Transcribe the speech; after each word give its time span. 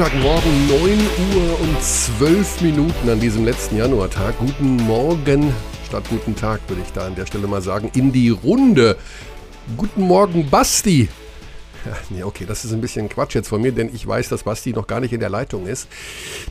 Montagmorgen 0.00 0.68
9 0.68 0.80
Uhr 0.80 1.60
und 1.60 1.82
12 1.82 2.62
Minuten 2.62 3.10
an 3.10 3.20
diesem 3.20 3.44
letzten 3.44 3.76
Januartag. 3.76 4.34
Guten 4.38 4.76
Morgen 4.76 5.52
statt 5.86 6.04
guten 6.08 6.34
Tag, 6.34 6.62
würde 6.68 6.80
ich 6.80 6.90
da 6.94 7.06
an 7.06 7.16
der 7.16 7.26
Stelle 7.26 7.46
mal 7.46 7.60
sagen, 7.60 7.90
in 7.94 8.10
die 8.10 8.30
Runde. 8.30 8.96
Guten 9.76 10.00
Morgen, 10.00 10.48
Basti. 10.48 11.10
Ja, 11.84 11.92
nee, 12.08 12.22
okay, 12.22 12.46
das 12.48 12.64
ist 12.64 12.72
ein 12.72 12.80
bisschen 12.80 13.10
Quatsch 13.10 13.34
jetzt 13.34 13.48
von 13.48 13.60
mir, 13.60 13.72
denn 13.72 13.94
ich 13.94 14.06
weiß, 14.06 14.30
dass 14.30 14.44
Basti 14.44 14.72
noch 14.72 14.86
gar 14.86 15.00
nicht 15.00 15.12
in 15.12 15.20
der 15.20 15.28
Leitung 15.28 15.66
ist. 15.66 15.86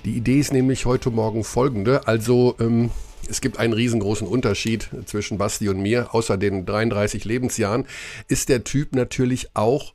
Die 0.05 0.11
Idee 0.15 0.39
ist 0.39 0.53
nämlich 0.53 0.85
heute 0.85 1.09
Morgen 1.09 1.43
folgende. 1.43 2.07
Also, 2.07 2.55
ähm, 2.59 2.91
es 3.27 3.41
gibt 3.41 3.57
einen 3.57 3.73
riesengroßen 3.73 4.27
Unterschied 4.27 4.89
zwischen 5.05 5.39
Basti 5.39 5.69
und 5.69 5.81
mir. 5.81 6.13
Außer 6.13 6.37
den 6.37 6.67
33 6.67 7.25
Lebensjahren 7.25 7.87
ist 8.27 8.47
der 8.49 8.63
Typ 8.63 8.93
natürlich 8.93 9.49
auch 9.55 9.93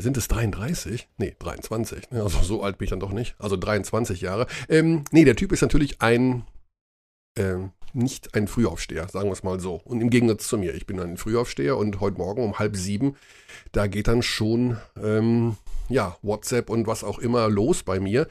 sind 0.00 0.16
es 0.16 0.28
33? 0.28 1.08
Nee, 1.18 1.36
23. 1.38 2.10
Ne? 2.10 2.22
Also 2.22 2.42
so 2.42 2.62
alt 2.62 2.78
bin 2.78 2.84
ich 2.84 2.90
dann 2.90 3.00
doch 3.00 3.12
nicht. 3.12 3.34
Also 3.38 3.56
23 3.56 4.20
Jahre. 4.20 4.46
Ähm, 4.68 5.04
nee, 5.10 5.24
der 5.24 5.36
Typ 5.36 5.52
ist 5.52 5.62
natürlich 5.62 6.00
ein, 6.00 6.44
ähm, 7.36 7.72
nicht 7.92 8.34
ein 8.34 8.48
Frühaufsteher, 8.48 9.08
sagen 9.08 9.28
wir 9.28 9.32
es 9.32 9.42
mal 9.42 9.60
so. 9.60 9.80
Und 9.84 10.00
im 10.00 10.10
Gegensatz 10.10 10.48
zu 10.48 10.58
mir, 10.58 10.74
ich 10.74 10.86
bin 10.86 11.00
ein 11.00 11.16
Frühaufsteher 11.16 11.76
und 11.76 12.00
heute 12.00 12.18
Morgen 12.18 12.42
um 12.42 12.58
halb 12.58 12.76
sieben, 12.76 13.16
da 13.72 13.86
geht 13.86 14.08
dann 14.08 14.22
schon, 14.22 14.78
ähm, 15.02 15.56
ja, 15.88 16.16
WhatsApp 16.22 16.70
und 16.70 16.86
was 16.86 17.04
auch 17.04 17.18
immer 17.18 17.48
los 17.48 17.82
bei 17.82 18.00
mir. 18.00 18.26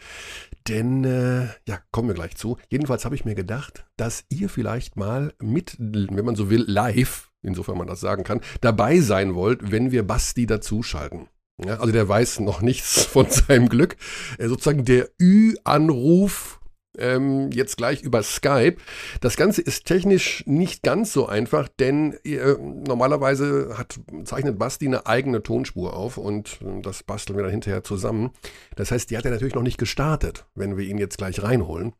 Denn, 0.67 1.03
äh, 1.03 1.47
ja, 1.67 1.79
kommen 1.91 2.07
wir 2.07 2.15
gleich 2.15 2.35
zu. 2.35 2.57
Jedenfalls 2.69 3.05
habe 3.05 3.15
ich 3.15 3.25
mir 3.25 3.35
gedacht, 3.35 3.85
dass 3.97 4.25
ihr 4.29 4.49
vielleicht 4.49 4.95
mal 4.95 5.33
mit, 5.39 5.75
wenn 5.79 6.25
man 6.25 6.35
so 6.35 6.49
will, 6.49 6.63
live, 6.67 7.31
insofern 7.41 7.77
man 7.77 7.87
das 7.87 7.99
sagen 7.99 8.23
kann, 8.23 8.41
dabei 8.61 8.99
sein 8.99 9.35
wollt, 9.35 9.71
wenn 9.71 9.91
wir 9.91 10.03
Basti 10.03 10.45
dazuschalten. 10.45 11.27
Ja, 11.57 11.79
also 11.79 11.91
der 11.91 12.07
weiß 12.07 12.39
noch 12.39 12.61
nichts 12.61 13.03
von 13.05 13.29
seinem 13.29 13.69
Glück. 13.69 13.95
Äh, 14.37 14.47
sozusagen 14.47 14.85
der 14.85 15.09
Ü-Anruf 15.21 16.59
ähm, 16.97 17.49
jetzt 17.51 17.77
gleich 17.77 18.01
über 18.01 18.21
Skype. 18.23 18.77
Das 19.21 19.35
Ganze 19.35 19.61
ist 19.61 19.85
technisch 19.85 20.43
nicht 20.45 20.83
ganz 20.83 21.13
so 21.13 21.25
einfach, 21.27 21.67
denn 21.67 22.13
äh, 22.23 22.55
normalerweise 22.59 23.77
hat, 23.77 23.99
zeichnet 24.25 24.59
Basti 24.59 24.87
eine 24.87 25.07
eigene 25.07 25.41
Tonspur 25.41 25.95
auf 25.95 26.17
und 26.17 26.59
äh, 26.61 26.81
das 26.81 27.03
basteln 27.03 27.37
wir 27.37 27.43
dann 27.43 27.51
hinterher 27.51 27.83
zusammen. 27.83 28.31
Das 28.75 28.91
heißt, 28.91 29.09
die 29.09 29.17
hat 29.17 29.25
er 29.25 29.31
natürlich 29.31 29.55
noch 29.55 29.63
nicht 29.63 29.77
gestartet, 29.79 30.45
wenn 30.55 30.77
wir 30.77 30.85
ihn 30.85 30.97
jetzt 30.97 31.17
gleich 31.17 31.41
reinholen. 31.41 31.93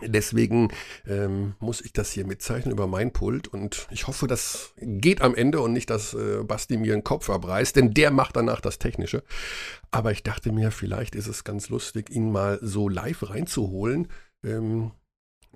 Deswegen 0.00 0.68
ähm, 1.04 1.54
muss 1.58 1.80
ich 1.80 1.92
das 1.92 2.12
hier 2.12 2.24
mitzeichnen 2.24 2.72
über 2.72 2.86
mein 2.86 3.12
Pult 3.12 3.48
und 3.48 3.88
ich 3.90 4.06
hoffe, 4.06 4.28
das 4.28 4.72
geht 4.76 5.20
am 5.20 5.34
Ende 5.34 5.60
und 5.60 5.72
nicht, 5.72 5.90
dass 5.90 6.14
äh, 6.14 6.44
Basti 6.44 6.76
mir 6.76 6.94
den 6.94 7.02
Kopf 7.02 7.28
abreißt, 7.28 7.74
denn 7.74 7.92
der 7.92 8.12
macht 8.12 8.36
danach 8.36 8.60
das 8.60 8.78
Technische. 8.78 9.24
Aber 9.90 10.12
ich 10.12 10.22
dachte 10.22 10.52
mir, 10.52 10.70
vielleicht 10.70 11.16
ist 11.16 11.26
es 11.26 11.42
ganz 11.42 11.70
lustig, 11.70 12.08
ihn 12.10 12.30
mal 12.30 12.60
so 12.62 12.88
live 12.88 13.28
reinzuholen. 13.28 14.06
Ähm, 14.44 14.92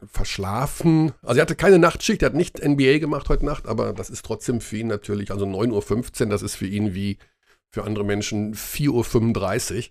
verschlafen. 0.07 1.13
Also 1.23 1.39
er 1.39 1.43
hatte 1.43 1.55
keine 1.55 1.79
Nachtschicht, 1.79 2.23
er 2.23 2.27
hat 2.27 2.35
nicht 2.35 2.63
NBA 2.63 2.98
gemacht 2.98 3.29
heute 3.29 3.47
Nacht, 3.47 3.67
aber 3.67 3.93
das 3.93 4.11
ist 4.11 4.25
trotzdem 4.25 4.61
für 4.61 4.79
ihn 4.79 4.89
natürlich, 4.89 5.31
also 5.31 5.47
9.15 5.47 6.25
Uhr, 6.25 6.31
das 6.31 6.43
ist 6.43 6.57
für 6.57 6.67
ihn 6.67 6.95
wie 6.95 7.19
für 7.71 7.85
andere 7.85 8.05
Menschen 8.05 8.55
4.35 8.55 9.77
Uhr. 9.77 9.85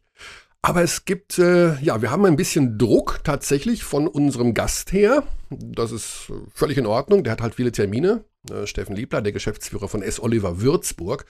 Aber 0.65 0.81
es 0.81 1.03
gibt, 1.03 1.39
äh, 1.39 1.77
ja, 1.81 2.01
wir 2.01 2.09
haben 2.09 2.25
ein 2.25 2.37
bisschen 2.37 2.77
Druck 2.77 3.19
tatsächlich 3.25 3.83
von 3.83 4.07
unserem 4.07 4.53
Gast 4.53 4.93
her. 4.93 5.23
Das 5.49 5.91
ist 5.91 6.31
völlig 6.53 6.77
in 6.77 6.85
Ordnung. 6.85 7.25
Der 7.25 7.33
hat 7.33 7.41
halt 7.41 7.55
viele 7.55 7.73
Termine. 7.73 8.23
Äh, 8.49 8.65
Steffen 8.65 8.95
Liebler, 8.95 9.21
der 9.21 9.33
Geschäftsführer 9.33 9.89
von 9.89 10.01
S. 10.01 10.21
Oliver 10.21 10.61
Würzburg. 10.61 11.25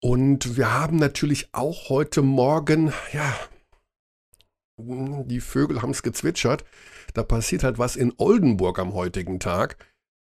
Und 0.00 0.56
wir 0.56 0.72
haben 0.72 0.98
natürlich 0.98 1.48
auch 1.52 1.88
heute 1.88 2.22
Morgen, 2.22 2.92
ja, 3.12 3.34
die 4.78 5.40
Vögel 5.40 5.82
haben 5.82 5.90
es 5.90 6.04
gezwitschert. 6.04 6.64
Da 7.12 7.24
passiert 7.24 7.64
halt 7.64 7.78
was 7.78 7.96
in 7.96 8.12
Oldenburg 8.18 8.78
am 8.78 8.94
heutigen 8.94 9.40
Tag. 9.40 9.78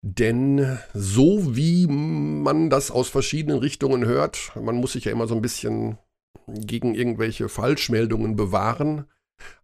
Denn 0.01 0.79
so 0.93 1.55
wie 1.55 1.85
man 1.87 2.71
das 2.71 2.89
aus 2.89 3.09
verschiedenen 3.09 3.59
Richtungen 3.59 4.05
hört, 4.05 4.51
man 4.55 4.75
muss 4.75 4.93
sich 4.93 5.05
ja 5.05 5.11
immer 5.11 5.27
so 5.27 5.35
ein 5.35 5.41
bisschen 5.41 5.99
gegen 6.47 6.95
irgendwelche 6.95 7.49
Falschmeldungen 7.49 8.35
bewahren. 8.35 9.05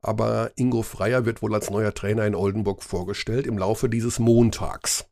Aber 0.01 0.51
Ingo 0.55 0.81
Freier 0.81 1.25
wird 1.25 1.41
wohl 1.41 1.53
als 1.53 1.69
neuer 1.69 1.93
Trainer 1.93 2.25
in 2.25 2.35
Oldenburg 2.35 2.83
vorgestellt 2.83 3.47
im 3.47 3.57
Laufe 3.57 3.89
dieses 3.89 4.19
Montags. 4.19 5.05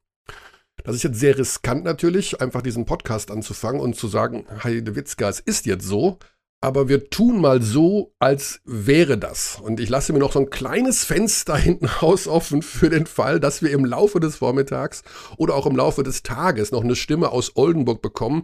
Das 0.83 0.95
ist 0.95 1.03
jetzt 1.03 1.19
sehr 1.19 1.37
riskant 1.37 1.83
natürlich, 1.83 2.41
einfach 2.41 2.61
diesen 2.61 2.85
Podcast 2.85 3.31
anzufangen 3.31 3.81
und 3.81 3.95
zu 3.95 4.07
sagen, 4.07 4.45
Heide 4.63 4.95
Witzka, 4.95 5.27
es 5.29 5.39
ist 5.39 5.65
jetzt 5.65 5.85
so, 5.85 6.19
aber 6.61 6.89
wir 6.89 7.09
tun 7.09 7.39
mal 7.39 7.61
so, 7.61 8.13
als 8.19 8.59
wäre 8.65 9.17
das. 9.17 9.59
Und 9.61 9.79
ich 9.79 9.87
lasse 9.87 10.11
mir 10.11 10.19
noch 10.19 10.33
so 10.33 10.39
ein 10.39 10.49
kleines 10.49 11.05
Fenster 11.05 11.55
hinten 11.55 11.85
raus 11.85 12.27
offen 12.27 12.61
für 12.61 12.89
den 12.89 13.05
Fall, 13.05 13.39
dass 13.39 13.61
wir 13.61 13.71
im 13.71 13.85
Laufe 13.85 14.19
des 14.19 14.37
Vormittags 14.37 15.03
oder 15.37 15.55
auch 15.55 15.65
im 15.65 15.75
Laufe 15.75 16.03
des 16.03 16.21
Tages 16.23 16.71
noch 16.71 16.83
eine 16.83 16.97
Stimme 16.97 17.29
aus 17.29 17.55
Oldenburg 17.55 18.01
bekommen. 18.01 18.43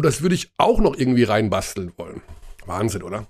Und 0.00 0.06
das 0.06 0.22
würde 0.22 0.34
ich 0.34 0.50
auch 0.56 0.80
noch 0.80 0.96
irgendwie 0.96 1.24
reinbasteln 1.24 1.92
wollen. 1.98 2.22
Wahnsinn, 2.64 3.02
oder? 3.02 3.26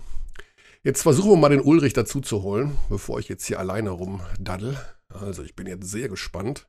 Jetzt 0.84 1.02
versuchen 1.02 1.32
wir 1.32 1.36
mal 1.36 1.48
den 1.48 1.62
Ulrich 1.62 1.94
dazu 1.94 2.20
zu 2.20 2.44
holen, 2.44 2.78
bevor 2.88 3.18
ich 3.18 3.28
jetzt 3.28 3.44
hier 3.44 3.58
alleine 3.58 3.90
rumdaddel. 3.90 4.78
Also 5.08 5.42
ich 5.42 5.56
bin 5.56 5.66
jetzt 5.66 5.90
sehr 5.90 6.08
gespannt, 6.08 6.68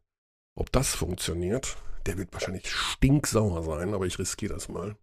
ob 0.55 0.71
das 0.71 0.95
funktioniert. 0.95 1.77
Der 2.07 2.17
wird 2.17 2.33
wahrscheinlich 2.33 2.67
stinksauer 2.71 3.61
sein, 3.61 3.93
aber 3.93 4.07
ich 4.07 4.17
riskiere 4.17 4.55
das 4.55 4.69
mal. 4.69 4.95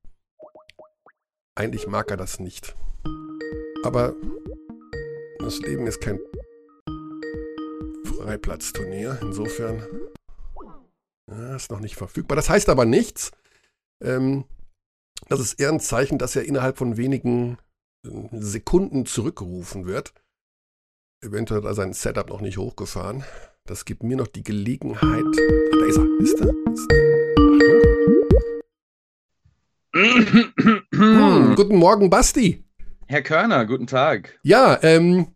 Eigentlich 1.54 1.86
mag 1.86 2.10
er 2.10 2.16
das 2.16 2.40
nicht. 2.40 2.74
Aber 3.84 4.16
das 5.38 5.60
Leben 5.60 5.86
ist 5.86 6.00
kein 6.00 6.18
Freiplatzturnier. 8.04 9.16
Insofern 9.22 9.80
ja, 11.30 11.54
ist 11.54 11.70
noch 11.70 11.78
nicht 11.78 11.94
verfügbar. 11.94 12.34
Das 12.34 12.50
heißt 12.50 12.68
aber 12.68 12.84
nichts. 12.84 13.30
Ähm, 14.02 14.44
das 15.28 15.40
ist 15.40 15.54
eher 15.54 15.70
ein 15.70 15.80
Zeichen, 15.80 16.18
dass 16.18 16.36
er 16.36 16.44
innerhalb 16.44 16.78
von 16.78 16.96
wenigen 16.96 17.58
äh, 18.04 18.10
Sekunden 18.32 19.06
zurückgerufen 19.06 19.86
wird. 19.86 20.14
Eventuell 21.20 21.60
hat 21.60 21.66
er 21.66 21.74
sein 21.74 21.92
Setup 21.92 22.28
noch 22.28 22.40
nicht 22.40 22.58
hochgefahren. 22.58 23.24
Das 23.64 23.84
gibt 23.84 24.02
mir 24.02 24.16
noch 24.16 24.28
die 24.28 24.44
Gelegenheit. 24.44 25.24
Ach, 25.26 25.78
da 25.78 25.84
ist 25.86 25.98
er. 25.98 26.06
Ist 26.20 26.40
er? 26.40 26.54
Ist 26.72 26.92
er? 26.92 27.08
hm, 30.94 31.54
guten 31.56 31.76
Morgen, 31.76 32.08
Basti. 32.08 32.64
Herr 33.06 33.22
Körner, 33.22 33.66
guten 33.66 33.86
Tag. 33.86 34.38
Ja, 34.42 34.78
ähm, 34.82 35.34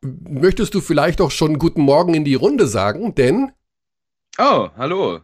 möchtest 0.00 0.74
du 0.74 0.80
vielleicht 0.80 1.20
auch 1.20 1.30
schon 1.30 1.58
guten 1.58 1.82
Morgen 1.82 2.14
in 2.14 2.24
die 2.24 2.36
Runde 2.36 2.66
sagen, 2.66 3.14
denn. 3.14 3.52
Oh, 4.38 4.68
hallo 4.76 5.20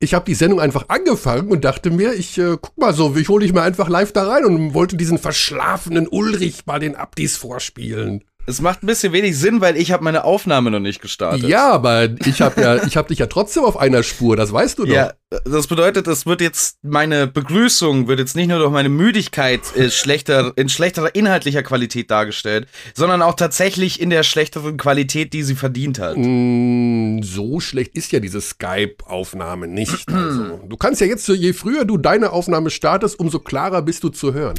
ich 0.00 0.14
habe 0.14 0.24
die 0.24 0.34
Sendung 0.34 0.60
einfach 0.60 0.88
angefangen 0.88 1.50
und 1.50 1.64
dachte 1.64 1.90
mir, 1.90 2.14
ich 2.14 2.38
äh, 2.38 2.56
guck 2.60 2.78
mal 2.78 2.94
so, 2.94 3.16
ich 3.16 3.28
hole 3.28 3.44
dich 3.44 3.52
mal 3.52 3.62
einfach 3.62 3.88
live 3.88 4.12
da 4.12 4.28
rein 4.28 4.44
und 4.44 4.74
wollte 4.74 4.96
diesen 4.96 5.18
verschlafenen 5.18 6.06
Ulrich 6.06 6.66
mal 6.66 6.78
den 6.78 6.94
Abdis 6.94 7.36
vorspielen. 7.36 8.24
Es 8.48 8.62
macht 8.62 8.82
ein 8.82 8.86
bisschen 8.86 9.12
wenig 9.12 9.38
Sinn, 9.38 9.60
weil 9.60 9.76
ich 9.76 9.92
habe 9.92 10.02
meine 10.02 10.24
Aufnahme 10.24 10.70
noch 10.70 10.80
nicht 10.80 11.02
gestartet. 11.02 11.46
Ja, 11.46 11.70
aber 11.70 12.08
ich 12.24 12.40
habe 12.40 12.62
ja, 12.62 12.82
ich 12.82 12.96
habe 12.96 13.08
dich 13.08 13.18
ja 13.18 13.26
trotzdem 13.26 13.62
auf 13.62 13.76
einer 13.76 14.02
Spur, 14.02 14.36
das 14.36 14.50
weißt 14.50 14.78
du 14.78 14.86
doch. 14.86 14.94
Ja, 14.94 15.12
das 15.44 15.66
bedeutet, 15.66 16.06
es 16.06 16.24
wird 16.24 16.40
jetzt 16.40 16.78
meine 16.82 17.26
Begrüßung 17.26 18.08
wird 18.08 18.20
jetzt 18.20 18.36
nicht 18.36 18.48
nur 18.48 18.58
durch 18.58 18.72
meine 18.72 18.88
Müdigkeit 18.88 19.60
äh, 19.76 19.90
schlechter 19.90 20.54
in 20.56 20.70
schlechterer 20.70 21.14
inhaltlicher 21.14 21.62
Qualität 21.62 22.10
dargestellt, 22.10 22.68
sondern 22.94 23.20
auch 23.20 23.34
tatsächlich 23.34 24.00
in 24.00 24.08
der 24.08 24.22
schlechteren 24.22 24.78
Qualität, 24.78 25.34
die 25.34 25.42
sie 25.42 25.54
verdient 25.54 25.98
hat. 25.98 26.16
Mm, 26.16 27.20
so 27.20 27.60
schlecht 27.60 27.94
ist 27.94 28.12
ja 28.12 28.20
diese 28.20 28.40
Skype-Aufnahme 28.40 29.68
nicht. 29.68 30.10
Also, 30.10 30.60
du 30.66 30.76
kannst 30.78 31.02
ja 31.02 31.06
jetzt, 31.06 31.28
je 31.28 31.52
früher 31.52 31.84
du 31.84 31.98
deine 31.98 32.32
Aufnahme 32.32 32.70
startest, 32.70 33.20
umso 33.20 33.40
klarer 33.40 33.82
bist 33.82 34.04
du 34.04 34.08
zu 34.08 34.32
hören. 34.32 34.58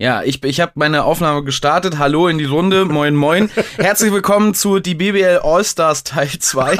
Ja, 0.00 0.22
ich, 0.22 0.44
ich 0.44 0.60
habe 0.60 0.70
meine 0.76 1.02
Aufnahme 1.02 1.42
gestartet. 1.42 1.98
Hallo 1.98 2.28
in 2.28 2.38
die 2.38 2.44
Runde. 2.44 2.84
Moin, 2.84 3.16
moin. 3.16 3.50
Herzlich 3.78 4.12
willkommen 4.12 4.54
zu 4.54 4.78
die 4.78 4.94
BBL 4.94 5.40
All-Stars 5.42 6.04
Teil 6.04 6.30
2. 6.38 6.78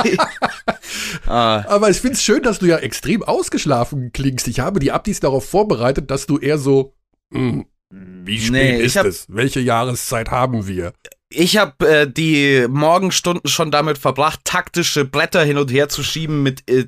ah. 1.26 1.64
Aber 1.66 1.90
ich 1.90 1.96
finde 1.96 2.14
es 2.14 2.22
schön, 2.22 2.44
dass 2.44 2.60
du 2.60 2.66
ja 2.66 2.76
extrem 2.76 3.24
ausgeschlafen 3.24 4.12
klingst. 4.12 4.46
Ich 4.46 4.60
habe 4.60 4.78
die 4.78 4.92
Abdis 4.92 5.18
darauf 5.18 5.48
vorbereitet, 5.48 6.12
dass 6.12 6.26
du 6.26 6.38
eher 6.38 6.58
so, 6.58 6.94
mh, 7.30 7.64
hm, 7.90 8.24
wie 8.24 8.38
spät 8.38 8.52
nee, 8.52 8.80
ist 8.80 8.94
hab, 8.94 9.06
es? 9.06 9.26
Welche 9.28 9.58
Jahreszeit 9.58 10.30
haben 10.30 10.68
wir? 10.68 10.92
Ich 11.30 11.58
habe 11.58 11.86
äh, 11.86 12.10
die 12.10 12.66
Morgenstunden 12.68 13.48
schon 13.48 13.70
damit 13.70 13.98
verbracht, 13.98 14.40
taktische 14.44 15.04
Blätter 15.04 15.44
hin 15.44 15.58
und 15.58 15.70
her 15.70 15.88
zu 15.88 16.02
schieben 16.02 16.42
mit 16.42 16.68
äh, 16.70 16.86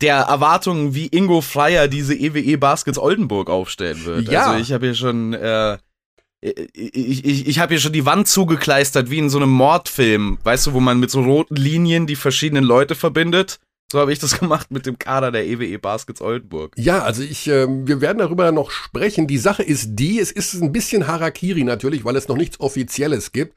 der 0.00 0.16
Erwartung, 0.16 0.94
wie 0.94 1.06
Ingo 1.08 1.42
Freier 1.42 1.86
diese 1.88 2.14
EWE 2.14 2.56
Baskets 2.56 2.98
Oldenburg 2.98 3.50
aufstellen 3.50 4.04
wird. 4.04 4.28
Ja. 4.30 4.46
Also 4.46 4.62
ich 4.62 4.72
habe 4.72 4.86
hier 4.86 4.94
schon 4.94 5.34
äh, 5.34 5.76
ich, 6.44 7.24
ich, 7.24 7.46
ich 7.46 7.58
habe 7.58 7.74
hier 7.74 7.80
schon 7.80 7.92
die 7.92 8.04
Wand 8.04 8.28
zugekleistert, 8.28 9.10
wie 9.10 9.18
in 9.18 9.30
so 9.30 9.38
einem 9.38 9.50
Mordfilm, 9.50 10.38
weißt 10.44 10.66
du, 10.66 10.72
wo 10.74 10.80
man 10.80 11.00
mit 11.00 11.10
so 11.10 11.22
roten 11.22 11.56
Linien 11.56 12.06
die 12.06 12.16
verschiedenen 12.16 12.64
Leute 12.64 12.94
verbindet. 12.94 13.60
So 13.94 14.00
habe 14.00 14.12
ich 14.12 14.18
das 14.18 14.40
gemacht 14.40 14.72
mit 14.72 14.86
dem 14.86 14.98
Kader 14.98 15.30
der 15.30 15.46
EWE 15.46 15.78
Baskets 15.78 16.20
Oldenburg. 16.20 16.72
Ja, 16.76 17.04
also 17.04 17.22
ich, 17.22 17.46
äh, 17.46 17.68
wir 17.68 18.00
werden 18.00 18.18
darüber 18.18 18.50
noch 18.50 18.72
sprechen. 18.72 19.28
Die 19.28 19.38
Sache 19.38 19.62
ist 19.62 19.90
die, 19.90 20.18
es 20.18 20.32
ist 20.32 20.60
ein 20.60 20.72
bisschen 20.72 21.06
Harakiri 21.06 21.62
natürlich, 21.62 22.04
weil 22.04 22.16
es 22.16 22.26
noch 22.26 22.36
nichts 22.36 22.58
Offizielles 22.58 23.30
gibt. 23.30 23.54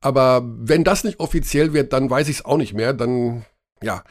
Aber 0.00 0.42
wenn 0.46 0.82
das 0.82 1.04
nicht 1.04 1.20
offiziell 1.20 1.74
wird, 1.74 1.92
dann 1.92 2.08
weiß 2.08 2.28
ich 2.28 2.36
es 2.36 2.44
auch 2.46 2.56
nicht 2.56 2.72
mehr. 2.72 2.94
Dann, 2.94 3.44
ja. 3.82 4.02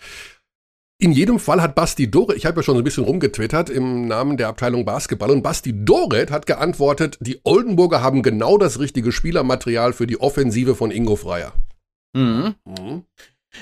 In 0.99 1.11
jedem 1.11 1.39
Fall 1.39 1.63
hat 1.63 1.73
Basti 1.73 2.11
Doret, 2.11 2.37
ich 2.37 2.45
habe 2.45 2.59
ja 2.59 2.63
schon 2.63 2.75
so 2.75 2.81
ein 2.81 2.83
bisschen 2.83 3.03
rumgetwittert 3.03 3.71
im 3.71 4.07
Namen 4.07 4.37
der 4.37 4.49
Abteilung 4.49 4.85
Basketball, 4.85 5.31
und 5.31 5.41
Basti 5.41 5.83
Doret 5.83 6.29
hat 6.29 6.45
geantwortet, 6.45 7.17
die 7.21 7.41
Oldenburger 7.43 8.03
haben 8.03 8.21
genau 8.21 8.59
das 8.59 8.79
richtige 8.79 9.11
Spielermaterial 9.11 9.93
für 9.93 10.05
die 10.05 10.21
Offensive 10.21 10.75
von 10.75 10.91
Ingo 10.91 11.15
Freier. 11.15 11.53
Mhm. 12.15 12.53
Mhm. 12.65 13.03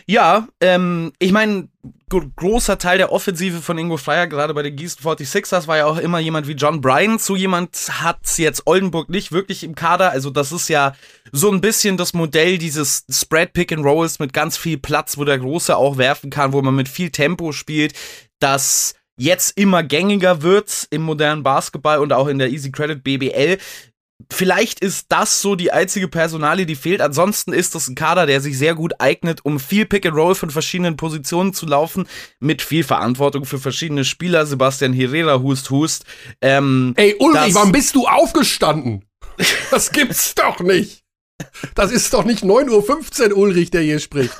Ja, 0.06 0.48
ähm, 0.60 1.13
ich 1.19 1.31
meine, 1.31 1.69
großer 2.10 2.78
Teil 2.78 2.98
der 2.98 3.12
Offensive 3.12 3.62
von 3.62 3.78
Ingo 3.78 3.98
Freier, 3.98 4.28
gerade 4.28 4.54
bei 4.54 4.62
den 4.62 4.75
Gießen 4.75 5.04
46ers, 5.04 5.68
war 5.68 5.78
ja 5.78 5.86
auch 5.86 5.98
immer 5.98 6.19
jemand 6.19 6.48
wie 6.48 6.54
John 6.54 6.81
Bryan. 6.81 7.18
So 7.18 7.36
jemand 7.36 7.75
hat 8.01 8.38
jetzt 8.38 8.63
Oldenburg 8.66 9.10
nicht 9.10 9.31
wirklich 9.31 9.63
im 9.63 9.75
Kader. 9.75 10.12
Also 10.12 10.30
das 10.30 10.51
ist 10.51 10.69
ja 10.69 10.94
so 11.31 11.51
ein 11.51 11.62
bisschen 11.62 11.98
das 11.98 12.13
Modell 12.13 12.57
dieses 12.57 13.06
Spread 13.10 13.54
Pick 13.54 13.72
and 13.72 13.86
Rolls 13.86 14.19
mit 14.19 14.34
ganz 14.34 14.57
viel 14.57 14.78
Platz, 14.78 15.18
wo 15.18 15.25
der 15.25 15.40
Große 15.40 15.75
auch 15.75 15.98
werfen 15.98 16.30
kann, 16.30 16.54
wo 16.54 16.62
man 16.62 16.75
mit 16.75 16.89
viel 16.89 17.10
Tempo 17.10 17.51
spielt, 17.51 17.94
das 18.39 18.96
jetzt 19.16 19.57
immer 19.57 19.84
gängiger 19.84 20.42
wird 20.42 20.88
im 20.89 21.04
modernen 21.04 21.44
Basketball 21.44 22.00
und 22.00 22.13
auch 22.13 22.28
in 22.28 22.39
der 22.39 22.50
Easy 22.50 22.72
Credit 22.72 23.04
BBL 23.04 23.57
vielleicht 24.31 24.80
ist 24.80 25.08
das 25.10 25.42
so 25.42 25.56
die 25.56 25.72
einzige 25.72 26.08
Personalie, 26.08 26.66
die 26.66 26.75
fehlt. 26.75 27.02
Ansonsten 27.02 27.54
ist 27.54 27.75
das 27.75 27.88
ein 27.88 27.96
Kader, 27.96 28.25
der 28.25 28.42
sich 28.42 28.58
sehr 28.58 28.75
gut 28.75 28.94
eignet, 29.00 29.44
um 29.44 29.60
viel 29.60 29.86
Pick 29.86 30.06
and 30.06 30.16
Roll 30.16 30.36
von 30.36 30.50
verschiedenen 30.50 30.98
Positionen 30.98 31.54
zu 31.54 31.66
laufen, 31.66 32.08
mit 32.40 32.62
viel 32.62 32.84
Verantwortung 32.84 33.46
für 33.46 33.60
verschiedene 33.60 34.06
Spieler. 34.06 34.46
Sebastian 34.46 34.94
Herrera, 34.94 35.42
Hust, 35.42 35.70
Hust. 35.70 36.06
Ähm, 36.42 36.94
Ey, 36.96 37.16
Ulrich, 37.20 37.56
wann 37.56 37.72
bist 37.72 37.96
du 37.96 38.08
aufgestanden? 38.08 39.06
Das 39.72 39.92
gibt's 39.92 40.36
doch 40.36 40.60
nicht. 40.60 41.03
Das 41.76 41.92
ist 41.92 42.14
doch 42.14 42.24
nicht 42.24 42.44
9.15 42.44 43.32
Uhr, 43.32 43.38
Ulrich, 43.38 43.72
der 43.72 43.82
hier 43.82 44.00
spricht. 44.00 44.34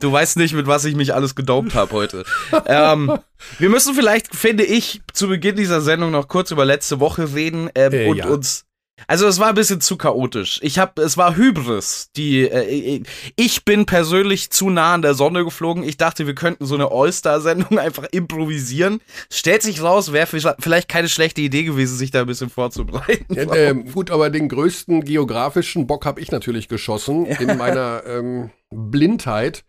du 0.00 0.12
weißt 0.12 0.36
nicht, 0.36 0.54
mit 0.54 0.66
was 0.66 0.84
ich 0.84 0.96
mich 0.96 1.14
alles 1.14 1.34
gedopt 1.34 1.74
habe 1.74 1.92
heute. 1.92 2.24
ähm, 2.66 3.18
wir 3.58 3.68
müssen 3.68 3.94
vielleicht, 3.94 4.34
finde 4.34 4.64
ich, 4.64 5.00
zu 5.12 5.28
Beginn 5.28 5.56
dieser 5.56 5.80
Sendung 5.80 6.10
noch 6.10 6.28
kurz 6.28 6.50
über 6.50 6.64
letzte 6.64 7.00
Woche 7.00 7.34
reden 7.34 7.70
ähm, 7.74 7.92
äh, 7.92 8.08
und 8.08 8.16
ja. 8.16 8.26
uns 8.28 8.63
also 9.06 9.26
es 9.26 9.38
war 9.38 9.48
ein 9.48 9.54
bisschen 9.54 9.80
zu 9.80 9.96
chaotisch. 9.96 10.60
Ich 10.62 10.78
habe, 10.78 11.02
es 11.02 11.16
war 11.16 11.36
Hybris. 11.36 12.10
Die, 12.16 12.42
äh, 12.42 13.02
ich 13.36 13.64
bin 13.64 13.86
persönlich 13.86 14.50
zu 14.50 14.70
nah 14.70 14.94
an 14.94 15.02
der 15.02 15.14
Sonne 15.14 15.44
geflogen. 15.44 15.82
Ich 15.82 15.96
dachte, 15.96 16.26
wir 16.26 16.34
könnten 16.34 16.64
so 16.64 16.74
eine 16.74 16.90
All-Star-Sendung 16.90 17.78
einfach 17.80 18.04
improvisieren. 18.12 19.00
Stellt 19.32 19.62
sich 19.62 19.82
raus, 19.82 20.12
wäre 20.12 20.26
vielleicht 20.26 20.88
keine 20.88 21.08
schlechte 21.08 21.40
Idee 21.40 21.64
gewesen, 21.64 21.96
sich 21.96 22.12
da 22.12 22.20
ein 22.20 22.26
bisschen 22.26 22.50
vorzubereiten. 22.50 23.34
Ja, 23.34 23.42
äh, 23.54 23.74
gut, 23.74 24.10
aber 24.10 24.30
den 24.30 24.48
größten 24.48 25.04
geografischen 25.04 25.86
Bock 25.86 26.06
habe 26.06 26.20
ich 26.20 26.30
natürlich 26.30 26.68
geschossen 26.68 27.26
ja. 27.26 27.38
in 27.40 27.58
meiner 27.58 28.02
ähm, 28.06 28.50
Blindheit. 28.70 29.64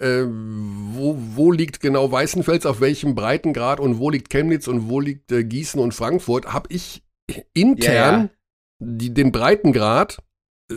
Äh, 0.00 0.24
wo, 0.26 1.16
wo 1.34 1.52
liegt 1.52 1.80
genau 1.80 2.10
Weißenfels, 2.10 2.66
auf 2.66 2.80
welchem 2.80 3.14
Breitengrad 3.14 3.78
und 3.78 4.00
wo 4.00 4.10
liegt 4.10 4.28
Chemnitz 4.28 4.66
und 4.66 4.88
wo 4.88 4.98
liegt 4.98 5.30
äh, 5.30 5.44
Gießen 5.44 5.80
und 5.80 5.94
Frankfurt, 5.94 6.52
habe 6.52 6.66
ich 6.70 7.03
intern 7.52 8.22
ja, 8.22 8.30
die, 8.80 9.14
den 9.14 9.32
Breitengrad, 9.32 10.18
äh, 10.70 10.74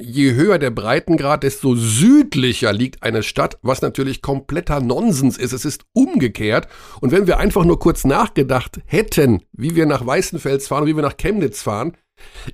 je 0.00 0.34
höher 0.34 0.58
der 0.58 0.70
Breitengrad, 0.70 1.42
desto 1.42 1.74
südlicher 1.76 2.72
liegt 2.72 3.02
eine 3.02 3.22
Stadt, 3.22 3.58
was 3.62 3.82
natürlich 3.82 4.22
kompletter 4.22 4.80
Nonsens 4.80 5.38
ist. 5.38 5.52
Es 5.52 5.64
ist 5.64 5.84
umgekehrt. 5.92 6.68
Und 7.00 7.12
wenn 7.12 7.26
wir 7.26 7.38
einfach 7.38 7.64
nur 7.64 7.78
kurz 7.78 8.04
nachgedacht 8.04 8.80
hätten, 8.86 9.42
wie 9.52 9.76
wir 9.76 9.86
nach 9.86 10.04
Weißenfels 10.06 10.68
fahren 10.68 10.86
wie 10.86 10.96
wir 10.96 11.02
nach 11.02 11.16
Chemnitz 11.16 11.62
fahren, 11.62 11.96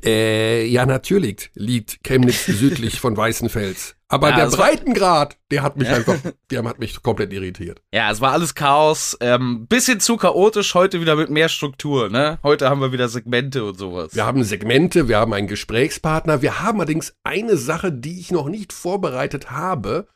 äh, 0.04 0.66
ja, 0.66 0.87
natürlich 0.87 1.50
liegt 1.54 2.02
Chemnitz 2.02 2.46
südlich 2.46 3.00
von 3.00 3.16
Weißenfels. 3.16 3.96
Aber 4.12 4.30
ja, 4.30 4.36
der 4.36 4.56
Breitengrad, 4.56 5.38
der 5.52 5.62
hat 5.62 5.76
mich 5.76 5.88
einfach, 5.88 6.16
der 6.50 6.64
hat 6.64 6.80
mich 6.80 7.00
komplett 7.00 7.32
irritiert. 7.32 7.80
Ja, 7.94 8.10
es 8.10 8.20
war 8.20 8.32
alles 8.32 8.56
Chaos. 8.56 9.16
Ähm, 9.20 9.68
bisschen 9.68 10.00
zu 10.00 10.16
chaotisch, 10.16 10.74
heute 10.74 11.00
wieder 11.00 11.14
mit 11.14 11.30
mehr 11.30 11.48
Struktur, 11.48 12.10
ne? 12.10 12.40
Heute 12.42 12.68
haben 12.68 12.80
wir 12.80 12.90
wieder 12.90 13.08
Segmente 13.08 13.64
und 13.64 13.78
sowas. 13.78 14.16
Wir 14.16 14.26
haben 14.26 14.42
Segmente, 14.42 15.06
wir 15.06 15.18
haben 15.18 15.32
einen 15.32 15.46
Gesprächspartner, 15.46 16.42
wir 16.42 16.60
haben 16.60 16.80
allerdings 16.80 17.14
eine 17.22 17.56
Sache, 17.56 17.92
die 17.92 18.18
ich 18.18 18.32
noch 18.32 18.48
nicht 18.48 18.72
vorbereitet 18.72 19.52
habe. 19.52 20.08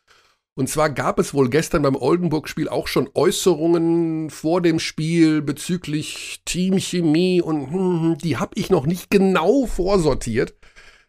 Und 0.56 0.68
zwar 0.68 0.90
gab 0.90 1.20
es 1.20 1.32
wohl 1.32 1.48
gestern 1.48 1.82
beim 1.82 1.96
Oldenburg-Spiel 1.96 2.68
auch 2.68 2.88
schon 2.88 3.08
Äußerungen 3.14 4.30
vor 4.30 4.60
dem 4.60 4.80
Spiel 4.80 5.40
bezüglich 5.40 6.42
Teamchemie 6.44 7.42
und 7.42 7.70
hm, 7.70 8.02
hm 8.02 8.18
die 8.18 8.38
habe 8.38 8.52
ich 8.56 8.70
noch 8.70 8.86
nicht 8.86 9.08
genau 9.08 9.66
vorsortiert. 9.66 10.54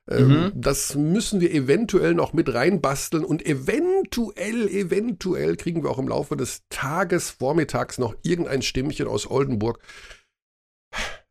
Ähm, 0.09 0.27
mhm. 0.27 0.51
Das 0.55 0.95
müssen 0.95 1.41
wir 1.41 1.51
eventuell 1.51 2.13
noch 2.13 2.33
mit 2.33 2.53
reinbasteln 2.53 3.25
und 3.25 3.45
eventuell, 3.45 4.67
eventuell 4.67 5.55
kriegen 5.55 5.83
wir 5.83 5.89
auch 5.89 5.97
im 5.97 6.07
Laufe 6.07 6.37
des 6.37 6.63
Tages, 6.69 7.31
vormittags 7.31 7.97
noch 7.97 8.15
irgendein 8.21 8.61
Stimmchen 8.61 9.07
aus 9.07 9.29
Oldenburg. 9.29 9.79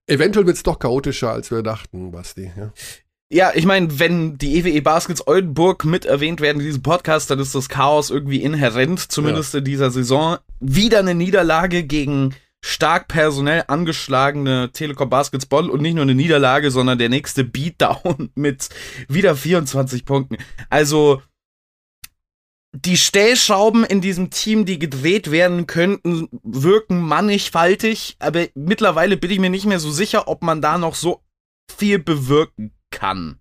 Eventuell 0.07 0.47
wird 0.47 0.57
es 0.57 0.63
doch 0.63 0.79
chaotischer, 0.79 1.31
als 1.31 1.51
wir 1.51 1.63
dachten, 1.63 2.11
Basti. 2.11 2.53
Ja. 2.57 2.73
Ja, 3.33 3.53
ich 3.55 3.65
meine, 3.65 3.99
wenn 3.99 4.37
die 4.37 4.59
EWE 4.59 4.71
e 4.71 4.81
Baskets 4.81 5.27
Oldenburg 5.27 5.85
mit 5.85 6.05
erwähnt 6.05 6.41
werden 6.41 6.61
in 6.61 6.67
diesem 6.67 6.83
Podcast, 6.83 7.31
dann 7.31 7.39
ist 7.39 7.55
das 7.55 7.69
Chaos 7.69 8.11
irgendwie 8.11 8.43
inhärent, 8.43 9.01
zumindest 9.01 9.55
ja. 9.55 9.59
in 9.59 9.65
dieser 9.65 9.91
Saison. 9.91 10.39
Wieder 10.61 10.99
eine 10.99 11.15
Niederlage 11.15 11.85
gegen 11.85 12.35
stark 12.65 13.09
personell 13.09 13.65
angeschlagene 13.69 14.71
Telekom 14.73 15.11
Baskets 15.11 15.45
Bonn 15.45 15.69
und 15.69 15.83
nicht 15.83 15.95
nur 15.95 16.03
eine 16.03 16.15
Niederlage, 16.15 16.71
sondern 16.71 16.99
der 16.99 17.11
nächste 17.11 17.45
Beatdown 17.45 18.31
mit 18.35 18.71
wieder 19.07 19.37
24 19.37 20.07
Punkten. 20.07 20.39
Also 20.71 21.21
die 22.73 22.97
Stellschrauben 22.97 23.85
in 23.85 24.01
diesem 24.01 24.31
Team, 24.31 24.65
die 24.65 24.79
gedreht 24.79 25.31
werden 25.31 25.67
könnten, 25.67 26.29
wirken 26.43 27.03
mannigfaltig, 27.03 28.17
aber 28.19 28.47
mittlerweile 28.55 29.19
bin 29.19 29.31
ich 29.31 29.39
mir 29.39 29.51
nicht 29.51 29.67
mehr 29.67 29.79
so 29.79 29.91
sicher, 29.91 30.27
ob 30.27 30.43
man 30.43 30.63
da 30.63 30.79
noch 30.79 30.95
so 30.95 31.23
viel 31.71 31.99
bewirken 31.99 32.73
kann. 32.91 33.41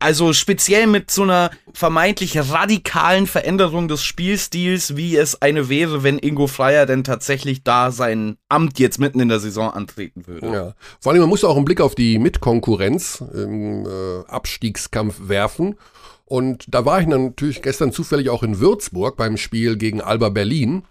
Also 0.00 0.32
speziell 0.32 0.86
mit 0.86 1.10
so 1.10 1.24
einer 1.24 1.50
vermeintlich 1.72 2.38
radikalen 2.38 3.26
Veränderung 3.26 3.88
des 3.88 4.04
Spielstils, 4.04 4.96
wie 4.96 5.16
es 5.16 5.42
eine 5.42 5.68
wäre, 5.68 6.04
wenn 6.04 6.18
Ingo 6.18 6.46
Freier 6.46 6.86
denn 6.86 7.02
tatsächlich 7.02 7.64
da 7.64 7.90
sein 7.90 8.36
Amt 8.48 8.78
jetzt 8.78 9.00
mitten 9.00 9.18
in 9.18 9.28
der 9.28 9.40
Saison 9.40 9.70
antreten 9.70 10.26
würde. 10.28 10.46
Ja. 10.46 10.74
Vor 11.00 11.12
allem, 11.12 11.22
man 11.22 11.28
muss 11.28 11.42
auch 11.42 11.56
einen 11.56 11.64
Blick 11.64 11.80
auf 11.80 11.96
die 11.96 12.18
Mitkonkurrenz 12.18 13.24
im 13.34 13.86
äh, 13.86 14.24
Abstiegskampf 14.28 15.16
werfen. 15.28 15.76
Und 16.24 16.66
da 16.68 16.84
war 16.84 17.00
ich 17.00 17.06
natürlich 17.06 17.62
gestern 17.62 17.90
zufällig 17.90 18.30
auch 18.30 18.42
in 18.42 18.60
Würzburg 18.60 19.16
beim 19.16 19.36
Spiel 19.36 19.76
gegen 19.76 20.00
Alba 20.00 20.28
Berlin. 20.28 20.84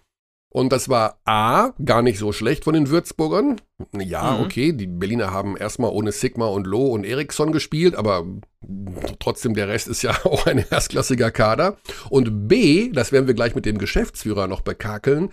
Und 0.49 0.73
das 0.73 0.89
war 0.89 1.19
A, 1.23 1.73
gar 1.85 2.01
nicht 2.01 2.17
so 2.17 2.33
schlecht 2.33 2.63
von 2.63 2.73
den 2.73 2.89
Würzburgern. 2.89 3.61
Ja, 3.99 4.33
mhm. 4.33 4.43
okay, 4.43 4.73
die 4.73 4.87
Berliner 4.87 5.31
haben 5.31 5.55
erstmal 5.55 5.91
ohne 5.91 6.11
Sigma 6.11 6.47
und 6.47 6.65
Loh 6.65 6.87
und 6.87 7.03
Eriksson 7.03 7.51
gespielt, 7.51 7.95
aber 7.95 8.25
trotzdem 9.19 9.53
der 9.53 9.67
Rest 9.67 9.87
ist 9.87 10.01
ja 10.01 10.17
auch 10.23 10.47
ein 10.47 10.65
erstklassiger 10.69 11.29
Kader. 11.29 11.77
Und 12.09 12.47
B, 12.47 12.89
das 12.91 13.11
werden 13.11 13.27
wir 13.27 13.35
gleich 13.35 13.53
mit 13.53 13.67
dem 13.67 13.77
Geschäftsführer 13.77 14.47
noch 14.47 14.61
bekakeln, 14.61 15.29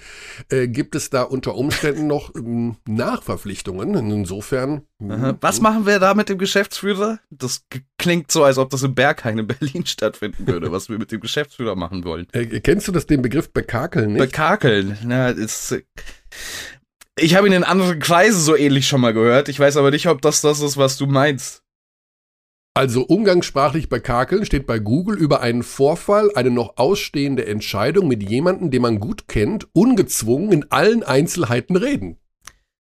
äh, 0.51 0.69
gibt 0.69 0.95
es 0.95 1.09
da 1.09 1.23
unter 1.23 1.55
Umständen 1.55 2.07
noch 2.07 2.35
ähm, 2.35 2.77
Nachverpflichtungen. 2.87 3.95
Insofern. 3.95 4.83
Aha. 5.09 5.39
Was 5.41 5.63
machen 5.63 5.87
wir 5.87 5.99
da 5.99 6.13
mit 6.13 6.29
dem 6.29 6.37
Geschäftsführer? 6.37 7.21
Das 7.31 7.65
klingt 7.97 8.31
so, 8.31 8.45
als 8.45 8.59
ob 8.59 8.69
das 8.69 8.83
im 8.83 8.95
Berghain 8.95 9.39
in 9.39 9.47
Berlin 9.47 9.87
stattfinden 9.87 10.47
würde, 10.47 10.71
was 10.71 10.91
wir 10.91 10.99
mit 10.99 11.13
dem 11.13 11.21
Geschäftsführer 11.21 11.77
machen 11.77 12.05
wollen. 12.05 12.27
Äh, 12.33 12.61
kennst 12.61 12.89
du 12.89 12.93
das 12.93 13.07
den 13.07 13.23
Begriff 13.23 13.51
bekakeln 13.51 14.13
nicht? 14.13 14.21
Bekakeln, 14.23 14.99
na, 15.03 15.31
ist 15.31 15.75
ich 17.19 17.35
habe 17.35 17.47
ihn 17.47 17.53
in 17.53 17.65
anderen 17.65 17.99
Kreisen 17.99 18.41
so 18.41 18.57
ähnlich 18.57 18.89
schon 18.89 19.01
mal 19.01 19.15
gehört. 19.15 19.49
Ich 19.49 19.59
weiß 19.59 19.77
aber 19.77 19.91
nicht, 19.91 20.09
ob 20.09 20.23
das 20.23 20.41
das 20.41 20.61
ist, 20.61 20.77
was 20.77 20.97
du 20.97 21.07
meinst. 21.07 21.63
Also 22.77 23.03
umgangssprachlich 23.03 23.89
bekakeln 23.89 24.45
steht 24.45 24.67
bei 24.67 24.81
Google 24.81 25.17
über 25.17 25.41
einen 25.41 25.63
Vorfall, 25.63 26.33
eine 26.35 26.51
noch 26.51 26.77
ausstehende 26.77 27.47
Entscheidung 27.47 28.09
mit 28.09 28.29
jemandem, 28.29 28.73
den 28.73 28.83
man 28.83 28.99
gut 28.99 29.29
kennt, 29.29 29.69
ungezwungen 29.73 30.51
in 30.51 30.73
allen 30.73 31.05
Einzelheiten 31.05 31.77
reden. 31.77 32.19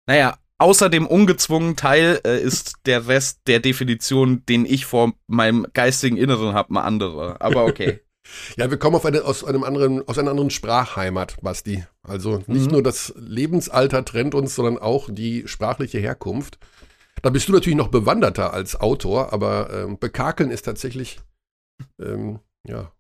Naja, 0.09 0.37
außer 0.59 0.91
dem 0.91 1.07
ungezwungenen 1.07 1.77
Teil 1.77 2.21
äh, 2.27 2.43
ist 2.43 2.75
der 2.87 3.07
Rest 3.07 3.43
der 3.47 3.61
Definition, 3.61 4.45
den 4.47 4.67
ich 4.67 4.85
vor 4.85 5.13
meinem 5.29 5.65
geistigen 5.73 6.17
Inneren 6.17 6.55
habe, 6.55 6.73
mal 6.73 6.83
andere. 6.83 7.41
Aber 7.41 7.65
okay. 7.65 8.01
Ja, 8.57 8.71
wir 8.71 8.79
kommen 8.79 8.97
auf 8.97 9.05
eine, 9.05 9.25
aus, 9.25 9.45
einem 9.45 9.65
anderen, 9.65 10.07
aus 10.09 10.19
einer 10.19 10.31
anderen 10.31 10.51
Sprachheimat, 10.51 11.37
Basti. 11.43 11.85
Also 12.03 12.43
nicht 12.47 12.67
mhm. 12.67 12.73
nur 12.73 12.83
das 12.83 13.13
Lebensalter 13.17 14.05
trennt 14.05 14.35
uns, 14.35 14.55
sondern 14.55 14.79
auch 14.79 15.09
die 15.11 15.47
sprachliche 15.47 15.99
Herkunft. 15.99 16.59
Da 17.23 17.31
bist 17.31 17.49
du 17.49 17.53
natürlich 17.53 17.77
noch 17.77 17.89
bewanderter 17.89 18.53
als 18.53 18.81
Autor, 18.81 19.33
aber 19.33 19.71
ähm, 19.73 19.99
Bekakeln 19.99 20.51
ist 20.51 20.63
tatsächlich, 20.63 21.21
ähm, 22.01 22.41
ja, 22.67 22.93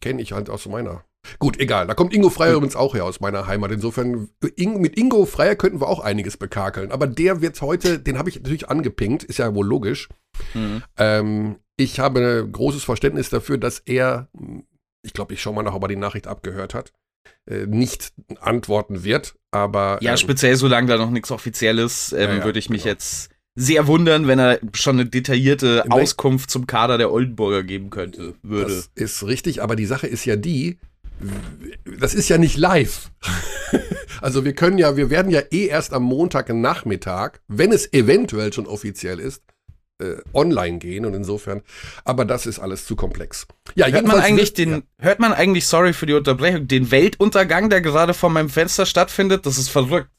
kenne 0.00 0.22
ich 0.22 0.32
halt 0.32 0.50
aus 0.50 0.66
meiner 0.66 1.04
Gut, 1.38 1.58
egal. 1.58 1.86
Da 1.86 1.94
kommt 1.94 2.14
Ingo 2.14 2.30
Freier 2.30 2.54
übrigens 2.54 2.76
auch 2.76 2.94
her 2.94 3.04
aus 3.04 3.20
meiner 3.20 3.46
Heimat. 3.46 3.70
Insofern, 3.72 4.28
mit 4.40 4.98
Ingo 4.98 5.26
Freier 5.26 5.56
könnten 5.56 5.80
wir 5.80 5.88
auch 5.88 6.00
einiges 6.00 6.36
bekakeln. 6.36 6.92
Aber 6.92 7.06
der 7.06 7.40
wird 7.40 7.60
heute, 7.60 7.98
den 7.98 8.18
habe 8.18 8.28
ich 8.28 8.36
natürlich 8.36 8.68
angepinkt, 8.68 9.24
ist 9.24 9.38
ja 9.38 9.54
wohl 9.54 9.66
logisch. 9.66 10.08
Mhm. 10.54 10.82
Ähm, 10.96 11.56
ich 11.76 12.00
habe 12.00 12.48
großes 12.50 12.84
Verständnis 12.84 13.30
dafür, 13.30 13.58
dass 13.58 13.80
er, 13.80 14.28
ich 15.02 15.12
glaube, 15.12 15.34
ich 15.34 15.42
schaue 15.42 15.54
mal 15.54 15.62
nach, 15.62 15.74
ob 15.74 15.82
er 15.82 15.88
die 15.88 15.96
Nachricht 15.96 16.26
abgehört 16.26 16.74
hat, 16.74 16.92
äh, 17.46 17.66
nicht 17.66 18.12
antworten 18.40 19.04
wird. 19.04 19.34
Aber. 19.50 19.98
Ja, 20.00 20.12
ähm, 20.12 20.16
speziell 20.16 20.56
solange 20.56 20.88
da 20.88 20.96
noch 20.96 21.10
nichts 21.10 21.30
Offizielles, 21.30 22.12
ähm, 22.12 22.38
ja, 22.38 22.44
würde 22.44 22.58
ich 22.58 22.70
mich 22.70 22.82
genau. 22.82 22.92
jetzt 22.92 23.30
sehr 23.56 23.86
wundern, 23.86 24.26
wenn 24.26 24.38
er 24.38 24.58
schon 24.72 24.98
eine 24.98 25.08
detaillierte 25.08 25.84
Auskunft 25.88 26.50
zum 26.50 26.66
Kader 26.66 26.98
der 26.98 27.12
Oldenburger 27.12 27.62
geben 27.62 27.90
könnte, 27.90 28.34
würde. 28.42 28.74
Das 28.74 28.90
ist 28.94 29.26
richtig, 29.26 29.62
aber 29.62 29.76
die 29.76 29.86
Sache 29.86 30.06
ist 30.08 30.24
ja 30.24 30.36
die, 30.36 30.78
das 31.98 32.14
ist 32.14 32.28
ja 32.28 32.38
nicht 32.38 32.56
live. 32.56 33.10
also 34.20 34.44
wir 34.44 34.54
können 34.54 34.78
ja, 34.78 34.96
wir 34.96 35.10
werden 35.10 35.30
ja 35.30 35.40
eh 35.50 35.66
erst 35.66 35.92
am 35.92 36.04
Montagnachmittag, 36.04 37.40
wenn 37.48 37.72
es 37.72 37.92
eventuell 37.92 38.52
schon 38.52 38.66
offiziell 38.66 39.20
ist, 39.20 39.42
äh, 40.00 40.16
online 40.32 40.78
gehen 40.78 41.06
und 41.06 41.14
insofern, 41.14 41.62
aber 42.04 42.24
das 42.24 42.46
ist 42.46 42.58
alles 42.58 42.84
zu 42.84 42.96
komplex. 42.96 43.46
Ja, 43.74 43.86
hört 43.86 44.06
man 44.06 44.18
eigentlich 44.18 44.52
den, 44.52 44.70
ja. 44.70 44.80
hört 44.98 45.20
man 45.20 45.32
eigentlich, 45.32 45.66
sorry 45.66 45.92
für 45.92 46.06
die 46.06 46.14
Unterbrechung, 46.14 46.66
den 46.66 46.90
Weltuntergang, 46.90 47.70
der 47.70 47.80
gerade 47.80 48.14
vor 48.14 48.30
meinem 48.30 48.48
Fenster 48.50 48.86
stattfindet? 48.86 49.46
Das 49.46 49.58
ist 49.58 49.68
verrückt. 49.68 50.10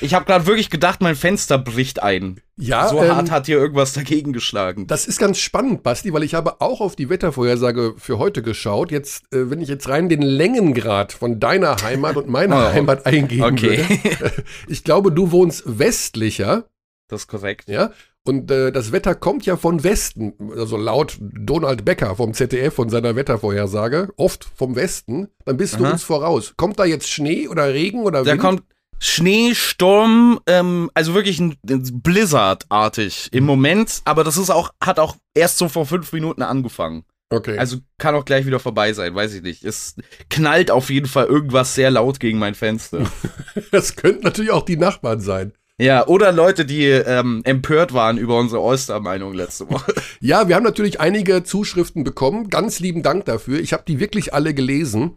Ich 0.00 0.14
habe 0.14 0.24
gerade 0.24 0.46
wirklich 0.46 0.70
gedacht, 0.70 1.00
mein 1.00 1.16
Fenster 1.16 1.58
bricht 1.58 2.02
ein. 2.02 2.40
Ja, 2.56 2.88
so 2.88 3.02
ähm, 3.02 3.16
hart 3.16 3.30
hat 3.30 3.46
hier 3.46 3.58
irgendwas 3.58 3.92
dagegen 3.94 4.32
geschlagen. 4.32 4.86
Das 4.86 5.06
ist 5.06 5.18
ganz 5.18 5.38
spannend, 5.38 5.82
Basti, 5.82 6.12
weil 6.12 6.22
ich 6.22 6.34
habe 6.34 6.60
auch 6.60 6.80
auf 6.80 6.96
die 6.96 7.08
Wettervorhersage 7.08 7.94
für 7.96 8.18
heute 8.18 8.42
geschaut. 8.42 8.90
Jetzt, 8.90 9.32
äh, 9.32 9.50
wenn 9.50 9.60
ich 9.60 9.68
jetzt 9.68 9.88
rein 9.88 10.08
den 10.08 10.22
Längengrad 10.22 11.12
von 11.12 11.40
deiner 11.40 11.76
Heimat 11.82 12.16
und 12.16 12.28
meiner 12.28 12.56
oh, 12.70 12.72
Heimat 12.72 13.06
eingeben 13.06 13.42
okay. 13.42 13.86
würde. 13.88 14.44
ich 14.68 14.84
glaube, 14.84 15.12
du 15.12 15.30
wohnst 15.30 15.62
westlicher. 15.66 16.64
Das 17.08 17.22
ist 17.22 17.28
korrekt. 17.28 17.68
Ja. 17.68 17.92
Und 18.22 18.50
äh, 18.50 18.70
das 18.70 18.92
Wetter 18.92 19.14
kommt 19.14 19.46
ja 19.46 19.56
von 19.56 19.82
Westen, 19.82 20.34
also 20.54 20.76
laut 20.76 21.16
Donald 21.20 21.86
Becker 21.86 22.16
vom 22.16 22.34
ZDF 22.34 22.74
von 22.74 22.90
seiner 22.90 23.16
Wettervorhersage, 23.16 24.10
oft 24.16 24.44
vom 24.54 24.76
Westen. 24.76 25.28
Dann 25.46 25.56
bist 25.56 25.76
Aha. 25.76 25.84
du 25.84 25.90
uns 25.92 26.02
voraus. 26.02 26.54
Kommt 26.58 26.78
da 26.78 26.84
jetzt 26.84 27.08
Schnee 27.08 27.48
oder 27.48 27.72
Regen 27.72 28.02
oder 28.02 28.26
Wind? 28.26 28.28
Da 28.28 28.36
kommt 28.36 28.62
Schnee, 29.02 29.54
Sturm, 29.54 30.40
ähm, 30.46 30.90
also 30.94 31.14
wirklich 31.14 31.40
ein, 31.40 31.56
ein 31.68 32.02
Blizzard-artig 32.02 33.30
im 33.32 33.44
Moment, 33.44 34.02
aber 34.04 34.24
das 34.24 34.36
ist 34.36 34.50
auch, 34.50 34.72
hat 34.84 34.98
auch 34.98 35.16
erst 35.34 35.58
so 35.58 35.68
vor 35.68 35.86
fünf 35.86 36.12
Minuten 36.12 36.42
angefangen. 36.42 37.04
Okay. 37.30 37.56
Also 37.56 37.78
kann 37.98 38.14
auch 38.14 38.24
gleich 38.24 38.44
wieder 38.44 38.58
vorbei 38.58 38.92
sein, 38.92 39.14
weiß 39.14 39.34
ich 39.34 39.42
nicht. 39.42 39.64
Es 39.64 39.94
knallt 40.28 40.70
auf 40.70 40.90
jeden 40.90 41.06
Fall 41.06 41.26
irgendwas 41.26 41.74
sehr 41.74 41.90
laut 41.90 42.20
gegen 42.20 42.38
mein 42.38 42.54
Fenster. 42.54 43.04
das 43.70 43.96
könnten 43.96 44.24
natürlich 44.24 44.50
auch 44.50 44.64
die 44.64 44.76
Nachbarn 44.76 45.20
sein. 45.20 45.52
Ja, 45.78 46.06
oder 46.06 46.30
Leute, 46.30 46.66
die 46.66 46.84
ähm, 46.84 47.40
empört 47.44 47.94
waren 47.94 48.18
über 48.18 48.38
unsere 48.38 48.60
Oyster-Meinung 48.60 49.32
letzte 49.32 49.70
Woche. 49.70 49.94
ja, 50.20 50.46
wir 50.46 50.56
haben 50.56 50.62
natürlich 50.64 51.00
einige 51.00 51.42
Zuschriften 51.42 52.04
bekommen. 52.04 52.50
Ganz 52.50 52.80
lieben 52.80 53.02
Dank 53.02 53.24
dafür. 53.24 53.60
Ich 53.60 53.72
habe 53.72 53.84
die 53.88 53.98
wirklich 53.98 54.34
alle 54.34 54.52
gelesen. 54.52 55.16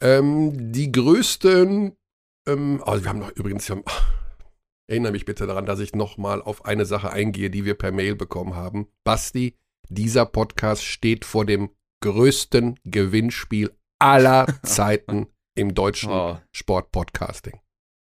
Ähm, 0.00 0.72
die 0.72 0.92
größten 0.92 1.96
ähm, 2.46 2.82
also 2.84 3.04
wir 3.04 3.10
haben 3.10 3.18
noch 3.18 3.32
übrigens, 3.32 3.68
haben, 3.70 3.84
erinnere 4.90 5.12
mich 5.12 5.24
bitte 5.24 5.46
daran, 5.46 5.66
dass 5.66 5.80
ich 5.80 5.94
nochmal 5.94 6.42
auf 6.42 6.64
eine 6.64 6.86
Sache 6.86 7.10
eingehe, 7.10 7.50
die 7.50 7.64
wir 7.64 7.74
per 7.74 7.92
Mail 7.92 8.14
bekommen 8.14 8.54
haben. 8.54 8.88
Basti, 9.04 9.56
dieser 9.88 10.26
Podcast 10.26 10.84
steht 10.84 11.24
vor 11.24 11.44
dem 11.44 11.70
größten 12.02 12.78
Gewinnspiel 12.84 13.72
aller 13.98 14.46
Zeiten 14.62 15.26
im 15.56 15.74
deutschen 15.74 16.10
oh. 16.10 16.38
Sportpodcasting. 16.52 17.60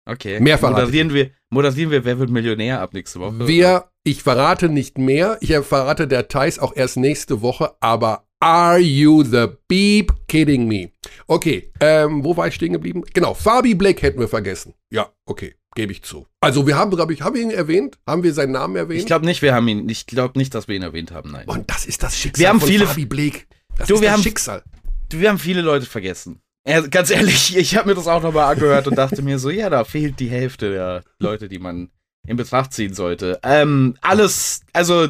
Okay. 0.07 0.41
Mehr 0.41 0.59
moderieren 0.61 1.13
wir, 1.13 1.31
moderieren 1.51 1.91
wir 1.91 2.05
Wer 2.05 2.19
wird 2.19 2.31
Millionär 2.31 2.81
ab 2.81 2.95
nächste 2.95 3.21
Woche? 3.21 3.47
Wir, 3.47 3.91
ich 4.03 4.23
verrate 4.23 4.69
nicht 4.69 4.99
mehr. 4.99 5.39
Ich 5.41 5.55
verrate 5.59 6.09
der 6.09 6.29
Thais 6.29 6.59
auch 6.59 6.75
erst 6.75 6.97
nächste 6.97 7.43
Woche, 7.43 7.75
aber 7.81 8.27
Are 8.43 8.79
you 8.79 9.23
the 9.23 9.49
beep 9.69 10.13
kidding 10.27 10.67
me? 10.67 10.93
Okay, 11.27 11.71
ähm, 11.79 12.25
wo 12.25 12.35
war 12.39 12.49
ich 12.49 12.55
stehen 12.55 12.73
geblieben? 12.73 13.05
Genau, 13.13 13.35
Fabi 13.35 13.75
Black 13.75 14.01
hätten 14.01 14.19
wir 14.19 14.29
vergessen. 14.29 14.73
Ja, 14.91 15.11
okay, 15.27 15.57
gebe 15.75 15.93
ich 15.93 16.03
zu. 16.03 16.27
Also 16.41 16.67
wir 16.67 16.79
haben, 16.79 16.91
glaube 16.91 17.13
ich, 17.13 17.21
haben 17.21 17.35
wir 17.35 17.43
ihn 17.43 17.51
erwähnt? 17.51 17.99
Haben 18.07 18.23
wir 18.23 18.33
seinen 18.33 18.53
Namen 18.53 18.77
erwähnt? 18.77 19.01
Ich 19.01 19.07
glaube 19.07 19.27
nicht, 19.27 19.43
wir 19.43 19.55
haben 19.55 19.69
ihn, 19.69 19.87
ich 19.91 20.07
glaube 20.07 20.39
nicht, 20.39 20.55
dass 20.55 20.69
wir 20.69 20.75
ihn 20.75 20.83
erwähnt 20.83 21.13
haben, 21.13 21.33
nein. 21.33 21.47
Und 21.49 21.69
das 21.69 21.85
ist 21.85 22.03
das 22.03 22.17
Schicksal 22.17 22.41
wir 22.41 22.49
haben 22.49 22.61
von 22.61 22.69
viele, 22.71 22.87
Fabi 22.87 23.05
Blake. 23.05 23.41
Das 23.77 23.89
du, 23.89 23.97
ist 23.97 24.01
wir 24.01 24.09
das 24.09 24.17
haben, 24.17 24.23
Schicksal. 24.23 24.63
Du, 25.11 25.21
wir 25.21 25.29
haben 25.29 25.39
viele 25.39 25.61
Leute 25.61 25.85
vergessen. 25.85 26.41
Ja, 26.67 26.81
ganz 26.81 27.11
ehrlich, 27.11 27.55
ich 27.59 27.77
habe 27.77 27.91
mir 27.91 27.95
das 27.95 28.07
auch 28.07 28.23
nochmal 28.23 28.55
angehört 28.55 28.89
und 28.89 28.97
dachte 28.97 29.21
mir 29.21 29.39
so, 29.39 29.51
ja, 29.51 29.69
da 29.69 29.85
fehlt 29.85 30.19
die 30.19 30.31
Hälfte 30.31 30.73
der 30.73 31.05
Leute, 31.19 31.51
die 31.51 31.59
man 31.59 31.91
in 32.27 32.37
Betracht 32.37 32.73
ziehen 32.73 32.95
sollte. 32.95 33.39
Ähm, 33.43 33.97
alles, 34.01 34.63
also 34.73 35.09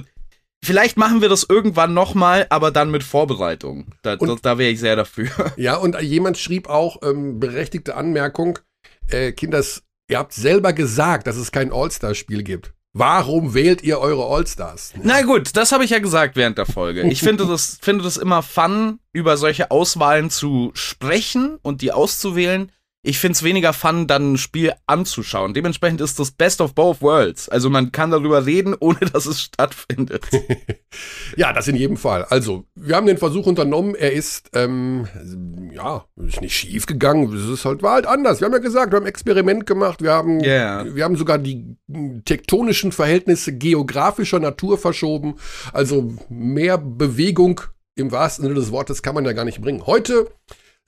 Vielleicht 0.62 0.96
machen 0.98 1.22
wir 1.22 1.28
das 1.28 1.46
irgendwann 1.48 1.94
nochmal, 1.94 2.46
aber 2.50 2.70
dann 2.70 2.90
mit 2.90 3.02
Vorbereitung. 3.02 3.86
Da, 4.02 4.16
da 4.16 4.58
wäre 4.58 4.70
ich 4.70 4.80
sehr 4.80 4.96
dafür. 4.96 5.30
Ja, 5.56 5.76
und 5.76 6.00
jemand 6.00 6.38
schrieb 6.38 6.68
auch, 6.68 6.98
ähm, 7.02 7.40
berechtigte 7.40 7.96
Anmerkung, 7.96 8.58
äh, 9.08 9.32
Kinders, 9.32 9.82
ihr 10.08 10.18
habt 10.18 10.32
selber 10.32 10.72
gesagt, 10.72 11.26
dass 11.26 11.36
es 11.36 11.52
kein 11.52 11.72
All-Star-Spiel 11.72 12.42
gibt. 12.42 12.72
Warum 12.92 13.54
wählt 13.54 13.82
ihr 13.82 14.00
eure 14.00 14.26
All-Stars? 14.26 14.94
Na 15.02 15.22
gut, 15.22 15.56
das 15.56 15.70
habe 15.72 15.84
ich 15.84 15.90
ja 15.90 16.00
gesagt 16.00 16.34
während 16.36 16.58
der 16.58 16.66
Folge. 16.66 17.02
Ich 17.02 17.20
finde 17.20 17.46
das, 17.46 17.78
finde 17.80 18.04
das 18.04 18.16
immer 18.16 18.42
fun, 18.42 18.98
über 19.12 19.36
solche 19.36 19.70
Auswahlen 19.70 20.28
zu 20.28 20.72
sprechen 20.74 21.58
und 21.62 21.82
die 21.82 21.92
auszuwählen 21.92 22.72
ich 23.02 23.18
finde 23.18 23.32
es 23.32 23.42
weniger 23.42 23.72
fun, 23.72 24.06
dann 24.06 24.34
ein 24.34 24.38
Spiel 24.38 24.74
anzuschauen. 24.86 25.54
Dementsprechend 25.54 26.02
ist 26.02 26.18
das 26.18 26.32
Best 26.32 26.60
of 26.60 26.74
both 26.74 27.00
worlds. 27.00 27.48
Also 27.48 27.70
man 27.70 27.92
kann 27.92 28.10
darüber 28.10 28.44
reden, 28.44 28.76
ohne 28.80 28.98
dass 29.12 29.24
es 29.24 29.40
stattfindet. 29.40 30.26
ja, 31.36 31.52
das 31.54 31.66
in 31.68 31.76
jedem 31.76 31.96
Fall. 31.96 32.24
Also, 32.24 32.66
wir 32.74 32.96
haben 32.96 33.06
den 33.06 33.16
Versuch 33.16 33.46
unternommen. 33.46 33.94
Er 33.94 34.12
ist, 34.12 34.50
ähm, 34.54 35.08
ja, 35.72 36.04
ist 36.16 36.42
nicht 36.42 36.54
schief 36.54 36.84
gegangen. 36.84 37.32
Es 37.34 37.48
ist 37.48 37.64
halt, 37.64 37.82
war 37.82 37.94
halt 37.94 38.06
anders. 38.06 38.40
Wir 38.40 38.46
haben 38.46 38.52
ja 38.52 38.58
gesagt, 38.58 38.92
wir 38.92 38.96
haben 38.96 39.04
ein 39.04 39.10
Experiment 39.10 39.64
gemacht. 39.64 40.02
Wir 40.02 40.12
haben, 40.12 40.40
yeah. 40.40 40.84
wir 40.94 41.04
haben 41.04 41.16
sogar 41.16 41.38
die 41.38 41.76
tektonischen 42.26 42.92
Verhältnisse 42.92 43.56
geografischer 43.56 44.40
Natur 44.40 44.76
verschoben. 44.76 45.36
Also 45.72 46.12
mehr 46.28 46.76
Bewegung 46.76 47.62
im 47.94 48.12
wahrsten 48.12 48.44
Sinne 48.44 48.54
des 48.54 48.70
Wortes 48.70 49.02
kann 49.02 49.14
man 49.14 49.24
ja 49.24 49.32
gar 49.32 49.44
nicht 49.44 49.60
bringen. 49.60 49.86
Heute 49.86 50.30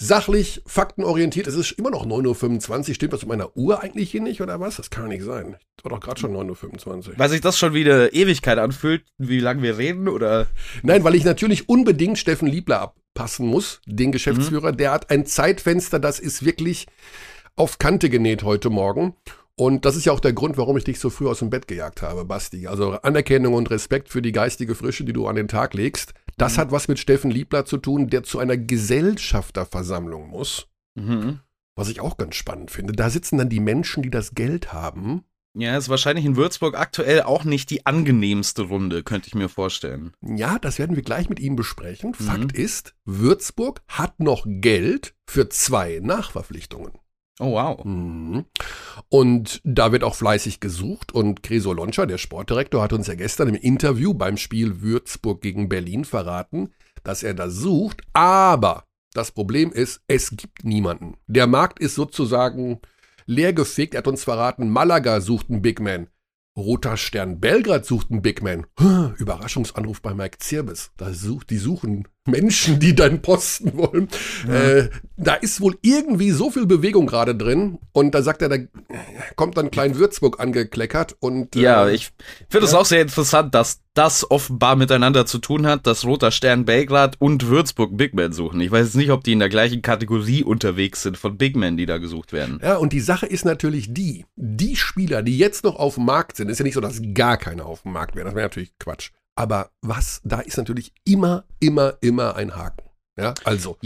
sachlich, 0.07 0.63
faktenorientiert. 0.67 1.47
Es 1.47 1.55
ist 1.55 1.73
immer 1.73 1.91
noch 1.91 2.05
9.25 2.05 2.89
Uhr. 2.89 2.95
Stimmt 2.95 3.13
das 3.13 3.21
mit 3.23 3.29
meiner 3.29 3.57
Uhr 3.57 3.83
eigentlich 3.83 4.11
hier 4.11 4.21
nicht 4.21 4.41
oder 4.41 4.61
was? 4.61 4.77
Das 4.77 4.91
kann 4.91 5.09
nicht 5.09 5.25
sein. 5.25 5.57
Das 5.77 5.85
war 5.85 5.91
doch 5.91 6.01
gerade 6.01 6.21
schon 6.21 6.35
9.25 6.35 7.09
Uhr. 7.09 7.15
Weil 7.17 7.29
sich 7.29 7.41
das 7.41 7.59
schon 7.59 7.75
wie 7.75 7.85
eine 7.85 8.09
Ewigkeit 8.09 8.59
anfühlt, 8.59 9.05
wie 9.19 9.41
lange 9.41 9.63
wir 9.63 9.79
reden 9.79 10.09
oder? 10.09 10.47
Nein, 10.83 11.05
weil 11.05 11.15
ich 11.15 11.25
natürlich 11.25 11.69
unbedingt 11.69 12.19
Steffen 12.19 12.49
Liebler 12.49 12.81
abpassen 12.81 13.47
muss, 13.47 13.81
den 13.87 14.13
Geschäftsführer. 14.13 14.73
Mhm. 14.73 14.77
Der 14.77 14.91
hat 14.91 15.11
ein 15.11 15.27
Zeitfenster, 15.27 15.99
das 15.99 16.19
ist 16.19 16.45
wirklich 16.45 16.87
auf 17.57 17.79
Kante 17.79 18.11
genäht 18.11 18.43
heute 18.43 18.71
Morgen. 18.71 19.15
Und 19.55 19.85
das 19.85 19.97
ist 19.97 20.07
ja 20.07 20.13
auch 20.13 20.21
der 20.21 20.33
Grund, 20.33 20.57
warum 20.57 20.77
ich 20.79 20.85
dich 20.85 20.99
so 20.99 21.11
früh 21.11 21.29
aus 21.29 21.41
dem 21.41 21.51
Bett 21.51 21.69
gejagt 21.69 22.03
habe, 22.03 22.25
Basti. 22.25 22.67
Also 22.67 22.93
Anerkennung 23.03 23.55
und 23.55 23.71
Respekt 23.71 24.09
für 24.09 24.23
die 24.23 24.33
geistige 24.33 24.75
Frische, 24.75 25.05
die 25.05 25.13
du 25.13 25.27
an 25.27 25.37
den 25.37 25.49
Tag 25.49 25.75
legst. 25.75 26.15
Das 26.37 26.57
mhm. 26.57 26.61
hat 26.61 26.73
was 26.73 26.89
mit 26.89 26.99
Steffen 26.99 27.31
Liebler 27.31 27.65
zu 27.65 27.79
tun, 27.79 28.09
der 28.09 28.23
zu 28.23 28.39
einer 28.39 28.57
Gesellschafterversammlung 28.57 30.29
muss. 30.29 30.69
Mhm. 30.95 31.41
Was 31.75 31.89
ich 31.89 32.01
auch 32.01 32.17
ganz 32.17 32.37
spannend 32.37 32.71
finde. 32.71 32.93
Da 32.93 33.09
sitzen 33.09 33.39
dann 33.39 33.49
die 33.49 33.61
Menschen, 33.61 34.03
die 34.03 34.11
das 34.11 34.35
Geld 34.35 34.73
haben. 34.73 35.25
Ja, 35.55 35.77
ist 35.77 35.91
wahrscheinlich 35.91 36.25
in 36.25 36.37
Würzburg 36.37 36.79
aktuell 36.79 37.23
auch 37.23 37.45
nicht 37.45 37.69
die 37.69 37.85
angenehmste 37.85 38.63
Runde, 38.63 39.03
könnte 39.03 39.29
ich 39.29 39.35
mir 39.35 39.51
vorstellen. 39.51 40.13
Ja, 40.23 40.59
das 40.59 40.79
werden 40.79 40.97
wir 40.97 41.03
gleich 41.03 41.29
mit 41.29 41.41
ihm 41.41 41.57
besprechen. 41.57 42.11
Mhm. 42.19 42.25
Fakt 42.25 42.53
ist, 42.53 42.95
Würzburg 43.05 43.83
hat 43.87 44.19
noch 44.19 44.47
Geld 44.47 45.15
für 45.27 45.51
zwei 45.51 46.01
Nachverpflichtungen. 46.03 46.93
Oh, 47.43 47.55
wow. 47.55 47.85
Mhm. 47.85 48.45
Und 49.09 49.61
da 49.65 49.91
wird 49.91 50.05
auch 50.05 50.15
fleißig 50.15 50.61
gesucht. 50.61 51.11
Und 51.13 51.43
Creso 51.43 51.73
Loncha, 51.73 52.07
der 52.07 52.19
Sportdirektor, 52.19 52.81
hat 52.81 52.93
uns 52.93 53.09
ja 53.09 53.15
gestern 53.15 53.49
im 53.49 53.57
Interview 53.57 54.15
beim 54.15 54.37
Spiel 54.37 54.81
Würzburg 54.81 55.41
gegen 55.41 55.69
Berlin 55.69 56.05
verraten, 56.05 56.73
dass 57.03 57.25
er 57.25 57.35
da 57.35 57.51
sucht. 57.51 58.03
Aber 58.13 58.85
das 59.13 59.33
Problem 59.33 59.73
ist, 59.73 60.03
es 60.07 60.31
gibt 60.37 60.65
niemanden. 60.65 61.17
Der 61.27 61.49
Markt 61.49 61.81
ist 61.81 61.97
sozusagen 61.97 62.81
leergefegt. 63.27 63.95
Er 63.95 63.99
hat 63.99 64.09
uns 64.09 64.23
verraten, 64.23 64.71
Malaga 64.71 65.21
sucht 65.21 65.51
einen 65.51 65.63
Big 65.63 65.81
Man. 65.81 66.07
Roter 66.57 66.97
Stern 66.97 67.41
Belgrad 67.41 67.87
sucht 67.87 68.13
einen 68.13 68.23
Big 68.23 68.41
Man. 68.41 68.67
Überraschungsanruf 69.17 70.01
bei 70.01 70.15
Mike 70.15 70.39
Zirbis. 70.39 70.93
Da 70.97 71.13
sucht, 71.13 71.51
die 71.51 71.59
suchen 71.59 72.07
Menschen, 72.25 72.79
die 72.79 72.95
deinen 72.95 73.21
Posten 73.21 73.77
wollen. 73.77 74.09
Ja. 74.47 74.55
Äh, 74.55 74.91
da 75.17 75.35
ist 75.35 75.61
wohl 75.61 75.77
irgendwie 75.83 76.31
so 76.31 76.51
viel 76.51 76.67
Bewegung 76.67 77.07
gerade 77.07 77.35
drin. 77.35 77.79
Und 77.93 78.15
da 78.15 78.23
sagt 78.23 78.43
er, 78.43 78.49
da 78.49 78.57
kommt 79.35 79.57
dann 79.57 79.71
Klein 79.71 79.97
Würzburg 79.97 80.39
angekleckert. 80.41 81.17
Und, 81.19 81.57
ja, 81.57 81.89
äh, 81.89 81.95
ich 81.95 82.11
finde 82.49 82.67
es 82.67 82.73
ja. 82.73 82.79
auch 82.79 82.85
sehr 82.85 83.03
interessant, 83.03 83.55
dass 83.55 83.81
das 83.95 84.31
offenbar 84.31 84.77
miteinander 84.77 85.27
zu 85.27 85.39
tun 85.39 85.67
hat, 85.67 85.87
dass 85.87 86.05
Roter 86.05 86.31
Stern 86.31 86.65
Belgrad 86.65 87.17
und 87.19 87.49
Würzburg 87.49 87.97
Big 87.97 88.15
Men 88.15 88.33
suchen. 88.33 88.61
Ich 88.61 88.71
weiß 88.71 88.87
jetzt 88.87 88.97
nicht, 88.97 89.11
ob 89.11 89.25
die 89.25 89.33
in 89.33 89.41
der 89.41 89.49
gleichen 89.49 89.83
Kategorie 89.83 90.45
unterwegs 90.45 91.03
sind 91.03 91.19
von 91.19 91.37
Big 91.37 91.57
Men, 91.57 91.77
die 91.77 91.87
da 91.87 91.99
gesucht 91.99 92.33
werden. 92.33 92.61
Ja, 92.63 92.77
und 92.77 92.93
die 92.93 93.01
Sache 93.01 93.27
ist 93.27 93.45
natürlich 93.45 93.93
die, 93.93 94.25
die 94.37 94.77
Spieler, 94.77 95.23
die 95.23 95.37
jetzt 95.37 95.65
noch 95.65 95.77
auf 95.77 95.97
dem 95.97 96.07
Markt 96.07 96.37
sind, 96.37 96.49
ist 96.49 96.59
ja 96.59 96.65
nicht 96.65 96.75
so, 96.75 96.81
dass 96.81 97.03
gar 97.15 97.37
keine 97.37 97.65
auf 97.65 97.83
dem 97.83 97.93
Markt 97.93 98.15
wären. 98.15 98.27
Das 98.27 98.35
wäre 98.35 98.47
natürlich 98.47 98.73
Quatsch. 98.79 99.11
Aber 99.35 99.71
was, 99.81 100.21
da 100.25 100.41
ist 100.41 100.57
natürlich 100.57 100.93
immer, 101.05 101.45
immer, 101.59 101.97
immer 102.01 102.37
ein 102.37 102.55
Haken. 102.55 102.85
Ja, 103.17 103.35
also, 103.45 103.79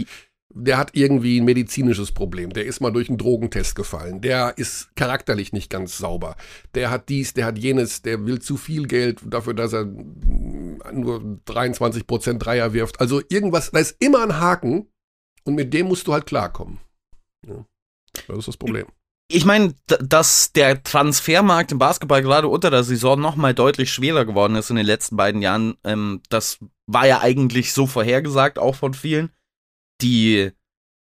der 0.49 0.77
hat 0.77 0.91
irgendwie 0.93 1.39
ein 1.39 1.45
medizinisches 1.45 2.11
Problem, 2.11 2.51
der 2.51 2.65
ist 2.65 2.79
mal 2.79 2.91
durch 2.91 3.09
einen 3.09 3.17
Drogentest 3.17 3.75
gefallen, 3.75 4.21
der 4.21 4.57
ist 4.57 4.95
charakterlich 4.95 5.51
nicht 5.53 5.69
ganz 5.69 5.97
sauber, 5.97 6.35
der 6.73 6.89
hat 6.89 7.09
dies, 7.09 7.33
der 7.33 7.45
hat 7.45 7.57
jenes, 7.57 8.01
der 8.01 8.25
will 8.25 8.39
zu 8.39 8.57
viel 8.57 8.87
Geld 8.87 9.21
dafür, 9.25 9.53
dass 9.53 9.73
er 9.73 9.85
nur 9.85 11.19
23% 11.45 12.37
Dreier 12.37 12.73
wirft. 12.73 12.99
Also 13.01 13.21
irgendwas, 13.29 13.71
da 13.71 13.79
ist 13.79 13.97
immer 13.99 14.23
ein 14.23 14.39
Haken 14.39 14.87
und 15.43 15.55
mit 15.55 15.73
dem 15.73 15.87
musst 15.87 16.07
du 16.07 16.13
halt 16.13 16.25
klarkommen. 16.25 16.79
Ja, 17.45 17.65
das 18.27 18.39
ist 18.39 18.47
das 18.47 18.57
Problem 18.57 18.87
ich 19.29 19.45
meine, 19.45 19.73
dass 19.87 20.53
der 20.53 20.83
Transfermarkt 20.83 21.71
im 21.71 21.79
Basketball 21.79 22.21
gerade 22.21 22.47
unter 22.47 22.71
der 22.71 22.83
Saison 22.83 23.19
nochmal 23.19 23.53
deutlich 23.53 23.91
schwerer 23.91 24.25
geworden 24.25 24.55
ist 24.55 24.69
in 24.69 24.77
den 24.77 24.85
letzten 24.85 25.17
beiden 25.17 25.41
Jahren, 25.41 25.75
ähm, 25.83 26.21
das 26.29 26.59
war 26.85 27.05
ja 27.05 27.19
eigentlich 27.19 27.73
so 27.73 27.87
vorhergesagt, 27.87 28.57
auch 28.57 28.75
von 28.75 28.93
vielen. 28.93 29.31
Die 30.01 30.51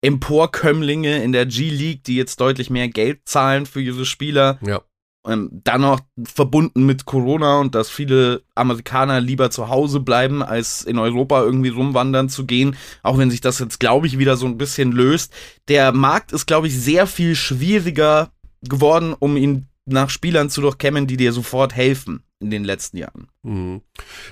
Emporkömmlinge 0.04 1.24
in 1.24 1.32
der 1.32 1.46
G-League, 1.46 2.04
die 2.04 2.16
jetzt 2.16 2.40
deutlich 2.40 2.70
mehr 2.70 2.90
Geld 2.90 3.22
zahlen 3.28 3.66
für 3.66 3.82
ihre 3.82 4.06
Spieler, 4.06 4.60
ja. 4.62 4.82
Ähm, 5.28 5.62
dann 5.64 5.82
noch 5.82 6.00
verbunden 6.24 6.86
mit 6.86 7.06
Corona 7.06 7.60
und 7.60 7.76
dass 7.76 7.92
viele 7.92 8.42
Amerikaner 8.56 9.22
lieber 9.22 9.52
zu 9.52 9.70
Hause 9.70 10.00
bleiben, 10.00 10.42
als 10.42 10.84
in 10.84 10.98
Europa 10.98 11.44
irgendwie 11.44 11.70
rumwandern 11.70 12.28
zu 12.28 12.48
gehen, 12.48 12.76
auch 13.04 13.20
wenn 13.20 13.30
sich 13.30 13.42
das 13.42 13.60
jetzt, 13.60 13.80
glaube 13.80 14.08
ich, 14.08 14.18
wieder 14.18 14.36
so 14.36 14.48
ein 14.48 14.58
bisschen 14.58 14.92
löst. 14.92 15.32
Der 15.68 15.92
Markt 15.92 16.32
ist, 16.32 16.48
glaube 16.48 16.68
ich, 16.68 16.80
sehr 16.80 17.06
viel 17.06 17.36
schwieriger 17.36 18.32
geworden, 18.64 19.16
um 19.18 19.38
ihn 19.38 19.68
nach 19.86 20.10
Spielern 20.10 20.50
zu 20.50 20.62
durchkämmen, 20.62 21.06
die 21.06 21.18
dir 21.18 21.34
sofort 21.34 21.76
helfen 21.76 22.24
in 22.40 22.50
den 22.50 22.64
letzten 22.64 22.98
Jahren. 22.98 23.28
Mhm. 23.44 23.82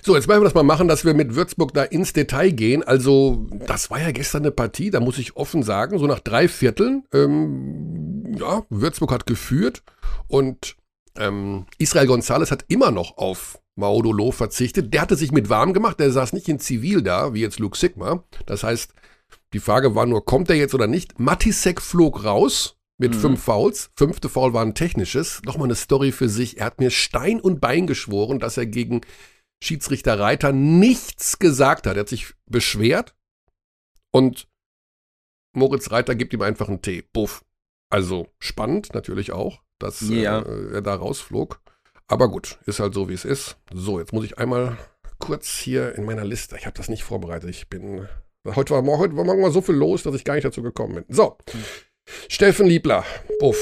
So, 0.01 0.15
jetzt 0.15 0.27
wollen 0.27 0.41
wir 0.41 0.46
das 0.46 0.55
mal 0.55 0.63
machen, 0.63 0.88
dass 0.88 1.05
wir 1.05 1.13
mit 1.13 1.36
Würzburg 1.36 1.74
da 1.74 1.84
ins 1.84 2.13
Detail 2.13 2.50
gehen. 2.51 2.84
Also, 2.84 3.48
das 3.67 3.91
war 3.91 4.01
ja 4.01 4.12
gestern 4.12 4.41
eine 4.41 4.51
Partie, 4.51 4.89
da 4.89 5.00
muss 5.00 5.19
ich 5.19 5.36
offen 5.38 5.63
sagen, 5.63 6.00
so 6.00 6.08
nach 6.08 6.19
drei 6.19 6.48
Vierteln, 6.48 7.03
ähm, 7.13 8.36
ja, 8.38 8.63
Würzburg 8.69 9.12
hat 9.12 9.27
geführt 9.27 9.84
und 10.27 10.75
ähm, 11.20 11.66
Israel 11.78 12.08
González 12.08 12.50
hat 12.52 12.66
immer 12.68 12.92
noch 12.92 13.18
auf 13.18 13.60
Maudolo 13.76 14.32
verzichtet. 14.32 14.94
Der 14.94 15.02
hatte 15.02 15.16
sich 15.16 15.32
mit 15.32 15.50
warm 15.50 15.74
gemacht, 15.74 16.00
der 16.00 16.12
saß 16.12 16.34
nicht 16.34 16.48
in 16.48 16.60
Zivil 16.60 17.02
da, 17.02 17.34
wie 17.34 17.42
jetzt 17.42 17.60
Luke 17.60 17.78
Sigma. 17.78 18.24
Das 18.46 18.64
heißt, 18.64 18.94
die 19.54 19.60
Frage 19.60 19.96
war 19.96 20.06
nur, 20.06 20.26
kommt 20.26 20.50
er 20.50 20.56
jetzt 20.56 20.74
oder 20.74 20.88
nicht? 20.88 21.20
Matisek 21.20 21.82
flog 21.82 22.24
raus 22.24 22.78
mit 22.98 23.16
mhm. 23.16 23.20
fünf 23.20 23.44
Fouls. 23.44 23.92
Fünfte 23.96 24.30
Foul 24.30 24.54
war 24.54 24.64
ein 24.64 24.76
technisches. 24.76 25.42
Nochmal 25.46 25.68
eine 25.68 25.76
Story 25.76 26.12
für 26.12 26.30
sich. 26.30 26.58
Er 26.58 26.66
hat 26.66 26.80
mir 26.80 26.92
Stein 26.92 27.40
und 27.40 27.60
Bein 27.62 27.88
geschworen, 27.88 28.40
dass 28.40 28.58
er 28.58 28.66
gegen 28.66 29.02
Schiedsrichter 29.64 30.20
Reiter 30.20 30.52
nichts 30.52 31.40
gesagt 31.40 31.88
hat. 31.88 31.98
Er 31.98 32.02
hat 32.02 32.10
sich 32.10 32.34
beschwert 32.46 33.16
und 34.12 34.48
Moritz 35.54 35.92
Reiter 35.92 36.16
gibt 36.16 36.34
ihm 36.34 36.42
einfach 36.42 36.68
einen 36.68 36.82
Tee. 36.82 37.04
Buff. 37.14 37.44
Also 37.90 38.28
spannend 38.40 38.94
natürlich 38.94 39.32
auch 39.32 39.62
dass 39.79 40.01
ja. 40.01 40.39
äh, 40.39 40.74
er 40.75 40.81
da 40.81 40.95
rausflog. 40.95 41.59
Aber 42.07 42.27
gut, 42.27 42.57
ist 42.65 42.79
halt 42.79 42.93
so, 42.93 43.07
wie 43.09 43.13
es 43.13 43.25
ist. 43.25 43.57
So, 43.74 44.00
jetzt 44.00 44.13
muss 44.13 44.25
ich 44.25 44.38
einmal 44.38 44.77
kurz 45.19 45.57
hier 45.57 45.95
in 45.95 46.05
meiner 46.05 46.25
Liste. 46.25 46.55
Ich 46.57 46.65
habe 46.65 46.75
das 46.75 46.89
nicht 46.89 47.03
vorbereitet. 47.03 47.50
Ich 47.50 47.69
bin. 47.69 48.07
Heute 48.55 48.74
war, 48.74 48.98
heute 48.98 49.15
war 49.15 49.25
mal 49.25 49.51
so 49.51 49.62
viel 49.62 49.75
los, 49.75 50.03
dass 50.03 50.15
ich 50.15 50.24
gar 50.24 50.33
nicht 50.33 50.45
dazu 50.45 50.63
gekommen 50.63 50.95
bin. 50.95 51.05
So. 51.09 51.38
Hm. 51.51 51.63
Steffen 52.27 52.65
Liebler. 52.65 53.05
Buff. 53.39 53.59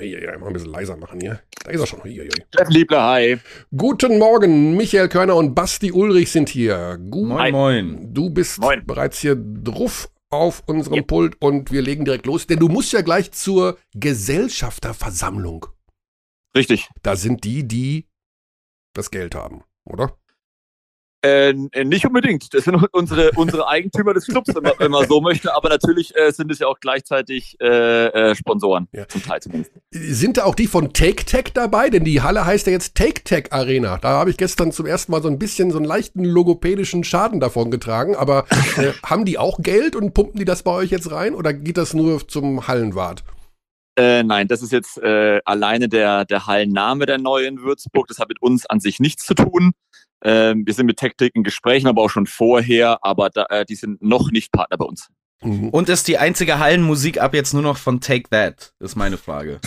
Ja, 0.00 0.36
mal 0.38 0.48
ein 0.48 0.52
bisschen 0.52 0.72
leiser 0.72 0.96
machen 0.96 1.20
hier. 1.20 1.40
Da 1.64 1.70
ist 1.70 1.80
er 1.80 1.86
schon. 1.86 2.00
Steffen 2.00 2.72
Liebler, 2.72 3.02
hi. 3.02 3.38
Guten 3.74 4.18
Morgen. 4.18 4.76
Michael 4.76 5.08
Körner 5.08 5.36
und 5.36 5.54
Basti 5.54 5.92
Ulrich 5.92 6.32
sind 6.32 6.48
hier. 6.48 6.98
Gut. 7.10 7.28
Moin, 7.28 7.52
moin. 7.52 8.14
Du 8.14 8.30
bist 8.30 8.60
moin. 8.60 8.84
bereits 8.84 9.20
hier 9.20 9.36
drauf 9.36 10.08
auf 10.32 10.62
unserem 10.66 10.96
ja. 10.96 11.02
Pult 11.02 11.40
und 11.40 11.70
wir 11.70 11.82
legen 11.82 12.04
direkt 12.04 12.26
los, 12.26 12.46
denn 12.46 12.58
du 12.58 12.68
musst 12.68 12.92
ja 12.92 13.02
gleich 13.02 13.32
zur 13.32 13.78
Gesellschafterversammlung. 13.94 15.66
Richtig. 16.56 16.88
Da 17.02 17.16
sind 17.16 17.44
die, 17.44 17.66
die 17.66 18.08
das 18.94 19.10
Geld 19.10 19.34
haben, 19.34 19.62
oder? 19.84 20.18
Äh, 21.24 21.50
äh, 21.50 21.84
nicht 21.84 22.04
unbedingt. 22.04 22.52
Das 22.52 22.64
sind 22.64 22.74
unsere, 22.92 23.30
unsere 23.36 23.68
Eigentümer 23.68 24.12
des 24.12 24.26
Clubs, 24.26 24.52
wenn 24.54 24.64
man, 24.64 24.72
wenn 24.78 24.90
man 24.90 25.06
so 25.06 25.20
möchte. 25.20 25.54
Aber 25.54 25.68
natürlich 25.68 26.16
äh, 26.16 26.32
sind 26.32 26.50
es 26.50 26.58
ja 26.58 26.66
auch 26.66 26.80
gleichzeitig 26.80 27.56
äh, 27.60 28.06
äh, 28.06 28.34
Sponsoren, 28.34 28.88
ja. 28.92 29.06
zum 29.06 29.22
Teil 29.22 29.40
zumindest. 29.40 29.72
Sind 29.92 30.36
da 30.36 30.44
auch 30.44 30.56
die 30.56 30.66
von 30.66 30.92
Take 30.92 31.24
Tech 31.24 31.52
dabei? 31.54 31.90
Denn 31.90 32.04
die 32.04 32.22
Halle 32.22 32.44
heißt 32.44 32.66
ja 32.66 32.72
jetzt 32.72 32.96
Take 32.96 33.22
Tech 33.22 33.52
Arena. 33.52 33.98
Da 33.98 34.08
habe 34.08 34.30
ich 34.30 34.36
gestern 34.36 34.72
zum 34.72 34.86
ersten 34.86 35.12
Mal 35.12 35.22
so 35.22 35.28
ein 35.28 35.38
bisschen 35.38 35.70
so 35.70 35.76
einen 35.76 35.86
leichten 35.86 36.24
logopädischen 36.24 37.04
Schaden 37.04 37.38
davon 37.38 37.70
getragen. 37.70 38.16
Aber 38.16 38.46
äh, 38.76 38.92
haben 39.06 39.24
die 39.24 39.38
auch 39.38 39.60
Geld 39.60 39.94
und 39.94 40.14
pumpen 40.14 40.40
die 40.40 40.44
das 40.44 40.64
bei 40.64 40.72
euch 40.72 40.90
jetzt 40.90 41.12
rein? 41.12 41.34
Oder 41.34 41.52
geht 41.52 41.76
das 41.76 41.94
nur 41.94 42.26
zum 42.26 42.66
Hallenwart? 42.66 43.22
Äh, 43.94 44.22
nein, 44.22 44.48
das 44.48 44.62
ist 44.62 44.72
jetzt 44.72 44.98
äh, 44.98 45.40
alleine 45.44 45.88
der, 45.88 46.24
der 46.24 46.46
Hallenname 46.46 47.06
der 47.06 47.18
neuen 47.18 47.62
Würzburg. 47.62 48.08
Das 48.08 48.18
hat 48.18 48.28
mit 48.28 48.40
uns 48.40 48.66
an 48.66 48.80
sich 48.80 48.98
nichts 48.98 49.24
zu 49.24 49.34
tun. 49.34 49.72
Ähm, 50.22 50.66
wir 50.66 50.74
sind 50.74 50.86
mit 50.86 50.98
Tactic 50.98 51.34
in 51.34 51.42
Gesprächen, 51.42 51.88
aber 51.88 52.02
auch 52.02 52.10
schon 52.10 52.26
vorher, 52.26 52.98
aber 53.02 53.30
da, 53.30 53.46
äh, 53.50 53.64
die 53.64 53.74
sind 53.74 54.02
noch 54.02 54.30
nicht 54.30 54.52
Partner 54.52 54.78
bei 54.78 54.84
uns. 54.84 55.08
Mhm. 55.44 55.70
Und 55.70 55.88
ist 55.88 56.06
die 56.08 56.18
einzige 56.18 56.58
Hallenmusik 56.58 57.20
ab 57.20 57.34
jetzt 57.34 57.52
nur 57.52 57.62
noch 57.62 57.76
von 57.76 58.00
Take 58.00 58.30
That, 58.30 58.74
ist 58.78 58.96
meine 58.96 59.18
Frage. 59.18 59.60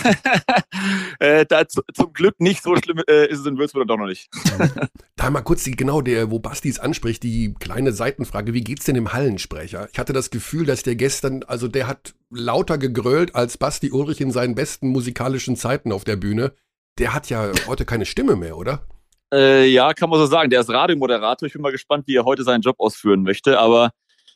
äh, 1.19 1.45
da, 1.45 1.67
zum 1.67 2.13
Glück 2.13 2.39
nicht 2.39 2.63
so 2.63 2.75
schlimm 2.77 3.01
äh, 3.09 3.27
ist 3.27 3.39
es 3.39 3.45
in 3.45 3.57
Würzburg 3.57 3.87
doch 3.87 3.97
noch 3.97 4.07
nicht. 4.07 4.29
da 5.15 5.29
mal 5.29 5.41
kurz 5.41 5.63
die, 5.63 5.71
genau, 5.71 6.01
der, 6.01 6.31
wo 6.31 6.39
Basti 6.39 6.69
es 6.69 6.79
anspricht, 6.79 7.23
die 7.23 7.53
kleine 7.59 7.91
Seitenfrage, 7.91 8.53
wie 8.53 8.63
geht's 8.63 8.85
denn 8.85 8.95
dem 8.95 9.11
Hallensprecher? 9.11 9.89
Ich 9.91 9.99
hatte 9.99 10.13
das 10.13 10.29
Gefühl, 10.29 10.65
dass 10.65 10.83
der 10.83 10.95
gestern, 10.95 11.43
also 11.43 11.67
der 11.67 11.87
hat 11.87 12.15
lauter 12.29 12.77
gegrölt 12.77 13.35
als 13.35 13.57
Basti 13.57 13.91
Ulrich 13.91 14.21
in 14.21 14.31
seinen 14.31 14.55
besten 14.55 14.89
musikalischen 14.89 15.57
Zeiten 15.57 15.91
auf 15.91 16.05
der 16.05 16.15
Bühne. 16.15 16.53
Der 16.97 17.13
hat 17.13 17.29
ja 17.29 17.51
heute 17.67 17.83
keine 17.83 18.05
Stimme 18.05 18.37
mehr, 18.37 18.57
oder? 18.57 18.87
Äh, 19.33 19.67
ja, 19.67 19.93
kann 19.93 20.09
man 20.09 20.19
so 20.19 20.25
sagen. 20.25 20.49
Der 20.49 20.61
ist 20.61 20.69
Radiomoderator. 20.69 21.47
Ich 21.47 21.53
bin 21.53 21.61
mal 21.61 21.71
gespannt, 21.71 22.05
wie 22.07 22.15
er 22.15 22.25
heute 22.25 22.43
seinen 22.43 22.61
Job 22.61 22.75
ausführen 22.79 23.23
möchte. 23.23 23.59
Aber 23.59 23.91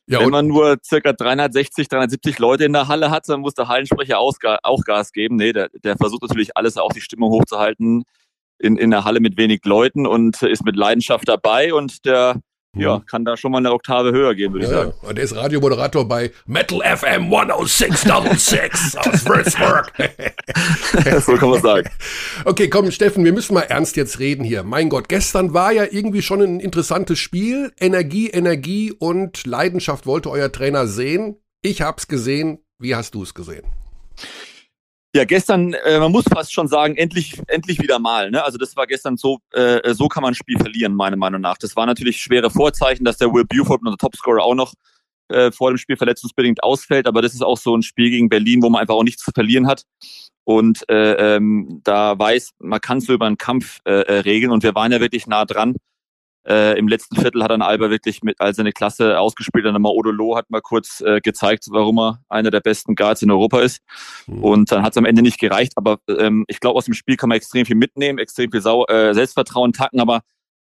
ja, 0.07 0.19
wenn 0.21 0.29
man 0.29 0.47
nur 0.47 0.77
circa 0.83 1.13
360, 1.13 1.87
370 1.87 2.39
Leute 2.39 2.65
in 2.65 2.73
der 2.73 2.87
Halle 2.87 3.11
hat, 3.11 3.29
dann 3.29 3.41
muss 3.41 3.53
der 3.53 3.67
Hallensprecher 3.67 4.17
auch 4.17 4.83
Gas 4.83 5.11
geben. 5.11 5.35
Nee, 5.35 5.53
der, 5.53 5.69
der 5.83 5.97
versucht 5.97 6.23
natürlich 6.23 6.57
alles, 6.57 6.77
auch 6.77 6.91
die 6.91 7.01
Stimmung 7.01 7.29
hochzuhalten 7.29 8.03
in, 8.57 8.77
in 8.77 8.89
der 8.89 9.05
Halle 9.05 9.19
mit 9.19 9.37
wenig 9.37 9.63
Leuten 9.65 10.07
und 10.07 10.41
ist 10.41 10.65
mit 10.65 10.75
Leidenschaft 10.75 11.27
dabei. 11.27 11.73
Und 11.73 12.05
der 12.05 12.39
ja, 12.75 13.01
kann 13.09 13.25
da 13.25 13.35
schon 13.35 13.51
mal 13.51 13.57
eine 13.57 13.71
Oktave 13.71 14.11
höher 14.11 14.35
gehen, 14.35 14.53
würde 14.53 14.65
ja, 14.65 14.71
ich 14.71 14.77
sagen. 14.77 14.93
Und 15.01 15.15
der 15.17 15.25
ist 15.25 15.35
Radiomoderator 15.35 16.07
bei 16.07 16.31
Metal 16.45 16.79
FM 16.81 17.29
10666 17.29 18.99
aus 18.99 19.25
Würzburg. 19.25 19.91
so 21.25 21.33
kann 21.35 21.49
man 21.49 21.61
sagen. 21.61 21.89
Okay, 22.45 22.69
komm, 22.69 22.91
Steffen, 22.91 23.25
wir 23.25 23.33
müssen 23.33 23.55
mal 23.55 23.61
ernst 23.61 23.95
jetzt 23.95 24.19
reden 24.19 24.43
hier. 24.43 24.63
Mein 24.63 24.89
Gott, 24.89 25.09
gestern 25.09 25.53
war 25.53 25.71
ja 25.71 25.85
irgendwie 25.89 26.21
schon 26.21 26.41
ein 26.41 26.59
interessantes 26.59 27.17
Spiel. 27.17 27.73
Energie, 27.79 28.29
Energie 28.29 28.91
und 28.91 29.47
Leidenschaft 29.47 30.05
wollte 30.05 30.29
euer 30.29 30.51
Trainer 30.51 30.85
sehen. 30.85 31.37
Ich 31.61 31.81
hab's 31.81 32.07
gesehen. 32.07 32.59
Wie 32.77 32.95
hast 32.95 33.15
du 33.15 33.23
es 33.23 33.33
gesehen? 33.33 33.65
Ja, 35.15 35.25
gestern, 35.25 35.73
äh, 35.73 35.97
man 35.99 36.11
muss 36.11 36.25
fast 36.31 36.53
schon 36.53 36.67
sagen, 36.67 36.95
endlich, 36.95 37.41
endlich 37.47 37.81
wieder 37.81 37.97
mal. 37.97 38.29
Ne? 38.29 38.43
Also 38.43 38.59
das 38.59 38.75
war 38.75 38.85
gestern 38.85 39.17
so, 39.17 39.39
äh, 39.53 39.93
so 39.95 40.07
kann 40.07 40.21
man 40.21 40.33
ein 40.33 40.35
Spiel 40.35 40.59
verlieren, 40.59 40.93
meiner 40.93 41.17
Meinung 41.17 41.41
nach. 41.41 41.57
Das 41.57 41.75
war 41.75 41.87
natürlich 41.87 42.17
schwere 42.17 42.51
Vorzeichen, 42.51 43.05
dass 43.05 43.17
der 43.17 43.33
Will 43.33 43.43
Buford, 43.43 43.81
unser 43.83 43.97
Topscorer, 43.97 44.43
auch 44.43 44.53
noch 44.53 44.73
äh, 45.29 45.51
vor 45.51 45.71
dem 45.71 45.77
Spiel 45.77 45.97
verletzungsbedingt 45.97 46.63
ausfällt. 46.63 47.07
Aber 47.07 47.23
das 47.23 47.33
ist 47.33 47.41
auch 47.41 47.57
so 47.57 47.75
ein 47.75 47.81
Spiel 47.81 48.11
gegen 48.11 48.29
Berlin, 48.29 48.61
wo 48.61 48.69
man 48.69 48.81
einfach 48.81 48.93
auch 48.93 49.03
nichts 49.03 49.23
zu 49.23 49.31
verlieren 49.31 49.65
hat. 49.65 49.83
Und 50.43 50.87
äh, 50.89 51.35
ähm, 51.35 51.81
da 51.83 52.17
weiß, 52.17 52.51
man 52.59 52.79
kann 52.79 52.99
es 52.99 53.05
so 53.05 53.13
über 53.13 53.25
einen 53.25 53.37
Kampf 53.37 53.79
äh, 53.85 54.01
äh, 54.01 54.19
regeln. 54.19 54.51
Und 54.51 54.61
wir 54.61 54.75
waren 54.75 54.91
ja 54.91 54.99
wirklich 54.99 55.25
nah 55.25 55.45
dran. 55.45 55.75
Äh, 56.47 56.77
Im 56.79 56.87
letzten 56.87 57.15
Viertel 57.15 57.43
hat 57.43 57.51
dann 57.51 57.61
Alba 57.61 57.89
wirklich 57.89 58.23
mit 58.23 58.39
all 58.39 58.53
seine 58.53 58.71
Klasse 58.71 59.19
ausgespielt. 59.19 59.65
Dann 59.65 59.81
mal 59.81 59.89
Odolo 59.89 60.35
hat 60.37 60.49
mal 60.49 60.61
kurz 60.61 61.01
äh, 61.01 61.19
gezeigt, 61.21 61.65
warum 61.69 61.99
er 61.99 62.23
einer 62.29 62.49
der 62.49 62.61
besten 62.61 62.95
Guards 62.95 63.21
in 63.21 63.31
Europa 63.31 63.59
ist. 63.61 63.81
Mhm. 64.27 64.43
Und 64.43 64.71
dann 64.71 64.83
hat 64.83 64.93
es 64.93 64.97
am 64.97 65.05
Ende 65.05 65.21
nicht 65.21 65.39
gereicht. 65.39 65.73
Aber 65.75 65.99
ähm, 66.07 66.45
ich 66.47 66.59
glaube, 66.59 66.77
aus 66.77 66.85
dem 66.85 66.93
Spiel 66.93 67.17
kann 67.17 67.29
man 67.29 67.37
extrem 67.37 67.65
viel 67.65 67.75
mitnehmen, 67.75 68.19
extrem 68.19 68.51
viel 68.51 68.61
Sau 68.61 68.85
äh, 68.85 69.13
Selbstvertrauen 69.13 69.73
tacken. 69.73 69.99
Aber 69.99 70.21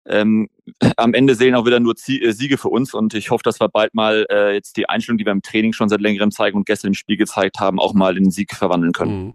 ähm, 0.07 0.49
am 0.97 1.15
Ende 1.15 1.35
sehen 1.35 1.55
auch 1.55 1.67
wieder 1.67 1.81
nur 1.81 1.95
äh, 1.95 2.33
Siege 2.33 2.59
für 2.59 2.69
uns 2.69 2.95
und 2.95 3.15
ich 3.15 3.31
hoffe, 3.31 3.43
dass 3.43 3.61
wir 3.61 3.69
bald 3.69 3.95
mal 3.95 4.27
äh, 4.31 4.53
jetzt 4.55 4.77
die 4.77 4.89
Einstellung, 4.89 5.19
die 5.19 5.25
wir 5.25 5.33
im 5.33 5.43
Training 5.43 5.73
schon 5.73 5.89
seit 5.89 6.01
längerem 6.01 6.31
zeigen 6.31 6.57
und 6.57 6.67
gestern 6.67 6.89
im 6.89 6.95
Spiel 6.95 7.17
gezeigt 7.17 7.61
haben, 7.61 7.79
auch 7.79 7.95
mal 7.95 8.17
in 8.17 8.31
Sieg 8.31 8.55
verwandeln 8.55 8.93
können. 8.93 9.25
Mhm. 9.25 9.35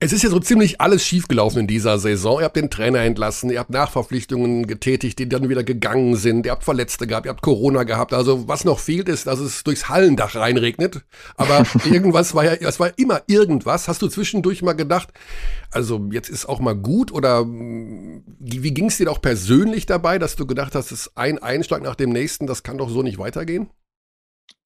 Es 0.00 0.12
ist 0.12 0.22
ja 0.22 0.30
so 0.30 0.38
ziemlich 0.38 0.80
alles 0.80 1.04
schiefgelaufen 1.04 1.62
in 1.62 1.66
dieser 1.66 1.98
Saison. 1.98 2.38
Ihr 2.38 2.44
habt 2.44 2.54
den 2.54 2.70
Trainer 2.70 3.00
entlassen, 3.00 3.50
ihr 3.50 3.58
habt 3.58 3.70
Nachverpflichtungen 3.70 4.68
getätigt, 4.68 5.18
die 5.18 5.28
dann 5.28 5.48
wieder 5.48 5.64
gegangen 5.64 6.14
sind, 6.14 6.46
ihr 6.46 6.52
habt 6.52 6.62
Verletzte 6.62 7.08
gehabt, 7.08 7.26
ihr 7.26 7.30
habt 7.30 7.42
Corona 7.42 7.82
gehabt. 7.82 8.14
Also 8.14 8.46
was 8.46 8.64
noch 8.64 8.78
fehlt, 8.78 9.08
ist, 9.08 9.26
dass 9.26 9.40
es 9.40 9.64
durchs 9.64 9.88
Hallendach 9.88 10.36
reinregnet. 10.36 11.02
Aber 11.36 11.66
irgendwas 11.84 12.32
war 12.36 12.44
ja, 12.44 12.52
es 12.52 12.78
war 12.78 12.96
immer 12.96 13.22
irgendwas. 13.26 13.88
Hast 13.88 14.00
du 14.00 14.06
zwischendurch 14.06 14.62
mal 14.62 14.74
gedacht, 14.74 15.08
also 15.72 16.08
jetzt 16.12 16.28
ist 16.28 16.48
auch 16.48 16.60
mal 16.60 16.76
gut 16.76 17.10
oder 17.10 17.44
wie, 17.44 18.70
ging 18.70 18.86
es 18.86 18.98
dir 18.98 19.10
auch 19.10 19.20
persönlich 19.20 19.86
dabei, 19.86 20.20
dass 20.20 20.36
du 20.36 20.46
gedacht 20.46 20.76
hast, 20.76 20.92
es 20.92 21.06
ist 21.06 21.16
ein 21.16 21.40
Einschlag 21.40 21.82
nach 21.82 21.96
dem 21.96 22.10
nächsten, 22.10 22.46
das 22.46 22.62
kann 22.62 22.78
doch 22.78 22.88
so 22.88 23.02
nicht 23.02 23.18
weitergehen? 23.18 23.68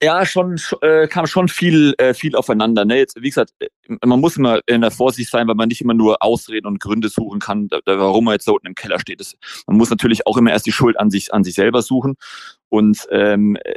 Ja, 0.02 0.26
schon 0.26 0.60
äh, 0.80 1.06
kam 1.06 1.28
schon 1.28 1.46
viel 1.46 1.94
äh, 1.96 2.12
viel 2.12 2.34
aufeinander. 2.34 2.84
Ne? 2.84 2.98
Jetzt, 2.98 3.22
wie 3.22 3.28
gesagt, 3.28 3.54
äh, 3.60 3.68
man 4.04 4.18
muss 4.18 4.36
immer 4.36 4.58
in 4.66 4.80
der 4.80 4.90
Vorsicht 4.90 5.30
sein, 5.30 5.46
weil 5.46 5.54
man 5.54 5.68
nicht 5.68 5.80
immer 5.80 5.94
nur 5.94 6.20
Ausreden 6.24 6.66
und 6.66 6.80
Gründe 6.80 7.08
suchen 7.08 7.38
kann, 7.38 7.68
da, 7.68 7.78
warum 7.86 8.24
man 8.24 8.34
jetzt 8.34 8.48
da 8.48 8.52
unten 8.52 8.66
im 8.66 8.74
Keller 8.74 8.98
steht. 8.98 9.20
Das, 9.20 9.36
man 9.68 9.76
muss 9.76 9.90
natürlich 9.90 10.26
auch 10.26 10.36
immer 10.36 10.50
erst 10.50 10.66
die 10.66 10.72
Schuld 10.72 10.98
an 10.98 11.10
sich 11.10 11.32
an 11.32 11.44
sich 11.44 11.54
selber 11.54 11.82
suchen. 11.82 12.16
Und 12.72 13.06
ähm, 13.10 13.56
äh, 13.62 13.74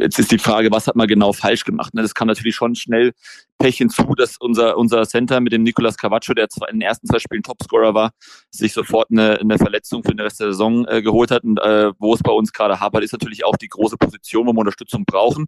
jetzt 0.00 0.18
ist 0.18 0.30
die 0.30 0.38
Frage, 0.38 0.70
was 0.70 0.86
hat 0.86 0.96
man 0.96 1.08
genau 1.08 1.32
falsch 1.32 1.64
gemacht? 1.64 1.94
Ne? 1.94 2.02
Das 2.02 2.14
kam 2.14 2.28
natürlich 2.28 2.54
schon 2.54 2.74
schnell 2.74 3.12
Pech 3.58 3.78
hinzu, 3.78 4.14
dass 4.16 4.36
unser, 4.36 4.76
unser 4.76 5.06
Center 5.06 5.40
mit 5.40 5.54
dem 5.54 5.62
Nicolas 5.62 5.96
Cavaccio, 5.96 6.34
der 6.34 6.50
zwar 6.50 6.68
in 6.68 6.76
den 6.76 6.82
ersten 6.86 7.06
zwei 7.06 7.20
Spielen 7.20 7.42
Topscorer 7.42 7.94
war, 7.94 8.10
sich 8.50 8.74
sofort 8.74 9.10
eine, 9.10 9.40
eine 9.40 9.56
Verletzung 9.56 10.02
für 10.02 10.10
den 10.10 10.20
Rest 10.20 10.40
der 10.40 10.48
Saison 10.48 10.86
äh, 10.86 11.00
geholt 11.00 11.30
hat. 11.30 11.42
Und 11.42 11.58
äh, 11.58 11.90
wo 11.98 12.12
es 12.12 12.22
bei 12.22 12.30
uns 12.30 12.52
gerade 12.52 12.78
hapert, 12.78 13.02
ist 13.02 13.12
natürlich 13.12 13.46
auch 13.46 13.56
die 13.56 13.68
große 13.68 13.96
Position, 13.96 14.46
wo 14.46 14.52
wir 14.52 14.60
Unterstützung 14.60 15.06
brauchen. 15.06 15.46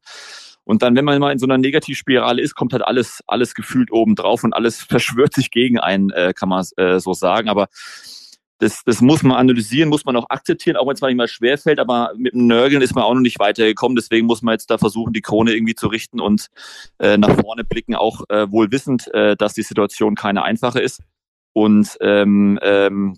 Und 0.65 0.83
dann, 0.83 0.95
wenn 0.95 1.05
man 1.05 1.19
mal 1.19 1.33
in 1.33 1.39
so 1.39 1.47
einer 1.47 1.59
Negativspirale 1.59 2.41
ist, 2.41 2.55
kommt 2.55 2.73
halt 2.73 2.85
alles, 2.85 3.23
alles 3.27 3.55
gefühlt 3.55 3.91
oben 3.91 4.15
drauf 4.15 4.45
und 4.45 4.53
alles 4.53 4.83
verschwört 4.89 5.35
sich 5.35 5.51
gegen 5.51 5.79
einen, 5.79 6.11
äh, 6.11 6.33
kann 6.35 6.49
man 6.49 6.65
äh, 6.77 7.01
so 7.01 7.13
sagen. 7.13 7.49
Aber 7.49 7.69
das, 8.61 8.85
das 8.85 9.01
muss 9.01 9.23
man 9.23 9.39
analysieren, 9.39 9.89
muss 9.89 10.05
man 10.05 10.17
auch 10.17 10.29
akzeptieren, 10.29 10.77
auch 10.77 10.87
wenn 10.87 10.95
es 10.95 11.01
manchmal 11.01 11.29
schwerfällt, 11.29 11.79
aber 11.79 12.13
mit 12.17 12.35
dem 12.35 12.47
Nörgeln 12.47 12.83
ist 12.83 12.95
man 12.95 13.05
auch 13.05 13.15
noch 13.15 13.21
nicht 13.21 13.39
weitergekommen. 13.39 13.97
Deswegen 13.97 14.27
muss 14.27 14.43
man 14.43 14.53
jetzt 14.53 14.71
da 14.71 14.77
versuchen, 14.77 15.15
die 15.15 15.23
Krone 15.23 15.53
irgendwie 15.55 15.75
zu 15.75 15.89
richten 15.89 16.21
und 16.21 16.49
äh, 16.99 17.17
nach 17.17 17.41
vorne 17.41 17.65
blicken, 17.65 17.95
auch 17.95 18.23
äh, 18.29 18.51
wohl 18.53 18.71
wissend, 18.71 19.13
äh, 19.15 19.35
dass 19.35 19.55
die 19.55 19.63
Situation 19.63 20.15
keine 20.15 20.43
einfache 20.43 20.81
ist. 20.81 21.03
Und 21.55 21.97
ähm, 22.03 22.59
ähm, 22.63 23.17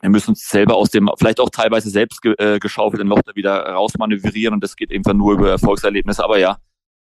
wir 0.00 0.10
müssen 0.10 0.30
uns 0.30 0.48
selber 0.48 0.76
aus 0.76 0.90
dem, 0.90 1.10
vielleicht 1.18 1.40
auch 1.40 1.50
teilweise 1.50 1.90
selbst 1.90 2.22
ge, 2.22 2.34
äh, 2.38 2.58
geschaufelten 2.58 3.08
Loch 3.08 3.22
da 3.24 3.34
wieder 3.34 3.66
rausmanövrieren 3.66 4.54
und 4.54 4.62
das 4.62 4.76
geht 4.76 4.92
einfach 4.92 5.14
nur 5.14 5.34
über 5.34 5.50
Erfolgserlebnisse. 5.50 6.22
Aber 6.22 6.38
ja, 6.38 6.58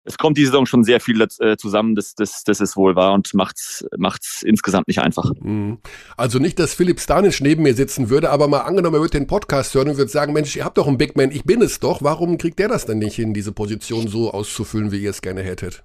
es 0.04 0.18
kommt 0.18 0.36
die 0.36 0.44
Saison 0.44 0.66
schon 0.66 0.84
sehr 0.84 1.00
viel 1.00 1.20
äh, 1.20 1.56
zusammen, 1.56 1.94
das, 1.94 2.14
das, 2.14 2.42
das 2.44 2.60
ist 2.60 2.76
wohl 2.76 2.96
wahr 2.96 3.14
und 3.14 3.32
macht's, 3.34 3.84
macht's 3.96 4.42
insgesamt 4.42 4.88
nicht 4.88 5.00
einfach. 5.00 5.32
Mhm. 5.40 5.78
Also 6.16 6.38
nicht, 6.38 6.58
dass 6.58 6.74
Philipp 6.74 7.00
Stanisch 7.00 7.40
neben 7.40 7.62
mir 7.62 7.74
sitzen 7.74 8.10
würde, 8.10 8.30
aber 8.30 8.48
mal 8.48 8.60
angenommen, 8.60 8.96
er 8.96 9.00
würde 9.00 9.18
den 9.18 9.26
Podcast 9.26 9.74
hören 9.74 9.90
und 9.90 9.96
würde 9.96 10.10
sagen, 10.10 10.32
Mensch, 10.32 10.56
ihr 10.56 10.64
habt 10.64 10.78
doch 10.78 10.88
einen 10.88 10.98
Big 10.98 11.16
Man, 11.16 11.30
ich 11.30 11.44
bin 11.44 11.62
es 11.62 11.80
doch, 11.80 12.02
warum 12.02 12.36
kriegt 12.36 12.58
der 12.58 12.68
das 12.68 12.86
denn 12.86 12.98
nicht 12.98 13.16
hin, 13.16 13.32
diese 13.32 13.52
Position 13.52 14.08
so 14.08 14.32
auszufüllen, 14.32 14.92
wie 14.92 15.02
ihr 15.02 15.10
es 15.10 15.22
gerne 15.22 15.42
hättet? 15.42 15.84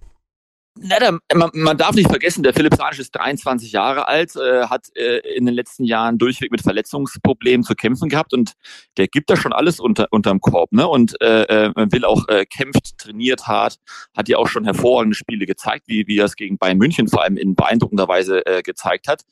Na, 0.81 0.99
da, 0.99 1.17
man, 1.35 1.49
man, 1.53 1.77
darf 1.77 1.95
nicht 1.95 2.09
vergessen, 2.09 2.43
der 2.43 2.53
Philipp 2.53 2.75
Sanisch 2.75 2.99
ist 2.99 3.11
23 3.11 3.71
Jahre 3.71 4.07
alt, 4.07 4.35
äh, 4.35 4.67
hat 4.67 4.87
äh, 4.95 5.19
in 5.35 5.45
den 5.45 5.55
letzten 5.55 5.83
Jahren 5.83 6.17
durchweg 6.17 6.51
mit 6.51 6.61
Verletzungsproblemen 6.61 7.63
zu 7.63 7.75
kämpfen 7.75 8.09
gehabt 8.09 8.33
und 8.33 8.53
der 8.97 9.07
gibt 9.07 9.29
da 9.29 9.35
schon 9.35 9.53
alles 9.53 9.79
unter 9.79 10.07
unterm 10.11 10.39
Korb, 10.41 10.71
ne? 10.71 10.87
Und 10.87 11.19
äh, 11.21 11.43
äh, 11.43 11.73
will 11.91 12.05
auch 12.05 12.27
äh, 12.27 12.45
kämpft, 12.45 12.97
trainiert 12.97 13.47
hart, 13.47 13.77
hat 14.15 14.29
ja 14.29 14.37
auch 14.37 14.47
schon 14.47 14.65
hervorragende 14.65 15.15
Spiele 15.15 15.45
gezeigt, 15.45 15.83
wie 15.87 16.07
wie 16.07 16.19
er 16.19 16.25
es 16.25 16.35
gegen 16.35 16.57
Bayern 16.57 16.77
München 16.77 17.07
vor 17.07 17.23
allem 17.23 17.37
in 17.37 17.55
beeindruckender 17.55 18.07
Weise 18.07 18.45
äh, 18.45 18.61
gezeigt 18.61 19.07
hat. 19.07 19.23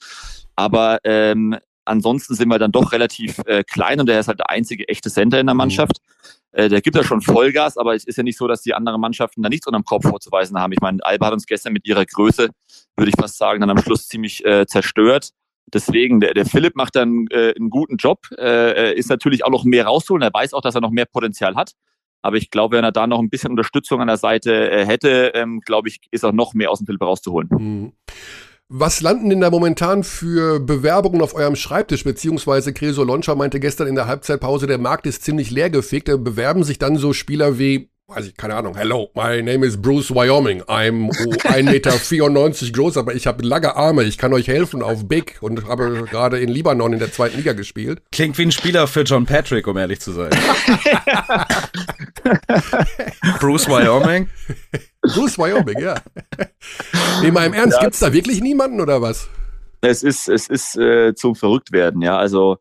Aber 0.55 0.99
ähm, 1.03 1.57
ansonsten 1.85 2.35
sind 2.35 2.49
wir 2.49 2.59
dann 2.59 2.71
doch 2.71 2.91
relativ 2.91 3.39
äh, 3.45 3.63
klein 3.63 3.99
und 3.99 4.09
er 4.09 4.19
ist 4.19 4.27
halt 4.27 4.39
der 4.39 4.49
einzige 4.49 4.87
echte 4.87 5.09
Center 5.09 5.39
in 5.39 5.47
der 5.47 5.53
mhm. 5.53 5.59
Mannschaft. 5.59 6.01
Mhm. 6.01 6.15
Äh, 6.55 6.69
der 6.69 6.81
gibt 6.81 6.95
ja 6.95 7.03
schon 7.03 7.21
Vollgas, 7.21 7.77
aber 7.77 7.95
es 7.95 8.05
ist 8.05 8.15
ja 8.15 8.23
nicht 8.23 8.37
so, 8.37 8.47
dass 8.47 8.61
die 8.61 8.73
anderen 8.73 9.01
Mannschaften 9.01 9.43
da 9.43 9.49
nichts 9.49 9.67
unterm 9.67 9.83
Kopf 9.83 10.07
vorzuweisen 10.07 10.57
haben. 10.57 10.71
Ich 10.71 10.79
meine, 10.79 11.03
Alba 11.03 11.27
hat 11.27 11.33
uns 11.33 11.45
gestern 11.45 11.73
mit 11.73 11.85
ihrer 11.85 12.05
Größe, 12.05 12.49
würde 12.95 13.09
ich 13.09 13.15
fast 13.19 13.37
sagen, 13.37 13.59
dann 13.59 13.69
am 13.69 13.77
Schluss 13.77 14.07
ziemlich 14.07 14.43
äh, 14.45 14.65
zerstört. 14.65 15.31
Deswegen, 15.73 16.21
der, 16.21 16.33
der 16.33 16.45
Philipp 16.45 16.75
macht 16.75 16.95
dann 16.95 17.25
äh, 17.29 17.53
einen 17.57 17.69
guten 17.69 17.97
Job, 17.97 18.27
äh, 18.37 18.95
ist 18.95 19.09
natürlich 19.09 19.43
auch 19.43 19.49
noch 19.49 19.65
mehr 19.65 19.85
rausholen. 19.85 20.21
Er 20.21 20.33
weiß 20.33 20.53
auch, 20.53 20.61
dass 20.61 20.75
er 20.75 20.81
noch 20.81 20.91
mehr 20.91 21.05
Potenzial 21.05 21.55
hat. 21.55 21.73
Aber 22.21 22.37
ich 22.37 22.49
glaube, 22.49 22.77
wenn 22.77 22.85
er 22.85 22.91
da 22.91 23.05
noch 23.05 23.19
ein 23.19 23.29
bisschen 23.29 23.51
Unterstützung 23.51 23.99
an 23.99 24.07
der 24.07 24.17
Seite 24.17 24.71
äh, 24.71 24.85
hätte, 24.85 25.33
ähm, 25.35 25.59
glaube 25.59 25.89
ich, 25.89 25.99
ist 26.11 26.23
auch 26.23 26.31
noch 26.31 26.53
mehr 26.53 26.71
aus 26.71 26.79
dem 26.79 26.85
Philipp 26.85 27.01
rauszuholen. 27.01 27.49
Mhm. 27.51 27.93
Was 28.67 29.01
landen 29.01 29.29
denn 29.29 29.41
da 29.41 29.51
momentan 29.51 30.03
für 30.03 30.59
Bewerbungen 30.59 31.21
auf 31.21 31.35
eurem 31.35 31.55
Schreibtisch? 31.55 32.03
Beziehungsweise 32.03 32.73
Creso 32.73 33.03
Loncha 33.03 33.35
meinte 33.35 33.59
gestern 33.59 33.87
in 33.87 33.93
der 33.93 34.07
Halbzeitpause, 34.07 34.65
der 34.65 34.79
Markt 34.79 35.05
ist 35.05 35.23
ziemlich 35.23 35.51
leergefegt. 35.51 36.07
Da 36.07 36.17
bewerben 36.17 36.63
sich 36.63 36.79
dann 36.79 36.97
so 36.97 37.13
Spieler 37.13 37.59
wie, 37.59 37.91
weiß 38.07 38.27
ich, 38.27 38.37
keine 38.37 38.53
Ahnung, 38.55 38.75
hello, 38.75 39.09
my 39.15 39.41
name 39.41 39.65
is 39.65 39.81
Bruce 39.81 40.13
Wyoming. 40.13 40.61
I'm 40.63 41.09
1,94 41.09 41.63
Meter 41.63 42.71
groß, 42.71 42.97
aber 42.97 43.15
ich 43.15 43.25
habe 43.25 43.43
lange 43.43 43.75
Arme. 43.75 44.03
Ich 44.03 44.19
kann 44.19 44.31
euch 44.31 44.47
helfen 44.47 44.83
auf 44.83 45.07
Big 45.07 45.37
und 45.41 45.67
habe 45.67 46.05
gerade 46.09 46.37
in 46.39 46.49
Libanon 46.49 46.93
in 46.93 46.99
der 46.99 47.11
zweiten 47.11 47.37
Liga 47.37 47.53
gespielt. 47.53 48.03
Klingt 48.11 48.37
wie 48.37 48.43
ein 48.43 48.51
Spieler 48.51 48.85
für 48.85 49.01
John 49.01 49.25
Patrick, 49.25 49.65
um 49.65 49.77
ehrlich 49.77 50.01
zu 50.01 50.11
sein. 50.11 50.29
Bruce 53.39 53.67
Wyoming? 53.67 54.29
Bruce 55.01 55.39
Wyoming, 55.39 55.79
ja. 55.79 55.95
Nee, 57.23 57.31
mal 57.31 57.47
im 57.47 57.53
Ernst, 57.53 57.77
ja. 57.77 57.83
gibt's 57.85 57.99
da 57.99 58.13
wirklich 58.13 58.39
niemanden 58.39 58.81
oder 58.81 59.01
was? 59.01 59.27
Es 59.81 60.03
ist, 60.03 60.29
es 60.29 60.47
ist 60.47 60.77
äh, 60.77 61.15
zum 61.15 61.33
Verrücktwerden, 61.35 62.03
ja. 62.03 62.17
Also 62.19 62.59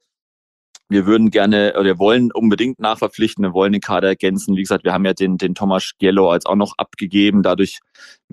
wir 0.88 1.06
würden 1.06 1.30
gerne 1.30 1.74
oder 1.78 1.98
wollen 1.98 2.30
unbedingt 2.32 2.78
nachverpflichten, 2.78 3.42
wir 3.42 3.52
wollen 3.52 3.72
den 3.72 3.80
Kader 3.80 4.08
ergänzen. 4.08 4.56
Wie 4.56 4.62
gesagt, 4.62 4.84
wir 4.84 4.92
haben 4.92 5.04
ja 5.04 5.14
den, 5.14 5.38
den 5.38 5.54
Thomas 5.54 5.92
Giello 5.98 6.30
als 6.30 6.46
auch 6.46 6.56
noch 6.56 6.74
abgegeben. 6.76 7.42
Dadurch 7.42 7.80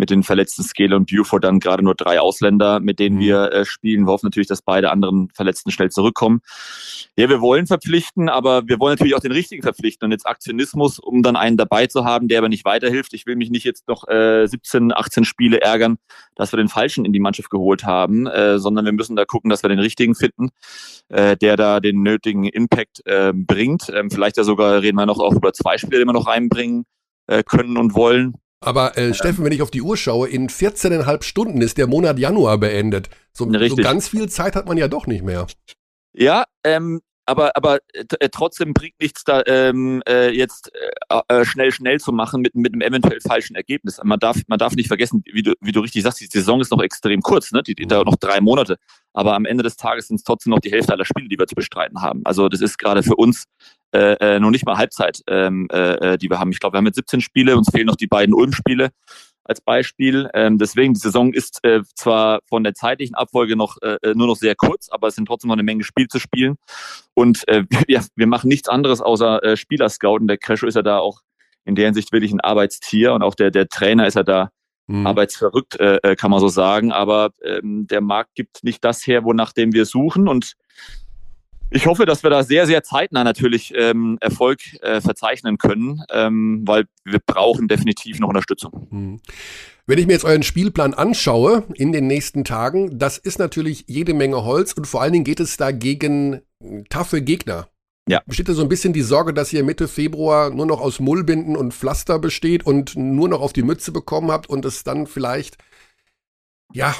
mit 0.01 0.09
den 0.09 0.23
verletzten 0.23 0.63
Scale 0.63 0.95
und 0.95 1.11
Buford 1.11 1.43
dann 1.43 1.59
gerade 1.59 1.83
nur 1.83 1.93
drei 1.93 2.19
Ausländer, 2.19 2.79
mit 2.79 2.97
denen 2.97 3.17
mhm. 3.17 3.21
wir 3.21 3.53
äh, 3.53 3.65
spielen. 3.65 4.07
Wir 4.07 4.11
hoffen 4.11 4.25
natürlich, 4.25 4.47
dass 4.47 4.63
beide 4.63 4.89
anderen 4.89 5.29
Verletzten 5.35 5.69
schnell 5.69 5.91
zurückkommen. 5.91 6.41
Ja, 7.15 7.29
wir 7.29 7.39
wollen 7.39 7.67
verpflichten, 7.67 8.27
aber 8.27 8.67
wir 8.67 8.79
wollen 8.79 8.93
natürlich 8.93 9.13
auch 9.13 9.19
den 9.19 9.31
richtigen 9.31 9.61
verpflichten 9.61 10.07
und 10.07 10.11
jetzt 10.11 10.25
Aktionismus, 10.25 10.97
um 10.97 11.21
dann 11.21 11.35
einen 11.35 11.55
dabei 11.55 11.85
zu 11.85 12.03
haben, 12.03 12.27
der 12.27 12.39
aber 12.39 12.49
nicht 12.49 12.65
weiterhilft. 12.65 13.13
Ich 13.13 13.27
will 13.27 13.35
mich 13.35 13.51
nicht 13.51 13.63
jetzt 13.63 13.87
noch 13.87 14.07
äh, 14.07 14.47
17, 14.47 14.91
18 14.91 15.23
Spiele 15.23 15.61
ärgern, 15.61 15.97
dass 16.33 16.51
wir 16.51 16.57
den 16.57 16.67
Falschen 16.67 17.05
in 17.05 17.13
die 17.13 17.19
Mannschaft 17.19 17.51
geholt 17.51 17.83
haben, 17.83 18.25
äh, 18.25 18.57
sondern 18.57 18.85
wir 18.85 18.93
müssen 18.93 19.15
da 19.15 19.25
gucken, 19.25 19.51
dass 19.51 19.61
wir 19.61 19.69
den 19.69 19.77
richtigen 19.77 20.15
finden, 20.15 20.49
äh, 21.09 21.37
der 21.37 21.57
da 21.57 21.79
den 21.79 22.01
nötigen 22.01 22.45
Impact 22.45 23.05
äh, 23.05 23.33
bringt. 23.35 23.91
Ähm, 23.93 24.09
vielleicht 24.09 24.37
ja 24.37 24.43
sogar 24.43 24.81
reden 24.81 24.97
wir 24.97 25.05
noch 25.05 25.19
auch 25.19 25.35
über 25.35 25.53
zwei 25.53 25.77
Spiele, 25.77 25.99
die 25.99 26.07
wir 26.07 26.13
noch 26.13 26.25
reinbringen 26.25 26.85
äh, 27.27 27.43
können 27.43 27.77
und 27.77 27.93
wollen. 27.93 28.33
Aber 28.61 28.97
äh, 28.97 29.13
Steffen, 29.13 29.43
wenn 29.43 29.51
ich 29.51 29.63
auf 29.63 29.71
die 29.71 29.81
Uhr 29.81 29.97
schaue, 29.97 30.29
in 30.29 30.47
14,5 30.47 31.23
Stunden 31.23 31.61
ist 31.61 31.77
der 31.77 31.87
Monat 31.87 32.19
Januar 32.19 32.59
beendet. 32.59 33.09
So, 33.33 33.51
so, 33.51 33.75
ganz 33.75 34.07
viel 34.07 34.29
Zeit 34.29 34.55
hat 34.55 34.67
man 34.67 34.77
ja 34.77 34.87
doch 34.87 35.07
nicht 35.07 35.23
mehr. 35.23 35.47
Ja, 36.13 36.43
ähm, 36.63 37.01
aber, 37.25 37.55
aber 37.55 37.79
äh, 37.93 38.29
trotzdem 38.29 38.73
bringt 38.73 38.99
nichts 38.99 39.23
da 39.23 39.43
ähm, 39.45 40.01
äh, 40.07 40.29
jetzt 40.29 40.71
äh, 41.09 41.21
äh, 41.27 41.45
schnell 41.45 41.71
schnell 41.71 41.99
zu 41.99 42.11
machen 42.11 42.41
mit, 42.41 42.55
mit 42.55 42.73
einem 42.73 42.81
eventuell 42.81 43.19
falschen 43.21 43.55
Ergebnis. 43.55 43.99
Man 44.03 44.19
darf, 44.19 44.37
man 44.47 44.59
darf 44.59 44.73
nicht 44.73 44.87
vergessen, 44.87 45.23
wie 45.31 45.43
du, 45.43 45.53
wie 45.61 45.71
du 45.71 45.81
richtig 45.81 46.03
sagst, 46.03 46.21
die 46.21 46.25
Saison 46.25 46.61
ist 46.61 46.71
noch 46.71 46.81
extrem 46.81 47.21
kurz, 47.21 47.51
ne? 47.51 47.63
Die, 47.63 47.75
die 47.75 47.85
da 47.85 48.03
noch 48.03 48.15
drei 48.15 48.41
Monate. 48.41 48.77
Aber 49.13 49.35
am 49.35 49.45
Ende 49.45 49.63
des 49.63 49.75
Tages 49.75 50.07
sind 50.07 50.17
es 50.17 50.23
trotzdem 50.23 50.51
noch 50.51 50.59
die 50.59 50.71
Hälfte 50.71 50.93
aller 50.93 51.05
Spiele, 51.05 51.27
die 51.27 51.37
wir 51.37 51.47
zu 51.47 51.55
bestreiten 51.55 52.01
haben. 52.01 52.21
Also 52.23 52.49
das 52.49 52.61
ist 52.61 52.77
gerade 52.77 53.03
für 53.03 53.15
uns 53.15 53.45
äh, 53.93 54.13
äh, 54.13 54.39
noch 54.39 54.51
nicht 54.51 54.65
mal 54.65 54.77
Halbzeit, 54.77 55.21
ähm, 55.27 55.67
äh, 55.71 56.13
äh 56.13 56.17
die 56.17 56.29
wir 56.29 56.39
haben. 56.39 56.51
Ich 56.51 56.59
glaube, 56.59 56.75
wir 56.75 56.77
haben 56.77 56.85
jetzt 56.85 56.95
17 56.95 57.21
Spiele, 57.21 57.57
uns 57.57 57.69
fehlen 57.69 57.87
noch 57.87 57.97
die 57.97 58.07
beiden 58.07 58.33
Ulm-Spiele 58.33 58.89
als 59.43 59.61
Beispiel. 59.61 60.29
Ähm, 60.33 60.57
deswegen, 60.57 60.93
die 60.93 60.99
Saison 60.99 61.33
ist 61.33 61.59
äh, 61.63 61.81
zwar 61.95 62.39
von 62.47 62.63
der 62.63 62.73
zeitlichen 62.73 63.15
Abfolge 63.15 63.55
noch 63.55 63.77
äh, 63.81 63.97
äh 64.01 64.13
nur 64.15 64.27
noch 64.27 64.35
sehr 64.35 64.55
kurz, 64.55 64.89
aber 64.89 65.07
es 65.07 65.15
sind 65.15 65.25
trotzdem 65.25 65.49
noch 65.49 65.55
eine 65.55 65.63
Menge 65.63 65.83
Spiel 65.83 66.07
zu 66.07 66.19
spielen. 66.19 66.57
Und 67.13 67.47
äh, 67.47 67.63
ja, 67.87 68.01
wir 68.15 68.27
machen 68.27 68.47
nichts 68.47 68.69
anderes 68.69 69.01
außer 69.01 69.43
äh, 69.43 69.57
Spieler 69.57 69.89
scouten. 69.89 70.27
Der 70.27 70.37
Cresho 70.37 70.67
ist 70.67 70.75
ja 70.75 70.81
da 70.81 70.99
auch 70.99 71.21
in 71.65 71.75
der 71.75 71.85
Hinsicht 71.85 72.11
wirklich 72.11 72.31
ein 72.31 72.39
Arbeitstier 72.39 73.13
und 73.13 73.23
auch 73.23 73.35
der, 73.35 73.51
der 73.51 73.67
Trainer 73.67 74.07
ist 74.07 74.15
ja 74.15 74.23
da 74.23 74.49
mhm. 74.87 75.05
arbeitsverrückt, 75.05 75.79
äh, 75.79 75.97
äh 76.03 76.15
kann 76.15 76.31
man 76.31 76.39
so 76.39 76.47
sagen. 76.47 76.91
Aber 76.91 77.31
ähm, 77.43 77.87
der 77.87 78.01
Markt 78.01 78.35
gibt 78.35 78.63
nicht 78.63 78.83
das 78.83 79.05
her, 79.05 79.23
wonach 79.23 79.53
dem 79.53 79.73
wir 79.73 79.85
suchen. 79.85 80.27
Und 80.27 80.53
ich 81.71 81.85
hoffe, 81.85 82.05
dass 82.05 82.21
wir 82.21 82.29
da 82.29 82.43
sehr, 82.43 82.67
sehr 82.67 82.83
zeitnah 82.83 83.23
natürlich 83.23 83.73
ähm, 83.75 84.17
Erfolg 84.21 84.59
äh, 84.81 85.01
verzeichnen 85.01 85.57
können, 85.57 86.03
ähm, 86.11 86.61
weil 86.65 86.85
wir 87.05 87.19
brauchen 87.25 87.67
definitiv 87.67 88.19
noch 88.19 88.27
Unterstützung. 88.27 88.87
Hm. 88.91 89.21
Wenn 89.87 89.97
ich 89.97 90.05
mir 90.05 90.13
jetzt 90.13 90.25
euren 90.25 90.43
Spielplan 90.43 90.93
anschaue 90.93 91.63
in 91.73 91.91
den 91.91 92.07
nächsten 92.07 92.43
Tagen, 92.43 92.99
das 92.99 93.17
ist 93.17 93.39
natürlich 93.39 93.85
jede 93.87 94.13
Menge 94.13 94.43
Holz 94.43 94.73
und 94.73 94.85
vor 94.85 95.01
allen 95.01 95.13
Dingen 95.13 95.25
geht 95.25 95.39
es 95.39 95.57
da 95.57 95.71
gegen 95.71 96.41
taffe 96.89 97.21
Gegner. 97.21 97.67
Ja. 98.07 98.21
Besteht 98.25 98.49
da 98.49 98.53
so 98.53 98.61
ein 98.61 98.69
bisschen 98.69 98.93
die 98.93 99.01
Sorge, 99.01 99.33
dass 99.33 99.53
ihr 99.53 99.63
Mitte 99.63 99.87
Februar 99.87 100.49
nur 100.49 100.65
noch 100.65 100.81
aus 100.81 100.99
Mullbinden 100.99 101.55
und 101.55 101.73
Pflaster 101.73 102.19
besteht 102.19 102.65
und 102.65 102.95
nur 102.95 103.29
noch 103.29 103.41
auf 103.41 103.53
die 103.53 103.63
Mütze 103.63 103.91
bekommen 103.91 104.31
habt 104.31 104.49
und 104.49 104.65
es 104.65 104.83
dann 104.83 105.07
vielleicht, 105.07 105.57
ja, 106.73 106.93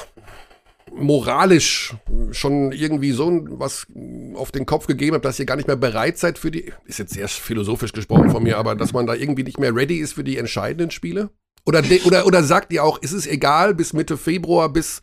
moralisch 0.94 1.94
schon 2.30 2.72
irgendwie 2.72 3.12
so 3.12 3.44
was 3.50 3.86
auf 4.34 4.52
den 4.52 4.66
Kopf 4.66 4.86
gegeben 4.86 5.14
habt, 5.14 5.24
dass 5.24 5.38
ihr 5.38 5.46
gar 5.46 5.56
nicht 5.56 5.66
mehr 5.66 5.76
bereit 5.76 6.18
seid 6.18 6.38
für 6.38 6.50
die, 6.50 6.72
ist 6.84 6.98
jetzt 6.98 7.14
sehr 7.14 7.28
philosophisch 7.28 7.92
gesprochen 7.92 8.30
von 8.30 8.42
mir, 8.42 8.58
aber 8.58 8.74
dass 8.74 8.92
man 8.92 9.06
da 9.06 9.14
irgendwie 9.14 9.42
nicht 9.44 9.58
mehr 9.58 9.74
ready 9.74 9.98
ist 9.98 10.12
für 10.14 10.24
die 10.24 10.38
entscheidenden 10.38 10.90
Spiele? 10.90 11.30
Oder, 11.64 11.82
oder, 12.04 12.26
oder 12.26 12.42
sagt 12.42 12.72
ihr 12.72 12.82
auch, 12.82 12.98
ist 12.98 13.12
es 13.12 13.26
egal, 13.26 13.74
bis 13.74 13.92
Mitte 13.92 14.16
Februar, 14.16 14.68
bis 14.68 15.00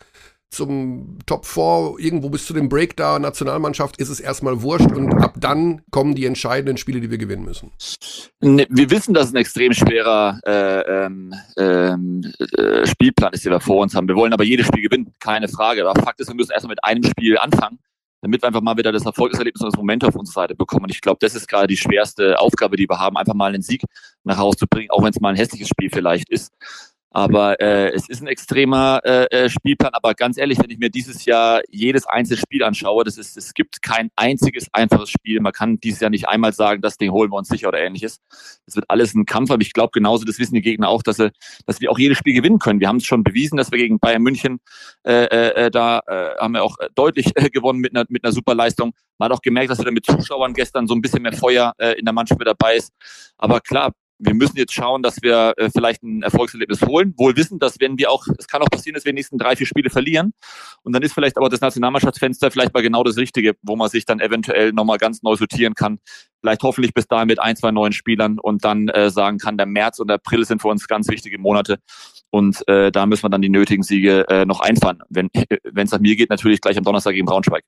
zum 0.49 1.19
Top 1.25 1.45
4, 1.45 1.95
irgendwo 1.99 2.29
bis 2.29 2.45
zu 2.45 2.53
dem 2.53 2.69
Break 2.69 2.97
da, 2.97 3.19
Nationalmannschaft, 3.19 3.97
ist 3.97 4.09
es 4.09 4.19
erstmal 4.19 4.62
wurscht 4.62 4.91
und 4.91 5.13
ab 5.21 5.35
dann 5.39 5.81
kommen 5.91 6.15
die 6.15 6.25
entscheidenden 6.25 6.77
Spiele, 6.77 6.99
die 6.99 7.12
wir 7.12 7.17
gewinnen 7.17 7.45
müssen. 7.45 7.71
Ne, 8.41 8.65
wir 8.69 8.89
wissen, 8.89 9.13
dass 9.13 9.27
es 9.27 9.33
ein 9.33 9.38
extrem 9.38 9.73
schwerer 9.73 10.39
äh, 10.45 11.05
ähm, 11.05 11.33
ähm, 11.57 12.33
äh, 12.57 12.88
Spielplan 12.88 13.33
ist, 13.33 13.45
den 13.45 13.51
wir 13.51 13.59
vor 13.59 13.81
uns 13.81 13.93
haben. 13.95 14.07
Wir 14.07 14.15
wollen 14.15 14.33
aber 14.33 14.43
jedes 14.43 14.67
Spiel 14.67 14.81
gewinnen, 14.81 15.13
keine 15.19 15.47
Frage. 15.47 15.88
Aber 15.88 16.01
Fakt 16.01 16.19
ist, 16.19 16.27
wir 16.27 16.35
müssen 16.35 16.51
erstmal 16.51 16.71
mit 16.71 16.83
einem 16.83 17.03
Spiel 17.03 17.38
anfangen, 17.38 17.79
damit 18.21 18.41
wir 18.41 18.47
einfach 18.47 18.62
mal 18.62 18.77
wieder 18.77 18.91
das 18.91 19.05
Erfolgserlebnis 19.05 19.62
und 19.62 19.71
das 19.71 19.77
Moment 19.77 20.03
auf 20.03 20.15
unserer 20.15 20.41
Seite 20.43 20.55
bekommen. 20.55 20.85
Und 20.85 20.91
ich 20.91 21.01
glaube, 21.01 21.17
das 21.21 21.35
ist 21.35 21.47
gerade 21.47 21.67
die 21.67 21.77
schwerste 21.77 22.39
Aufgabe, 22.39 22.75
die 22.75 22.89
wir 22.89 22.99
haben, 22.99 23.17
einfach 23.17 23.35
mal 23.35 23.53
einen 23.53 23.62
Sieg 23.62 23.83
nach 24.23 24.38
Hause 24.38 24.57
zu 24.57 24.67
bringen, 24.67 24.89
auch 24.91 25.03
wenn 25.03 25.12
es 25.12 25.19
mal 25.19 25.29
ein 25.29 25.35
hässliches 25.35 25.69
Spiel 25.69 25.89
vielleicht 25.89 26.29
ist. 26.29 26.51
Aber 27.12 27.60
äh, 27.60 27.89
es 27.89 28.08
ist 28.08 28.22
ein 28.22 28.28
extremer 28.28 29.02
äh, 29.04 29.26
äh, 29.26 29.50
Spielplan. 29.50 29.93
Aber 29.93 30.13
ganz 30.13 30.38
ehrlich, 30.38 30.60
wenn 30.60 30.69
ich 30.69 30.78
mir 30.78 30.89
dieses 30.89 31.26
Jahr 31.26 31.62
jedes 31.69 32.06
einzelne 32.06 32.38
Spiel 32.38 32.63
anschaue, 32.63 33.04
das 33.04 33.17
ist, 33.17 33.36
es 33.36 33.54
gibt 33.54 33.82
kein 33.82 34.12
einziges 34.15 34.67
einfaches 34.74 35.10
Spiel. 35.10 35.39
Man 35.39 35.52
kann 35.52 35.80
dieses 35.80 36.02
Jahr 36.02 36.12
nicht 36.12 36.28
einmal 36.28 36.54
sagen, 36.54 36.82
das 36.82 36.98
Ding 36.98 37.12
holen 37.12 37.32
wir 37.32 37.38
uns 37.38 37.48
sicher 37.48 37.69
oder 37.69 37.80
ähnliches. 37.80 38.19
Es 38.67 38.76
wird 38.76 38.86
alles 38.89 39.15
ein 39.15 39.26
Kampf. 39.26 39.50
Aber 39.50 39.62
ich 39.62 39.74
glaube 39.74 39.89
genauso, 39.91 40.24
das 40.24 40.38
wissen 40.38 40.54
die 40.54 40.62
Gegner 40.62 40.89
auch, 40.89 41.02
dass, 41.02 41.17
sie, 41.17 41.32
dass 41.65 41.82
wir 41.82 41.91
auch 41.91 41.98
jedes 41.98 42.19
Spiel 42.19 42.36
gewinnen 42.36 42.60
können. 42.60 42.80
Wir 42.80 42.88
haben 42.88 42.98
es 42.98 43.06
schon 43.06 43.24
bewiesen, 43.24 43.58
dass 43.58 43.72
wir 43.72 43.80
gegen 43.80 44.00
Bayern 44.00 44.22
München 44.22 44.60
äh, 45.04 45.26
äh, 45.26 45.65
äh 45.65 45.72
da 45.72 46.02
äh, 46.06 46.38
haben 46.39 46.54
wir 46.54 46.63
auch 46.63 46.78
deutlich 46.93 47.32
äh, 47.36 47.50
gewonnen 47.50 47.80
mit 47.80 47.95
einer, 47.95 48.06
mit 48.10 48.24
einer 48.24 48.34
super 48.34 48.54
Leistung. 48.54 48.93
Man 49.17 49.30
hat 49.30 49.38
auch 49.38 49.41
gemerkt, 49.41 49.72
dass 49.72 49.80
wir 49.80 49.86
da 49.86 49.91
mit 49.91 50.06
Zuschauern 50.06 50.54
gestern 50.54 50.88
so 50.88 50.93
ein 50.93 51.02
bisschen 51.02 51.24
mehr 51.24 51.34
Feuer 51.34 51.74
äh, 51.80 51.93
in 51.93 52.06
der 52.06 52.13
Mannschaft 52.13 52.39
mit 52.39 52.48
dabei 52.48 52.76
ist. 52.76 52.93
Aber 53.38 53.62
klar, 53.62 53.93
wir 54.19 54.34
müssen 54.34 54.58
jetzt 54.58 54.73
schauen, 54.73 55.01
dass 55.01 55.21
wir 55.21 55.53
äh, 55.58 55.69
vielleicht 55.69 56.03
ein 56.03 56.21
Erfolgserlebnis 56.21 56.82
holen. 56.82 57.13
Wohl 57.17 57.36
wissen, 57.38 57.58
dass 57.58 57.79
wenn 57.79 57.97
wir 57.97 58.12
auch, 58.12 58.27
es 58.38 58.47
kann 58.47 58.62
auch 58.62 58.69
passieren, 58.69 58.95
dass 58.95 59.05
wir 59.05 59.13
die 59.13 59.17
nächsten 59.17 59.38
drei, 59.38 59.55
vier 59.55 59.65
Spiele 59.65 59.89
verlieren. 59.89 60.34
Und 60.84 60.93
dann 60.93 61.01
ist 61.01 61.13
vielleicht 61.13 61.38
aber 61.38 61.49
das 61.49 61.62
Nationalmannschaftsfenster 61.62 62.51
vielleicht 62.51 62.73
mal 62.73 62.84
genau 62.84 63.03
das 63.03 63.17
Richtige, 63.17 63.53
wo 63.62 63.77
man 63.77 63.89
sich 63.89 64.05
dann 64.05 64.19
eventuell 64.19 64.73
nochmal 64.73 64.97
ganz 64.97 65.23
neu 65.23 65.36
sortieren 65.38 65.73
kann. 65.73 65.99
Vielleicht 66.41 66.63
hoffentlich 66.63 66.93
bis 66.93 67.08
dahin 67.08 67.27
mit 67.27 67.39
ein, 67.39 67.55
zwei 67.55 67.71
neuen 67.71 67.93
Spielern 67.93 68.39
und 68.39 68.65
dann 68.65 68.89
äh, 68.89 69.10
sagen 69.10 69.38
kann, 69.38 69.58
der 69.58 69.65
März 69.65 69.99
und 69.99 70.12
April 70.12 70.45
sind 70.45 70.62
für 70.62 70.67
uns 70.67 70.88
ganz 70.88 71.08
wichtige 71.10 71.38
Monate. 71.38 71.79
Und 72.29 72.67
äh, 72.67 72.91
da 72.91 73.05
müssen 73.05 73.23
wir 73.23 73.29
dann 73.29 73.41
die 73.41 73.49
nötigen 73.49 73.84
Siege 73.84 74.27
äh, 74.27 74.45
noch 74.45 74.60
einfahren. 74.60 74.99
Wenn 75.10 75.29
es 75.75 75.91
nach 75.91 75.99
mir 75.99 76.15
geht, 76.15 76.29
natürlich 76.29 76.60
gleich 76.60 76.77
am 76.77 76.84
Donnerstag 76.84 77.13
gegen 77.13 77.25
Braunschweig. 77.25 77.63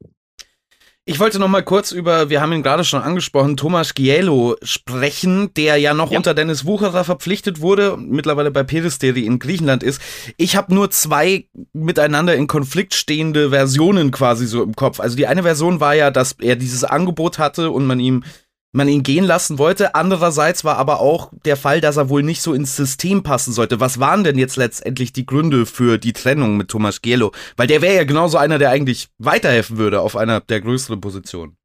Ich 1.03 1.19
wollte 1.19 1.39
noch 1.39 1.47
mal 1.47 1.63
kurz 1.63 1.91
über, 1.91 2.29
wir 2.29 2.41
haben 2.41 2.53
ihn 2.53 2.61
gerade 2.61 2.83
schon 2.83 3.01
angesprochen, 3.01 3.57
Thomas 3.57 3.95
Gielo 3.95 4.55
sprechen, 4.61 5.51
der 5.55 5.77
ja 5.77 5.95
noch 5.95 6.11
ja. 6.11 6.17
unter 6.17 6.35
Dennis 6.35 6.63
Wucherer 6.63 7.03
verpflichtet 7.03 7.59
wurde, 7.59 7.97
mittlerweile 7.97 8.51
bei 8.51 8.61
Peristeri 8.61 9.25
in 9.25 9.39
Griechenland 9.39 9.81
ist. 9.81 9.99
Ich 10.37 10.55
habe 10.55 10.75
nur 10.75 10.91
zwei 10.91 11.47
miteinander 11.73 12.35
in 12.35 12.45
Konflikt 12.45 12.93
stehende 12.93 13.49
Versionen 13.49 14.11
quasi 14.11 14.45
so 14.45 14.61
im 14.61 14.75
Kopf. 14.75 14.99
Also 14.99 15.15
die 15.17 15.25
eine 15.25 15.41
Version 15.41 15.79
war 15.79 15.95
ja, 15.95 16.11
dass 16.11 16.33
er 16.39 16.55
dieses 16.55 16.83
Angebot 16.83 17.39
hatte 17.39 17.71
und 17.71 17.87
man 17.87 17.99
ihm 17.99 18.23
man 18.71 18.88
ihn 18.88 19.03
gehen 19.03 19.25
lassen 19.25 19.57
wollte. 19.57 19.95
Andererseits 19.95 20.63
war 20.63 20.77
aber 20.77 20.99
auch 20.99 21.31
der 21.45 21.57
Fall, 21.57 21.81
dass 21.81 21.97
er 21.97 22.10
wohl 22.10 22.23
nicht 22.23 22.41
so 22.41 22.53
ins 22.53 22.75
System 22.75 23.23
passen 23.23 23.53
sollte. 23.53 23.79
Was 23.79 23.99
waren 23.99 24.23
denn 24.23 24.38
jetzt 24.38 24.55
letztendlich 24.55 25.13
die 25.13 25.25
Gründe 25.25 25.65
für 25.65 25.97
die 25.97 26.13
Trennung 26.13 26.57
mit 26.57 26.69
Thomas 26.69 27.01
Gielo? 27.01 27.31
Weil 27.57 27.67
der 27.67 27.81
wäre 27.81 27.95
ja 27.95 28.03
genauso 28.03 28.38
einer, 28.38 28.57
der 28.57 28.69
eigentlich 28.69 29.10
weiterhelfen 29.17 29.77
würde 29.77 30.01
auf 30.01 30.15
einer 30.15 30.39
der 30.39 30.62
größeren 30.62 31.01
Positionen. 31.01 31.57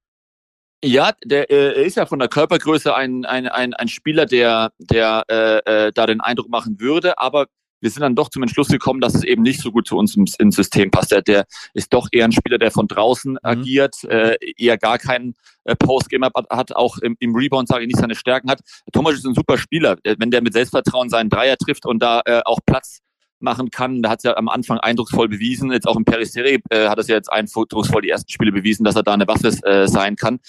Ja, 0.84 1.12
der 1.24 1.50
äh, 1.50 1.86
ist 1.86 1.96
ja 1.96 2.06
von 2.06 2.18
der 2.18 2.28
Körpergröße 2.28 2.94
ein, 2.94 3.24
ein, 3.24 3.48
ein, 3.48 3.72
ein 3.72 3.88
Spieler, 3.88 4.26
der, 4.26 4.72
der 4.78 5.24
äh, 5.28 5.86
äh, 5.86 5.92
da 5.92 6.06
den 6.06 6.20
Eindruck 6.20 6.50
machen 6.50 6.78
würde, 6.80 7.18
aber 7.18 7.46
wir 7.86 7.90
sind 7.92 8.02
dann 8.02 8.16
doch 8.16 8.30
zum 8.30 8.42
Entschluss 8.42 8.66
gekommen, 8.66 9.00
dass 9.00 9.14
es 9.14 9.22
eben 9.22 9.42
nicht 9.42 9.60
so 9.60 9.70
gut 9.70 9.86
zu 9.86 9.96
uns 9.96 10.16
ins, 10.16 10.36
ins 10.40 10.56
System 10.56 10.90
passt. 10.90 11.12
Der, 11.12 11.22
der 11.22 11.46
ist 11.72 11.92
doch 11.92 12.08
eher 12.10 12.24
ein 12.24 12.32
Spieler, 12.32 12.58
der 12.58 12.72
von 12.72 12.88
draußen 12.88 13.34
mhm. 13.34 13.38
agiert, 13.44 14.02
äh, 14.02 14.36
eher 14.56 14.76
gar 14.76 14.98
keinen 14.98 15.36
äh, 15.62 15.76
Postgame 15.76 16.26
hat, 16.26 16.50
hat, 16.50 16.74
auch 16.74 16.98
im, 16.98 17.16
im 17.20 17.36
Rebound, 17.36 17.68
sage 17.68 17.84
ich, 17.84 17.86
nicht 17.86 18.00
seine 18.00 18.16
Stärken 18.16 18.50
hat. 18.50 18.58
Thomas 18.92 19.14
ist 19.14 19.24
ein 19.24 19.34
super 19.34 19.56
Spieler. 19.56 19.98
Wenn 20.02 20.32
der 20.32 20.42
mit 20.42 20.52
Selbstvertrauen 20.52 21.10
seinen 21.10 21.30
Dreier 21.30 21.56
trifft 21.56 21.86
und 21.86 22.02
da 22.02 22.22
äh, 22.24 22.40
auch 22.44 22.58
Platz 22.66 22.98
machen 23.38 23.70
kann. 23.70 24.02
Da 24.02 24.10
hat 24.10 24.20
es 24.20 24.24
ja 24.24 24.36
am 24.36 24.48
Anfang 24.48 24.78
eindrucksvoll 24.78 25.28
bewiesen. 25.28 25.70
Jetzt 25.70 25.86
auch 25.86 25.96
im 25.96 26.04
Peristeri 26.04 26.60
äh, 26.70 26.88
hat 26.88 26.98
es 26.98 27.06
ja 27.06 27.14
jetzt 27.14 27.30
eindrucksvoll 27.30 28.02
die 28.02 28.08
ersten 28.08 28.30
Spiele 28.30 28.50
bewiesen, 28.50 28.82
dass 28.82 28.96
er 28.96 29.02
da 29.02 29.12
eine 29.12 29.28
Waffe 29.28 29.48
äh, 29.62 29.86
sein 29.86 30.16
kann. 30.16 30.40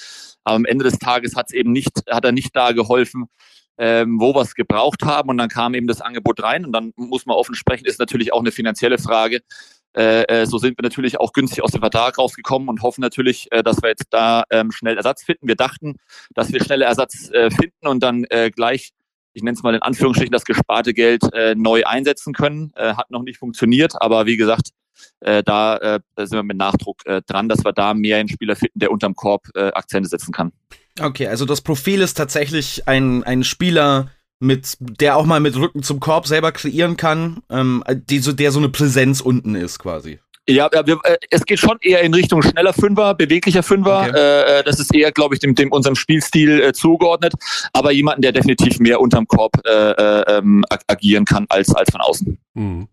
Aber 0.43 0.55
am 0.55 0.65
Ende 0.65 0.85
des 0.85 0.97
Tages 0.97 1.35
hat 1.35 1.47
es 1.49 1.53
eben 1.53 1.71
nicht, 1.71 1.91
hat 2.09 2.23
er 2.23 2.31
nicht 2.31 2.55
da 2.55 2.71
geholfen, 2.71 3.27
ähm, 3.77 4.19
wo 4.19 4.33
wir 4.33 4.41
es 4.41 4.55
gebraucht 4.55 5.03
haben. 5.03 5.29
Und 5.29 5.37
dann 5.37 5.49
kam 5.49 5.73
eben 5.73 5.87
das 5.87 6.01
Angebot 6.01 6.41
rein. 6.41 6.65
Und 6.65 6.71
dann 6.71 6.93
muss 6.95 7.25
man 7.25 7.35
offen 7.35 7.55
sprechen, 7.55 7.85
ist 7.85 7.99
natürlich 7.99 8.33
auch 8.33 8.39
eine 8.39 8.51
finanzielle 8.51 8.97
Frage. 8.97 9.41
Äh, 9.95 10.23
äh, 10.23 10.45
so 10.45 10.57
sind 10.57 10.77
wir 10.77 10.83
natürlich 10.83 11.19
auch 11.19 11.33
günstig 11.33 11.63
aus 11.63 11.71
dem 11.71 11.81
Vertrag 11.81 12.17
rausgekommen 12.17 12.69
und 12.69 12.83
hoffen 12.83 13.01
natürlich, 13.01 13.51
äh, 13.51 13.63
dass 13.63 13.81
wir 13.81 13.89
jetzt 13.89 14.07
da 14.11 14.43
ähm, 14.51 14.71
schnell 14.71 14.95
Ersatz 14.95 15.23
finden. 15.23 15.47
Wir 15.47 15.55
dachten, 15.55 15.95
dass 16.35 16.53
wir 16.53 16.63
schnell 16.63 16.83
Ersatz 16.83 17.31
äh, 17.31 17.49
finden 17.49 17.87
und 17.87 18.03
dann 18.03 18.25
äh, 18.25 18.51
gleich, 18.51 18.91
ich 19.33 19.41
nenne 19.41 19.55
es 19.55 19.63
mal 19.63 19.73
in 19.73 19.81
Anführungsstrichen, 19.81 20.31
das 20.31 20.45
gesparte 20.45 20.93
Geld 20.93 21.23
äh, 21.33 21.55
neu 21.55 21.83
einsetzen 21.83 22.33
können. 22.33 22.71
Äh, 22.75 22.93
hat 22.93 23.09
noch 23.09 23.23
nicht 23.23 23.39
funktioniert, 23.39 23.99
aber 23.99 24.27
wie 24.27 24.37
gesagt, 24.37 24.69
äh, 25.21 25.41
da 25.43 25.77
äh, 25.77 25.99
sind 26.17 26.33
wir 26.33 26.43
mit 26.43 26.57
Nachdruck 26.57 27.05
äh, 27.05 27.21
dran, 27.25 27.49
dass 27.49 27.65
wir 27.65 27.73
da 27.73 27.93
mehr 27.93 28.17
einen 28.17 28.29
Spieler 28.29 28.55
finden, 28.55 28.79
der 28.79 28.91
unterm 28.91 29.15
Korb 29.15 29.47
äh, 29.55 29.71
Akzente 29.71 30.09
setzen 30.09 30.31
kann. 30.31 30.51
Okay, 30.99 31.27
also 31.27 31.45
das 31.45 31.61
Profil 31.61 32.01
ist 32.01 32.15
tatsächlich 32.15 32.87
ein, 32.87 33.23
ein 33.23 33.43
Spieler, 33.43 34.09
mit, 34.39 34.77
der 34.79 35.17
auch 35.17 35.25
mal 35.25 35.39
mit 35.39 35.55
Rücken 35.55 35.83
zum 35.83 35.99
Korb 35.99 36.27
selber 36.27 36.51
kreieren 36.51 36.97
kann, 36.97 37.41
ähm, 37.49 37.83
die, 37.89 38.19
so, 38.19 38.33
der 38.33 38.51
so 38.51 38.59
eine 38.59 38.69
Präsenz 38.69 39.21
unten 39.21 39.55
ist 39.55 39.79
quasi. 39.79 40.19
Ja, 40.49 40.69
wir, 40.71 40.99
äh, 41.03 41.17
es 41.29 41.45
geht 41.45 41.59
schon 41.59 41.77
eher 41.81 42.01
in 42.01 42.13
Richtung 42.13 42.41
schneller 42.41 42.71
Fünfer, 42.71 43.15
beweglicher 43.15 43.63
Fünfer. 43.63 44.07
Okay. 44.07 44.17
Äh, 44.17 44.59
äh 44.59 44.63
das 44.63 44.79
ist 44.79 44.95
eher, 44.95 45.11
glaube 45.11 45.35
ich, 45.35 45.41
dem, 45.41 45.55
dem 45.55 45.71
unserem 45.71 45.95
Spielstil 45.95 46.61
äh, 46.61 46.71
zugeordnet. 46.71 47.33
Aber 47.73 47.91
jemanden, 47.91 48.21
der 48.21 48.31
definitiv 48.31 48.79
mehr 48.79 49.01
unterm 49.01 49.27
Korb 49.27 49.53
äh, 49.65 49.91
äh 49.91 50.37
ähm, 50.37 50.63
agieren 50.87 51.25
kann 51.25 51.45
als, 51.49 51.75
als 51.75 51.91
von 51.91 51.99
außen. 51.99 52.37
Mhm. 52.53 52.87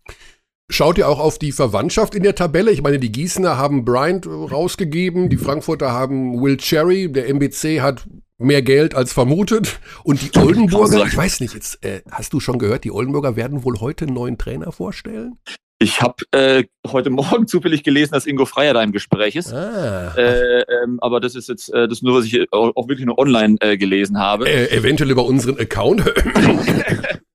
Schaut 0.70 0.96
ihr 0.96 1.08
auch 1.08 1.20
auf 1.20 1.38
die 1.38 1.52
Verwandtschaft 1.52 2.14
in 2.14 2.22
der 2.22 2.34
Tabelle? 2.34 2.70
Ich 2.70 2.82
meine, 2.82 2.98
die 2.98 3.12
Gießener 3.12 3.58
haben 3.58 3.84
Bryant 3.84 4.26
rausgegeben, 4.26 5.28
die 5.28 5.36
Frankfurter 5.36 5.92
haben 5.92 6.42
Will 6.42 6.56
Cherry, 6.56 7.12
der 7.12 7.28
MBC 7.28 7.82
hat 7.82 8.06
mehr 8.38 8.62
Geld 8.62 8.94
als 8.94 9.12
vermutet. 9.12 9.78
Und 10.04 10.22
die 10.22 10.38
Oldenburger, 10.38 11.04
ich 11.06 11.16
weiß 11.16 11.40
nicht, 11.40 11.54
jetzt 11.54 11.84
äh, 11.84 12.00
hast 12.10 12.32
du 12.32 12.40
schon 12.40 12.58
gehört, 12.58 12.84
die 12.84 12.90
Oldenburger 12.90 13.36
werden 13.36 13.62
wohl 13.62 13.78
heute 13.80 14.06
einen 14.06 14.14
neuen 14.14 14.38
Trainer 14.38 14.72
vorstellen? 14.72 15.38
Ich 15.80 16.00
habe 16.00 16.16
äh, 16.30 16.64
heute 16.86 17.10
Morgen 17.10 17.46
zufällig 17.46 17.82
gelesen, 17.82 18.12
dass 18.12 18.24
Ingo 18.24 18.46
Freier 18.46 18.72
da 18.72 18.82
im 18.82 18.92
Gespräch 18.92 19.36
ist. 19.36 19.52
Ah. 19.52 20.14
Äh, 20.16 20.62
ähm, 20.62 20.98
aber 21.02 21.20
das 21.20 21.34
ist 21.34 21.50
jetzt 21.50 21.72
äh, 21.74 21.86
das 21.88 22.00
nur, 22.00 22.18
was 22.18 22.24
ich 22.24 22.50
auch, 22.52 22.74
auch 22.74 22.88
wirklich 22.88 23.04
nur 23.04 23.18
online 23.18 23.56
äh, 23.60 23.76
gelesen 23.76 24.18
habe. 24.18 24.48
Äh, 24.48 24.74
eventuell 24.74 25.10
über 25.10 25.26
unseren 25.26 25.58
Account. 25.58 26.02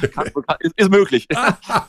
ist, 0.60 0.72
ist 0.76 0.90
möglich. 0.90 1.26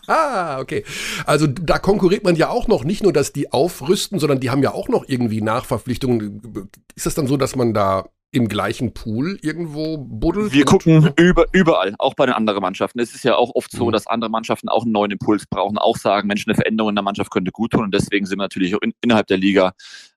okay. 0.60 0.84
Also 1.26 1.48
da 1.48 1.80
konkurriert 1.80 2.24
man 2.24 2.36
ja 2.36 2.50
auch 2.50 2.68
noch, 2.68 2.84
nicht 2.84 3.04
nur, 3.04 3.14
dass 3.14 3.34
die 3.34 3.52
aufrüsten, 3.52 4.20
sondern 4.20 4.40
die 4.40 4.50
haben 4.50 4.64
ja 4.64 4.74
auch 4.74 4.90
noch 4.90 5.06
irgendwie 5.08 5.42
Nachverpflichtungen. 5.42 6.70
Ist 6.96 7.06
das 7.06 7.16
dann 7.16 7.28
so, 7.28 7.38
dass 7.38 7.56
man 7.56 7.74
da 7.74 8.06
im 8.32 8.48
gleichen 8.48 8.94
Pool 8.94 9.40
irgendwo 9.42 9.98
buddelt? 9.98 10.54
Wir 10.54 10.66
gucken 10.66 11.12
über, 11.18 11.46
überall, 11.52 11.96
auch 11.98 12.14
bei 12.14 12.26
den 12.26 12.36
anderen 12.36 12.62
Mannschaften. 12.62 13.00
Es 13.00 13.16
ist 13.16 13.24
ja 13.24 13.36
auch 13.36 13.52
oft 13.56 13.72
so, 13.72 13.88
mhm. 13.88 13.92
dass 13.92 14.08
andere 14.08 14.30
Mannschaften 14.30 14.70
auch 14.70 14.84
einen 14.84 14.92
neuen 14.92 15.12
Impuls 15.12 15.46
brauchen, 15.48 15.78
auch 15.78 15.98
sagen, 15.98 16.28
Mensch, 16.28 16.46
eine 16.48 16.56
Veränderung 16.56 16.90
in 16.90 16.96
der 16.96 17.04
Mannschaft 17.04 17.32
könnte 17.32 17.52
gut 17.52 17.72
tun 17.72 17.84
und 17.84 17.94
deswegen 17.94 18.26
sind 18.26 18.38
wir 18.38 18.44
natürlich 18.44 18.76
auch 18.76 18.82
in, 18.82 18.94
innerhalb 19.02 19.28
der 19.28 19.38
Liga 19.38 19.74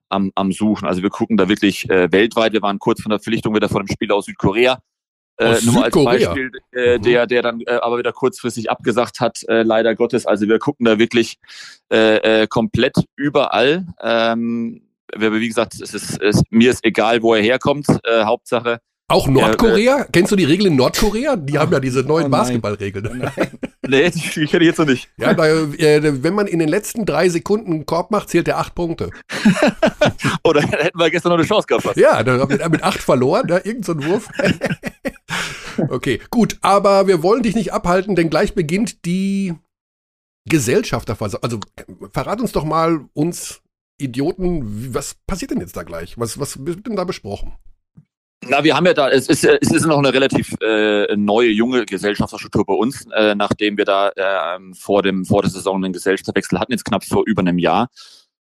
am, 0.09 0.31
am 0.35 0.51
Suchen. 0.51 0.87
Also 0.87 1.01
wir 1.01 1.09
gucken 1.09 1.37
da 1.37 1.49
wirklich 1.49 1.89
äh, 1.89 2.11
weltweit. 2.11 2.53
Wir 2.53 2.61
waren 2.61 2.79
kurz 2.79 3.01
von 3.01 3.09
der 3.09 3.19
Verpflichtung 3.19 3.55
wieder 3.55 3.69
vor 3.69 3.81
dem 3.81 3.87
Spiel 3.87 4.11
aus 4.11 4.25
Südkorea. 4.25 4.79
Äh, 5.37 5.57
nur 5.63 5.83
als 5.83 5.95
Beispiel, 5.95 6.51
äh, 6.73 6.97
mhm. 6.97 7.01
der, 7.01 7.27
der 7.27 7.41
dann 7.41 7.61
äh, 7.61 7.73
aber 7.81 7.97
wieder 7.97 8.13
kurzfristig 8.13 8.69
abgesagt 8.69 9.19
hat, 9.19 9.41
äh, 9.47 9.63
leider 9.63 9.95
Gottes. 9.95 10.25
Also 10.25 10.47
wir 10.47 10.59
gucken 10.59 10.85
da 10.85 10.99
wirklich 10.99 11.37
äh, 11.91 12.41
äh, 12.43 12.47
komplett 12.47 12.97
überall. 13.15 13.87
Ähm, 14.01 14.81
wie 15.15 15.47
gesagt, 15.47 15.79
es 15.81 15.93
ist, 15.93 16.21
es, 16.21 16.43
mir 16.49 16.71
ist 16.71 16.85
egal, 16.85 17.21
wo 17.21 17.33
er 17.33 17.41
herkommt. 17.41 17.87
Äh, 18.03 18.23
Hauptsache, 18.23 18.79
Auch 19.09 19.27
Nordkorea? 19.27 19.97
Ja, 19.97 20.03
äh, 20.03 20.07
Kennst 20.11 20.31
du 20.31 20.35
die 20.35 20.45
Regeln 20.45 20.71
in 20.71 20.77
Nordkorea? 20.77 21.35
Die 21.35 21.57
oh, 21.57 21.59
haben 21.59 21.71
ja 21.73 21.79
diese 21.79 22.01
neuen 22.03 22.27
oh 22.27 22.29
Basketballregeln. 22.29 23.05
Oh 23.07 23.87
nee, 23.87 24.09
die 24.09 24.45
kenne 24.45 24.63
ich 24.63 24.69
jetzt 24.69 24.79
noch 24.79 24.85
nicht. 24.85 25.09
Ja, 25.17 25.37
weil, 25.37 25.73
äh, 25.77 26.23
wenn 26.23 26.33
man 26.33 26.47
in 26.47 26.59
den 26.59 26.69
letzten 26.69 27.05
drei 27.05 27.27
Sekunden 27.27 27.73
einen 27.73 27.85
Korb 27.85 28.11
macht, 28.11 28.29
zählt 28.29 28.47
er 28.47 28.59
acht 28.59 28.75
Punkte. 28.75 29.09
Oder 30.43 30.61
hätten 30.61 30.97
wir 30.97 31.11
gestern 31.11 31.31
noch 31.31 31.37
eine 31.37 31.47
Chance 31.47 31.67
gehabt. 31.67 31.97
Ja, 31.97 32.23
da 32.23 32.45
mit, 32.45 32.71
mit 32.71 32.83
acht 32.83 32.99
verloren, 32.99 33.47
da, 33.47 33.57
irgend 33.57 33.85
so 33.85 33.91
ein 33.91 34.05
Wurf. 34.05 34.29
okay, 35.89 36.21
gut, 36.29 36.57
aber 36.61 37.05
wir 37.07 37.21
wollen 37.23 37.43
dich 37.43 37.55
nicht 37.55 37.73
abhalten, 37.73 38.15
denn 38.15 38.29
gleich 38.29 38.55
beginnt 38.55 39.05
die 39.05 39.53
Gesellschafterversammlung. 40.49 41.43
Also 41.43 41.59
verrat 42.11 42.39
uns 42.39 42.53
doch 42.53 42.63
mal, 42.63 43.05
uns 43.13 43.61
Idioten, 43.99 44.93
was 44.93 45.15
passiert 45.27 45.51
denn 45.51 45.59
jetzt 45.59 45.75
da 45.75 45.83
gleich? 45.83 46.17
Was, 46.17 46.39
was 46.39 46.65
wird 46.65 46.87
denn 46.87 46.95
da 46.95 47.03
besprochen? 47.03 47.53
Na, 48.47 48.63
wir 48.63 48.75
haben 48.75 48.85
ja 48.85 48.93
da, 48.93 49.09
es 49.09 49.27
ist, 49.27 49.43
es 49.43 49.71
ist 49.71 49.85
noch 49.85 49.97
eine 49.97 50.13
relativ 50.13 50.53
äh, 50.61 51.15
neue, 51.15 51.49
junge 51.49 51.85
Gesellschaftsstruktur 51.85 52.65
bei 52.65 52.73
uns, 52.73 53.05
äh, 53.13 53.35
nachdem 53.35 53.77
wir 53.77 53.85
da 53.85 54.09
äh, 54.09 54.59
vor, 54.73 55.01
dem, 55.01 55.25
vor 55.25 55.41
der 55.41 55.51
Saison 55.51 55.83
einen 55.83 55.93
Gesellschaftswechsel 55.93 56.59
hatten, 56.59 56.71
jetzt 56.71 56.85
knapp 56.85 57.03
vor 57.03 57.23
über 57.25 57.41
einem 57.41 57.57
Jahr. 57.57 57.89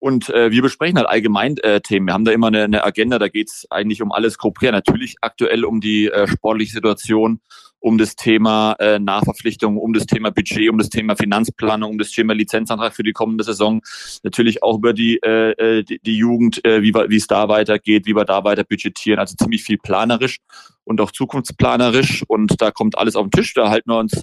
Und 0.04 0.28
äh, 0.28 0.50
wir 0.50 0.60
besprechen 0.60 0.98
halt 0.98 1.08
allgemein 1.08 1.56
äh, 1.62 1.80
Themen. 1.80 2.08
Wir 2.08 2.12
haben 2.12 2.26
da 2.26 2.32
immer 2.32 2.48
eine, 2.48 2.64
eine 2.64 2.84
Agenda, 2.84 3.18
da 3.18 3.28
geht 3.28 3.48
es 3.48 3.66
eigentlich 3.70 4.02
um 4.02 4.12
alles 4.12 4.36
grob 4.36 4.60
Natürlich 4.60 5.14
aktuell 5.22 5.64
um 5.64 5.80
die 5.80 6.08
äh, 6.08 6.28
sportliche 6.28 6.74
Situation, 6.74 7.40
um 7.80 7.96
das 7.96 8.14
Thema 8.14 8.76
äh, 8.80 8.98
Nachverpflichtung, 8.98 9.78
um 9.78 9.94
das 9.94 10.04
Thema 10.04 10.30
Budget, 10.30 10.68
um 10.68 10.76
das 10.76 10.90
Thema 10.90 11.16
Finanzplanung, 11.16 11.92
um 11.92 11.98
das 11.98 12.10
Thema 12.10 12.34
Lizenzantrag 12.34 12.94
für 12.94 13.02
die 13.02 13.12
kommende 13.12 13.44
Saison. 13.44 13.80
Natürlich 14.22 14.62
auch 14.62 14.76
über 14.76 14.92
die, 14.92 15.20
äh, 15.22 15.52
äh 15.52 15.82
die, 15.82 15.98
die 16.00 16.18
Jugend, 16.18 16.62
äh, 16.66 16.82
wie, 16.82 16.92
wie 16.92 17.16
es 17.16 17.26
da 17.26 17.48
weitergeht, 17.48 18.04
wie 18.04 18.14
wir 18.14 18.26
da 18.26 18.44
weiter 18.44 18.64
budgetieren. 18.64 19.18
Also 19.18 19.36
ziemlich 19.36 19.64
viel 19.64 19.78
planerisch 19.78 20.36
und 20.84 21.00
auch 21.00 21.12
zukunftsplanerisch. 21.12 22.24
Und 22.28 22.60
da 22.60 22.70
kommt 22.70 22.98
alles 22.98 23.16
auf 23.16 23.24
den 23.24 23.30
Tisch. 23.30 23.54
Da 23.54 23.70
halten 23.70 23.90
wir 23.90 23.96
uns 23.96 24.20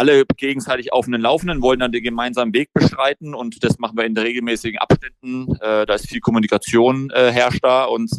alle 0.00 0.24
gegenseitig 0.36 0.94
auf 0.94 1.04
den 1.04 1.20
Laufenden, 1.20 1.60
wollen 1.60 1.78
dann 1.78 1.92
den 1.92 2.02
gemeinsamen 2.02 2.54
Weg 2.54 2.72
beschreiten. 2.72 3.34
Und 3.34 3.62
das 3.62 3.78
machen 3.78 3.98
wir 3.98 4.04
in 4.06 4.16
regelmäßigen 4.16 4.78
Abständen. 4.78 5.54
Äh, 5.60 5.84
da 5.84 5.94
ist 5.94 6.08
viel 6.08 6.20
Kommunikation 6.20 7.10
äh, 7.10 7.30
herrscht 7.30 7.62
da. 7.62 7.84
Und, 7.84 8.10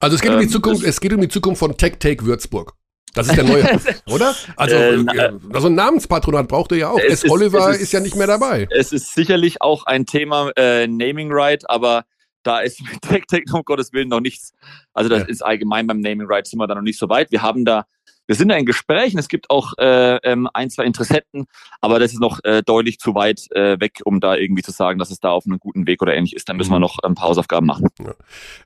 also 0.00 0.16
es 0.16 0.20
geht 0.20 0.32
um 0.32 0.38
die 0.38 0.44
ähm, 0.44 0.50
Zukunft, 0.50 0.84
es 0.84 1.00
geht 1.00 1.12
um 1.14 1.20
die 1.20 1.28
Zukunft 1.28 1.58
von 1.58 1.76
Tech 1.78 1.94
Take 1.98 2.26
Würzburg. 2.26 2.74
Das 3.14 3.26
ist 3.26 3.36
der 3.36 3.44
neue, 3.44 3.64
oder? 4.06 4.36
Also, 4.56 4.76
ähm, 4.76 5.08
äh, 5.08 5.32
also 5.52 5.66
ein 5.66 5.74
Namenspatronat 5.74 6.46
braucht 6.46 6.72
ihr 6.72 6.78
ja 6.78 6.90
auch. 6.90 6.98
S. 6.98 7.24
Ist, 7.24 7.30
Oliver 7.30 7.70
ist, 7.70 7.80
ist, 7.80 7.92
ja 7.92 8.00
nicht 8.00 8.14
mehr 8.14 8.26
dabei. 8.26 8.68
Es 8.70 8.92
ist 8.92 9.14
sicherlich 9.14 9.62
auch 9.62 9.86
ein 9.86 10.06
Thema 10.06 10.50
äh, 10.56 10.86
Naming 10.86 11.30
Right, 11.32 11.68
aber 11.68 12.04
da 12.42 12.60
ist 12.60 12.80
mit 12.82 13.00
Tech 13.02 13.24
Tech 13.28 13.44
um 13.52 13.62
Gottes 13.64 13.92
Willen 13.92 14.08
noch 14.08 14.20
nichts. 14.20 14.52
Also 14.92 15.08
das 15.08 15.20
ja. 15.20 15.26
ist 15.26 15.42
allgemein 15.42 15.86
beim 15.86 16.00
Naming 16.00 16.26
Right 16.28 16.46
sind 16.46 16.58
wir 16.58 16.66
da 16.66 16.74
noch 16.74 16.82
nicht 16.82 16.98
so 16.98 17.08
weit. 17.08 17.32
Wir 17.32 17.42
haben 17.42 17.64
da 17.64 17.86
wir 18.30 18.36
sind 18.36 18.48
da 18.48 18.54
in 18.54 18.64
Gesprächen, 18.64 19.18
es 19.18 19.26
gibt 19.26 19.50
auch 19.50 19.72
äh, 19.76 20.14
ähm, 20.22 20.48
ein, 20.54 20.70
zwei 20.70 20.84
Interessenten, 20.84 21.46
aber 21.80 21.98
das 21.98 22.12
ist 22.12 22.20
noch 22.20 22.38
äh, 22.44 22.62
deutlich 22.62 23.00
zu 23.00 23.16
weit 23.16 23.50
äh, 23.50 23.80
weg, 23.80 24.02
um 24.04 24.20
da 24.20 24.36
irgendwie 24.36 24.62
zu 24.62 24.70
sagen, 24.70 25.00
dass 25.00 25.10
es 25.10 25.18
da 25.18 25.30
auf 25.30 25.46
einem 25.46 25.58
guten 25.58 25.88
Weg 25.88 26.00
oder 26.00 26.14
ähnlich 26.14 26.36
ist. 26.36 26.48
Da 26.48 26.54
müssen 26.54 26.70
wir 26.70 26.76
mhm. 26.76 26.82
noch 26.82 26.98
ein 27.02 27.16
paar 27.16 27.26
Hausaufgaben 27.26 27.66
machen. 27.66 27.88
Ja. 27.98 28.14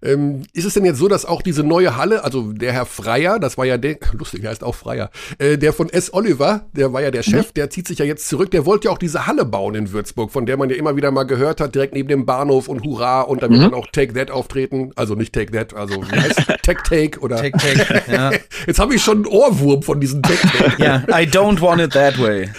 Ähm, 0.03 0.43
ist 0.53 0.67
es 0.67 0.75
denn 0.75 0.85
jetzt 0.85 0.99
so, 0.99 1.09
dass 1.09 1.25
auch 1.25 1.41
diese 1.41 1.63
neue 1.63 1.97
Halle, 1.97 2.25
also 2.25 2.53
der 2.53 2.75
Herr 2.75 2.85
Freier, 2.85 3.39
das 3.39 3.57
war 3.57 3.65
ja 3.65 3.79
der, 3.79 3.97
lustig, 4.13 4.43
der 4.43 4.51
heißt 4.51 4.63
auch 4.63 4.75
Freier, 4.75 5.11
äh, 5.39 5.57
der 5.57 5.73
von 5.73 5.89
S. 5.89 6.13
Oliver, 6.13 6.67
der 6.75 6.93
war 6.93 7.01
ja 7.01 7.11
der 7.11 7.23
Chef, 7.23 7.47
mhm. 7.47 7.55
der 7.55 7.71
zieht 7.71 7.89
sich 7.89 8.01
ja 8.01 8.05
jetzt 8.05 8.29
zurück, 8.29 8.51
der 8.51 8.67
wollte 8.67 8.89
ja 8.89 8.93
auch 8.93 8.99
diese 8.99 9.27
Halle 9.27 9.47
bauen 9.47 9.75
in 9.77 9.93
Würzburg, 9.93 10.31
von 10.31 10.45
der 10.45 10.59
man 10.59 10.69
ja 10.69 10.77
immer 10.77 10.95
wieder 10.95 11.11
mal 11.11 11.25
gehört 11.25 11.63
hat, 11.63 11.75
direkt 11.75 11.95
neben 11.95 12.11
dem 12.11 12.27
Bahnhof 12.27 12.69
und 12.69 12.85
Hurra 12.85 13.23
und 13.23 13.43
da 13.43 13.49
wird 13.49 13.61
mhm. 13.61 13.65
dann 13.65 13.75
auch 13.75 13.87
Take 13.87 14.13
That 14.13 14.31
auftreten, 14.31 14.93
also 14.95 15.15
nicht 15.15 15.33
Take 15.33 15.53
That, 15.53 15.73
also 15.73 16.03
wie 16.03 16.21
heißt 16.21 16.43
Tech 16.63 16.83
Take 16.85 17.21
oder 17.21 17.37
Take 17.37 17.57
Take, 17.57 18.13
ja. 18.13 18.31
Jetzt 18.67 18.79
habe 18.79 18.95
ich 18.95 19.03
schon 19.03 19.25
einen 19.25 19.27
Ohrwurm 19.55 19.83
von 19.83 20.01
diesen 20.01 20.23
Take 20.23 20.75
ja, 20.79 21.03
I 21.09 21.27
don't 21.27 21.61
want 21.61 21.81
it 21.81 21.93
that 21.93 22.19
way. 22.19 22.51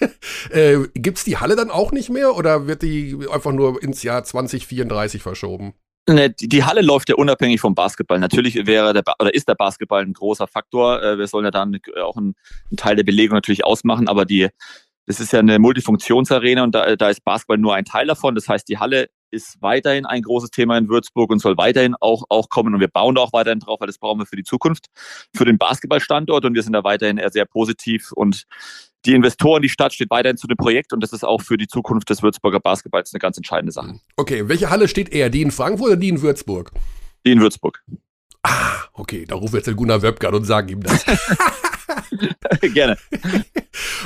äh, 0.50 0.78
Gibt 0.94 1.18
es 1.18 1.24
die 1.24 1.36
Halle 1.36 1.56
dann 1.56 1.70
auch 1.70 1.92
nicht 1.92 2.10
mehr 2.10 2.36
oder 2.36 2.66
wird 2.66 2.82
die 2.82 3.18
einfach 3.30 3.52
nur 3.52 3.82
ins 3.82 4.02
Jahr 4.02 4.24
2034 4.24 5.22
verschoben? 5.22 5.74
Ne, 6.08 6.30
die 6.30 6.64
Halle 6.64 6.80
läuft 6.80 7.10
ja 7.10 7.16
unabhängig 7.16 7.60
vom 7.60 7.74
Basketball. 7.74 8.18
Natürlich 8.18 8.66
wäre 8.66 8.94
der 8.94 9.02
oder 9.20 9.34
ist 9.34 9.46
der 9.46 9.54
Basketball 9.54 10.02
ein 10.02 10.14
großer 10.14 10.46
Faktor. 10.46 11.02
Äh, 11.02 11.18
wir 11.18 11.26
sollen 11.26 11.44
ja 11.44 11.50
dann 11.50 11.78
auch 12.02 12.16
einen, 12.16 12.34
Teil 12.76 12.96
der 12.96 13.04
Belegung 13.04 13.34
natürlich 13.34 13.64
ausmachen, 13.64 14.08
aber 14.08 14.24
die 14.24 14.48
das 15.06 15.20
ist 15.20 15.32
ja 15.32 15.38
eine 15.38 15.58
Multifunktionsarena 15.58 16.62
und 16.62 16.74
da, 16.74 16.94
da 16.94 17.08
ist 17.08 17.24
Basketball 17.24 17.56
nur 17.56 17.74
ein 17.74 17.86
Teil 17.86 18.06
davon. 18.06 18.34
Das 18.34 18.46
heißt, 18.46 18.68
die 18.68 18.76
Halle 18.76 19.08
ist 19.30 19.60
weiterhin 19.60 20.06
ein 20.06 20.22
großes 20.22 20.50
Thema 20.50 20.76
in 20.78 20.88
Würzburg 20.88 21.30
und 21.30 21.40
soll 21.40 21.56
weiterhin 21.56 21.94
auch, 22.00 22.24
auch 22.28 22.48
kommen. 22.48 22.74
Und 22.74 22.80
wir 22.80 22.88
bauen 22.88 23.14
da 23.14 23.22
auch 23.22 23.32
weiterhin 23.32 23.60
drauf, 23.60 23.80
weil 23.80 23.86
das 23.86 23.98
brauchen 23.98 24.20
wir 24.20 24.26
für 24.26 24.36
die 24.36 24.44
Zukunft, 24.44 24.86
für 25.34 25.44
den 25.44 25.58
Basketballstandort. 25.58 26.44
Und 26.44 26.54
wir 26.54 26.62
sind 26.62 26.72
da 26.72 26.84
weiterhin 26.84 27.18
eher 27.18 27.30
sehr 27.30 27.44
positiv. 27.44 28.12
Und 28.12 28.44
die 29.04 29.14
Investoren, 29.14 29.62
die 29.62 29.68
Stadt 29.68 29.92
steht 29.92 30.10
weiterhin 30.10 30.36
zu 30.36 30.46
dem 30.46 30.56
Projekt. 30.56 30.92
Und 30.92 31.02
das 31.02 31.12
ist 31.12 31.24
auch 31.24 31.42
für 31.42 31.56
die 31.56 31.68
Zukunft 31.68 32.10
des 32.10 32.22
Würzburger 32.22 32.60
Basketballs 32.60 33.12
eine 33.12 33.20
ganz 33.20 33.36
entscheidende 33.36 33.72
Sache. 33.72 34.00
Okay, 34.16 34.48
welche 34.48 34.70
Halle 34.70 34.88
steht 34.88 35.10
eher? 35.10 35.30
Die 35.30 35.42
in 35.42 35.50
Frankfurt 35.50 35.88
oder 35.88 35.96
die 35.96 36.08
in 36.08 36.22
Würzburg? 36.22 36.72
Die 37.24 37.32
in 37.32 37.40
Würzburg. 37.40 37.82
Ah, 38.42 38.84
okay, 38.92 39.24
da 39.26 39.34
rufen 39.34 39.54
wir 39.54 39.58
jetzt 39.58 39.66
den 39.66 39.76
Gunnar 39.76 40.02
Wöbke 40.02 40.28
an 40.28 40.34
und 40.34 40.44
sagen 40.44 40.68
ihm 40.68 40.82
das. 40.82 41.04
Gerne. 42.74 42.96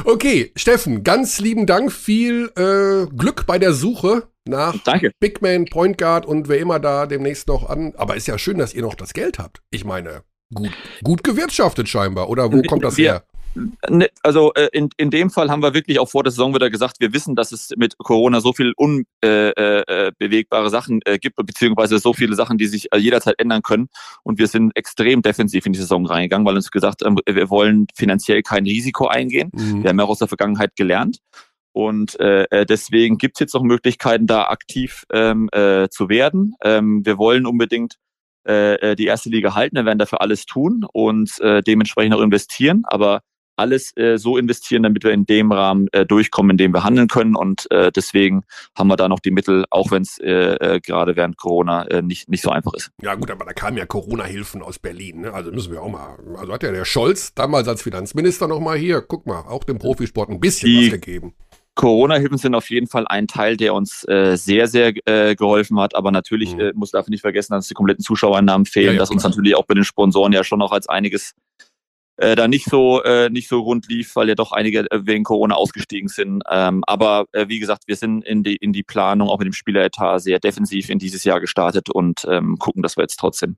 Okay, 0.04 0.52
Steffen, 0.56 1.04
ganz 1.04 1.40
lieben 1.40 1.66
Dank. 1.66 1.92
Viel 1.92 2.50
äh, 2.56 3.06
Glück 3.14 3.46
bei 3.46 3.58
der 3.58 3.72
Suche 3.72 4.28
nach 4.46 4.76
Danke. 4.85 5.12
Big 5.20 5.42
Man, 5.42 5.66
Point 5.66 5.98
Guard 5.98 6.26
und 6.26 6.48
wer 6.48 6.59
immer 6.59 6.81
da 6.81 7.07
demnächst 7.07 7.48
noch 7.48 7.68
an. 7.68 7.94
Aber 7.96 8.16
ist 8.16 8.26
ja 8.26 8.38
schön, 8.38 8.59
dass 8.59 8.74
ihr 8.74 8.83
noch 8.83 8.94
das 8.94 9.12
Geld 9.12 9.38
habt. 9.38 9.62
Ich 9.70 9.85
meine, 9.85 10.22
gut, 10.55 10.70
gut 11.02 11.24
gewirtschaftet 11.24 11.88
scheinbar. 11.88 12.28
Oder 12.28 12.52
wo 12.52 12.62
kommt 12.62 12.85
das 12.85 12.96
wir, 12.96 13.12
her? 13.12 13.24
Ne, 13.88 14.09
also 14.22 14.52
äh, 14.55 14.68
in, 14.72 14.88
in 14.96 15.11
dem 15.11 15.31
Fall 15.31 15.50
haben 15.50 15.62
wir 15.62 15.74
wirklich 15.74 15.98
auch 15.98 16.09
vor 16.09 16.22
der 16.22 16.31
Saison 16.31 16.55
wieder 16.55 16.70
gesagt, 16.70 16.96
wir 17.00 17.12
wissen, 17.12 17.35
dass 17.35 17.52
es 17.52 17.70
mit 17.76 17.98
Corona 17.98 18.40
so 18.40 18.52
viel 18.52 18.72
unbewegbare 18.76 19.55
äh, 19.61 20.66
äh, 20.66 20.70
Sachen 20.70 21.00
gibt, 21.20 21.37
beziehungsweise 21.37 21.98
so 21.98 22.14
viele 22.14 22.35
Sachen, 22.35 22.57
die 22.57 22.66
sich 22.66 22.88
jederzeit 22.96 23.38
ändern 23.38 23.62
können. 23.62 23.88
Und 24.22 24.38
wir 24.38 24.46
sind 24.46 24.72
extrem 24.74 25.20
defensiv 25.20 25.66
in 25.66 25.72
die 25.72 25.78
Saison 25.78 26.07
reingegangen, 26.07 26.46
weil 26.46 26.57
uns 26.57 26.70
gesagt 26.70 27.02
haben, 27.05 27.18
wir 27.26 27.50
wollen 27.50 27.87
finanziell 27.94 28.42
kein 28.42 28.64
Risiko 28.64 29.07
eingehen. 29.07 29.50
Mhm. 29.52 29.83
Wir 29.83 29.90
haben 29.90 29.98
ja 29.98 30.07
aus 30.07 30.18
der 30.18 30.28
Vergangenheit 30.28 30.74
gelernt. 30.76 31.18
Und 31.72 32.18
äh, 32.20 32.66
deswegen 32.66 33.18
gibt 33.18 33.37
es 33.37 33.40
jetzt 33.40 33.54
noch 33.54 33.62
Möglichkeiten, 33.62 34.26
da 34.26 34.44
aktiv 34.44 35.04
ähm, 35.12 35.48
äh, 35.52 35.88
zu 35.88 36.08
werden. 36.08 36.54
Ähm, 36.62 37.04
wir 37.04 37.18
wollen 37.18 37.46
unbedingt 37.46 37.96
äh, 38.44 38.96
die 38.96 39.06
erste 39.06 39.30
Liga 39.30 39.54
halten, 39.54 39.76
wir 39.76 39.85
werden 39.85 39.98
dafür 39.98 40.20
alles 40.20 40.46
tun 40.46 40.85
und 40.92 41.40
äh, 41.40 41.62
dementsprechend 41.62 42.14
auch 42.14 42.20
investieren. 42.20 42.82
Aber 42.85 43.20
alles 43.56 43.96
äh, 43.96 44.18
so 44.18 44.37
investieren, 44.37 44.82
damit 44.82 45.04
wir 45.04 45.12
in 45.12 45.26
dem 45.26 45.52
Rahmen 45.52 45.88
äh, 45.92 46.06
durchkommen, 46.06 46.52
in 46.52 46.56
dem 46.56 46.74
wir 46.74 46.85
handeln 46.85 47.08
können. 47.08 47.37
Und 47.37 47.70
äh, 47.70 47.92
deswegen 47.92 48.44
haben 48.76 48.88
wir 48.88 48.96
da 48.96 49.08
noch 49.08 49.20
die 49.20 49.30
Mittel, 49.30 49.64
auch 49.70 49.90
wenn 49.90 50.02
es 50.02 50.18
äh, 50.18 50.30
äh, 50.30 50.80
gerade 50.80 51.16
während 51.16 51.37
Corona 51.37 51.85
äh, 51.87 52.02
nicht, 52.02 52.28
nicht 52.28 52.42
so 52.42 52.50
einfach 52.50 52.74
ist. 52.74 52.90
Ja 53.02 53.14
gut, 53.14 53.30
aber 53.30 53.44
da 53.44 53.52
kamen 53.52 53.76
ja 53.76 53.87
Corona-Hilfen 53.87 54.62
aus 54.62 54.78
Berlin. 54.78 55.22
Ne? 55.22 55.32
Also 55.32 55.52
müssen 55.52 55.72
wir 55.72 55.82
auch 55.82 55.90
mal. 55.90 56.18
Also 56.37 56.52
hat 56.52 56.62
ja 56.62 56.72
der 56.72 56.85
Scholz 56.85 57.35
damals 57.35 57.68
als 57.68 57.82
Finanzminister 57.82 58.48
noch 58.48 58.61
mal 58.61 58.76
hier, 58.76 59.02
guck 59.02 59.26
mal, 59.26 59.40
auch 59.40 59.64
dem 59.64 59.78
Profisport 59.78 60.30
ein 60.30 60.40
bisschen 60.40 60.68
die, 60.68 60.87
was 60.87 60.92
gegeben. 60.92 61.35
Corona-Hilfen 61.74 62.38
sind 62.38 62.54
auf 62.54 62.70
jeden 62.70 62.87
Fall 62.87 63.06
ein 63.06 63.26
Teil, 63.26 63.56
der 63.56 63.74
uns 63.74 64.06
äh, 64.08 64.37
sehr, 64.37 64.66
sehr 64.66 64.92
äh, 65.06 65.35
geholfen 65.35 65.80
hat. 65.80 65.94
Aber 65.94 66.11
natürlich 66.11 66.54
mhm. 66.54 66.61
äh, 66.61 66.72
muss 66.74 66.90
dafür 66.90 67.11
nicht 67.11 67.22
vergessen, 67.22 67.52
dass 67.52 67.68
die 67.68 67.74
kompletten 67.74 68.04
Zuschauernamen 68.04 68.66
fehlen, 68.66 68.87
ja, 68.87 68.92
ja, 68.92 68.98
dass 68.98 69.08
klar. 69.08 69.16
uns 69.16 69.24
natürlich 69.24 69.56
auch 69.56 69.66
bei 69.66 69.74
den 69.74 69.85
Sponsoren 69.85 70.32
ja 70.32 70.44
schon 70.44 70.58
noch 70.58 70.72
als 70.72 70.88
einiges 70.88 71.32
äh, 72.18 72.37
da 72.37 72.46
nicht 72.46 72.66
so 72.66 73.02
äh, 73.02 73.30
nicht 73.30 73.48
so 73.48 73.61
rund 73.61 73.88
lief, 73.88 74.14
weil 74.16 74.28
ja 74.28 74.35
doch 74.35 74.52
einige 74.52 74.80
äh, 74.90 75.06
wegen 75.06 75.24
Corona 75.24 75.54
ausgestiegen 75.54 76.08
sind. 76.08 76.42
Ähm, 76.50 76.85
aber 76.87 77.24
äh, 77.32 77.48
wie 77.48 77.58
gesagt, 77.58 77.85
wir 77.87 77.96
sind 77.96 78.22
in 78.24 78.42
die 78.42 78.56
in 78.56 78.72
die 78.72 78.82
Planung 78.82 79.28
auch 79.28 79.38
mit 79.38 79.46
dem 79.46 79.54
Spieleretat 79.54 80.20
sehr 80.22 80.38
defensiv 80.38 80.90
in 80.90 80.98
dieses 80.98 81.24
Jahr 81.24 81.40
gestartet 81.40 81.90
und 81.90 82.26
ähm, 82.28 82.58
gucken, 82.58 82.82
dass 82.82 82.96
wir 82.96 83.02
jetzt 83.02 83.16
trotzdem 83.16 83.56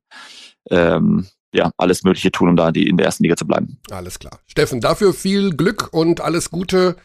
ähm, 0.70 1.26
ja, 1.52 1.70
alles 1.76 2.02
Mögliche 2.02 2.32
tun, 2.32 2.48
um 2.48 2.56
da 2.56 2.72
die, 2.72 2.88
in 2.88 2.96
der 2.96 3.06
ersten 3.06 3.22
Liga 3.22 3.36
zu 3.36 3.46
bleiben. 3.46 3.78
Alles 3.90 4.18
klar. 4.18 4.40
Steffen, 4.46 4.80
dafür 4.80 5.14
viel 5.14 5.54
Glück 5.54 5.88
und 5.92 6.20
alles 6.20 6.50
Gute. 6.50 6.96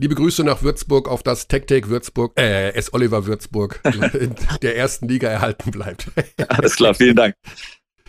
Liebe 0.00 0.14
Grüße 0.14 0.44
nach 0.44 0.62
Würzburg 0.62 1.08
auf 1.08 1.24
das 1.24 1.48
TechTech 1.48 1.88
Würzburg, 1.88 2.38
äh, 2.38 2.72
S. 2.74 2.94
Oliver 2.94 3.26
Würzburg 3.26 3.80
in 4.14 4.32
der 4.62 4.76
ersten 4.76 5.08
Liga 5.08 5.28
erhalten 5.28 5.72
bleibt. 5.72 6.08
Alles 6.48 6.76
klar, 6.76 6.94
vielen 6.94 7.16
Dank. 7.16 7.34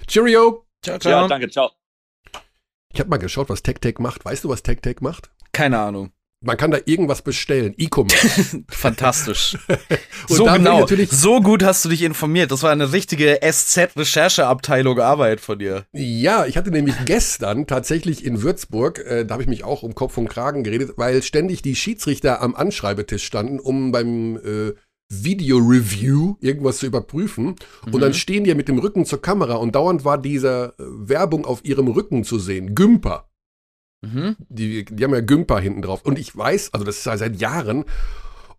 Cheerio. 0.05 0.67
Ciao, 0.83 0.99
ciao. 0.99 1.23
Ja, 1.23 1.27
danke, 1.27 1.49
ciao. 1.49 1.71
Ich 2.93 2.99
habe 2.99 3.09
mal 3.09 3.17
geschaut, 3.17 3.49
was 3.49 3.63
TechTech 3.63 3.97
macht. 3.97 4.23
Weißt 4.23 4.43
du, 4.43 4.49
was 4.49 4.61
TechTech 4.61 4.97
macht? 5.01 5.31
Keine 5.51 5.79
Ahnung. 5.79 6.11
Man 6.41 6.55
kann 6.55 6.71
da 6.71 6.77
irgendwas 6.85 7.21
bestellen. 7.21 7.73
E-Commerce. 7.77 8.63
Fantastisch. 8.69 9.57
so 10.27 10.45
genau. 10.45 10.87
So 11.09 11.41
gut 11.41 11.63
hast 11.63 11.83
du 11.83 11.89
dich 11.89 12.01
informiert. 12.01 12.51
Das 12.51 12.63
war 12.63 12.71
eine 12.71 12.93
richtige 12.93 13.39
SZ-Rechercheabteilung 13.41 14.99
Arbeit 14.99 15.41
von 15.41 15.59
dir. 15.59 15.85
Ja, 15.91 16.45
ich 16.45 16.55
hatte 16.55 16.71
nämlich 16.71 16.95
gestern 17.05 17.67
tatsächlich 17.67 18.23
in 18.23 18.41
Würzburg, 18.41 18.99
äh, 18.99 19.25
da 19.25 19.33
habe 19.33 19.43
ich 19.43 19.49
mich 19.49 19.65
auch 19.65 19.83
um 19.83 19.95
Kopf 19.95 20.17
und 20.17 20.29
Kragen 20.29 20.63
geredet, 20.63 20.93
weil 20.95 21.21
ständig 21.23 21.61
die 21.61 21.75
Schiedsrichter 21.75 22.41
am 22.41 22.55
Anschreibetisch 22.55 23.25
standen, 23.25 23.59
um 23.59 23.91
beim 23.91 24.37
äh, 24.37 24.73
Video-Review 25.09 26.35
irgendwas 26.39 26.77
zu 26.77 26.85
überprüfen. 26.85 27.55
Mhm. 27.85 27.93
Und 27.93 28.01
dann 28.01 28.13
stehen 28.13 28.43
die 28.43 28.55
mit 28.55 28.67
dem 28.67 28.77
Rücken 28.79 29.05
zur 29.05 29.21
Kamera 29.21 29.55
und 29.55 29.75
dauernd 29.75 30.05
war 30.05 30.17
diese 30.17 30.73
äh, 30.77 30.83
Werbung 30.87 31.45
auf 31.45 31.65
ihrem 31.65 31.87
Rücken 31.89 32.23
zu 32.23 32.39
sehen. 32.39 32.75
Gümper. 32.75 33.28
Mhm. 34.01 34.35
Die, 34.47 34.85
die 34.85 35.03
haben 35.03 35.13
ja 35.13 35.21
Gümper 35.21 35.59
hinten 35.59 35.81
drauf. 35.81 36.03
Und 36.03 36.17
ich 36.19 36.35
weiß, 36.35 36.73
also 36.73 36.85
das 36.85 36.97
ist 36.97 37.05
ja 37.05 37.17
seit 37.17 37.39
Jahren. 37.41 37.85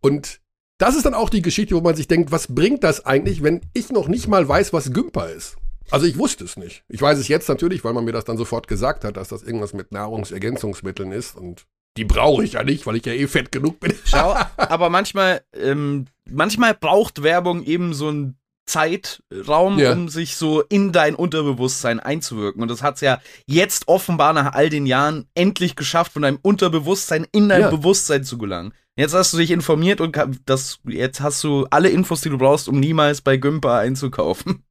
Und 0.01 0.41
das 0.79 0.97
ist 0.97 1.05
dann 1.05 1.15
auch 1.15 1.31
die 1.31 1.43
Geschichte, 1.43 1.75
wo 1.75 1.81
man 1.81 1.95
sich 1.95 2.09
denkt, 2.09 2.33
was 2.33 2.55
bringt 2.55 2.85
das 2.85 3.05
eigentlich, 3.05 3.43
wenn 3.43 3.61
ich 3.75 3.91
noch 3.91 4.09
nicht 4.09 4.29
mal 4.29 4.49
weiß, 4.49 4.73
was 4.73 4.93
Gümper 4.93 5.31
ist? 5.31 5.57
Also 5.91 6.07
ich 6.07 6.19
wusste 6.19 6.45
es 6.45 6.57
nicht. 6.57 6.85
Ich 6.89 7.03
weiß 7.03 7.19
es 7.19 7.29
jetzt 7.29 7.49
natürlich, 7.49 7.85
weil 7.85 7.93
man 7.93 8.05
mir 8.05 8.13
das 8.13 8.25
dann 8.25 8.37
sofort 8.37 8.69
gesagt 8.69 9.05
hat, 9.05 9.17
dass 9.17 9.29
das 9.29 9.43
irgendwas 9.43 9.73
mit 9.73 9.93
Nahrungsergänzungsmitteln 9.93 11.13
ist 11.13 11.37
und 11.37 11.67
die 11.97 12.05
brauche 12.05 12.45
ich 12.45 12.53
ja 12.53 12.63
nicht, 12.63 12.87
weil 12.87 12.97
ich 12.97 13.05
ja 13.05 13.13
eh 13.13 13.27
fett 13.27 13.51
genug 13.51 13.81
bin. 13.81 13.93
Schau, 14.05 14.35
aber 14.57 14.91
manchmal, 14.91 15.43
ähm, 15.55 16.07
manchmal 16.25 16.75
braucht 16.75 17.23
Werbung 17.23 17.65
eben 17.65 17.93
so 17.95 18.09
einen 18.09 18.40
Zeitraum, 18.67 19.79
ja. 19.79 19.93
um 19.93 20.09
sich 20.09 20.37
so 20.37 20.63
in 20.63 20.93
dein 20.93 21.15
Unterbewusstsein 21.15 21.99
einzuwirken. 22.01 22.63
Und 22.63 22.71
das 22.71 22.83
hat 22.83 22.97
es 22.97 23.01
ja 23.01 23.21
jetzt 23.47 23.89
offenbar 23.89 24.33
nach 24.33 24.53
all 24.53 24.69
den 24.69 24.87
Jahren 24.87 25.27
endlich 25.35 25.77
geschafft, 25.77 26.13
von 26.13 26.23
deinem 26.23 26.39
Unterbewusstsein 26.41 27.27
in 27.33 27.49
dein 27.49 27.63
ja. 27.63 27.71
Bewusstsein 27.71 28.25
zu 28.25 28.39
gelangen. 28.39 28.73
Jetzt 28.97 29.15
hast 29.15 29.33
du 29.33 29.39
dich 29.39 29.51
informiert 29.51 30.01
und 30.01 30.17
das, 30.47 30.79
jetzt 30.87 31.21
hast 31.21 31.43
du 31.43 31.67
alle 31.71 31.89
Infos, 31.89 32.21
die 32.21 32.31
du 32.31 32.39
brauchst, 32.39 32.69
um 32.69 32.79
niemals 32.79 33.23
bei 33.23 33.37
Gümper 33.37 33.79
einzukaufen. 33.79 34.63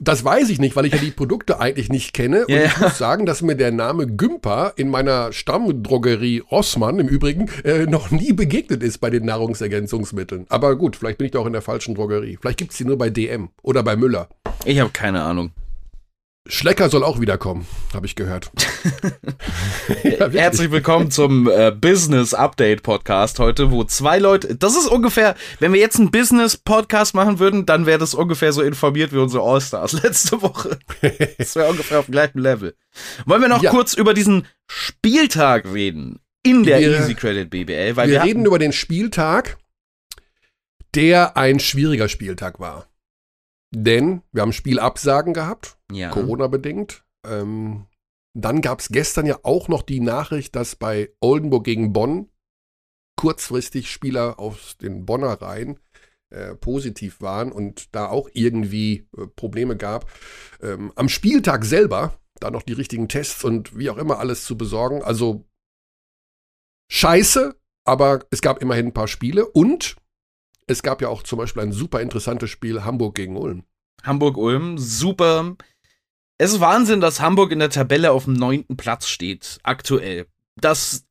Das 0.00 0.24
weiß 0.24 0.50
ich 0.50 0.58
nicht, 0.58 0.74
weil 0.74 0.86
ich 0.86 0.92
ja 0.92 0.98
die 0.98 1.12
Produkte 1.12 1.60
eigentlich 1.60 1.88
nicht 1.88 2.14
kenne. 2.14 2.46
Und 2.46 2.52
yeah. 2.52 2.64
ich 2.66 2.78
muss 2.78 2.98
sagen, 2.98 3.26
dass 3.26 3.42
mir 3.42 3.54
der 3.54 3.70
Name 3.70 4.08
Gümper 4.08 4.72
in 4.74 4.90
meiner 4.90 5.32
Stammdrogerie 5.32 6.40
Rossmann 6.40 6.98
im 6.98 7.06
Übrigen 7.06 7.48
äh, 7.62 7.86
noch 7.86 8.10
nie 8.10 8.32
begegnet 8.32 8.82
ist 8.82 8.98
bei 8.98 9.10
den 9.10 9.24
Nahrungsergänzungsmitteln. 9.24 10.46
Aber 10.48 10.76
gut, 10.76 10.96
vielleicht 10.96 11.18
bin 11.18 11.26
ich 11.26 11.30
da 11.30 11.38
auch 11.38 11.46
in 11.46 11.52
der 11.52 11.62
falschen 11.62 11.94
Drogerie. 11.94 12.38
Vielleicht 12.40 12.58
gibt 12.58 12.72
es 12.72 12.78
die 12.78 12.84
nur 12.84 12.98
bei 12.98 13.08
DM 13.08 13.50
oder 13.62 13.84
bei 13.84 13.94
Müller. 13.94 14.28
Ich 14.64 14.80
habe 14.80 14.90
keine 14.90 15.22
Ahnung. 15.22 15.52
Schlecker 16.46 16.90
soll 16.90 17.04
auch 17.04 17.22
wiederkommen, 17.22 17.66
habe 17.94 18.04
ich 18.04 18.16
gehört. 18.16 18.50
ja, 20.04 20.28
Herzlich 20.28 20.70
willkommen 20.70 21.10
zum 21.10 21.48
äh, 21.48 21.70
Business 21.70 22.34
Update 22.34 22.82
Podcast 22.82 23.38
heute, 23.38 23.70
wo 23.70 23.82
zwei 23.84 24.18
Leute, 24.18 24.54
das 24.54 24.76
ist 24.76 24.86
ungefähr, 24.86 25.36
wenn 25.58 25.72
wir 25.72 25.80
jetzt 25.80 25.98
einen 25.98 26.10
Business 26.10 26.58
Podcast 26.58 27.14
machen 27.14 27.38
würden, 27.38 27.64
dann 27.64 27.86
wäre 27.86 27.98
das 27.98 28.12
ungefähr 28.12 28.52
so 28.52 28.60
informiert 28.60 29.14
wie 29.14 29.18
unsere 29.18 29.42
All-Stars 29.42 29.92
letzte 30.02 30.42
Woche. 30.42 30.78
Das 31.38 31.56
wäre 31.56 31.70
ungefähr 31.70 32.00
auf 32.00 32.06
dem 32.06 32.12
gleichen 32.12 32.40
Level. 32.40 32.76
Wollen 33.24 33.40
wir 33.40 33.48
noch 33.48 33.62
ja. 33.62 33.70
kurz 33.70 33.94
über 33.94 34.12
diesen 34.12 34.46
Spieltag 34.70 35.64
reden 35.72 36.20
in 36.42 36.62
der 36.62 36.78
wir, 36.78 37.00
Easy 37.00 37.14
Credit 37.14 37.48
BBL? 37.48 37.96
Weil 37.96 38.10
wir, 38.10 38.16
wir 38.16 38.22
reden 38.22 38.44
über 38.44 38.58
den 38.58 38.74
Spieltag, 38.74 39.56
der 40.94 41.38
ein 41.38 41.58
schwieriger 41.58 42.10
Spieltag 42.10 42.60
war. 42.60 42.86
Denn 43.74 44.22
wir 44.32 44.42
haben 44.42 44.52
Spielabsagen 44.52 45.34
gehabt, 45.34 45.78
ja. 45.90 46.10
Corona-bedingt. 46.10 47.04
Ähm, 47.26 47.86
dann 48.34 48.60
gab 48.60 48.80
es 48.80 48.88
gestern 48.88 49.26
ja 49.26 49.38
auch 49.42 49.68
noch 49.68 49.82
die 49.82 50.00
Nachricht, 50.00 50.56
dass 50.56 50.76
bei 50.76 51.10
Oldenburg 51.20 51.64
gegen 51.64 51.92
Bonn 51.92 52.30
kurzfristig 53.16 53.90
Spieler 53.90 54.38
aus 54.38 54.76
den 54.76 55.06
Bonner 55.06 55.40
Reihen 55.40 55.78
äh, 56.30 56.54
positiv 56.54 57.20
waren 57.20 57.52
und 57.52 57.94
da 57.94 58.08
auch 58.08 58.28
irgendwie 58.32 59.08
äh, 59.16 59.26
Probleme 59.26 59.76
gab. 59.76 60.10
Ähm, 60.60 60.92
am 60.96 61.08
Spieltag 61.08 61.64
selber 61.64 62.18
da 62.40 62.50
noch 62.50 62.62
die 62.62 62.72
richtigen 62.72 63.08
Tests 63.08 63.44
und 63.44 63.78
wie 63.78 63.90
auch 63.90 63.96
immer 63.96 64.18
alles 64.18 64.44
zu 64.44 64.58
besorgen. 64.58 65.02
Also 65.02 65.44
scheiße, 66.90 67.54
aber 67.84 68.26
es 68.30 68.42
gab 68.42 68.60
immerhin 68.60 68.86
ein 68.86 68.94
paar 68.94 69.08
Spiele 69.08 69.46
und 69.46 69.96
es 70.66 70.82
gab 70.82 71.02
ja 71.02 71.08
auch 71.08 71.22
zum 71.22 71.38
Beispiel 71.38 71.62
ein 71.62 71.72
super 71.72 72.00
interessantes 72.00 72.50
Spiel 72.50 72.84
Hamburg 72.84 73.14
gegen 73.14 73.36
Ulm. 73.36 73.64
Hamburg-Ulm, 74.02 74.78
super. 74.78 75.56
Es 76.38 76.52
ist 76.52 76.60
Wahnsinn, 76.60 77.00
dass 77.00 77.20
Hamburg 77.20 77.52
in 77.52 77.58
der 77.58 77.70
Tabelle 77.70 78.12
auf 78.12 78.24
dem 78.24 78.34
neunten 78.34 78.76
Platz 78.76 79.08
steht, 79.08 79.58
aktuell. 79.62 80.26
Das 80.60 81.06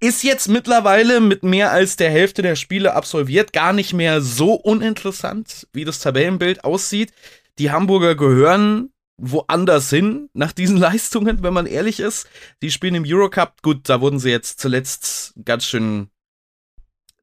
ist 0.00 0.22
jetzt 0.24 0.48
mittlerweile 0.48 1.20
mit 1.20 1.42
mehr 1.42 1.70
als 1.70 1.96
der 1.96 2.10
Hälfte 2.10 2.42
der 2.42 2.56
Spiele 2.56 2.94
absolviert 2.94 3.52
gar 3.52 3.72
nicht 3.72 3.92
mehr 3.92 4.22
so 4.22 4.54
uninteressant, 4.54 5.68
wie 5.72 5.84
das 5.84 6.00
Tabellenbild 6.00 6.64
aussieht. 6.64 7.12
Die 7.58 7.70
Hamburger 7.70 8.14
gehören 8.14 8.90
woanders 9.18 9.90
hin 9.90 10.30
nach 10.32 10.52
diesen 10.52 10.76
Leistungen, 10.78 11.42
wenn 11.42 11.52
man 11.52 11.66
ehrlich 11.66 12.00
ist. 12.00 12.26
Die 12.62 12.70
spielen 12.70 12.94
im 12.94 13.04
Eurocup. 13.06 13.60
Gut, 13.62 13.88
da 13.88 14.00
wurden 14.00 14.18
sie 14.18 14.30
jetzt 14.30 14.60
zuletzt 14.60 15.34
ganz 15.44 15.66
schön 15.66 16.08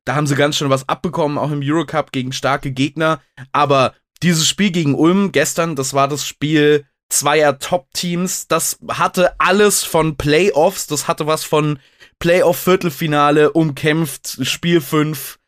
da 0.07 0.15
haben 0.15 0.27
sie 0.27 0.35
ganz 0.35 0.55
schön 0.55 0.69
was 0.69 0.87
abbekommen, 0.87 1.37
auch 1.37 1.51
im 1.51 1.61
Eurocup 1.61 2.11
gegen 2.11 2.31
starke 2.31 2.71
Gegner. 2.71 3.21
Aber 3.51 3.93
dieses 4.23 4.47
Spiel 4.47 4.71
gegen 4.71 4.95
Ulm 4.95 5.31
gestern, 5.31 5.75
das 5.75 5.93
war 5.93 6.07
das 6.07 6.25
Spiel 6.25 6.85
zweier 7.09 7.59
Top-Teams. 7.59 8.47
Das 8.47 8.79
hatte 8.87 9.39
alles 9.39 9.83
von 9.83 10.15
Playoffs, 10.15 10.87
das 10.87 11.07
hatte 11.07 11.27
was 11.27 11.43
von 11.43 11.79
Playoff-Viertelfinale, 12.19 13.51
umkämpft, 13.51 14.39
Spiel 14.45 14.79
5. 14.79 15.39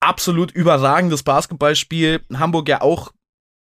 Absolut 0.00 0.50
überragendes 0.50 1.22
Basketballspiel. 1.22 2.22
Hamburg 2.34 2.68
ja 2.68 2.82
auch 2.82 3.12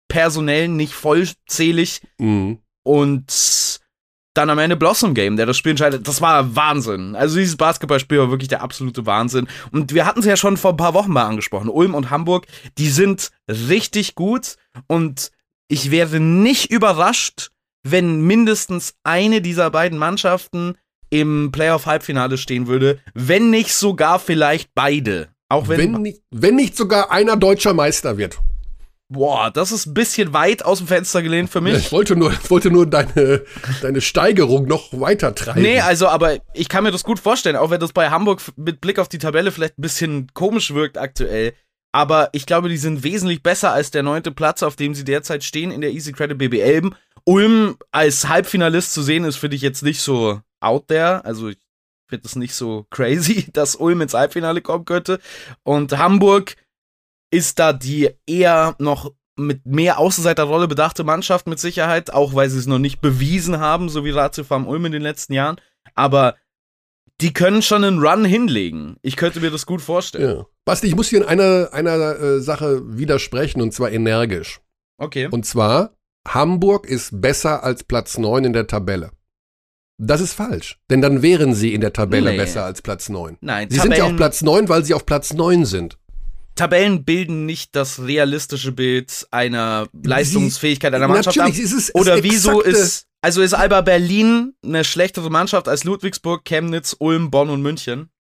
personell 0.09 0.69
nicht 0.69 0.95
vollzählig. 0.95 2.01
Mhm. 2.19 2.61
Und 2.85 3.81
dann 4.37 4.51
am 4.51 4.59
Ende 4.59 4.77
Blossom 4.77 5.15
Game, 5.15 5.37
der 5.37 5.47
das 5.47 5.57
Spiel 5.57 5.71
entscheidet. 5.71 6.07
Das 6.07 6.21
war 6.21 6.55
Wahnsinn. 6.55 7.17
Also 7.17 7.39
dieses 7.39 7.57
Basketballspiel 7.57 8.19
war 8.19 8.31
wirklich 8.31 8.49
der 8.49 8.63
absolute 8.63 9.07
Wahnsinn. 9.07 9.49
Und 9.73 9.95
wir 9.95 10.07
hatten 10.07 10.21
es 10.21 10.27
ja 10.27 10.37
schon 10.37 10.57
vor 10.57 10.73
ein 10.73 10.77
paar 10.77 10.95
Wochen 10.95 11.13
mal 11.13 11.27
angesprochen. 11.27 11.69
Ulm 11.69 11.95
und 11.95 12.11
Hamburg, 12.11 12.47
die 12.79 12.91
sind 12.91 13.31
richtig 13.49 14.15
gut 14.15 14.57
und 14.87 15.31
ich 15.69 15.91
wäre 15.91 16.21
nicht 16.21 16.71
überrascht, 16.71 17.51
wenn 17.83 18.21
mindestens 18.21 18.95
eine 19.05 19.41
dieser 19.41 19.71
beiden 19.71 19.99
Mannschaften 19.99 20.77
im 21.11 21.51
Playoff-Halbfinale 21.53 22.37
stehen 22.37 22.67
würde, 22.67 22.99
wenn 23.15 23.51
nicht 23.51 23.73
sogar 23.73 24.19
vielleicht 24.19 24.71
beide. 24.75 25.29
Auch 25.49 25.69
wenn, 25.69 25.95
wenn, 25.95 26.03
nicht, 26.03 26.23
wenn 26.31 26.57
nicht 26.57 26.77
sogar 26.77 27.11
einer 27.13 27.37
deutscher 27.37 27.73
Meister 27.73 28.19
wird. 28.19 28.41
Boah, 29.09 29.53
das 29.53 29.71
ist 29.71 29.87
ein 29.87 29.95
bisschen 29.95 30.33
weit 30.33 30.65
aus 30.65 30.79
dem 30.79 30.89
Fenster 30.89 31.23
gelehnt 31.23 31.49
für 31.49 31.61
mich. 31.61 31.75
Ja, 31.75 31.79
ich 31.79 31.93
wollte 31.93 32.17
nur, 32.17 32.33
ich 32.33 32.51
wollte 32.51 32.73
nur 32.73 32.87
deine, 32.87 33.45
deine 33.81 34.01
Steigerung 34.01 34.67
noch 34.67 34.89
weiter 34.93 35.33
treiben. 35.33 35.63
Nee, 35.63 35.81
also, 35.81 36.09
aber 36.09 36.39
ich 36.55 36.69
kann 36.69 36.83
mir 36.83 36.91
das 36.91 37.05
gut 37.05 37.21
vorstellen, 37.21 37.55
auch 37.55 37.71
wenn 37.71 37.79
das 37.79 37.93
bei 37.93 38.11
Hamburg 38.11 38.43
mit 38.57 38.81
Blick 38.81 38.99
auf 38.99 39.09
die 39.09 39.19
Tabelle 39.19 39.53
vielleicht 39.53 39.79
ein 39.79 39.83
bisschen 39.83 40.27
komisch 40.35 40.75
wirkt 40.75 40.99
aktuell. 40.99 41.55
Aber 41.93 42.31
ich 42.33 42.47
glaube, 42.47 42.69
die 42.69 42.77
sind 42.77 43.05
wesentlich 43.05 43.43
besser 43.43 43.73
als 43.73 43.93
der 43.93 44.03
neunte 44.03 44.33
Platz, 44.33 44.65
auf 44.65 44.75
dem 44.75 44.95
sie 44.95 45.05
derzeit 45.05 45.45
stehen 45.45 45.71
in 45.71 45.81
der 45.81 45.93
Easy 45.93 46.13
Credit 46.13 46.37
BBL. 46.37 46.91
Ulm 47.25 47.77
als 47.93 48.29
Halbfinalist 48.29 48.93
zu 48.93 49.03
sehen, 49.03 49.25
ist, 49.25 49.37
finde 49.37 49.57
ich 49.57 49.63
jetzt 49.63 49.83
nicht 49.83 50.01
so 50.01 50.41
out 50.61 50.89
there. 50.89 51.25
Also, 51.25 51.49
ich 51.49 51.59
finde 52.09 52.27
es 52.27 52.37
nicht 52.37 52.55
so 52.55 52.87
crazy, 52.91 53.47
dass 53.53 53.77
Ulm 53.77 54.01
ins 54.01 54.15
Halbfinale 54.15 54.63
kommen 54.63 54.85
könnte. 54.85 55.21
Und 55.63 55.97
Hamburg, 55.97 56.57
ist 57.31 57.59
da 57.59 57.73
die 57.73 58.11
eher 58.27 58.75
noch 58.79 59.13
mit 59.37 59.67
mehr 59.67 59.99
Außenseiterrolle 59.99 60.67
bedachte 60.67 61.05
Mannschaft 61.05 61.47
mit 61.47 61.59
Sicherheit, 61.59 62.13
auch 62.13 62.35
weil 62.35 62.49
sie 62.49 62.59
es 62.59 62.67
noch 62.67 62.79
nicht 62.79 63.01
bewiesen 63.01 63.59
haben, 63.59 63.89
so 63.89 64.05
wie 64.05 64.11
Ratio 64.11 64.45
Farm 64.45 64.67
Ulm 64.67 64.87
in 64.87 64.93
den 64.93 65.03
letzten 65.03 65.35
Jahren. 65.35 65.61
Aber 65.95 66.37
die 67.21 67.33
können 67.33 67.63
schon 67.63 67.85
einen 67.85 67.99
Run 67.99 68.25
hinlegen. 68.25 68.97
Ich 69.03 69.17
könnte 69.17 69.41
mir 69.41 69.51
das 69.51 69.67
gut 69.67 69.83
vorstellen. 69.83 70.39
Ja. 70.39 70.47
Basti, 70.65 70.87
ich 70.87 70.97
muss 70.97 71.09
hier 71.09 71.21
in 71.21 71.27
einer, 71.27 71.71
einer 71.73 72.19
äh, 72.19 72.41
Sache 72.41 72.83
widersprechen 72.85 73.61
und 73.61 73.73
zwar 73.73 73.91
energisch. 73.93 74.61
Okay. 74.99 75.29
Und 75.31 75.47
zwar, 75.47 75.97
Hamburg 76.27 76.87
ist 76.87 77.21
besser 77.21 77.63
als 77.63 77.85
Platz 77.85 78.19
9 78.19 78.45
in 78.45 78.53
der 78.53 78.67
Tabelle. 78.67 79.11
Das 79.99 80.21
ist 80.21 80.35
falsch, 80.35 80.79
denn 80.91 81.01
dann 81.01 81.23
wären 81.23 81.55
sie 81.55 81.73
in 81.73 81.81
der 81.81 81.93
Tabelle 81.93 82.33
nee. 82.33 82.37
besser 82.37 82.65
als 82.65 82.83
Platz 82.83 83.09
9. 83.09 83.39
Nein, 83.41 83.71
sie 83.71 83.77
Tabellen 83.77 83.95
sind 83.95 83.99
ja 83.99 84.11
auf 84.11 84.17
Platz 84.17 84.43
9, 84.43 84.69
weil 84.69 84.85
sie 84.85 84.93
auf 84.93 85.07
Platz 85.07 85.33
9 85.33 85.65
sind. 85.65 85.99
Tabellen 86.57 87.05
bilden 87.05 87.47
nicht 87.47 87.77
das 87.77 88.03
realistische 88.03 88.73
Bild 88.73 89.27
einer 89.31 89.87
Leistungsfähigkeit 89.93 90.93
einer 90.95 91.07
Mannschaft 91.07 91.37
Natürlich, 91.37 91.59
ab. 91.59 91.65
Ist 91.65 91.73
es, 91.73 91.95
Oder 91.95 92.23
wieso 92.25 92.61
ist, 92.63 93.07
also 93.21 93.43
ist 93.43 93.55
Alba 93.55 93.83
Berlin 93.83 94.55
eine 94.65 94.83
schlechtere 94.83 95.31
Mannschaft 95.31 95.69
als 95.69 95.85
Ludwigsburg, 95.85 96.45
Chemnitz, 96.45 96.97
Ulm, 96.99 97.31
Bonn 97.31 97.51
und 97.51 97.63
München? 97.63 98.11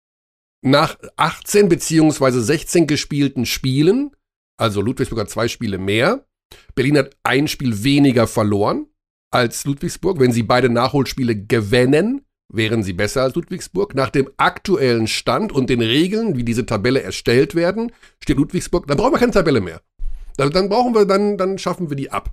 Nach 0.62 0.96
18 1.16 1.68
beziehungsweise 1.68 2.42
16 2.42 2.86
gespielten 2.86 3.46
Spielen, 3.46 4.14
also 4.58 4.80
Ludwigsburg 4.80 5.20
hat 5.20 5.30
zwei 5.30 5.48
Spiele 5.48 5.78
mehr, 5.78 6.26
Berlin 6.74 6.98
hat 6.98 7.16
ein 7.22 7.48
Spiel 7.48 7.82
weniger 7.84 8.26
verloren 8.26 8.86
als 9.30 9.64
Ludwigsburg. 9.64 10.20
Wenn 10.20 10.32
sie 10.32 10.42
beide 10.42 10.68
Nachholspiele 10.68 11.36
gewinnen, 11.36 12.25
wären 12.48 12.82
sie 12.82 12.92
besser 12.92 13.22
als 13.22 13.34
Ludwigsburg. 13.34 13.94
Nach 13.94 14.10
dem 14.10 14.30
aktuellen 14.36 15.06
Stand 15.06 15.52
und 15.52 15.70
den 15.70 15.80
Regeln, 15.80 16.36
wie 16.36 16.44
diese 16.44 16.66
Tabelle 16.66 17.02
erstellt 17.02 17.54
werden, 17.54 17.92
steht 18.22 18.36
Ludwigsburg, 18.36 18.86
dann 18.86 18.96
brauchen 18.96 19.12
wir 19.12 19.18
keine 19.18 19.32
Tabelle 19.32 19.60
mehr. 19.60 19.80
Dann, 20.36 20.50
dann 20.50 20.68
brauchen 20.68 20.94
wir, 20.94 21.06
dann, 21.06 21.38
dann 21.38 21.58
schaffen 21.58 21.90
wir 21.90 21.96
die 21.96 22.10
ab. 22.10 22.30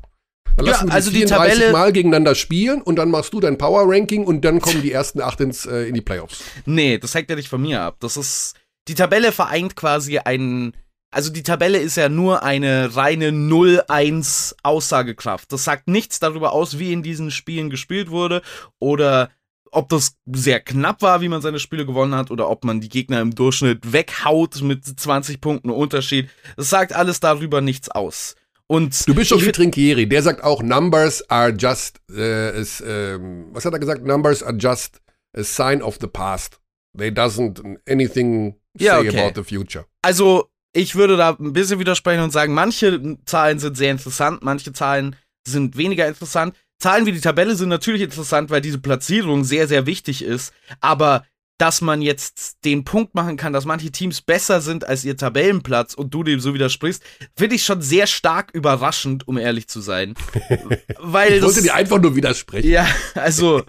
Dann 0.57 0.65
ja, 0.65 0.73
lassen 0.73 0.87
wir 0.87 0.93
also 0.93 1.09
die 1.09 1.17
34 1.17 1.53
Tabelle 1.53 1.71
Mal 1.71 1.91
gegeneinander 1.91 2.35
spielen 2.35 2.81
und 2.81 2.97
dann 2.97 3.09
machst 3.09 3.33
du 3.33 3.39
dein 3.39 3.57
Power 3.57 3.83
Ranking 3.85 4.25
und 4.25 4.45
dann 4.45 4.59
kommen 4.59 4.81
die 4.81 4.91
ersten 4.91 5.21
acht 5.21 5.39
ins, 5.41 5.65
äh, 5.65 5.87
in 5.87 5.95
die 5.95 6.01
Playoffs. 6.01 6.43
Nee, 6.65 6.97
das 6.97 7.15
hängt 7.15 7.29
ja 7.29 7.35
nicht 7.35 7.49
von 7.49 7.61
mir 7.61 7.81
ab. 7.81 7.97
Das 7.99 8.17
ist 8.17 8.55
die 8.87 8.95
Tabelle 8.95 9.31
vereint 9.31 9.75
quasi 9.75 10.19
einen, 10.19 10.75
also 11.09 11.31
die 11.31 11.43
Tabelle 11.43 11.79
ist 11.79 11.95
ja 11.95 12.09
nur 12.09 12.43
eine 12.43 12.95
reine 12.95 13.29
0-1 13.29 14.55
Aussagekraft. 14.61 15.51
Das 15.51 15.63
sagt 15.63 15.87
nichts 15.87 16.19
darüber 16.19 16.51
aus, 16.51 16.79
wie 16.79 16.91
in 16.91 17.01
diesen 17.01 17.31
Spielen 17.31 17.69
gespielt 17.69 18.09
wurde 18.09 18.41
oder 18.79 19.31
ob 19.73 19.89
das 19.89 20.15
sehr 20.31 20.59
knapp 20.59 21.01
war, 21.01 21.21
wie 21.21 21.29
man 21.29 21.41
seine 21.41 21.59
Spiele 21.59 21.85
gewonnen 21.85 22.15
hat, 22.15 22.31
oder 22.31 22.49
ob 22.49 22.63
man 22.63 22.81
die 22.81 22.89
Gegner 22.89 23.21
im 23.21 23.35
Durchschnitt 23.35 23.91
weghaut 23.91 24.61
mit 24.61 24.85
20 24.85 25.41
Punkten 25.41 25.69
Unterschied. 25.69 26.29
Das 26.55 26.69
sagt 26.69 26.93
alles 26.93 27.19
darüber 27.19 27.61
nichts 27.61 27.89
aus. 27.89 28.35
Und 28.67 29.07
du 29.07 29.13
bist 29.13 29.29
schon 29.29 29.41
wie 29.41 29.51
Trinkieri, 29.51 30.07
der 30.07 30.23
sagt 30.23 30.43
auch, 30.43 30.63
Numbers 30.63 31.29
are 31.29 31.51
just, 31.51 31.99
äh, 32.09 32.59
is, 32.59 32.81
äh, 32.81 33.19
was 33.51 33.65
hat 33.65 33.73
er 33.73 33.79
gesagt? 33.79 34.05
Numbers 34.05 34.41
are 34.41 34.55
just 34.55 35.01
a 35.35 35.43
sign 35.43 35.81
of 35.81 35.97
the 35.99 36.07
past. 36.07 36.59
They 36.97 37.09
doesn't 37.09 37.61
anything 37.87 38.55
say 38.77 38.85
ja, 38.85 38.99
okay. 38.99 39.19
about 39.19 39.41
the 39.41 39.43
future. 39.43 39.85
Also, 40.01 40.49
ich 40.73 40.95
würde 40.95 41.17
da 41.17 41.35
ein 41.39 41.53
bisschen 41.53 41.79
widersprechen 41.79 42.23
und 42.23 42.31
sagen, 42.31 42.53
manche 42.53 43.17
Zahlen 43.25 43.59
sind 43.59 43.77
sehr 43.77 43.91
interessant, 43.91 44.43
manche 44.43 44.73
Zahlen 44.73 45.15
sind 45.45 45.77
weniger 45.77 46.07
interessant. 46.07 46.55
Zahlen 46.83 47.05
wie 47.05 47.13
die 47.13 47.21
Tabelle 47.21 47.55
sind 47.55 47.69
natürlich 47.69 48.01
interessant, 48.01 48.49
weil 48.49 48.59
diese 48.59 48.77
Platzierung 48.77 49.45
sehr, 49.45 49.69
sehr 49.69 49.85
wichtig 49.85 50.21
ist. 50.21 50.53
Aber 50.81 51.23
dass 51.57 51.79
man 51.79 52.01
jetzt 52.01 52.65
den 52.65 52.83
Punkt 52.83 53.15
machen 53.15 53.37
kann, 53.37 53.53
dass 53.53 53.63
manche 53.63 53.89
Teams 53.89 54.21
besser 54.21 54.59
sind 54.59 54.85
als 54.85 55.05
ihr 55.05 55.15
Tabellenplatz 55.15 55.93
und 55.93 56.13
du 56.13 56.23
dem 56.23 56.41
so 56.41 56.53
widersprichst, 56.53 57.01
finde 57.37 57.55
ich 57.55 57.63
schon 57.63 57.81
sehr 57.81 58.05
stark 58.05 58.51
überraschend, 58.51 59.29
um 59.29 59.37
ehrlich 59.37 59.69
zu 59.69 59.79
sein. 59.79 60.15
Weil 60.99 61.35
ich 61.35 61.41
wollte 61.41 61.61
dir 61.61 61.73
einfach 61.73 62.01
nur 62.01 62.17
widersprechen. 62.17 62.69
Ja, 62.69 62.85
also, 63.15 63.63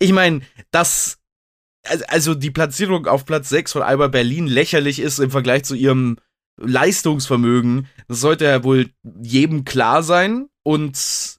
ich 0.00 0.12
meine, 0.12 0.40
dass 0.72 1.18
also 2.08 2.34
die 2.34 2.50
Platzierung 2.50 3.06
auf 3.06 3.26
Platz 3.26 3.48
6 3.48 3.74
von 3.74 3.82
Alba 3.82 4.08
Berlin 4.08 4.48
lächerlich 4.48 4.98
ist 4.98 5.20
im 5.20 5.30
Vergleich 5.30 5.62
zu 5.62 5.76
ihrem 5.76 6.16
Leistungsvermögen, 6.56 7.86
das 8.08 8.18
sollte 8.18 8.46
ja 8.46 8.64
wohl 8.64 8.90
jedem 9.22 9.64
klar 9.64 10.02
sein. 10.02 10.48
Und 10.64 11.35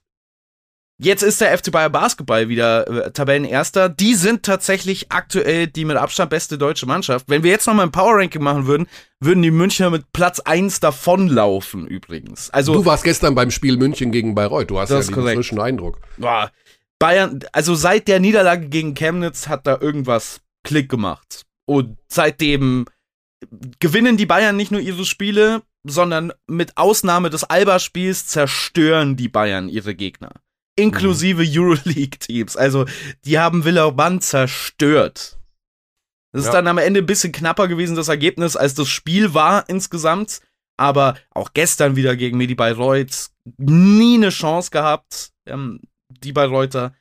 Jetzt 1.00 1.22
ist 1.22 1.42
der 1.42 1.56
FC 1.56 1.72
Bayer 1.72 1.92
Basketball 1.92 2.50
wieder 2.50 2.88
äh, 2.88 3.12
Tabellenerster. 3.12 3.88
Die 3.88 4.16
sind 4.16 4.42
tatsächlich 4.42 5.12
aktuell 5.12 5.68
die 5.68 5.86
mit 5.86 5.96
Abstand 5.96 6.32
beste 6.32 6.58
deutsche 6.58 6.88
Mannschaft. 6.88 7.30
Wenn 7.30 7.44
wir 7.44 7.52
jetzt 7.52 7.68
nochmal 7.68 7.86
ein 7.86 7.92
Power 7.92 8.16
Ranking 8.16 8.42
machen 8.42 8.66
würden, 8.66 8.88
würden 9.20 9.44
die 9.44 9.52
Münchner 9.52 9.92
mit 9.92 10.12
Platz 10.12 10.40
1 10.40 10.80
davonlaufen 10.80 11.86
übrigens. 11.86 12.50
Also 12.50 12.74
Du 12.74 12.86
warst 12.86 13.04
gestern 13.04 13.36
beim 13.36 13.52
Spiel 13.52 13.78
München 13.78 14.12
gegen 14.12 14.34
Bayreuth. 14.34 14.72
Du 14.72 14.80
hast 14.80 14.90
ja 14.90 15.00
den 15.00 15.14
frischen 15.14 15.60
Eindruck. 15.60 16.00
Boah. 16.18 16.52
Bayern, 16.98 17.42
also 17.52 17.76
seit 17.76 18.08
der 18.08 18.20
Niederlage 18.20 18.68
gegen 18.70 18.96
Chemnitz 18.96 19.48
hat 19.48 19.68
da 19.68 19.78
irgendwas 19.80 20.42
Klick 20.64 20.90
gemacht. 20.90 21.46
Und 21.66 21.98
seitdem 22.08 22.86
gewinnen 23.80 24.18
die 24.18 24.26
Bayern 24.26 24.56
nicht 24.56 24.72
nur 24.72 24.82
ihre 24.82 25.06
Spiele, 25.06 25.62
sondern 25.84 26.34
mit 26.48 26.76
Ausnahme 26.76 27.30
des 27.30 27.44
Alba-Spiels 27.44 28.26
zerstören 28.26 29.16
die 29.16 29.30
Bayern 29.30 29.70
ihre 29.70 29.94
Gegner 29.94 30.32
inklusive 30.78 31.44
mhm. 31.44 31.52
Euroleague-Teams. 31.52 32.56
Also, 32.56 32.86
die 33.26 33.40
haben 33.40 33.66
Villeurbanne 33.66 34.20
zerstört. 34.20 35.38
Das 36.32 36.44
ja. 36.44 36.50
ist 36.50 36.54
dann 36.54 36.68
am 36.68 36.78
Ende 36.78 37.02
ein 37.02 37.06
bisschen 37.06 37.32
knapper 37.32 37.68
gewesen, 37.68 37.96
das 37.96 38.08
Ergebnis, 38.08 38.56
als 38.56 38.74
das 38.76 38.88
Spiel 38.88 39.34
war 39.34 39.68
insgesamt. 39.68 40.42
Aber 40.80 41.16
auch 41.32 41.54
gestern 41.54 41.96
wieder 41.96 42.16
gegen 42.16 42.38
Medi 42.38 42.54
Bayreuth 42.54 43.32
nie 43.58 44.16
eine 44.16 44.30
Chance 44.30 44.70
gehabt, 44.70 45.32
ähm, 45.48 45.82
die 46.10 46.34
Bayreuther. 46.34 46.94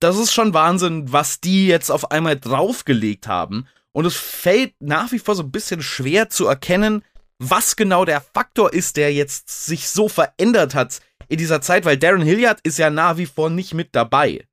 Das 0.00 0.18
ist 0.18 0.32
schon 0.32 0.54
Wahnsinn, 0.54 1.12
was 1.12 1.40
die 1.40 1.66
jetzt 1.66 1.90
auf 1.90 2.10
einmal 2.10 2.38
draufgelegt 2.38 3.26
haben. 3.26 3.66
Und 3.92 4.06
es 4.06 4.16
fällt 4.16 4.74
nach 4.80 5.12
wie 5.12 5.18
vor 5.18 5.34
so 5.34 5.42
ein 5.42 5.52
bisschen 5.52 5.82
schwer 5.82 6.30
zu 6.30 6.46
erkennen, 6.46 7.04
was 7.38 7.76
genau 7.76 8.04
der 8.04 8.20
Faktor 8.20 8.72
ist, 8.72 8.96
der 8.96 9.12
jetzt 9.12 9.66
sich 9.66 9.88
so 9.88 10.08
verändert 10.08 10.74
hat 10.74 11.00
in 11.34 11.38
dieser 11.38 11.60
Zeit, 11.60 11.84
weil 11.84 11.96
Darren 11.96 12.22
Hilliard 12.22 12.60
ist 12.62 12.78
ja 12.78 12.90
nach 12.90 13.16
wie 13.16 13.26
vor 13.26 13.50
nicht 13.50 13.74
mit 13.74 13.94
dabei. 13.94 14.46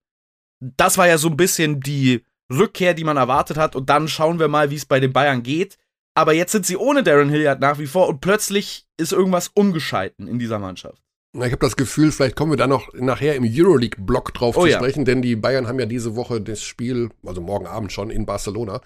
Das 0.60 0.98
war 0.98 1.08
ja 1.08 1.18
so 1.18 1.30
ein 1.30 1.38
bisschen 1.38 1.80
die 1.80 2.24
Rückkehr, 2.52 2.94
die 2.94 3.04
man 3.04 3.18
erwartet 3.18 3.58
hat. 3.58 3.76
Und 3.76 3.90
dann 3.90 4.08
schauen 4.08 4.40
wir 4.40 4.48
mal, 4.48 4.70
wie 4.70 4.76
es 4.76 4.86
bei 4.86 5.00
den 5.00 5.14
Bayern 5.14 5.44
geht. 5.44 5.78
Aber 6.14 6.34
jetzt 6.34 6.52
sind 6.52 6.66
sie 6.66 6.76
ohne 6.76 7.04
Darren 7.04 7.30
Hilliard 7.30 7.62
nach 7.62 7.80
wie 7.80 7.88
vor 7.88 8.10
und 8.10 8.20
plötzlich 8.20 8.86
ist 8.98 9.14
irgendwas 9.14 9.48
umgeschalten 9.54 10.28
in 10.28 10.40
dieser 10.40 10.60
Mannschaft. 10.60 11.02
Ich 11.34 11.42
habe 11.44 11.58
das 11.58 11.78
Gefühl, 11.78 12.12
vielleicht 12.12 12.36
kommen 12.36 12.52
wir 12.52 12.58
da 12.58 12.68
noch 12.68 12.94
nachher 12.94 13.36
im 13.36 13.46
Euroleague-Block 13.48 14.34
drauf 14.34 14.58
oh, 14.58 14.66
zu 14.66 14.72
sprechen, 14.74 15.00
ja. 15.00 15.06
denn 15.06 15.22
die 15.22 15.38
Bayern 15.38 15.66
haben 15.66 15.80
ja 15.80 15.86
diese 15.86 16.18
Woche 16.18 16.42
das 16.42 16.62
Spiel, 16.62 17.10
also 17.26 17.40
morgen 17.40 17.68
Abend 17.68 17.94
schon 17.94 18.10
in 18.10 18.26
Barcelona, 18.26 18.82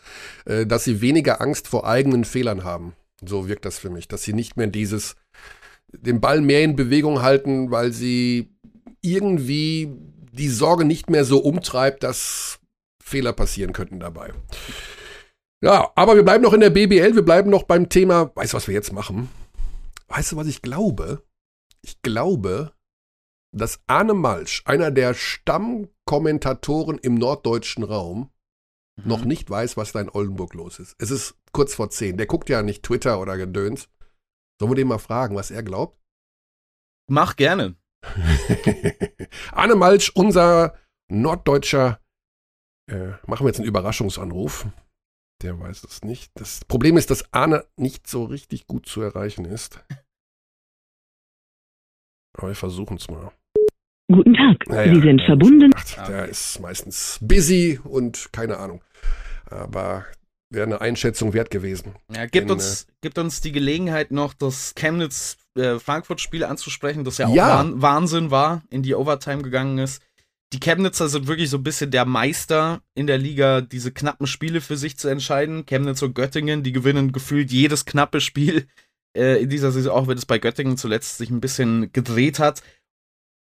äh, 0.45 0.67
dass 0.67 0.83
sie 0.83 1.01
weniger 1.01 1.41
Angst 1.41 1.67
vor 1.67 1.87
eigenen 1.87 2.23
Fehlern 2.23 2.63
haben. 2.63 2.93
So 3.27 3.47
wirkt 3.47 3.65
das 3.65 3.79
für 3.79 3.89
mich, 3.89 4.07
dass 4.07 4.21
sie 4.21 4.33
nicht 4.33 4.57
mehr 4.57 4.67
dieses 4.67 5.15
den 6.01 6.21
Ball 6.21 6.41
mehr 6.41 6.63
in 6.63 6.75
Bewegung 6.75 7.21
halten, 7.21 7.71
weil 7.71 7.91
sie 7.91 8.55
irgendwie 9.01 9.91
die 10.31 10.49
Sorge 10.49 10.85
nicht 10.85 11.09
mehr 11.09 11.25
so 11.25 11.39
umtreibt, 11.39 12.03
dass 12.03 12.59
Fehler 13.01 13.33
passieren 13.33 13.73
könnten 13.73 13.99
dabei. 13.99 14.33
Ja, 15.61 15.91
aber 15.95 16.15
wir 16.15 16.23
bleiben 16.23 16.43
noch 16.43 16.53
in 16.53 16.59
der 16.59 16.69
BBL, 16.69 17.15
wir 17.15 17.25
bleiben 17.25 17.49
noch 17.49 17.63
beim 17.63 17.89
Thema, 17.89 18.31
weißt 18.35 18.53
du, 18.53 18.57
was 18.57 18.67
wir 18.67 18.73
jetzt 18.73 18.93
machen? 18.93 19.29
Weißt 20.07 20.31
du, 20.31 20.35
was 20.35 20.47
ich 20.47 20.61
glaube? 20.61 21.23
Ich 21.81 22.01
glaube, 22.01 22.73
dass 23.51 23.79
Arne 23.87 24.13
Malsch, 24.13 24.63
einer 24.65 24.91
der 24.91 25.13
Stammkommentatoren 25.13 26.97
im 26.97 27.15
norddeutschen 27.15 27.83
Raum, 27.83 28.29
mhm. 28.97 29.07
noch 29.07 29.25
nicht 29.25 29.49
weiß, 29.49 29.77
was 29.77 29.93
da 29.93 30.01
in 30.01 30.09
Oldenburg 30.09 30.53
los 30.53 30.79
ist. 30.79 30.95
Es 30.99 31.09
ist 31.09 31.35
kurz 31.51 31.73
vor 31.73 31.89
zehn. 31.89 32.17
Der 32.17 32.27
guckt 32.27 32.49
ja 32.49 32.61
nicht 32.61 32.83
Twitter 32.83 33.19
oder 33.19 33.37
Gedöns. 33.37 33.87
Sollen 34.59 34.71
wir 34.71 34.75
den 34.75 34.87
mal 34.87 34.99
fragen, 34.99 35.35
was 35.35 35.51
er 35.51 35.63
glaubt? 35.63 35.99
Mach 37.09 37.35
gerne. 37.35 37.75
Arne 39.51 39.75
Malsch, 39.75 40.11
unser 40.15 40.77
norddeutscher, 41.09 41.99
äh, 42.89 43.11
machen 43.25 43.45
wir 43.45 43.47
jetzt 43.47 43.59
einen 43.59 43.67
Überraschungsanruf. 43.67 44.67
Der 45.41 45.59
weiß 45.59 45.83
es 45.83 46.03
nicht. 46.03 46.31
Das 46.35 46.63
Problem 46.65 46.97
ist, 46.97 47.11
dass 47.11 47.33
Arne 47.33 47.65
nicht 47.75 48.07
so 48.07 48.23
richtig 48.23 48.67
gut 48.67 48.87
zu 48.87 49.01
erreichen 49.01 49.45
ist. 49.45 49.83
Aber 52.37 52.49
wir 52.49 52.55
versuchen 52.55 52.97
es 52.97 53.09
mal. 53.09 53.31
Guten 54.11 54.35
Tag, 54.35 54.67
naja, 54.67 54.93
Sie 54.93 55.01
sind 55.01 55.21
verbunden. 55.21 55.71
Ach, 55.75 56.07
der 56.07 56.27
ist 56.27 56.59
meistens 56.59 57.17
busy 57.21 57.79
und 57.83 58.31
keine 58.31 58.57
Ahnung. 58.57 58.83
Aber 59.45 60.05
wäre 60.49 60.65
eine 60.65 60.81
Einschätzung 60.81 61.33
wert 61.33 61.49
gewesen. 61.49 61.95
Ja, 62.13 62.25
gibt, 62.25 62.49
Denn, 62.49 62.51
uns, 62.51 62.83
äh, 62.83 62.85
gibt 63.01 63.17
uns 63.17 63.41
die 63.41 63.51
Gelegenheit 63.51 64.11
noch, 64.11 64.33
das 64.33 64.73
Chemnitz-Frankfurt-Spiel 64.75 66.43
äh, 66.43 66.45
anzusprechen, 66.45 67.03
das 67.03 67.17
ja 67.17 67.27
auch 67.27 67.35
ja. 67.35 67.65
Wahnsinn 67.75 68.31
war, 68.31 68.63
in 68.69 68.83
die 68.83 68.95
Overtime 68.95 69.41
gegangen 69.41 69.77
ist. 69.77 70.01
Die 70.53 70.59
Chemnitzer 70.59 71.09
sind 71.09 71.27
wirklich 71.27 71.49
so 71.49 71.57
ein 71.57 71.63
bisschen 71.63 71.91
der 71.91 72.05
Meister 72.05 72.81
in 72.93 73.07
der 73.07 73.17
Liga, 73.17 73.61
diese 73.61 73.91
knappen 73.91 74.27
Spiele 74.27 74.61
für 74.61 74.77
sich 74.77 74.97
zu 74.97 75.07
entscheiden. 75.07 75.65
Chemnitz 75.65 76.01
und 76.01 76.13
Göttingen, 76.13 76.63
die 76.63 76.71
gewinnen 76.71 77.11
gefühlt 77.11 77.51
jedes 77.51 77.85
knappe 77.85 78.21
Spiel 78.21 78.67
äh, 79.17 79.41
in 79.41 79.49
dieser 79.49 79.71
Saison, 79.71 79.93
auch 79.93 80.07
wenn 80.07 80.17
es 80.17 80.25
bei 80.25 80.37
Göttingen 80.37 80.77
zuletzt 80.77 81.17
sich 81.17 81.29
ein 81.29 81.41
bisschen 81.41 81.91
gedreht 81.91 82.39
hat. 82.39 82.61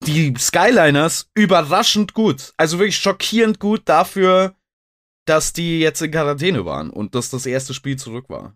Die 0.06 0.34
Skyliners 0.38 1.30
überraschend 1.36 2.14
gut. 2.14 2.54
Also 2.58 2.80
wirklich 2.80 2.98
schockierend 2.98 3.60
gut 3.60 3.84
dafür, 3.86 4.56
dass 5.26 5.53
die 5.53 5.80
jetzt 5.80 6.01
in 6.01 6.11
Quarantäne 6.11 6.65
waren 6.65 6.89
und 6.89 7.15
dass 7.15 7.30
das 7.30 7.45
erste 7.45 7.74
Spiel 7.74 7.97
zurück 7.97 8.30
war. 8.30 8.55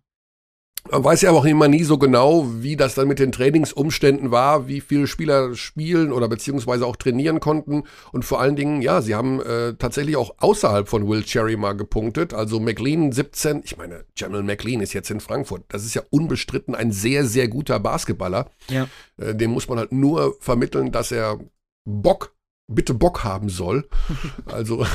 Man 0.92 1.04
weiß 1.04 1.24
ja 1.24 1.32
auch 1.32 1.46
immer 1.46 1.68
nie 1.68 1.84
so 1.84 1.98
genau, 1.98 2.46
wie 2.62 2.76
das 2.76 2.94
dann 2.94 3.08
mit 3.08 3.18
den 3.18 3.32
Trainingsumständen 3.32 4.30
war, 4.30 4.68
wie 4.68 4.82
viele 4.82 5.08
Spieler 5.08 5.56
spielen 5.56 6.12
oder 6.12 6.28
beziehungsweise 6.28 6.86
auch 6.86 6.96
trainieren 6.96 7.40
konnten. 7.40 7.86
Und 8.12 8.24
vor 8.24 8.40
allen 8.40 8.56
Dingen, 8.56 8.84
ja, 8.84 9.02
sie 9.02 9.16
haben 9.16 9.42
äh, 9.42 9.74
tatsächlich 9.74 10.16
auch 10.16 10.36
außerhalb 10.38 10.88
von 10.88 11.08
Will 11.08 11.24
Cherry 11.24 11.58
mal 11.58 11.74
gepunktet. 11.74 12.36
Also 12.36 12.60
McLean 12.60 13.12
17, 13.12 13.62
ich 13.66 13.78
meine, 13.78 14.06
Jamal 14.16 14.44
McLean 14.44 14.82
ist 14.82 14.94
jetzt 14.94 15.10
in 15.10 15.22
Frankfurt. 15.22 15.64
Das 15.70 15.86
ist 15.86 15.96
ja 15.96 16.04
unbestritten 16.12 16.76
ein 16.76 16.92
sehr, 16.92 17.26
sehr 17.26 17.48
guter 17.48 17.80
Basketballer. 17.80 18.52
Ja. 18.70 18.88
Äh, 19.18 19.34
dem 19.34 19.52
muss 19.52 19.68
man 19.68 19.80
halt 19.80 19.92
nur 19.92 20.36
vermitteln, 20.40 20.92
dass 20.92 21.12
er 21.12 21.40
Bock, 21.84 22.35
bitte 22.68 22.94
Bock 22.94 23.24
haben 23.24 23.50
soll. 23.50 23.88
also 24.46 24.86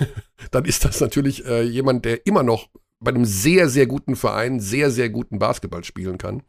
dann 0.50 0.64
ist 0.64 0.84
das 0.84 1.00
natürlich 1.00 1.46
äh, 1.46 1.62
jemand, 1.62 2.04
der 2.04 2.26
immer 2.26 2.42
noch 2.42 2.68
bei 3.00 3.10
einem 3.10 3.24
sehr, 3.24 3.68
sehr 3.68 3.86
guten 3.86 4.16
Verein 4.16 4.60
sehr, 4.60 4.90
sehr 4.90 5.08
guten 5.08 5.38
Basketball 5.38 5.84
spielen 5.84 6.18
kann. 6.18 6.42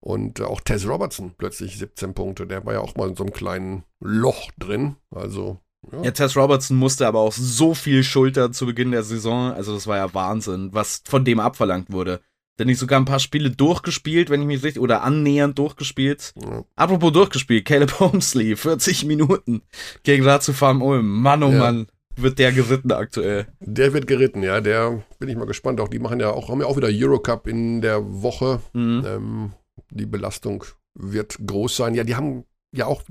Und 0.00 0.38
äh, 0.40 0.44
auch 0.44 0.60
Tess 0.60 0.86
Robertson 0.86 1.34
plötzlich 1.36 1.78
17 1.78 2.14
Punkte. 2.14 2.46
Der 2.46 2.64
war 2.64 2.74
ja 2.74 2.80
auch 2.80 2.94
mal 2.94 3.08
in 3.08 3.16
so 3.16 3.24
einem 3.24 3.32
kleinen 3.32 3.84
Loch 4.00 4.50
drin. 4.58 4.96
Also. 5.10 5.58
Ja. 5.90 6.02
ja, 6.02 6.10
Tess 6.12 6.36
Robertson 6.36 6.76
musste 6.76 7.06
aber 7.06 7.20
auch 7.20 7.32
so 7.32 7.74
viel 7.74 8.04
Schulter 8.04 8.52
zu 8.52 8.66
Beginn 8.66 8.92
der 8.92 9.02
Saison. 9.02 9.52
Also, 9.52 9.74
das 9.74 9.86
war 9.86 9.96
ja 9.96 10.14
Wahnsinn, 10.14 10.70
was 10.72 11.02
von 11.04 11.24
dem 11.24 11.40
abverlangt 11.40 11.90
wurde. 11.90 12.20
Denn 12.58 12.68
ich 12.68 12.78
sogar 12.78 12.98
ein 12.98 13.04
paar 13.04 13.18
Spiele 13.18 13.50
durchgespielt, 13.50 14.30
wenn 14.30 14.40
ich 14.40 14.46
mich 14.46 14.62
richtig, 14.62 14.82
oder 14.82 15.02
annähernd 15.02 15.58
durchgespielt. 15.58 16.32
Ja. 16.40 16.64
Apropos 16.74 17.12
durchgespielt, 17.12 17.66
Caleb 17.66 18.00
Holmesley, 18.00 18.56
40 18.56 19.04
Minuten 19.04 19.62
gegen 20.02 20.24
Ratio 20.24 20.54
Farm 20.54 20.82
Ulm. 20.82 21.20
Mann, 21.20 21.42
oh 21.42 21.50
ja. 21.50 21.58
Mann. 21.58 21.86
wird 22.16 22.38
der 22.38 22.52
geritten 22.52 22.92
aktuell. 22.92 23.46
Der 23.60 23.92
wird 23.92 24.06
geritten, 24.06 24.42
ja. 24.42 24.60
Der 24.60 25.04
bin 25.18 25.28
ich 25.28 25.36
mal 25.36 25.46
gespannt. 25.46 25.80
Auch 25.80 25.88
die 25.88 25.98
machen 25.98 26.20
ja 26.20 26.30
auch, 26.30 26.48
haben 26.48 26.60
ja 26.60 26.66
auch 26.66 26.76
wieder 26.76 26.88
Eurocup 26.90 27.46
in 27.46 27.82
der 27.82 28.22
Woche. 28.22 28.60
Mhm. 28.72 29.04
Ähm, 29.06 29.52
die 29.90 30.06
Belastung 30.06 30.64
wird 30.94 31.38
groß 31.46 31.76
sein. 31.76 31.94
Ja, 31.94 32.04
die 32.04 32.16
haben 32.16 32.44
ja 32.72 32.86
auch 32.86 33.02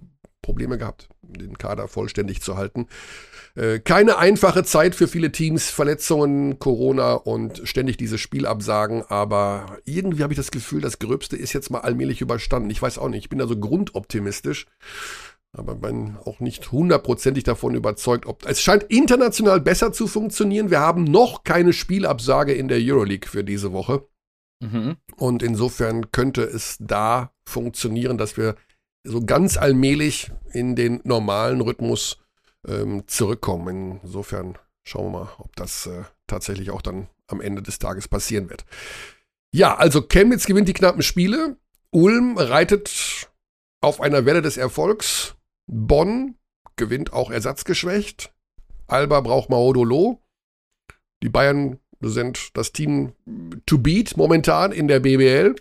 Probleme 0.41 0.77
gehabt, 0.77 1.09
den 1.21 1.57
Kader 1.57 1.87
vollständig 1.87 2.41
zu 2.41 2.57
halten. 2.57 2.87
Äh, 3.55 3.79
keine 3.79 4.17
einfache 4.17 4.63
Zeit 4.63 4.95
für 4.95 5.07
viele 5.07 5.31
Teams, 5.31 5.69
Verletzungen, 5.69 6.59
Corona 6.59 7.13
und 7.13 7.61
ständig 7.63 7.95
diese 7.95 8.17
Spielabsagen, 8.17 9.03
aber 9.07 9.77
irgendwie 9.85 10.23
habe 10.23 10.33
ich 10.33 10.37
das 10.37 10.51
Gefühl, 10.51 10.81
das 10.81 10.99
Gröbste 10.99 11.37
ist 11.37 11.53
jetzt 11.53 11.69
mal 11.69 11.79
allmählich 11.79 12.19
überstanden. 12.19 12.69
Ich 12.69 12.81
weiß 12.81 12.97
auch 12.97 13.07
nicht, 13.07 13.23
ich 13.23 13.29
bin 13.29 13.39
da 13.39 13.47
so 13.47 13.57
grundoptimistisch, 13.57 14.67
aber 15.53 15.75
bin 15.75 16.17
auch 16.25 16.41
nicht 16.41 16.73
hundertprozentig 16.73 17.45
davon 17.45 17.75
überzeugt, 17.75 18.25
ob 18.25 18.45
es 18.45 18.61
scheint 18.61 18.83
international 18.83 19.61
besser 19.61 19.93
zu 19.93 20.07
funktionieren. 20.07 20.69
Wir 20.69 20.81
haben 20.81 21.05
noch 21.05 21.45
keine 21.45 21.71
Spielabsage 21.71 22.53
in 22.53 22.67
der 22.67 22.79
Euroleague 22.81 23.29
für 23.29 23.45
diese 23.45 23.71
Woche. 23.71 24.05
Mhm. 24.61 24.97
Und 25.15 25.43
insofern 25.43 26.11
könnte 26.11 26.43
es 26.43 26.75
da 26.81 27.31
funktionieren, 27.47 28.17
dass 28.17 28.35
wir 28.35 28.55
so 29.05 29.21
ganz 29.21 29.55
allmählich 29.55 30.31
in 30.51 30.75
den 30.75 30.99
normalen 31.05 31.61
Rhythmus 31.61 32.17
ähm, 32.67 33.03
zurückkommen. 33.07 33.99
Insofern 34.03 34.57
schauen 34.83 35.11
wir 35.11 35.19
mal, 35.19 35.29
ob 35.39 35.55
das 35.55 35.87
äh, 35.87 36.03
tatsächlich 36.27 36.71
auch 36.71 36.81
dann 36.81 37.07
am 37.27 37.41
Ende 37.41 37.61
des 37.61 37.79
Tages 37.79 38.07
passieren 38.07 38.49
wird. 38.49 38.65
Ja, 39.51 39.75
also 39.75 40.01
Chemnitz 40.01 40.45
gewinnt 40.45 40.67
die 40.67 40.73
knappen 40.73 41.01
Spiele. 41.01 41.57
Ulm 41.91 42.37
reitet 42.37 43.29
auf 43.81 44.01
einer 44.01 44.25
Welle 44.25 44.41
des 44.41 44.57
Erfolgs. 44.57 45.35
Bonn 45.67 46.35
gewinnt 46.75 47.13
auch 47.13 47.31
ersatzgeschwächt. 47.31 48.33
Alba 48.87 49.21
braucht 49.21 49.49
Maodolo. 49.49 50.21
Die 51.23 51.29
Bayern 51.29 51.79
sind 52.01 52.55
das 52.55 52.71
Team 52.71 53.13
to 53.65 53.77
beat 53.77 54.17
momentan 54.17 54.71
in 54.71 54.87
der 54.87 54.99
BBL. 54.99 55.55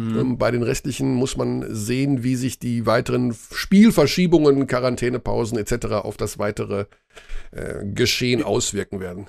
Mhm. 0.00 0.38
Bei 0.38 0.50
den 0.50 0.62
restlichen 0.62 1.14
muss 1.14 1.36
man 1.36 1.64
sehen, 1.68 2.22
wie 2.22 2.36
sich 2.36 2.58
die 2.58 2.86
weiteren 2.86 3.34
Spielverschiebungen, 3.52 4.66
Quarantänepausen 4.66 5.58
etc. 5.58 5.86
auf 6.02 6.16
das 6.16 6.38
weitere 6.38 6.86
äh, 7.50 7.84
Geschehen 7.84 8.42
auswirken 8.42 9.00
werden. 9.00 9.26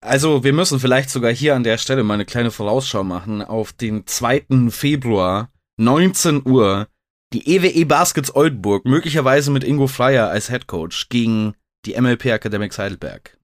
Also 0.00 0.44
wir 0.44 0.52
müssen 0.52 0.78
vielleicht 0.78 1.10
sogar 1.10 1.32
hier 1.32 1.54
an 1.54 1.64
der 1.64 1.78
Stelle 1.78 2.04
mal 2.04 2.14
eine 2.14 2.24
kleine 2.24 2.50
Vorausschau 2.50 3.02
machen 3.04 3.42
auf 3.42 3.72
den 3.72 4.06
2. 4.06 4.70
Februar, 4.70 5.50
19 5.78 6.46
Uhr, 6.46 6.88
die 7.32 7.56
EWE 7.56 7.68
e 7.68 7.84
Baskets 7.84 8.34
Oldenburg, 8.34 8.84
möglicherweise 8.84 9.50
mit 9.50 9.64
Ingo 9.64 9.88
Freier 9.88 10.28
als 10.28 10.48
Head 10.48 10.66
Coach, 10.66 11.08
gegen 11.08 11.54
die 11.84 12.00
MLP 12.00 12.26
Academics 12.26 12.78
Heidelberg. 12.78 13.36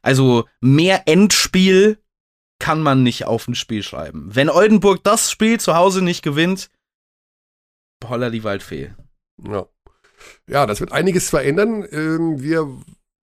Also 0.00 0.44
mehr 0.60 1.02
Endspiel 1.06 1.98
kann 2.58 2.80
man 2.80 3.02
nicht 3.02 3.26
auf 3.26 3.48
ein 3.48 3.54
Spiel 3.54 3.82
schreiben. 3.82 4.34
Wenn 4.34 4.50
Oldenburg 4.50 5.02
das 5.04 5.30
Spiel 5.30 5.60
zu 5.60 5.76
Hause 5.76 6.02
nicht 6.02 6.22
gewinnt, 6.22 6.70
holla 8.04 8.30
die 8.30 8.44
Waldfee. 8.44 8.92
Ja. 9.42 9.66
ja, 10.48 10.66
das 10.66 10.80
wird 10.80 10.92
einiges 10.92 11.30
verändern. 11.30 11.86
Ähm, 11.90 12.40
wir 12.40 12.68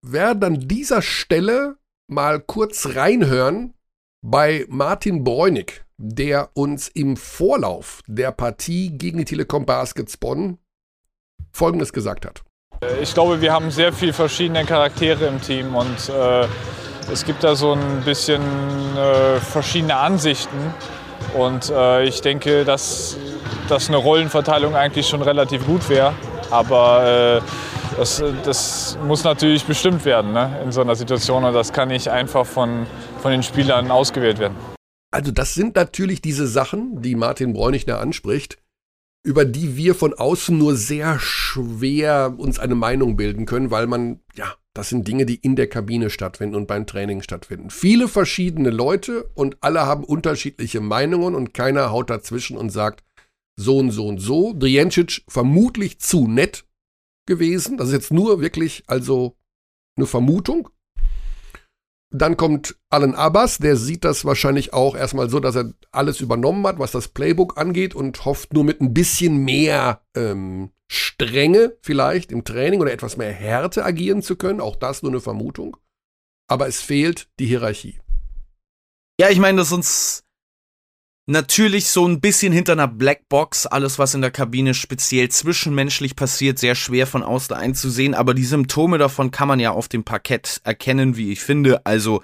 werden 0.01 0.43
an 0.43 0.67
dieser 0.67 1.01
Stelle 1.01 1.77
mal 2.07 2.39
kurz 2.39 2.95
reinhören 2.95 3.73
bei 4.21 4.65
Martin 4.69 5.23
Bräunig, 5.23 5.83
der 5.97 6.49
uns 6.53 6.87
im 6.87 7.17
Vorlauf 7.17 8.01
der 8.07 8.31
Partie 8.31 8.97
gegen 8.97 9.19
die 9.19 9.25
Telekom 9.25 9.65
Baskets 9.65 10.17
Bonn 10.17 10.59
Folgendes 11.51 11.93
gesagt 11.93 12.25
hat. 12.25 12.43
Ich 13.01 13.13
glaube, 13.13 13.41
wir 13.41 13.53
haben 13.53 13.71
sehr 13.71 13.93
viele 13.93 14.13
verschiedene 14.13 14.65
Charaktere 14.65 15.27
im 15.27 15.41
Team 15.41 15.75
und 15.75 16.09
äh, 16.09 16.47
es 17.11 17.25
gibt 17.25 17.43
da 17.43 17.55
so 17.55 17.73
ein 17.73 18.01
bisschen 18.03 18.41
äh, 18.97 19.39
verschiedene 19.39 19.95
Ansichten. 19.95 20.73
Und 21.37 21.69
äh, 21.69 22.03
ich 22.05 22.21
denke, 22.21 22.63
dass, 22.65 23.17
dass 23.69 23.87
eine 23.87 23.97
Rollenverteilung 23.97 24.75
eigentlich 24.75 25.07
schon 25.07 25.21
relativ 25.21 25.65
gut 25.65 25.89
wäre. 25.89 26.13
Aber 26.51 27.41
äh, 27.41 27.97
das, 27.97 28.23
das, 28.43 28.97
muss 29.05 29.23
natürlich 29.23 29.65
bestimmt 29.65 30.05
werden 30.05 30.33
ne, 30.33 30.59
in 30.63 30.71
so 30.71 30.81
einer 30.81 30.95
Situation. 30.95 31.43
Und 31.43 31.53
das 31.53 31.73
kann 31.73 31.89
nicht 31.89 32.07
einfach 32.09 32.45
von, 32.45 32.85
von 33.21 33.31
den 33.31 33.43
Spielern 33.43 33.91
ausgewählt 33.91 34.39
werden. 34.39 34.55
Also 35.11 35.31
das 35.31 35.53
sind 35.53 35.75
natürlich 35.75 36.21
diese 36.21 36.47
Sachen, 36.47 37.01
die 37.01 37.15
Martin 37.15 37.53
Bräunig 37.53 37.91
anspricht, 37.91 38.57
über 39.23 39.45
die 39.45 39.77
wir 39.77 39.95
von 39.95 40.13
außen 40.13 40.57
nur 40.57 40.75
sehr 40.75 41.19
schwer 41.19 42.33
uns 42.37 42.59
eine 42.59 42.75
Meinung 42.75 43.15
bilden 43.15 43.45
können, 43.45 43.71
weil 43.71 43.87
man 43.87 44.19
ja 44.35 44.55
das 44.73 44.89
sind 44.89 45.07
Dinge, 45.07 45.25
die 45.25 45.35
in 45.35 45.55
der 45.55 45.67
Kabine 45.67 46.09
stattfinden 46.09 46.55
und 46.55 46.67
beim 46.67 46.87
Training 46.87 47.21
stattfinden. 47.21 47.69
Viele 47.69 48.07
verschiedene 48.07 48.71
Leute 48.71 49.29
und 49.35 49.57
alle 49.61 49.85
haben 49.85 50.03
unterschiedliche 50.03 50.81
Meinungen 50.81 51.35
und 51.35 51.53
keiner 51.53 51.91
haut 51.91 52.09
dazwischen 52.09 52.57
und 52.57 52.71
sagt 52.71 53.03
so 53.55 53.77
und 53.77 53.91
so 53.91 54.07
und 54.07 54.19
so. 54.19 54.53
Drijancic 54.53 55.23
vermutlich 55.27 55.99
zu 55.99 56.27
nett 56.27 56.65
gewesen. 57.27 57.77
Das 57.77 57.89
ist 57.89 57.93
jetzt 57.93 58.11
nur 58.11 58.41
wirklich 58.41 58.83
also 58.87 59.37
eine 59.95 60.07
Vermutung. 60.07 60.69
Dann 62.09 62.37
kommt 62.37 62.77
Alan 62.89 63.15
Abbas, 63.15 63.57
der 63.57 63.75
sieht 63.75 64.03
das 64.03 64.25
wahrscheinlich 64.25 64.73
auch 64.73 64.95
erstmal 64.95 65.29
so, 65.29 65.39
dass 65.39 65.55
er 65.55 65.73
alles 65.91 66.19
übernommen 66.19 66.65
hat, 66.67 66.77
was 66.77 66.91
das 66.91 67.07
Playbook 67.07 67.57
angeht 67.57 67.95
und 67.95 68.25
hofft 68.25 68.53
nur 68.53 68.63
mit 68.63 68.81
ein 68.81 68.93
bisschen 68.93 69.37
mehr 69.43 70.01
ähm, 70.15 70.71
Strenge 70.93 71.77
vielleicht 71.81 72.31
im 72.31 72.43
Training 72.43 72.81
oder 72.81 72.91
etwas 72.91 73.17
mehr 73.17 73.31
Härte 73.31 73.83
agieren 73.83 74.21
zu 74.21 74.35
können. 74.35 74.61
Auch 74.61 74.75
das 74.75 75.01
nur 75.01 75.11
eine 75.11 75.21
Vermutung. 75.21 75.77
Aber 76.47 76.67
es 76.67 76.81
fehlt 76.81 77.27
die 77.39 77.45
Hierarchie. 77.45 77.99
Ja, 79.19 79.29
ich 79.29 79.39
meine, 79.39 79.57
das 79.57 79.67
ist 79.67 79.73
uns 79.73 80.23
natürlich 81.25 81.87
so 81.87 82.07
ein 82.07 82.19
bisschen 82.19 82.51
hinter 82.51 82.73
einer 82.73 82.87
Blackbox, 82.87 83.65
alles 83.65 83.97
was 83.97 84.13
in 84.13 84.21
der 84.21 84.31
Kabine 84.31 84.73
speziell 84.73 85.29
zwischenmenschlich 85.29 86.15
passiert, 86.15 86.59
sehr 86.59 86.75
schwer 86.75 87.07
von 87.07 87.23
außen 87.23 87.55
einzusehen, 87.55 88.13
aber 88.13 88.33
die 88.33 88.43
Symptome 88.43 88.97
davon 88.97 89.31
kann 89.31 89.47
man 89.47 89.59
ja 89.59 89.71
auf 89.71 89.87
dem 89.87 90.03
Parkett 90.03 90.61
erkennen, 90.63 91.15
wie 91.15 91.31
ich 91.31 91.41
finde. 91.41 91.85
Also 91.85 92.23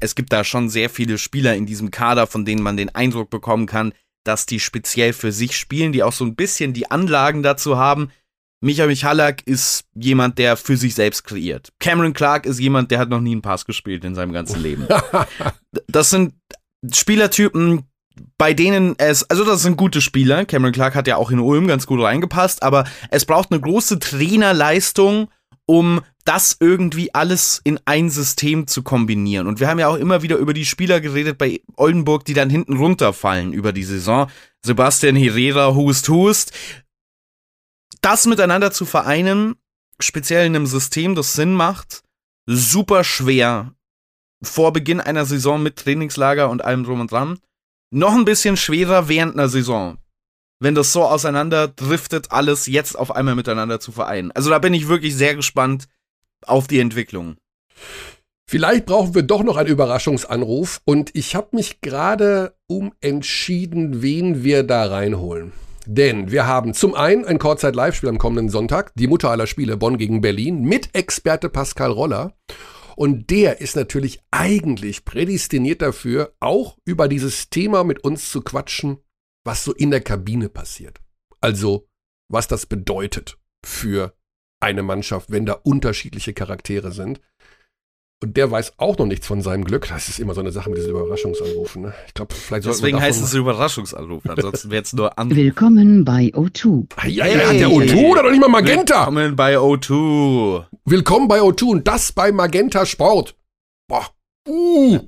es 0.00 0.14
gibt 0.14 0.32
da 0.32 0.44
schon 0.44 0.68
sehr 0.68 0.88
viele 0.90 1.18
Spieler 1.18 1.54
in 1.54 1.66
diesem 1.66 1.90
Kader, 1.90 2.26
von 2.26 2.44
denen 2.44 2.62
man 2.62 2.76
den 2.76 2.94
Eindruck 2.94 3.30
bekommen 3.30 3.66
kann, 3.66 3.92
dass 4.24 4.46
die 4.46 4.60
speziell 4.60 5.12
für 5.12 5.32
sich 5.32 5.56
spielen, 5.56 5.92
die 5.92 6.02
auch 6.02 6.12
so 6.12 6.24
ein 6.24 6.34
bisschen 6.34 6.72
die 6.72 6.90
Anlagen 6.90 7.42
dazu 7.42 7.76
haben. 7.76 8.10
Micha 8.60 8.86
Michalak 8.86 9.42
ist 9.44 9.84
jemand, 9.94 10.38
der 10.38 10.56
für 10.56 10.76
sich 10.76 10.94
selbst 10.94 11.24
kreiert. 11.24 11.72
Cameron 11.80 12.12
Clark 12.12 12.46
ist 12.46 12.60
jemand, 12.60 12.90
der 12.92 13.00
hat 13.00 13.08
noch 13.08 13.20
nie 13.20 13.32
einen 13.32 13.42
Pass 13.42 13.64
gespielt 13.64 14.04
in 14.04 14.14
seinem 14.14 14.32
ganzen 14.32 14.62
Leben. 14.62 14.86
das 15.88 16.10
sind 16.10 16.34
Spielertypen, 16.90 17.84
bei 18.38 18.54
denen 18.54 18.94
es, 18.98 19.28
also 19.28 19.44
das 19.44 19.62
sind 19.62 19.76
gute 19.76 20.00
Spieler. 20.00 20.44
Cameron 20.44 20.72
Clark 20.72 20.94
hat 20.94 21.08
ja 21.08 21.16
auch 21.16 21.30
in 21.30 21.40
Ulm 21.40 21.66
ganz 21.66 21.86
gut 21.86 22.00
reingepasst, 22.00 22.62
aber 22.62 22.84
es 23.10 23.24
braucht 23.24 23.50
eine 23.50 23.60
große 23.60 23.98
Trainerleistung, 23.98 25.28
um 25.66 26.00
das 26.24 26.56
irgendwie 26.60 27.14
alles 27.14 27.60
in 27.64 27.80
ein 27.84 28.10
System 28.10 28.66
zu 28.66 28.82
kombinieren. 28.82 29.46
Und 29.46 29.60
wir 29.60 29.68
haben 29.68 29.78
ja 29.78 29.88
auch 29.88 29.96
immer 29.96 30.22
wieder 30.22 30.36
über 30.36 30.54
die 30.54 30.66
Spieler 30.66 31.00
geredet 31.00 31.38
bei 31.38 31.60
Oldenburg, 31.76 32.24
die 32.24 32.34
dann 32.34 32.50
hinten 32.50 32.76
runterfallen 32.76 33.52
über 33.52 33.72
die 33.72 33.84
Saison. 33.84 34.30
Sebastian 34.64 35.16
Herrera, 35.16 35.74
Hust, 35.74 36.08
Hust. 36.08 36.52
Das 38.00 38.26
miteinander 38.26 38.70
zu 38.70 38.84
vereinen, 38.84 39.56
speziell 40.00 40.46
in 40.46 40.56
einem 40.56 40.66
System, 40.66 41.14
das 41.14 41.34
Sinn 41.34 41.54
macht, 41.54 42.02
super 42.46 43.04
schwer. 43.04 43.74
Vor 44.42 44.72
Beginn 44.72 45.00
einer 45.00 45.24
Saison 45.24 45.62
mit 45.62 45.76
Trainingslager 45.76 46.50
und 46.50 46.64
allem 46.64 46.84
drum 46.84 47.00
und 47.00 47.12
dran. 47.12 47.38
Noch 47.90 48.14
ein 48.14 48.24
bisschen 48.24 48.56
schwerer 48.56 49.08
während 49.08 49.34
einer 49.34 49.48
Saison 49.48 49.98
wenn 50.62 50.74
das 50.76 50.92
so 50.92 51.02
auseinander 51.02 51.66
driftet, 51.66 52.30
alles 52.30 52.66
jetzt 52.66 52.96
auf 52.96 53.14
einmal 53.14 53.34
miteinander 53.34 53.80
zu 53.80 53.90
vereinen. 53.90 54.30
Also 54.30 54.48
da 54.48 54.60
bin 54.60 54.74
ich 54.74 54.88
wirklich 54.88 55.16
sehr 55.16 55.34
gespannt 55.34 55.88
auf 56.46 56.68
die 56.68 56.78
Entwicklung. 56.78 57.36
Vielleicht 58.48 58.86
brauchen 58.86 59.14
wir 59.14 59.22
doch 59.22 59.42
noch 59.42 59.56
einen 59.56 59.70
Überraschungsanruf 59.70 60.80
und 60.84 61.10
ich 61.14 61.34
habe 61.34 61.56
mich 61.56 61.80
gerade 61.80 62.54
umentschieden, 62.68 64.02
wen 64.02 64.44
wir 64.44 64.62
da 64.62 64.86
reinholen. 64.86 65.52
Denn 65.86 66.30
wir 66.30 66.46
haben 66.46 66.74
zum 66.74 66.94
einen 66.94 67.24
ein 67.24 67.40
Kurzzeit-Live-Spiel 67.40 68.08
am 68.08 68.18
kommenden 68.18 68.48
Sonntag, 68.48 68.92
die 68.94 69.08
Mutter 69.08 69.30
aller 69.30 69.48
Spiele 69.48 69.76
Bonn 69.76 69.98
gegen 69.98 70.20
Berlin, 70.20 70.62
mit 70.62 70.94
Experte 70.94 71.48
Pascal 71.48 71.90
Roller. 71.90 72.34
Und 72.94 73.30
der 73.30 73.60
ist 73.60 73.74
natürlich 73.74 74.20
eigentlich 74.30 75.04
prädestiniert 75.04 75.82
dafür, 75.82 76.34
auch 76.38 76.76
über 76.84 77.08
dieses 77.08 77.50
Thema 77.50 77.82
mit 77.82 78.04
uns 78.04 78.30
zu 78.30 78.42
quatschen, 78.42 78.98
was 79.44 79.64
so 79.64 79.72
in 79.72 79.90
der 79.90 80.00
Kabine 80.00 80.48
passiert. 80.48 81.00
Also, 81.40 81.88
was 82.28 82.48
das 82.48 82.66
bedeutet 82.66 83.38
für 83.64 84.14
eine 84.60 84.82
Mannschaft, 84.82 85.30
wenn 85.30 85.46
da 85.46 85.54
unterschiedliche 85.54 86.32
Charaktere 86.32 86.92
sind. 86.92 87.20
Und 88.22 88.36
der 88.36 88.48
weiß 88.52 88.74
auch 88.78 88.96
noch 88.98 89.06
nichts 89.06 89.26
von 89.26 89.42
seinem 89.42 89.64
Glück. 89.64 89.88
Das 89.88 90.08
ist 90.08 90.20
immer 90.20 90.32
so 90.32 90.40
eine 90.40 90.52
Sache 90.52 90.70
mit 90.70 90.78
diesen 90.78 90.92
Überraschungsanrufen. 90.92 91.82
Ne? 91.82 91.94
Ich 92.06 92.14
glaube, 92.14 92.32
vielleicht 92.32 92.64
Deswegen 92.66 93.00
heißt 93.00 93.20
es 93.20 93.34
Überraschungsanruf. 93.34 94.22
Ansonsten 94.28 94.70
wäre 94.70 94.84
es 94.84 94.92
nur 94.92 95.18
an. 95.18 95.34
Willkommen 95.34 96.04
bei 96.04 96.26
O2. 96.32 97.08
Ja, 97.08 97.26
ja, 97.26 97.34
hey, 97.34 97.46
hat 97.46 97.54
der 97.54 97.68
O2 97.68 98.10
oder 98.12 98.22
doch 98.22 98.30
nicht 98.30 98.40
mal 98.40 98.48
Magenta? 98.48 99.06
Willkommen 99.06 99.34
bei 99.34 99.56
O2. 99.56 100.66
Willkommen 100.84 101.26
bei 101.26 101.40
O2 101.40 101.64
und 101.64 101.88
das 101.88 102.12
bei 102.12 102.30
Magenta 102.30 102.86
Sport. 102.86 103.36
Boah. 103.88 104.06
Uh. 104.48 105.00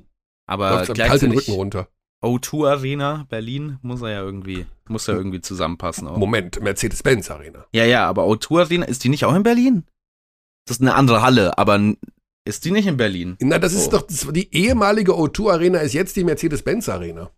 Aber 0.45 0.71
Läuft 0.71 0.95
kalt 0.95 1.21
den 1.21 1.31
Rücken 1.31 1.53
runter. 1.53 1.87
O2 2.25 2.67
Arena 2.69 3.25
Berlin 3.29 3.77
muss 3.81 4.01
er 4.01 4.09
ja 4.09 4.21
irgendwie 4.21 4.65
muss 4.87 5.07
ja 5.07 5.13
irgendwie 5.13 5.41
zusammenpassen 5.41 6.07
auch. 6.07 6.17
Moment, 6.17 6.61
Mercedes-Benz 6.61 7.31
Arena. 7.31 7.65
Ja, 7.73 7.85
ja, 7.85 8.07
aber 8.07 8.23
O2 8.25 8.59
Arena 8.61 8.85
ist 8.85 9.03
die 9.03 9.09
nicht 9.09 9.25
auch 9.25 9.33
in 9.35 9.43
Berlin? 9.43 9.83
Das 10.67 10.77
ist 10.77 10.81
eine 10.81 10.95
andere 10.95 11.21
Halle, 11.21 11.57
aber 11.57 11.79
ist 12.45 12.65
die 12.65 12.71
nicht 12.71 12.87
in 12.87 12.97
Berlin? 12.97 13.37
Na, 13.39 13.57
das 13.59 13.73
ist 13.73 13.87
Oh. 13.87 13.91
doch 13.91 14.01
das, 14.03 14.27
die 14.31 14.53
ehemalige 14.55 15.13
O2 15.13 15.51
Arena 15.51 15.79
ist 15.79 15.93
jetzt 15.93 16.15
die 16.15 16.23
Mercedes-Benz 16.23 16.89
Arena. 16.89 17.31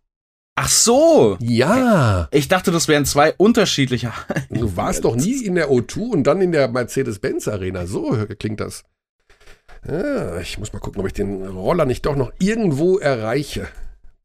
Ach 0.59 0.69
so. 0.69 1.37
Ja. 1.39 2.27
Ich 2.31 2.47
dachte, 2.47 2.71
das 2.71 2.87
wären 2.87 3.05
zwei 3.05 3.31
unterschiedliche. 3.33 4.11
Du 4.49 4.75
warst 4.75 5.05
doch 5.05 5.15
nie 5.15 5.43
in 5.45 5.53
der 5.55 5.69
O2 5.69 5.99
und 6.11 6.23
dann 6.23 6.41
in 6.41 6.51
der 6.51 6.67
Mercedes-Benz 6.67 7.47
Arena. 7.47 7.85
So 7.85 8.17
klingt 8.39 8.59
das. 8.59 8.83
Ah, 9.87 10.39
ich 10.41 10.57
muss 10.57 10.73
mal 10.73 10.79
gucken, 10.79 10.99
ob 11.01 11.07
ich 11.07 11.13
den 11.13 11.45
Roller 11.45 11.85
nicht 11.85 12.05
doch 12.05 12.15
noch 12.15 12.31
irgendwo 12.39 12.97
erreiche. 12.97 13.67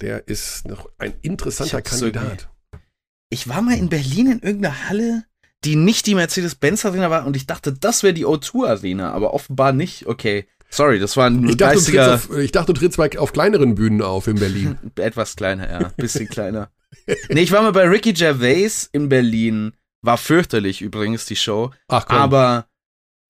Der 0.03 0.26
ist 0.28 0.66
noch 0.66 0.88
ein 0.98 1.14
interessanter 1.22 1.78
Ich 1.78 1.84
Kandidat. 1.84 2.48
Ich 3.30 3.48
war 3.48 3.62
mal 3.62 3.76
in 3.78 3.88
Berlin 3.88 4.30
in 4.32 4.40
irgendeiner 4.40 4.88
Halle, 4.88 5.24
die 5.64 5.76
nicht 5.76 6.07
die 6.07 6.14
Mercedes-Benz 6.16 6.84
Arena 6.84 7.09
war 7.09 7.24
und 7.24 7.36
ich 7.36 7.46
dachte, 7.46 7.72
das 7.72 8.03
wäre 8.03 8.12
die 8.12 8.26
O2 8.26 8.66
Arena, 8.68 9.12
aber 9.12 9.32
offenbar 9.32 9.72
nicht. 9.72 10.07
Okay. 10.07 10.46
Sorry, 10.68 10.98
das 10.98 11.16
war 11.16 11.28
ein 11.28 11.48
Ich 11.48 11.57
dachte, 11.57 11.76
geistiger, 11.76 12.14
auf, 12.14 12.36
ich 12.36 12.50
dachte, 12.50 12.72
du 12.72 12.80
trittst 12.80 12.96
bei- 12.98 13.18
auf 13.18 13.32
kleineren 13.32 13.74
Bühnen 13.74 14.03
auf 14.03 14.26
in 14.26 14.36
Berlin. 14.36 14.78
etwas 14.96 15.36
kleiner, 15.36 15.70
ja, 15.70 15.88
bisschen 15.96 16.28
kleiner. 16.28 16.70
Nee, 17.30 17.42
ich 17.42 17.53
war 17.53 17.62
mal 17.62 17.72
bei 17.72 17.84
Ricky 17.88 18.12
Gervais 18.12 18.88
in 18.92 19.09
Berlin, 19.09 19.72
war 20.03 20.18
fürchterlich 20.18 20.82
übrigens 20.82 21.26
die 21.26 21.36
Show, 21.36 21.70
Ach 21.88 22.07
komm. 22.07 22.16
aber 22.16 22.66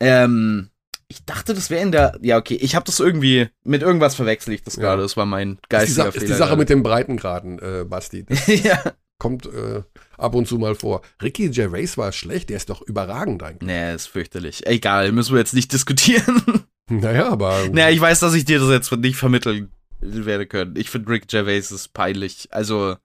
ähm, 0.01 0.71
ich 1.13 1.25
dachte, 1.25 1.55
das 1.55 1.71
wäre 1.71 1.83
in 1.83 1.93
der, 1.93 2.19
ja 2.23 2.39
okay, 2.39 2.55
ich 2.55 2.75
habe 2.75 2.85
das 2.85 3.01
irgendwie, 3.01 3.49
mit 3.65 3.83
irgendwas 3.83 4.15
verwechsel 4.15 4.55
ich 4.55 4.63
das 4.63 4.77
Ja. 4.77 4.83
gerade, 4.83 5.03
das 5.03 5.17
war 5.17 5.27
mein 5.27 5.53
ist 5.53 5.59
die, 5.63 5.69
geistiger 5.69 6.03
Sa 6.03 6.09
ist 6.09 6.15
die 6.15 6.21
Fehler. 6.21 6.37
Sache 6.37 6.57
mit 6.57 6.69
dem 6.69 6.83
Breitengraden, 6.83 7.59
äh, 7.59 7.85
Basti. 7.85 8.25
Ja. 8.65 8.83
kommt 9.19 9.47
äh, 9.47 9.83
ab 10.19 10.35
und 10.35 10.49
zu 10.49 10.59
mal 10.59 10.75
vor. 10.75 11.03
Ricky 11.23 11.49
Gervais 11.51 11.97
war 11.97 12.11
schlecht, 12.13 12.51
der 12.51 12.57
ist 12.57 12.71
doch 12.71 12.83
überragend 12.83 13.43
eigentlich. 13.43 13.67
Nee, 13.69 13.95
ist 13.95 14.09
fürchterlich. 14.09 14.67
Egal, 14.67 15.13
müssen 15.13 15.33
wir 15.35 15.39
jetzt 15.41 15.55
nicht 15.55 15.73
diskutieren. 15.73 16.43
Naja, 16.91 17.31
aber 17.31 17.69
naja, 17.73 17.91
ich 17.91 18.01
weiß, 18.01 18.21
dass 18.21 18.35
ich 18.35 18.45
dir 18.45 18.59
das 18.59 18.69
jetzt 18.69 18.91
nicht 18.93 19.17
vermitteln 19.17 19.71
werde 20.01 20.47
können. 20.47 20.75
Ich 20.77 20.91
finde 20.91 21.11
Rick 21.11 21.29
Gervais 21.29 21.71
ist 21.71 21.95
peinlich. 21.95 22.49
Also, 22.51 22.97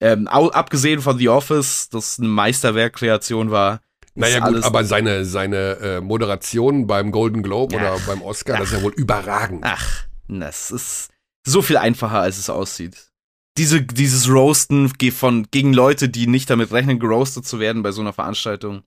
ähm, 0.00 0.26
abgesehen 0.26 1.00
von 1.02 1.18
The 1.18 1.28
Office, 1.28 1.90
das 1.90 2.18
eine 2.18 2.28
Meisterwerkkreation 2.28 3.50
war. 3.50 3.80
Naja 4.14 4.40
gut, 4.40 4.62
aber 4.62 4.84
seine, 4.84 5.24
seine 5.24 5.56
äh, 5.80 6.00
Moderation 6.00 6.86
beim 6.86 7.12
Golden 7.12 7.42
Globe 7.42 7.74
Ja. 7.74 7.94
oder 7.94 8.02
beim 8.06 8.22
Oscar, 8.22 8.58
das 8.58 8.68
ist 8.70 8.78
ja 8.78 8.82
wohl 8.82 8.92
überragend. 8.92 9.60
Ach, 9.64 10.04
das 10.28 10.70
ist 10.70 11.08
so 11.46 11.62
viel 11.62 11.76
einfacher, 11.78 12.20
als 12.20 12.38
es 12.38 12.50
aussieht. 12.50 13.10
Diese, 13.58 13.82
dieses 13.82 14.28
Roasten 14.28 14.92
von, 15.12 15.46
gegen 15.50 15.72
Leute, 15.72 16.08
die 16.08 16.26
nicht 16.26 16.48
damit 16.50 16.72
rechnen, 16.72 16.98
geroastet 16.98 17.46
zu 17.46 17.58
werden 17.58 17.82
bei 17.82 17.92
so 17.92 18.00
einer 18.00 18.12
Veranstaltung. 18.12 18.82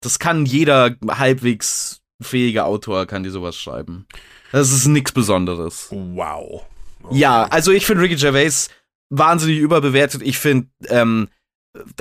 Das 0.00 0.18
kann 0.18 0.46
jeder 0.46 0.96
halbwegs 1.08 2.00
fähige 2.22 2.64
Autor, 2.64 3.06
kann 3.06 3.22
die 3.22 3.30
sowas 3.30 3.56
schreiben. 3.56 4.06
Das 4.52 4.72
ist 4.72 4.86
nichts 4.86 5.12
Besonderes. 5.12 5.88
Wow. 5.90 6.66
Ja, 7.10 7.44
also 7.44 7.72
ich 7.72 7.86
finde 7.86 8.02
Ricky 8.02 8.16
Gervais 8.16 8.68
wahnsinnig 9.10 9.58
überbewertet. 9.58 10.22
Ich 10.22 10.38
finde, 10.38 10.68
ähm, 10.88 11.28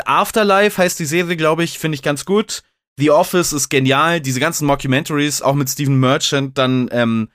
Afterlife 0.05 0.81
heißt 0.81 0.99
die 0.99 1.05
Serie, 1.05 1.37
glaube 1.37 1.63
ich, 1.63 1.79
finde 1.79 1.95
ich 1.95 2.01
ganz 2.01 2.25
gut. 2.25 2.63
The 2.97 3.11
Office 3.11 3.53
ist 3.53 3.69
genial. 3.69 4.19
Diese 4.19 4.39
ganzen 4.39 4.65
Mockumentaries, 4.65 5.41
auch 5.41 5.55
mit 5.55 5.69
Stephen 5.69 5.99
Merchant, 5.99 6.57
dann 6.57 6.89
ähm, 6.91 7.29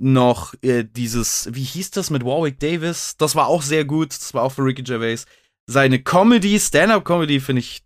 noch 0.00 0.54
äh, 0.62 0.84
dieses, 0.84 1.48
wie 1.52 1.62
hieß 1.62 1.92
das 1.92 2.10
mit 2.10 2.24
Warwick 2.24 2.58
Davis? 2.58 3.16
Das 3.16 3.36
war 3.36 3.46
auch 3.46 3.62
sehr 3.62 3.84
gut. 3.84 4.10
Das 4.10 4.34
war 4.34 4.42
auch 4.42 4.52
für 4.52 4.64
Ricky 4.64 4.82
Gervais. 4.82 5.26
Seine 5.66 6.02
Comedy, 6.02 6.58
Stand-up-Comedy 6.58 7.40
finde 7.40 7.60
ich, 7.60 7.83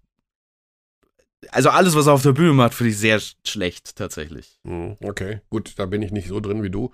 also 1.51 1.71
alles, 1.71 1.95
was 1.95 2.07
er 2.07 2.13
auf 2.15 2.23
der 2.23 2.33
Bühne 2.33 2.53
macht, 2.53 2.75
finde 2.75 2.91
ich 2.91 2.99
sehr 2.99 3.21
sch- 3.21 3.35
schlecht 3.47 3.97
tatsächlich. 3.97 4.59
Hm, 4.67 4.97
Okay, 5.03 5.41
gut, 5.51 5.75
da 5.77 5.87
bin 5.87 6.03
ich 6.03 6.11
nicht 6.11 6.29
so 6.29 6.41
drin 6.41 6.63
wie 6.63 6.71
du. 6.71 6.93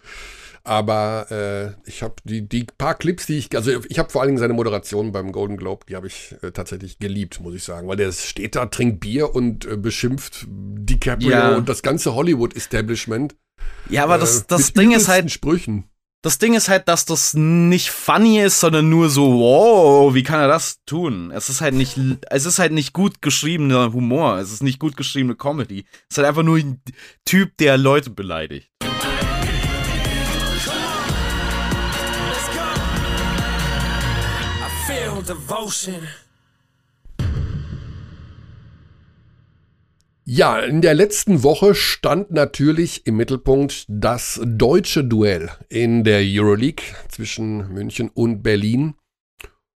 Aber 0.67 1.27
äh, 1.31 1.89
ich 1.89 2.03
habe 2.03 2.15
die, 2.25 2.49
die 2.49 2.65
paar 2.79 2.95
Clips, 2.95 3.27
die 3.27 3.37
ich, 3.37 3.55
also 3.55 3.71
ich 3.89 3.99
habe 3.99 4.09
vor 4.11 4.23
allen 4.23 4.29
Dingen 4.31 4.39
seine 4.39 4.55
Moderation 4.55 5.13
beim 5.13 5.31
Golden 5.31 5.59
Globe, 5.59 5.85
die 5.89 5.95
habe 5.97 6.07
ich 6.07 6.35
äh, 6.43 6.53
tatsächlich 6.53 6.99
geliebt, 6.99 7.41
muss 7.41 7.55
ich 7.55 7.65
sagen. 7.65 7.87
Weil 7.87 7.97
der 7.97 8.13
steht 8.13 8.57
da, 8.57 8.65
trinkt 8.67 9.01
Bier 9.01 9.35
und 9.35 9.67
äh, 9.67 9.77
beschimpft 9.77 10.47
DiCaprio 10.49 11.31
Ja. 11.31 11.57
und 11.57 11.69
das 11.69 11.83
ganze 11.83 12.15
Hollywood-Establishment. 12.15 13.37
Ja, 13.91 14.05
aber 14.05 14.17
das, 14.19 14.41
äh, 14.41 14.45
das 14.49 14.69
mit 14.69 14.77
Ding 14.79 14.93
ist 14.93 15.09
halt, 15.09 15.31
Sprüchen. 15.31 15.85
Das 16.25 16.39
Ding 16.39 16.55
ist 16.55 16.71
halt, 16.71 16.89
dass 16.89 17.05
das 17.05 17.35
nicht 17.35 17.91
funny 17.91 18.41
ist, 18.41 18.59
sondern 18.59 18.89
nur 18.89 19.11
so, 19.11 19.41
wow, 19.41 20.15
wie 20.15 20.23
kann 20.23 20.41
er 20.41 20.49
das 20.49 20.83
tun? 20.87 21.31
Es 21.31 21.51
ist 21.51 21.61
halt 21.61 21.75
nicht, 21.75 21.99
es 22.31 22.47
ist 22.47 22.59
halt 22.59 22.73
nicht 22.73 22.95
gut 22.95 23.21
geschriebener 23.21 23.93
Humor. 23.93 24.39
Es 24.39 24.51
ist 24.51 24.63
nicht 24.63 24.79
gut 24.79 24.97
geschriebene 24.97 25.35
Comedy. 25.35 25.85
Es 26.09 26.13
ist 26.13 26.17
halt 26.17 26.27
einfach 26.27 26.43
nur 26.43 26.57
ein 26.57 26.81
Typ, 27.27 27.59
der 27.59 27.77
Leute 27.77 28.09
beleidigt. 28.09 28.71
Devotion. 35.27 36.07
Ja, 40.27 40.59
in 40.59 40.81
der 40.81 40.95
letzten 40.95 41.43
Woche 41.43 41.75
stand 41.75 42.31
natürlich 42.31 43.07
im 43.07 43.17
Mittelpunkt 43.17 43.85
das 43.89 44.41
deutsche 44.43 45.05
Duell 45.05 45.51
in 45.69 46.03
der 46.03 46.23
Euroleague 46.25 46.83
zwischen 47.11 47.69
München 47.75 48.09
und 48.09 48.43
Berlin. 48.43 48.95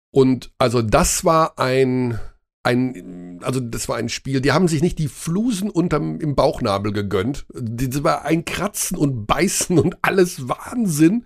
Und 0.09 0.53
also 0.57 0.81
das 0.81 1.25
war 1.25 1.59
ein, 1.59 2.17
ein, 2.63 3.41
also 3.43 3.59
das 3.59 3.89
war 3.89 3.97
ein 3.97 4.07
Spiel, 4.07 4.39
die 4.39 4.53
haben 4.53 4.69
sich 4.69 4.81
nicht 4.81 4.99
die 4.99 5.09
Flusen 5.09 5.69
unterm, 5.69 6.21
im 6.21 6.35
Bauchnabel 6.35 6.93
gegönnt. 6.93 7.45
Das 7.53 8.05
war 8.05 8.23
ein 8.23 8.45
Kratzen 8.45 8.97
und 8.97 9.25
Beißen 9.25 9.77
und 9.77 9.97
alles 10.01 10.47
Wahnsinn. 10.47 11.25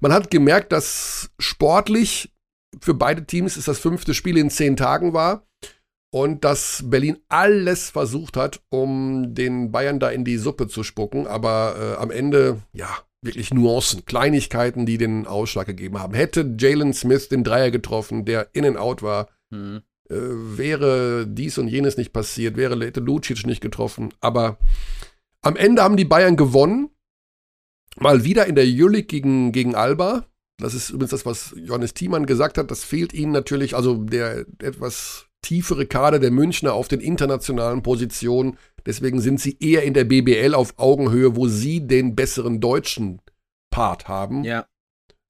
Man 0.00 0.12
hat 0.12 0.32
gemerkt, 0.32 0.72
dass 0.72 1.30
sportlich 1.38 2.32
für 2.80 2.94
beide 2.94 3.24
Teams 3.24 3.56
es 3.56 3.66
das 3.66 3.78
fünfte 3.78 4.14
Spiel 4.14 4.36
in 4.36 4.50
zehn 4.50 4.76
Tagen 4.76 5.12
war 5.12 5.48
und 6.10 6.44
dass 6.44 6.82
Berlin 6.86 7.18
alles 7.28 7.90
versucht 7.90 8.36
hat, 8.36 8.60
um 8.70 9.34
den 9.34 9.70
Bayern 9.70 10.00
da 10.00 10.10
in 10.10 10.24
die 10.24 10.38
Suppe 10.38 10.68
zu 10.68 10.82
spucken, 10.82 11.26
aber 11.26 11.76
äh, 11.78 12.00
am 12.00 12.10
Ende, 12.10 12.62
ja, 12.72 12.88
wirklich 13.22 13.52
Nuancen, 13.52 14.04
Kleinigkeiten, 14.04 14.86
die 14.86 14.96
den 14.96 15.26
Ausschlag 15.26 15.66
gegeben 15.66 15.98
haben. 15.98 16.14
Hätte 16.14 16.54
Jalen 16.58 16.94
Smith 16.94 17.28
den 17.28 17.44
Dreier 17.44 17.70
getroffen, 17.70 18.24
der 18.24 18.48
in 18.52 18.64
and 18.64 18.76
out 18.76 19.02
war, 19.02 19.28
Hm. 19.50 19.80
äh, 20.10 20.14
wäre 20.14 21.26
dies 21.26 21.56
und 21.56 21.68
jenes 21.68 21.96
nicht 21.96 22.12
passiert, 22.12 22.56
wäre 22.56 22.78
hätte 22.84 23.00
Lucic 23.00 23.46
nicht 23.46 23.62
getroffen, 23.62 24.12
aber 24.20 24.58
am 25.40 25.56
Ende 25.56 25.82
haben 25.82 25.96
die 25.96 26.04
Bayern 26.04 26.36
gewonnen, 26.36 26.90
mal 27.96 28.24
wieder 28.24 28.46
in 28.46 28.54
der 28.54 28.64
Euroleague 28.66 29.06
gegen, 29.06 29.52
gegen 29.52 29.74
Alba. 29.74 30.26
Das 30.58 30.74
ist 30.74 30.90
übrigens 30.90 31.10
das, 31.10 31.24
was 31.24 31.54
Johannes 31.56 31.94
Thiemann 31.94 32.26
gesagt 32.26 32.58
hat. 32.58 32.70
Das 32.70 32.82
fehlt 32.82 33.14
ihnen 33.14 33.32
natürlich, 33.32 33.76
also 33.76 33.96
der 33.96 34.44
etwas 34.60 35.27
tiefere 35.42 35.86
Kader 35.86 36.18
der 36.18 36.30
Münchner 36.30 36.72
auf 36.74 36.88
den 36.88 37.00
internationalen 37.00 37.82
Positionen. 37.82 38.58
Deswegen 38.86 39.20
sind 39.20 39.40
sie 39.40 39.56
eher 39.60 39.82
in 39.84 39.94
der 39.94 40.04
BBL 40.04 40.54
auf 40.54 40.74
Augenhöhe, 40.78 41.36
wo 41.36 41.48
sie 41.48 41.86
den 41.86 42.16
besseren 42.16 42.60
deutschen 42.60 43.20
Part 43.70 44.08
haben 44.08 44.44
Ja. 44.44 44.66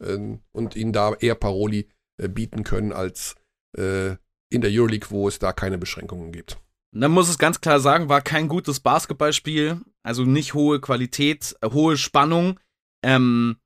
ähm, 0.02 0.40
und 0.52 0.76
ihnen 0.76 0.92
da 0.92 1.14
eher 1.14 1.34
Paroli 1.34 1.88
äh, 2.22 2.28
bieten 2.28 2.62
können 2.64 2.92
als 2.92 3.34
äh, 3.76 4.10
in 4.50 4.60
der 4.62 4.70
Euroleague, 4.70 5.10
wo 5.10 5.28
es 5.28 5.38
da 5.38 5.52
keine 5.52 5.76
Beschränkungen 5.78 6.32
gibt. 6.32 6.58
Und 6.94 7.02
dann 7.02 7.10
muss 7.12 7.28
es 7.28 7.36
ganz 7.38 7.60
klar 7.60 7.80
sagen, 7.80 8.08
war 8.08 8.22
kein 8.22 8.48
gutes 8.48 8.80
Basketballspiel. 8.80 9.80
Also 10.02 10.24
nicht 10.24 10.54
hohe 10.54 10.80
Qualität, 10.80 11.54
äh, 11.60 11.70
hohe 11.70 11.96
Spannung. 11.98 12.58
Ähm, 13.04 13.56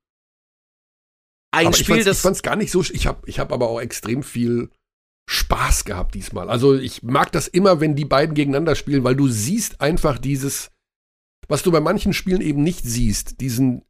ein 1.51 1.67
aber 1.67 1.75
ich 1.77 1.83
Spiel, 1.83 1.97
ich 1.99 2.05
das. 2.05 2.21
fand's 2.21 2.41
gar 2.41 2.55
nicht 2.55 2.71
so. 2.71 2.81
Ich 2.81 3.07
habe 3.07 3.21
ich 3.27 3.39
hab 3.39 3.51
aber 3.53 3.69
auch 3.69 3.79
extrem 3.79 4.23
viel 4.23 4.69
Spaß 5.29 5.85
gehabt 5.85 6.15
diesmal. 6.15 6.49
Also 6.49 6.75
ich 6.75 7.01
mag 7.03 7.31
das 7.31 7.47
immer, 7.47 7.79
wenn 7.79 7.95
die 7.95 8.05
beiden 8.05 8.35
gegeneinander 8.35 8.75
spielen, 8.75 9.03
weil 9.03 9.15
du 9.15 9.27
siehst 9.27 9.79
einfach 9.81 10.17
dieses, 10.17 10.71
was 11.47 11.63
du 11.63 11.71
bei 11.71 11.79
manchen 11.79 12.13
Spielen 12.13 12.41
eben 12.41 12.63
nicht 12.63 12.83
siehst, 12.83 13.39
diesen 13.41 13.83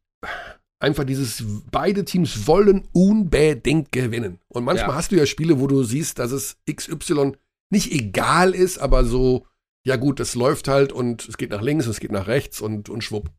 einfach 0.80 1.04
dieses, 1.04 1.42
beide 1.70 2.04
Teams 2.04 2.46
wollen 2.46 2.86
unbedingt 2.92 3.90
gewinnen. 3.90 4.38
Und 4.48 4.64
manchmal 4.64 4.90
Ja. 4.90 4.94
hast 4.96 5.12
du 5.12 5.16
ja 5.16 5.24
Spiele, 5.26 5.58
wo 5.60 5.66
du 5.66 5.82
siehst, 5.82 6.18
dass 6.18 6.30
es 6.30 6.58
XY 6.70 7.32
nicht 7.70 7.90
egal 7.92 8.54
ist, 8.54 8.78
aber 8.78 9.04
so, 9.04 9.46
ja 9.86 9.96
gut, 9.96 10.20
es 10.20 10.34
läuft 10.34 10.68
halt 10.68 10.92
und 10.92 11.26
es 11.28 11.36
geht 11.38 11.50
nach 11.50 11.62
links 11.62 11.86
und 11.86 11.92
es 11.92 12.00
geht 12.00 12.12
nach 12.12 12.26
rechts 12.26 12.60
und, 12.60 12.88
und 12.90 13.02
schwupp. 13.02 13.30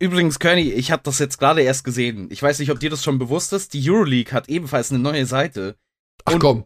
Übrigens, 0.00 0.38
Kearney, 0.38 0.70
ich 0.72 0.90
habe 0.90 1.02
das 1.04 1.18
jetzt 1.18 1.38
gerade 1.38 1.62
erst 1.62 1.84
gesehen. 1.84 2.28
Ich 2.30 2.42
weiß 2.42 2.58
nicht, 2.58 2.70
ob 2.70 2.80
dir 2.80 2.90
das 2.90 3.04
schon 3.04 3.18
bewusst 3.18 3.52
ist. 3.52 3.74
Die 3.74 3.88
Euroleague 3.90 4.32
hat 4.32 4.48
ebenfalls 4.48 4.90
eine 4.90 5.00
neue 5.00 5.26
Seite. 5.26 5.76
Ach 6.24 6.34
Und- 6.34 6.38
komm, 6.40 6.64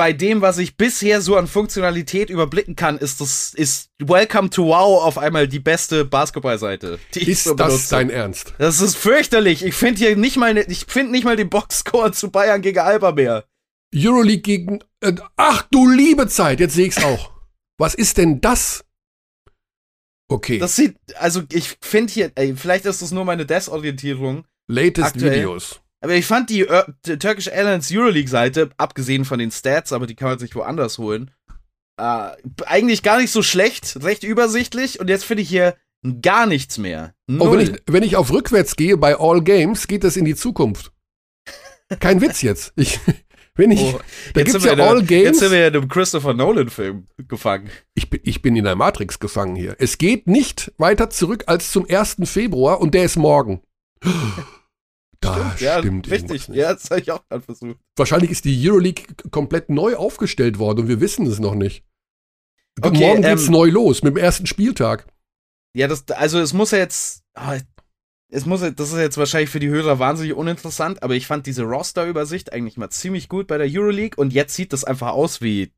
bei 0.00 0.14
dem, 0.14 0.40
was 0.40 0.56
ich 0.56 0.78
bisher 0.78 1.20
so 1.20 1.36
an 1.36 1.46
Funktionalität 1.46 2.30
überblicken 2.30 2.74
kann, 2.74 2.96
ist 2.96 3.20
das 3.20 3.52
ist 3.52 3.90
Welcome 3.98 4.48
to 4.48 4.68
Wow 4.68 5.04
auf 5.04 5.18
einmal 5.18 5.46
die 5.46 5.58
beste 5.58 6.06
Basketballseite. 6.06 6.98
Die 7.14 7.30
ist 7.30 7.44
so 7.44 7.52
das 7.52 7.90
dein 7.90 8.08
Ernst? 8.08 8.54
Das 8.56 8.80
ist 8.80 8.96
fürchterlich. 8.96 9.62
Ich 9.62 9.74
finde 9.74 9.98
hier 9.98 10.16
nicht 10.16 10.38
mal, 10.38 10.54
ne, 10.54 10.62
ich 10.68 10.86
finde 10.88 11.12
nicht 11.12 11.24
mal 11.24 11.36
den 11.36 11.50
Boxscore 11.50 12.12
zu 12.12 12.30
Bayern 12.30 12.62
gegen 12.62 12.78
Alba 12.78 13.12
mehr. 13.12 13.44
Euroleague 13.94 14.40
gegen, 14.40 14.78
äh, 15.00 15.12
ach 15.36 15.68
du 15.70 15.86
liebe 15.86 16.28
Zeit, 16.28 16.60
jetzt 16.60 16.76
sehe 16.76 16.86
ich's 16.86 17.04
auch. 17.04 17.32
Was 17.76 17.94
ist 17.94 18.16
denn 18.16 18.40
das? 18.40 18.82
Okay. 20.28 20.56
Das 20.56 20.76
sieht, 20.76 20.96
also 21.16 21.42
ich 21.52 21.76
finde 21.82 22.10
hier, 22.10 22.32
ey, 22.36 22.56
vielleicht 22.56 22.86
ist 22.86 23.02
das 23.02 23.10
nur 23.10 23.26
meine 23.26 23.44
Desorientierung. 23.44 24.46
Latest 24.66 25.08
aktuell. 25.08 25.40
Videos. 25.40 25.82
Aber 26.00 26.14
ich 26.14 26.26
fand 26.26 26.50
die, 26.50 26.66
uh, 26.66 26.82
die 27.04 27.18
Turkish 27.18 27.48
Airlines 27.48 27.90
Euroleague-Seite, 27.92 28.70
abgesehen 28.78 29.24
von 29.24 29.38
den 29.38 29.50
Stats, 29.50 29.92
aber 29.92 30.06
die 30.06 30.14
kann 30.14 30.28
man 30.28 30.38
sich 30.38 30.54
woanders 30.54 30.98
holen, 30.98 31.30
uh, 32.00 32.30
eigentlich 32.66 33.02
gar 33.02 33.18
nicht 33.18 33.30
so 33.30 33.42
schlecht, 33.42 34.02
recht 34.02 34.24
übersichtlich. 34.24 35.00
Und 35.00 35.08
jetzt 35.08 35.24
finde 35.24 35.42
ich 35.42 35.48
hier 35.48 35.76
gar 36.22 36.46
nichts 36.46 36.78
mehr. 36.78 37.14
Null. 37.26 37.48
Oh, 37.48 37.52
wenn 37.52 37.60
ich, 37.60 37.82
wenn 37.86 38.02
ich 38.02 38.16
auf 38.16 38.32
rückwärts 38.32 38.76
gehe 38.76 38.96
bei 38.96 39.18
All 39.18 39.42
Games, 39.42 39.86
geht 39.86 40.04
das 40.04 40.16
in 40.16 40.24
die 40.24 40.34
Zukunft. 40.34 40.92
Kein 41.98 42.20
Witz 42.22 42.40
jetzt. 42.40 42.72
Ich, 42.76 42.98
wenn 43.54 43.70
ich, 43.70 43.80
oh, 43.80 44.00
da 44.32 44.42
gibt's 44.42 44.64
ja 44.64 44.72
All 44.72 45.02
Games. 45.02 45.24
Jetzt 45.24 45.38
sind 45.40 45.52
wir 45.52 45.58
ja 45.58 45.68
in 45.68 45.76
einem 45.76 45.88
Christopher 45.88 46.32
Nolan-Film 46.32 47.08
gefangen. 47.28 47.68
Ich 47.94 48.08
bin, 48.08 48.20
ich 48.22 48.40
bin 48.40 48.56
in 48.56 48.64
der 48.64 48.76
Matrix 48.76 49.18
gefangen 49.18 49.56
hier. 49.56 49.76
Es 49.78 49.98
geht 49.98 50.26
nicht 50.26 50.72
weiter 50.78 51.10
zurück 51.10 51.44
als 51.46 51.70
zum 51.70 51.86
1. 51.86 52.16
Februar 52.24 52.80
und 52.80 52.94
der 52.94 53.04
ist 53.04 53.16
morgen. 53.16 53.60
Da 55.20 55.54
stimmt, 55.56 55.80
stimmt 55.80 56.06
ja, 56.06 56.12
richtig. 56.12 56.48
Ja, 56.48 56.72
das 56.72 56.90
habe 56.90 57.00
ich 57.00 57.10
auch 57.12 57.26
gerade 57.28 57.42
versucht. 57.42 57.78
Wahrscheinlich 57.96 58.30
ist 58.30 58.46
die 58.46 58.68
Euroleague 58.68 59.04
komplett 59.30 59.68
neu 59.68 59.96
aufgestellt 59.96 60.58
worden 60.58 60.80
und 60.80 60.88
wir 60.88 61.00
wissen 61.00 61.26
es 61.26 61.38
noch 61.38 61.54
nicht. 61.54 61.84
Okay, 62.80 62.98
Morgen 62.98 63.22
geht's 63.22 63.46
ähm, 63.46 63.52
neu 63.52 63.68
los 63.68 64.02
mit 64.02 64.14
dem 64.14 64.22
ersten 64.22 64.46
Spieltag. 64.46 65.06
Ja, 65.74 65.88
das, 65.88 66.08
also 66.08 66.38
es 66.38 66.52
muss 66.54 66.70
ja 66.70 66.78
jetzt, 66.78 67.22
oh, 67.36 67.58
es 68.30 68.46
muss, 68.46 68.60
das 68.60 68.92
ist 68.92 68.98
jetzt 68.98 69.18
wahrscheinlich 69.18 69.50
für 69.50 69.60
die 69.60 69.68
Hörer 69.68 69.98
wahnsinnig 69.98 70.34
uninteressant, 70.34 71.02
aber 71.02 71.14
ich 71.14 71.26
fand 71.26 71.46
diese 71.46 71.64
Roster-Übersicht 71.64 72.52
eigentlich 72.52 72.76
mal 72.76 72.90
ziemlich 72.90 73.28
gut 73.28 73.46
bei 73.46 73.58
der 73.58 73.68
Euroleague 73.70 74.16
und 74.16 74.32
jetzt 74.32 74.54
sieht 74.54 74.72
das 74.72 74.84
einfach 74.84 75.08
aus 75.08 75.42
wie, 75.42 75.72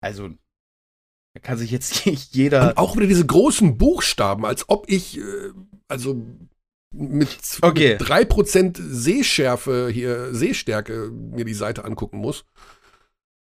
also, 0.00 0.30
da 1.34 1.40
kann 1.42 1.58
sich 1.58 1.70
jetzt 1.70 2.04
jeder. 2.32 2.70
Und 2.70 2.78
auch 2.78 2.96
wieder 2.96 3.06
diese 3.06 3.26
großen 3.26 3.76
Buchstaben, 3.76 4.46
als 4.46 4.68
ob 4.68 4.88
ich, 4.88 5.18
äh, 5.18 5.52
also 5.88 6.24
mit, 6.92 7.38
okay. 7.62 7.96
mit 7.98 8.02
3% 8.02 8.78
Sehschärfe 8.80 9.88
hier, 9.92 10.34
Sehstärke 10.34 11.10
mir 11.10 11.44
die 11.44 11.54
Seite 11.54 11.84
angucken 11.84 12.18
muss. 12.18 12.44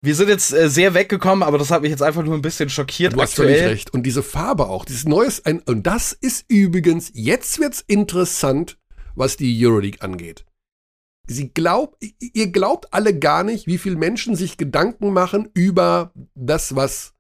Wir 0.02 0.14
sind 0.14 0.28
jetzt 0.28 0.52
äh, 0.52 0.68
sehr 0.68 0.92
weggekommen, 0.92 1.42
aber 1.42 1.56
das 1.56 1.70
hat 1.70 1.80
mich 1.80 1.90
jetzt 1.90 2.02
einfach 2.02 2.22
nur 2.22 2.34
ein 2.34 2.42
bisschen 2.42 2.68
schockiert. 2.68 3.14
Du 3.14 3.22
hast 3.22 3.34
völlig 3.34 3.62
recht. 3.62 3.94
Und 3.94 4.02
diese 4.02 4.22
Farbe 4.22 4.68
auch, 4.68 4.84
dieses 4.84 5.06
neues, 5.06 5.44
ein, 5.46 5.60
und 5.60 5.86
das 5.86 6.12
ist 6.12 6.44
übrigens, 6.48 7.10
jetzt 7.14 7.58
wird's 7.58 7.82
interessant, 7.86 8.78
was 9.14 9.38
die 9.38 9.66
Euroleague 9.66 10.02
angeht. 10.02 10.44
Sie 11.26 11.54
glaubt, 11.54 12.04
ihr 12.20 12.52
glaubt 12.52 12.92
alle 12.92 13.18
gar 13.18 13.44
nicht, 13.44 13.66
wie 13.66 13.78
viele 13.78 13.96
Menschen 13.96 14.36
sich 14.36 14.58
Gedanken 14.58 15.10
machen 15.14 15.48
über 15.54 16.12
das, 16.34 16.76
was 16.76 17.13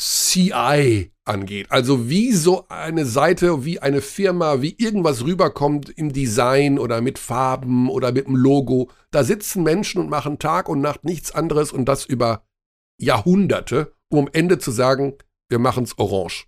CI 0.00 1.12
angeht. 1.26 1.66
Also 1.70 2.08
wie 2.08 2.32
so 2.32 2.66
eine 2.68 3.04
Seite, 3.04 3.64
wie 3.64 3.80
eine 3.80 4.00
Firma, 4.00 4.62
wie 4.62 4.74
irgendwas 4.78 5.24
rüberkommt 5.24 5.90
im 5.90 6.12
Design 6.12 6.78
oder 6.78 7.02
mit 7.02 7.18
Farben 7.18 7.90
oder 7.90 8.10
mit 8.10 8.26
dem 8.26 8.34
Logo. 8.34 8.90
Da 9.10 9.24
sitzen 9.24 9.62
Menschen 9.62 10.00
und 10.00 10.08
machen 10.08 10.38
Tag 10.38 10.68
und 10.68 10.80
Nacht 10.80 11.04
nichts 11.04 11.32
anderes 11.32 11.70
und 11.70 11.84
das 11.84 12.06
über 12.06 12.44
Jahrhunderte, 12.98 13.92
um 14.08 14.20
am 14.20 14.30
Ende 14.32 14.58
zu 14.58 14.70
sagen, 14.70 15.14
wir 15.48 15.58
machen 15.58 15.84
es 15.84 15.98
orange. 15.98 16.46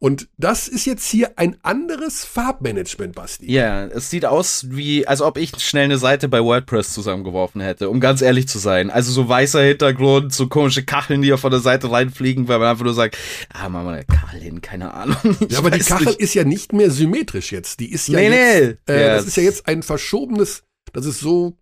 Und 0.00 0.28
das 0.36 0.68
ist 0.68 0.84
jetzt 0.84 1.08
hier 1.10 1.32
ein 1.36 1.56
anderes 1.62 2.24
Farbmanagement, 2.24 3.16
Basti. 3.16 3.52
Ja, 3.52 3.86
yeah, 3.86 3.86
es 3.86 4.10
sieht 4.10 4.24
aus 4.24 4.66
wie, 4.70 5.08
als 5.08 5.20
ob 5.20 5.36
ich 5.38 5.58
schnell 5.58 5.84
eine 5.84 5.98
Seite 5.98 6.28
bei 6.28 6.40
WordPress 6.40 6.92
zusammengeworfen 6.92 7.60
hätte, 7.60 7.90
um 7.90 7.98
ganz 7.98 8.22
ehrlich 8.22 8.46
zu 8.48 8.60
sein. 8.60 8.90
Also 8.90 9.10
so 9.10 9.28
weißer 9.28 9.60
Hintergrund, 9.62 10.32
so 10.32 10.46
komische 10.46 10.84
Kacheln, 10.84 11.22
die 11.22 11.32
auf 11.32 11.42
der 11.42 11.58
Seite 11.58 11.90
reinfliegen, 11.90 12.46
weil 12.46 12.60
man 12.60 12.68
einfach 12.68 12.84
nur 12.84 12.94
sagt, 12.94 13.16
ah, 13.52 13.68
machen 13.68 13.86
wir 13.86 13.92
eine 13.94 14.04
Kachel 14.04 14.40
hin, 14.40 14.60
keine 14.60 14.94
Ahnung. 14.94 15.16
Ich 15.40 15.52
ja, 15.52 15.58
aber 15.58 15.70
die 15.70 15.80
Kachel 15.80 16.06
nicht. 16.06 16.20
ist 16.20 16.34
ja 16.34 16.44
nicht 16.44 16.72
mehr 16.72 16.90
symmetrisch 16.90 17.52
jetzt. 17.52 17.80
Die 17.80 17.90
ist 17.90 18.08
ja 18.08 18.18
nee, 18.18 18.28
jetzt, 18.28 18.78
nee. 18.88 18.94
Äh, 18.94 19.00
ja, 19.00 19.14
das 19.14 19.26
ist 19.26 19.36
ja 19.36 19.42
jetzt 19.42 19.66
ein 19.66 19.82
verschobenes, 19.82 20.62
das 20.92 21.06
ist 21.06 21.20
so 21.20 21.56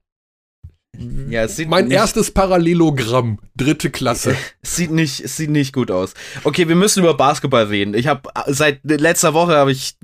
ja, 1.28 1.44
es 1.44 1.56
sieht 1.56 1.68
mein 1.68 1.90
erstes 1.90 2.30
Parallelogramm, 2.30 3.38
dritte 3.56 3.90
Klasse. 3.90 4.36
Es 4.62 4.76
sieht 4.76 4.90
nicht, 4.90 5.20
es 5.20 5.36
sieht 5.36 5.50
nicht 5.50 5.72
gut 5.72 5.90
aus. 5.90 6.14
Okay, 6.44 6.68
wir 6.68 6.76
müssen 6.76 7.00
über 7.00 7.14
Basketball 7.14 7.64
reden. 7.64 7.94
Ich 7.94 8.06
habe 8.06 8.28
seit 8.46 8.80
letzter 8.84 9.34
Woche 9.34 9.56
habe 9.56 9.72
ich 9.72 9.96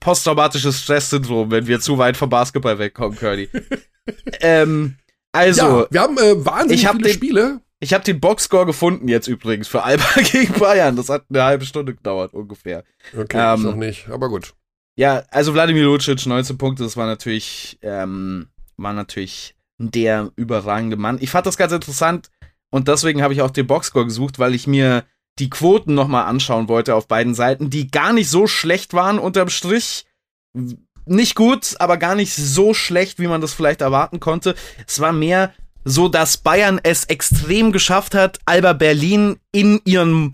posttraumatisches 0.00 0.80
Stresssyndrom, 0.80 1.50
wenn 1.50 1.66
wir 1.66 1.80
zu 1.80 1.98
weit 1.98 2.16
vom 2.16 2.30
Basketball 2.30 2.78
wegkommen, 2.78 3.18
Curdy. 3.18 3.48
ähm, 4.40 4.96
also, 5.32 5.62
ja, 5.62 5.86
wir 5.90 6.00
haben 6.00 6.18
äh, 6.18 6.44
wahnsinnig 6.44 6.86
viele 6.86 7.02
den, 7.02 7.12
Spiele. 7.12 7.60
Ich 7.80 7.92
habe 7.92 8.04
den 8.04 8.20
Boxscore 8.20 8.66
gefunden 8.66 9.08
jetzt 9.08 9.28
übrigens 9.28 9.68
für 9.68 9.82
Alba 9.82 10.04
gegen 10.32 10.58
Bayern. 10.58 10.96
Das 10.96 11.08
hat 11.08 11.24
eine 11.30 11.42
halbe 11.44 11.64
Stunde 11.64 11.94
gedauert 11.94 12.34
ungefähr. 12.34 12.84
Okay, 13.16 13.54
ähm, 13.54 13.62
noch 13.62 13.76
nicht, 13.76 14.08
aber 14.08 14.28
gut. 14.28 14.54
Ja, 14.94 15.24
also 15.30 15.54
Wladimir 15.54 15.84
Lucic 15.84 16.26
19 16.26 16.58
Punkte, 16.58 16.82
das 16.82 16.96
war 16.96 17.06
natürlich 17.06 17.78
ähm, 17.82 18.48
war 18.76 18.92
natürlich 18.92 19.54
der 19.90 20.30
überragende 20.36 20.96
Mann. 20.96 21.18
Ich 21.20 21.30
fand 21.30 21.46
das 21.46 21.56
ganz 21.56 21.72
interessant 21.72 22.30
und 22.70 22.88
deswegen 22.88 23.22
habe 23.22 23.34
ich 23.34 23.42
auch 23.42 23.50
den 23.50 23.66
Boxscore 23.66 24.06
gesucht, 24.06 24.38
weil 24.38 24.54
ich 24.54 24.66
mir 24.66 25.04
die 25.38 25.50
Quoten 25.50 25.94
nochmal 25.94 26.26
anschauen 26.26 26.68
wollte 26.68 26.94
auf 26.94 27.08
beiden 27.08 27.34
Seiten, 27.34 27.70
die 27.70 27.90
gar 27.90 28.12
nicht 28.12 28.28
so 28.28 28.46
schlecht 28.46 28.94
waren 28.94 29.18
unterm 29.18 29.48
Strich. 29.48 30.06
Nicht 31.04 31.34
gut, 31.34 31.74
aber 31.78 31.96
gar 31.96 32.14
nicht 32.14 32.34
so 32.34 32.74
schlecht, 32.74 33.18
wie 33.18 33.26
man 33.26 33.40
das 33.40 33.54
vielleicht 33.54 33.80
erwarten 33.80 34.20
konnte. 34.20 34.54
Es 34.86 35.00
war 35.00 35.12
mehr 35.12 35.52
so, 35.84 36.08
dass 36.08 36.36
Bayern 36.36 36.80
es 36.82 37.04
extrem 37.06 37.72
geschafft 37.72 38.14
hat, 38.14 38.38
Alba 38.44 38.72
Berlin 38.72 39.38
in 39.50 39.80
ihrem 39.84 40.32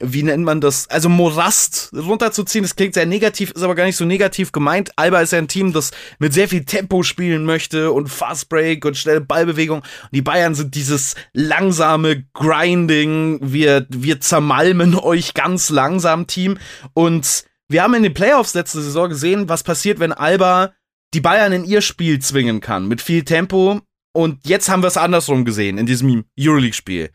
wie 0.00 0.22
nennt 0.22 0.44
man 0.44 0.60
das, 0.60 0.88
also 0.90 1.08
Morast 1.08 1.90
runterzuziehen. 1.94 2.62
Das 2.62 2.76
klingt 2.76 2.94
sehr 2.94 3.06
negativ, 3.06 3.50
ist 3.52 3.62
aber 3.62 3.74
gar 3.74 3.84
nicht 3.84 3.96
so 3.96 4.04
negativ 4.04 4.52
gemeint. 4.52 4.90
Alba 4.96 5.20
ist 5.20 5.32
ja 5.32 5.38
ein 5.38 5.48
Team, 5.48 5.72
das 5.72 5.90
mit 6.18 6.34
sehr 6.34 6.48
viel 6.48 6.64
Tempo 6.64 7.02
spielen 7.02 7.44
möchte 7.44 7.92
und 7.92 8.08
Fast 8.08 8.48
Break 8.48 8.84
und 8.84 8.96
schnelle 8.96 9.20
Ballbewegung. 9.20 9.78
Und 9.80 10.12
die 10.12 10.22
Bayern 10.22 10.54
sind 10.54 10.74
dieses 10.74 11.14
langsame 11.32 12.24
Grinding. 12.34 13.38
Wir, 13.42 13.86
wir 13.88 14.20
zermalmen 14.20 14.94
euch 14.98 15.34
ganz 15.34 15.70
langsam 15.70 16.26
Team. 16.26 16.58
Und 16.92 17.44
wir 17.68 17.82
haben 17.82 17.94
in 17.94 18.02
den 18.02 18.14
Playoffs 18.14 18.54
letzte 18.54 18.82
Saison 18.82 19.08
gesehen, 19.08 19.48
was 19.48 19.62
passiert, 19.62 19.98
wenn 19.98 20.12
Alba 20.12 20.72
die 21.14 21.20
Bayern 21.20 21.52
in 21.52 21.64
ihr 21.64 21.80
Spiel 21.80 22.18
zwingen 22.18 22.60
kann. 22.60 22.86
Mit 22.86 23.00
viel 23.00 23.24
Tempo. 23.24 23.80
Und 24.12 24.46
jetzt 24.46 24.68
haben 24.68 24.82
wir 24.82 24.88
es 24.88 24.96
andersrum 24.96 25.44
gesehen 25.44 25.78
in 25.78 25.86
diesem 25.86 26.24
Euroleague-Spiel 26.38 27.10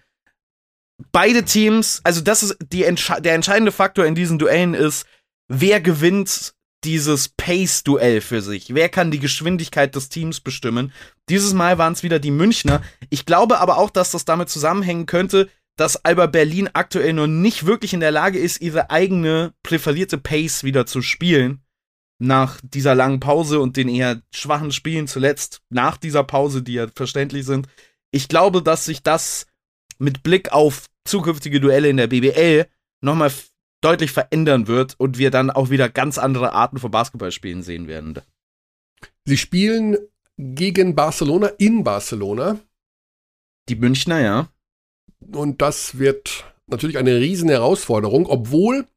beide 1.11 1.43
Teams, 1.43 2.01
also 2.03 2.21
das 2.21 2.43
ist 2.43 2.57
die, 2.61 2.81
der 2.81 3.33
entscheidende 3.35 3.71
Faktor 3.71 4.05
in 4.05 4.15
diesen 4.15 4.39
Duellen 4.39 4.73
ist, 4.73 5.05
wer 5.47 5.81
gewinnt 5.81 6.53
dieses 6.83 7.29
Pace-Duell 7.29 8.21
für 8.21 8.41
sich? 8.41 8.73
Wer 8.73 8.89
kann 8.89 9.11
die 9.11 9.19
Geschwindigkeit 9.19 9.95
des 9.95 10.09
Teams 10.09 10.39
bestimmen? 10.39 10.91
Dieses 11.29 11.53
Mal 11.53 11.77
waren 11.77 11.93
es 11.93 12.03
wieder 12.03 12.19
die 12.19 12.31
Münchner. 12.31 12.81
Ich 13.09 13.25
glaube 13.25 13.59
aber 13.59 13.77
auch, 13.77 13.89
dass 13.89 14.11
das 14.11 14.25
damit 14.25 14.49
zusammenhängen 14.49 15.05
könnte, 15.05 15.49
dass 15.77 16.03
Alba 16.03 16.27
Berlin 16.27 16.69
aktuell 16.73 17.13
noch 17.13 17.27
nicht 17.27 17.65
wirklich 17.65 17.93
in 17.93 17.99
der 17.99 18.11
Lage 18.11 18.39
ist, 18.39 18.61
ihre 18.61 18.89
eigene 18.89 19.53
präferierte 19.63 20.17
Pace 20.17 20.63
wieder 20.63 20.85
zu 20.85 21.01
spielen. 21.01 21.61
Nach 22.19 22.59
dieser 22.63 22.93
langen 22.93 23.19
Pause 23.19 23.59
und 23.59 23.77
den 23.77 23.89
eher 23.89 24.21
schwachen 24.31 24.71
Spielen 24.71 25.07
zuletzt, 25.07 25.61
nach 25.69 25.97
dieser 25.97 26.23
Pause, 26.23 26.61
die 26.61 26.73
ja 26.73 26.87
verständlich 26.95 27.45
sind. 27.45 27.67
Ich 28.11 28.27
glaube, 28.27 28.61
dass 28.61 28.85
sich 28.85 29.01
das 29.01 29.47
mit 29.97 30.21
Blick 30.21 30.51
auf 30.51 30.85
zukünftige 31.05 31.59
Duelle 31.59 31.89
in 31.89 31.97
der 31.97 32.07
BBL 32.07 32.67
nochmal 33.01 33.31
deutlich 33.81 34.11
verändern 34.11 34.67
wird 34.67 34.95
und 34.99 35.17
wir 35.17 35.31
dann 35.31 35.49
auch 35.49 35.69
wieder 35.69 35.89
ganz 35.89 36.17
andere 36.17 36.53
Arten 36.53 36.77
von 36.77 36.91
Basketballspielen 36.91 37.63
sehen 37.63 37.87
werden. 37.87 38.19
Sie 39.25 39.37
spielen 39.37 39.97
gegen 40.37 40.95
Barcelona 40.95 41.47
in 41.57 41.83
Barcelona. 41.83 42.59
Die 43.69 43.75
Münchner, 43.75 44.19
ja. 44.19 44.49
Und 45.31 45.61
das 45.61 45.97
wird 45.99 46.45
natürlich 46.67 46.97
eine 46.97 47.17
riesen 47.17 47.49
Herausforderung, 47.49 48.25
obwohl 48.25 48.87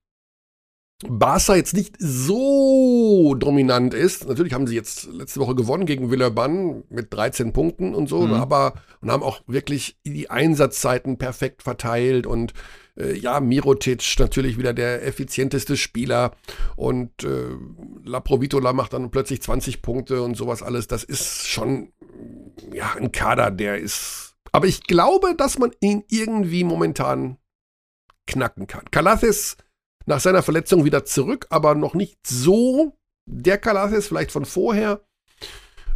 Barca 1.02 1.56
jetzt 1.56 1.74
nicht 1.74 1.96
so 1.98 3.34
dominant 3.34 3.94
ist. 3.94 4.28
Natürlich 4.28 4.52
haben 4.52 4.66
sie 4.66 4.76
jetzt 4.76 5.04
letzte 5.12 5.40
Woche 5.40 5.54
gewonnen 5.54 5.86
gegen 5.86 6.10
Villeurbanne 6.10 6.84
mit 6.88 7.12
13 7.12 7.52
Punkten 7.52 7.94
und 7.94 8.08
so, 8.08 8.22
mhm. 8.22 8.34
aber 8.34 8.74
und 9.00 9.10
haben 9.10 9.22
auch 9.22 9.42
wirklich 9.46 9.98
die 10.04 10.30
Einsatzzeiten 10.30 11.18
perfekt 11.18 11.62
verteilt 11.62 12.26
und 12.26 12.54
äh, 12.96 13.16
ja, 13.16 13.40
Mirotic 13.40 14.16
natürlich 14.18 14.56
wieder 14.56 14.72
der 14.72 15.04
effizienteste 15.04 15.76
Spieler 15.76 16.32
und 16.76 17.24
äh, 17.24 17.48
La 18.04 18.20
Provitola 18.20 18.72
macht 18.72 18.92
dann 18.92 19.10
plötzlich 19.10 19.42
20 19.42 19.82
Punkte 19.82 20.22
und 20.22 20.36
sowas 20.36 20.62
alles. 20.62 20.86
Das 20.86 21.02
ist 21.02 21.48
schon 21.48 21.92
ja 22.72 22.94
ein 22.96 23.10
Kader, 23.10 23.50
der 23.50 23.78
ist 23.78 24.36
Aber 24.52 24.68
ich 24.68 24.84
glaube, 24.84 25.34
dass 25.36 25.58
man 25.58 25.72
ihn 25.80 26.04
irgendwie 26.08 26.62
momentan 26.62 27.36
knacken 28.26 28.66
kann. 28.68 28.84
Kalathis 28.90 29.56
nach 30.06 30.20
seiner 30.20 30.42
Verletzung 30.42 30.84
wieder 30.84 31.04
zurück, 31.04 31.46
aber 31.50 31.74
noch 31.74 31.94
nicht 31.94 32.18
so 32.26 32.96
der 33.26 33.58
Kalathis, 33.58 34.08
vielleicht 34.08 34.32
von 34.32 34.44
vorher. 34.44 35.00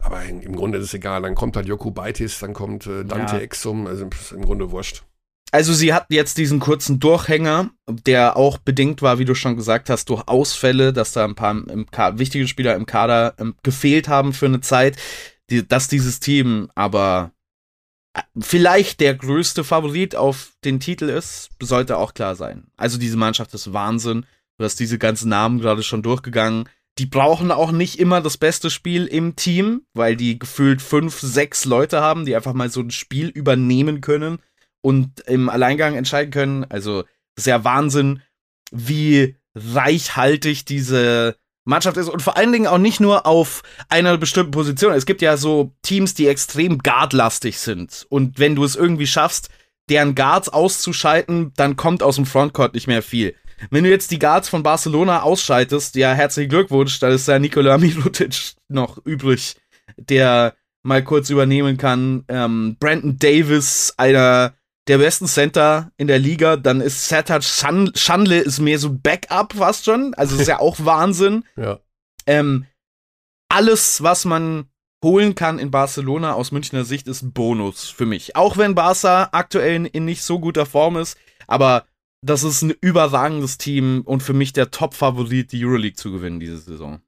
Aber 0.01 0.25
im 0.25 0.55
Grunde 0.55 0.79
ist 0.79 0.87
es 0.87 0.95
egal. 0.95 1.23
Dann 1.23 1.35
kommt 1.35 1.57
halt 1.57 1.67
Joku 1.67 1.91
Baitis, 1.91 2.39
dann 2.39 2.55
kommt 2.55 2.87
äh, 2.87 3.05
Dante 3.05 3.37
ja. 3.37 3.43
Exum. 3.43 3.87
Also 3.87 4.09
im 4.33 4.45
Grunde 4.45 4.71
wurscht. 4.71 5.03
Also 5.51 5.73
sie 5.73 5.95
hatten 5.95 6.13
jetzt 6.13 6.37
diesen 6.37 6.61
kurzen 6.61 7.01
Durchhänger, 7.01 7.71
der 7.89 8.37
auch 8.37 8.59
bedingt 8.59 9.01
war, 9.01 9.19
wie 9.19 9.25
du 9.25 9.35
schon 9.35 9.57
gesagt 9.57 9.89
hast, 9.89 10.11
durch 10.11 10.29
Ausfälle, 10.29 10.93
dass 10.93 11.13
da 11.13 11.25
ein 11.25 11.35
paar 11.35 12.19
wichtige 12.19 12.47
Spieler 12.47 12.75
im 12.75 12.85
Kader 12.85 13.35
ähm, 13.39 13.55
gefehlt 13.63 14.09
haben 14.09 14.35
für 14.35 14.47
eine 14.47 14.61
Zeit, 14.61 14.99
die, 15.49 15.67
dass 15.67 15.89
dieses 15.89 16.21
Team 16.21 16.71
aber 16.75 17.33
vielleicht 18.39 19.01
der 19.01 19.15
größte 19.15 19.65
Favorit 19.65 20.17
auf 20.17 20.53
den 20.65 20.81
Titel 20.81 21.09
ist, 21.09 21.51
sollte 21.61 21.97
auch 21.97 22.15
klar 22.15 22.37
sein. 22.37 22.69
Also 22.77 22.99
diese 22.99 23.17
Mannschaft 23.17 23.55
ist 23.55 23.73
Wahnsinn. 23.73 24.27
Du 24.59 24.65
hast 24.65 24.81
diese 24.81 24.99
ganzen 24.99 25.29
Namen 25.29 25.61
gerade 25.61 25.83
schon 25.83 26.03
durchgegangen. 26.03 26.69
Die 26.99 27.07
brauchen 27.07 27.53
auch 27.53 27.71
nicht 27.71 27.99
immer 27.99 28.21
das 28.21 28.37
beste 28.37 28.71
Spiel 28.71 29.07
im 29.07 29.37
Team, 29.37 29.83
weil 29.95 30.17
die 30.17 30.39
gefühlt 30.39 30.83
fünf, 30.83 31.21
sechs 31.21 31.65
Leute 31.65 32.01
haben, 32.01 32.25
die 32.25 32.35
einfach 32.35 32.55
mal 32.55 32.71
so 32.71 32.81
ein 32.81 32.91
Spiel 32.91 33.29
übernehmen 33.29 34.01
können 34.01 34.39
und 34.81 35.21
im 35.21 35.49
Alleingang 35.49 35.95
entscheiden 35.95 36.33
können. 36.33 36.65
Also, 36.65 37.05
ist 37.37 37.47
ja 37.47 37.63
Wahnsinn, 37.63 38.21
wie 38.73 39.37
reichhaltig 39.55 40.65
diese 40.65 41.37
Mannschaft 41.69 41.97
ist 41.97 42.09
und 42.09 42.23
vor 42.23 42.37
allen 42.37 42.53
Dingen 42.53 42.67
auch 42.67 42.79
nicht 42.79 42.99
nur 42.99 43.27
auf 43.27 43.63
einer 43.89 44.17
bestimmten 44.17 44.53
Position. 44.53 44.93
Es 44.93 45.07
gibt 45.07 45.23
ja 45.23 45.37
so 45.37 45.73
Teams, 45.83 46.15
die 46.15 46.27
extrem 46.27 46.79
guardlastig 46.79 47.59
sind 47.59 48.07
und 48.09 48.39
wenn 48.39 48.57
du 48.57 48.65
es 48.65 48.75
irgendwie 48.75 49.07
schaffst, 49.07 49.51
deren 49.89 50.15
Guards 50.15 50.49
auszuschalten, 50.49 51.53
dann 51.57 51.77
kommt 51.77 52.03
aus 52.03 52.17
dem 52.17 52.27
Frontcourt 52.27 52.75
nicht 52.75 52.87
mehr 52.87 53.03
viel. 53.03 53.35
Wenn 53.71 53.85
du 53.85 53.91
jetzt 53.91 54.11
die 54.11 54.19
Guards 54.19 54.49
von 54.49 54.63
Barcelona 54.63 55.23
ausschaltest, 55.23 55.97
ja, 55.97 56.13
herzlichen 56.13 56.51
Glückwunsch, 56.51 57.01
da 57.01 57.09
ist 57.09 57.29
ja 57.29 57.39
Nikola 57.39 57.77
Mirotic 57.79 58.55
noch 58.69 58.99
übrig, 59.05 59.57
der 59.97 60.55
mal 60.83 61.03
kurz 61.03 61.29
übernehmen 61.31 61.77
kann. 61.77 62.25
Ähm, 62.29 62.77
Brandon 62.79 63.19
Davis, 63.19 63.95
einer 63.97 64.55
der 64.89 64.99
besten 64.99 65.27
Center 65.27 65.93
in 65.97 66.07
der 66.07 66.19
Liga. 66.19 66.57
Dann 66.57 66.81
ist 66.81 67.09
Sertac 67.09 67.45
Schandle 67.45 68.41
ist 68.41 68.59
mehr 68.59 68.79
so 68.79 68.93
Backup 68.93 69.53
fast 69.53 69.85
schon. 69.85 70.15
Also 70.15 70.37
ist 70.37 70.49
ja 70.49 70.59
auch 70.61 70.77
Wahnsinn. 70.81 71.45
Ja. 71.57 71.79
Ähm, 72.27 72.67
alles, 73.49 74.03
was 74.03 74.25
man 74.25 74.69
holen 75.05 75.35
kann 75.35 75.59
in 75.59 75.71
Barcelona 75.71 76.35
aus 76.35 76.51
Münchner 76.51 76.85
Sicht, 76.85 77.07
ist 77.07 77.23
ein 77.23 77.33
Bonus 77.33 77.89
für 77.89 78.07
mich. 78.07 78.35
Auch 78.35 78.57
wenn 78.57 78.75
Barca 78.75 79.29
aktuell 79.33 79.75
in, 79.77 79.87
in 79.87 80.05
nicht 80.05 80.23
so 80.23 80.41
guter 80.41 80.67
Form 80.67 80.97
ist, 80.97 81.17
aber 81.47 81.87
das 82.21 82.43
ist 82.43 82.63
ein 82.63 82.75
überragendes 82.81 83.59
Team 83.59 84.03
und 84.05 84.23
für 84.23 84.33
mich 84.33 84.53
der 84.53 84.71
Top-Favorit, 84.71 85.53
die 85.53 85.65
Euroleague 85.65 85.97
zu 85.97 86.11
gewinnen 86.11 86.41
diese 86.41 86.59
Saison. 86.59 87.01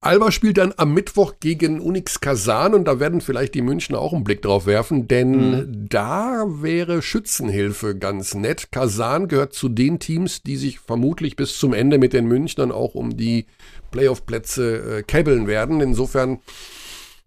Alba 0.00 0.30
spielt 0.30 0.58
dann 0.58 0.74
am 0.76 0.92
Mittwoch 0.92 1.34
gegen 1.40 1.80
Unix 1.80 2.20
Kazan 2.20 2.74
und 2.74 2.84
da 2.84 3.00
werden 3.00 3.20
vielleicht 3.20 3.54
die 3.54 3.62
Münchner 3.62 3.98
auch 3.98 4.12
einen 4.12 4.24
Blick 4.24 4.42
drauf 4.42 4.66
werfen, 4.66 5.08
denn 5.08 5.50
mhm. 5.50 5.88
da 5.88 6.44
wäre 6.46 7.02
Schützenhilfe 7.02 7.96
ganz 7.96 8.34
nett. 8.34 8.70
Kazan 8.70 9.26
gehört 9.26 9.54
zu 9.54 9.68
den 9.68 9.98
Teams, 9.98 10.42
die 10.42 10.56
sich 10.56 10.80
vermutlich 10.80 11.34
bis 11.34 11.58
zum 11.58 11.72
Ende 11.72 11.98
mit 11.98 12.12
den 12.12 12.26
Münchnern 12.26 12.72
auch 12.72 12.94
um 12.94 13.16
die 13.16 13.46
Playoff-Plätze 13.90 14.98
äh, 14.98 15.02
käbbeln 15.02 15.46
werden. 15.46 15.80
Insofern, 15.80 16.40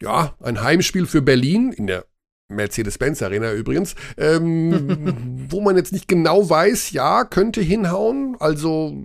ja, 0.02 0.36
ein 0.40 0.62
Heimspiel 0.62 1.08
für 1.08 1.22
Berlin 1.22 1.72
in 1.72 1.88
der 1.88 2.06
Mercedes-Benz 2.50 3.22
Arena 3.22 3.54
übrigens, 3.54 3.96
ähm, 4.18 5.48
wo 5.50 5.62
man 5.62 5.76
jetzt 5.76 5.94
nicht 5.94 6.08
genau 6.08 6.50
weiß, 6.50 6.92
ja, 6.92 7.24
könnte 7.24 7.62
hinhauen. 7.62 8.36
Also 8.40 8.96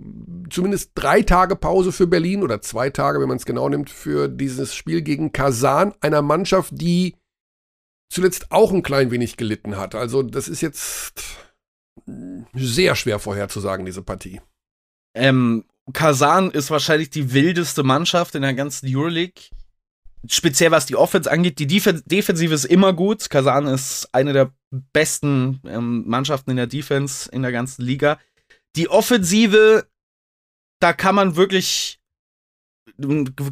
zumindest 0.49 0.91
drei 0.95 1.21
Tage 1.21 1.55
Pause 1.55 1.91
für 1.91 2.07
Berlin 2.07 2.43
oder 2.43 2.61
zwei 2.61 2.89
Tage, 2.89 3.19
wenn 3.19 3.27
man 3.27 3.37
es 3.37 3.45
genau 3.45 3.69
nimmt, 3.69 3.89
für 3.89 4.27
dieses 4.27 4.75
Spiel 4.75 5.01
gegen 5.01 5.31
Kasan, 5.31 5.93
einer 6.01 6.21
Mannschaft, 6.21 6.71
die 6.73 7.15
zuletzt 8.09 8.51
auch 8.51 8.71
ein 8.71 8.83
klein 8.83 9.11
wenig 9.11 9.37
gelitten 9.37 9.77
hat. 9.77 9.95
Also 9.95 10.23
das 10.23 10.47
ist 10.47 10.61
jetzt 10.61 11.13
sehr 12.53 12.95
schwer 12.95 13.19
vorherzusagen, 13.19 13.85
diese 13.85 14.01
Partie. 14.01 14.41
Ähm, 15.15 15.65
Kasan 15.93 16.51
ist 16.51 16.71
wahrscheinlich 16.71 17.09
die 17.09 17.33
wildeste 17.33 17.83
Mannschaft 17.83 18.35
in 18.35 18.41
der 18.41 18.53
ganzen 18.53 18.87
Euroleague 18.93 19.49
speziell 20.29 20.71
was 20.71 20.85
die 20.85 20.95
Offense 20.95 21.31
angeht, 21.31 21.59
die 21.59 21.67
Def 21.67 22.03
Defensive 22.05 22.53
ist 22.53 22.65
immer 22.65 22.93
gut. 22.93 23.29
Kasan 23.29 23.67
ist 23.67 24.09
eine 24.11 24.33
der 24.33 24.51
besten 24.93 25.61
ähm, 25.65 26.03
Mannschaften 26.07 26.51
in 26.51 26.57
der 26.57 26.67
Defense 26.67 27.29
in 27.31 27.41
der 27.41 27.51
ganzen 27.51 27.83
Liga. 27.83 28.19
Die 28.75 28.89
Offensive, 28.89 29.87
da 30.79 30.93
kann 30.93 31.15
man 31.15 31.35
wirklich 31.35 31.99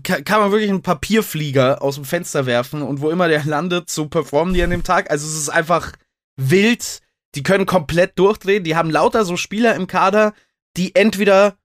kann 0.03 0.39
man 0.39 0.51
wirklich 0.51 0.69
einen 0.69 0.83
Papierflieger 0.83 1.81
aus 1.81 1.95
dem 1.95 2.05
Fenster 2.05 2.45
werfen 2.45 2.81
und 2.81 3.01
wo 3.01 3.09
immer 3.09 3.27
der 3.27 3.43
landet, 3.45 3.89
so 3.89 4.07
performen 4.07 4.53
die 4.53 4.63
an 4.63 4.69
dem 4.69 4.83
Tag. 4.83 5.09
Also 5.11 5.27
es 5.27 5.35
ist 5.35 5.49
einfach 5.49 5.93
wild. 6.37 6.99
Die 7.35 7.43
können 7.43 7.65
komplett 7.65 8.17
durchdrehen. 8.19 8.63
Die 8.63 8.75
haben 8.75 8.91
lauter 8.91 9.25
so 9.25 9.37
Spieler 9.37 9.75
im 9.75 9.87
Kader, 9.87 10.33
die 10.77 10.95
entweder 10.95 11.57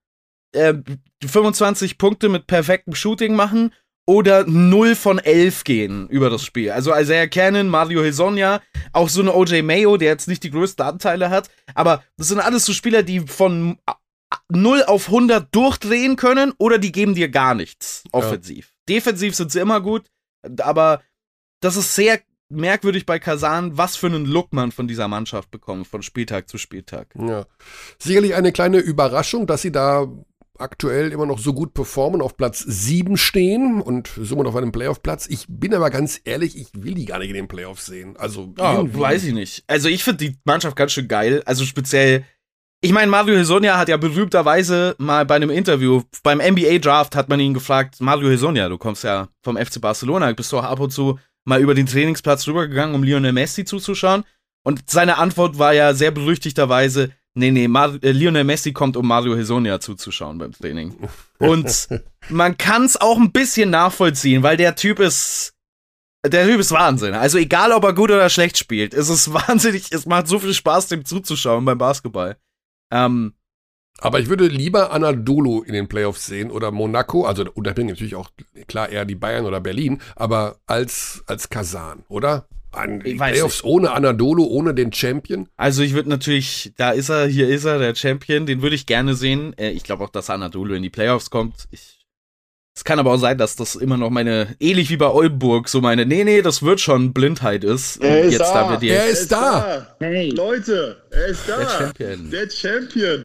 äh, 0.53 0.75
25 1.25 1.99
Punkte 1.99 2.29
mit 2.29 2.47
perfektem 2.47 2.95
Shooting 2.95 3.37
machen 3.37 3.73
oder 4.07 4.47
0 4.47 4.95
von 4.95 5.19
11 5.19 5.65
gehen 5.65 6.09
über 6.09 6.31
das 6.31 6.43
Spiel. 6.43 6.71
Also 6.71 6.95
Isaiah 6.95 7.29
Cannon, 7.29 7.69
Mario 7.69 8.03
Hezonja, 8.03 8.63
auch 8.95 9.11
so 9.11 9.21
eine 9.21 9.35
OJ 9.35 9.61
Mayo, 9.61 9.99
der 9.99 10.09
jetzt 10.09 10.29
nicht 10.29 10.43
die 10.43 10.51
größten 10.51 10.85
Anteile 10.85 11.29
hat, 11.29 11.51
aber 11.75 12.03
das 12.17 12.29
sind 12.29 12.41
alles 12.41 12.65
so 12.65 12.73
Spieler, 12.73 13.03
die 13.03 13.21
von 13.21 13.77
0 14.51 14.83
auf 14.85 15.07
100 15.07 15.55
durchdrehen 15.55 16.17
können 16.17 16.53
oder 16.59 16.79
die 16.79 16.93
geben 16.93 17.15
dir 17.15 17.29
gar 17.29 17.55
nichts 17.55 18.05
offensiv. 18.13 18.69
Ja. 18.69 18.97
Defensiv 18.97 19.35
sind 19.35 19.53
sie 19.53 19.61
immer 19.61 19.81
gut, 19.81 20.07
aber 20.61 21.03
das 21.61 21.77
ist 21.77 21.95
sehr 21.95 22.21
merkwürdig 22.51 23.05
bei 23.05 23.19
Kasan, 23.19 23.77
was 23.77 23.97
für 23.97 24.07
einen 24.07 24.25
Look 24.25 24.53
man 24.53 24.73
von 24.73 24.89
dieser 24.89 25.09
Mannschaft 25.09 25.51
bekommt, 25.51 25.87
von 25.87 26.03
Spieltag 26.03 26.49
zu 26.49 26.59
Spieltag. 26.59 27.15
Ja. 27.19 27.47
Sicherlich 27.99 28.35
eine 28.35 28.53
kleine 28.53 28.79
Überraschung, 28.79 29.47
dass 29.47 29.63
sie 29.63 29.73
da 29.73 30.07
aktuell 30.59 31.13
immer 31.13 31.27
noch 31.27 31.39
so 31.39 31.53
gut 31.53 31.73
performen, 31.73 32.21
auf 32.21 32.37
Platz 32.37 32.59
7 32.67 33.17
stehen 33.17 33.81
und 33.81 34.11
somit 34.21 34.47
auf 34.47 34.57
einem 34.57 34.73
Playoff-Platz. 34.73 35.27
Ich 35.29 35.47
bin 35.49 35.75
aber 35.75 35.91
ganz 35.91 36.21
ehrlich, 36.25 36.57
ich 36.57 36.71
will 36.75 36.95
die 36.95 37.05
gar 37.05 37.19
nicht 37.19 37.29
in 37.29 37.37
den 37.37 37.49
Playoffs 37.49 37.87
sehen. 37.87 38.17
Also, 38.17 38.55
oh, 38.59 38.89
weiß 38.91 39.25
ich 39.25 39.35
nicht. 39.35 39.65
Also, 39.67 39.89
ich 39.89 40.03
finde 40.05 40.29
die 40.29 40.37
Mannschaft 40.45 40.77
ganz 40.77 40.93
schön 40.93 41.07
geil. 41.09 41.43
Also, 41.47 41.65
speziell, 41.65 42.25
ich 42.81 42.93
meine, 42.93 43.11
Mario 43.11 43.37
Hesonia 43.37 43.77
hat 43.77 43.89
ja 43.89 43.97
berühmterweise 43.97 44.95
mal 44.99 45.27
bei 45.27 45.37
einem 45.37 45.51
Interview, 45.51 46.03
beim 46.23 46.39
NBA-Draft 46.39 47.17
hat 47.17 47.29
man 47.29 47.41
ihn 47.41 47.55
gefragt, 47.55 48.01
Mario 48.01 48.31
Hesonia, 48.31 48.69
du 48.69 48.79
kommst 48.79 49.05
ja 49.05 49.29
vom 49.43 49.57
FC 49.57 49.81
Barcelona, 49.81 50.33
bist 50.33 50.53
du 50.53 50.59
auch 50.59 50.65
ab 50.65 50.81
und 50.81 50.91
zu 50.91 51.19
mal 51.45 51.61
über 51.61 51.75
den 51.75 51.87
Trainingsplatz 51.87 52.47
rübergegangen, 52.47 52.95
um 52.95 53.03
Lionel 53.03 53.33
Messi 53.33 53.65
zuzuschauen? 53.65 54.25
Und 54.65 54.91
seine 54.91 55.19
Antwort 55.19 55.59
war 55.59 55.73
ja 55.73 55.95
sehr 55.95 56.11
berüchtigterweise, 56.11 57.11
Nee, 57.39 57.53
nee, 57.53 57.69
Mar 57.69 57.95
äh, 58.03 58.11
Lionel 58.11 58.43
Messi 58.43 58.73
kommt, 58.73 58.97
um 58.97 59.07
Mario 59.07 59.37
Hesonia 59.37 59.79
zuzuschauen 59.79 60.39
beim 60.39 60.53
Training. 60.53 60.97
Und 61.39 61.89
man 62.31 62.59
kann 62.59 62.85
es 62.85 63.01
auch 63.01 63.17
ein 63.17 63.31
bisschen 63.31 63.71
nachvollziehen, 63.71 64.43
weil 64.43 64.57
der 64.57 64.75
Typ 64.75 64.99
ist. 64.99 65.55
Der 66.27 66.49
Typ 66.49 66.59
ist 66.59 66.73
Wahnsinn. 66.73 67.15
Also 67.15 67.39
egal, 67.39 67.71
ob 67.71 67.85
er 67.85 67.93
gut 67.93 68.11
oder 68.11 68.29
schlecht 68.29 68.59
spielt, 68.59 68.93
es 68.93 69.09
ist 69.09 69.33
wahnsinnig, 69.33 69.93
es 69.93 70.05
macht 70.05 70.27
so 70.27 70.41
viel 70.41 70.53
Spaß, 70.53 70.89
dem 70.89 71.05
zuzuschauen 71.05 71.65
beim 71.65 71.79
Basketball. 71.79 72.37
Ähm, 72.91 73.35
aber 74.01 74.21
ich 74.21 74.29
würde 74.29 74.47
lieber 74.47 74.93
Anadolu 74.93 75.63
in 75.63 75.73
den 75.73 75.89
Playoffs 75.89 76.27
sehen 76.27 76.51
oder 76.51 76.71
Monaco, 76.71 77.25
also 77.25 77.45
unabhängig 77.55 77.91
natürlich 77.91 78.15
auch 78.15 78.31
klar 78.69 78.89
eher 78.89 79.05
die 79.05 79.17
Bayern 79.17 79.45
oder 79.45 79.61
Berlin, 79.61 80.01
aber 80.15 80.61
als, 80.67 81.25
als 81.27 81.49
Kasan, 81.49 82.05
oder? 82.09 82.47
An 82.71 83.01
Playoffs 83.01 83.63
nicht. 83.63 83.65
ohne 83.65 83.93
Anadolu, 83.93 84.45
ohne 84.45 84.75
den 84.75 84.93
Champion? 84.93 85.49
Also 85.57 85.83
ich 85.83 85.95
würde 85.95 86.11
natürlich, 86.11 86.73
da 86.77 86.91
ist 86.91 87.09
er, 87.09 87.27
hier 87.27 87.49
ist 87.49 87.65
er, 87.65 87.79
der 87.79 87.95
Champion, 87.95 88.47
den 88.47 88.63
würde 88.63 88.77
ich 88.77 88.87
gerne 88.87 89.15
sehen. 89.15 89.57
Äh, 89.59 89.71
ich 89.71 89.85
glaube 89.85 90.05
auch, 90.05 90.11
dass 90.11 90.31
Anadolu 90.31 90.75
in 90.75 90.83
die 90.83 90.91
Playoffs 90.91 91.31
kommt. 91.31 91.67
Ich, 91.71 91.98
es 92.79 92.85
kann 92.85 93.01
aber 93.01 93.13
auch 93.13 93.19
sein, 93.19 93.39
dass 93.39 93.57
das 93.57 93.75
immer 93.75 93.97
noch 93.97 94.09
meine, 94.09 94.55
ähnlich 94.61 94.89
wie 94.89 94.97
bei 94.97 95.09
Oldenburg, 95.09 95.69
so 95.69 95.81
meine, 95.81 96.07
nee, 96.07 96.23
nee, 96.23 96.43
das 96.43 96.63
wird 96.63 96.79
schon 96.79 97.13
Blindheit 97.13 97.65
ist. 97.65 98.01
Er 98.01 98.23
ist 98.23 98.35
jetzt 98.35 98.53
da. 98.53 98.77
da 98.77 98.87
er 98.87 99.07
ist 99.09 99.33
da. 99.33 99.97
Hey. 99.99 100.31
Leute, 100.31 101.03
er 101.11 101.27
ist 101.27 101.41
da. 101.49 101.57
Der 101.57 101.69
Champion. 101.69 102.31
Der 102.31 102.49
Champion. 102.49 103.23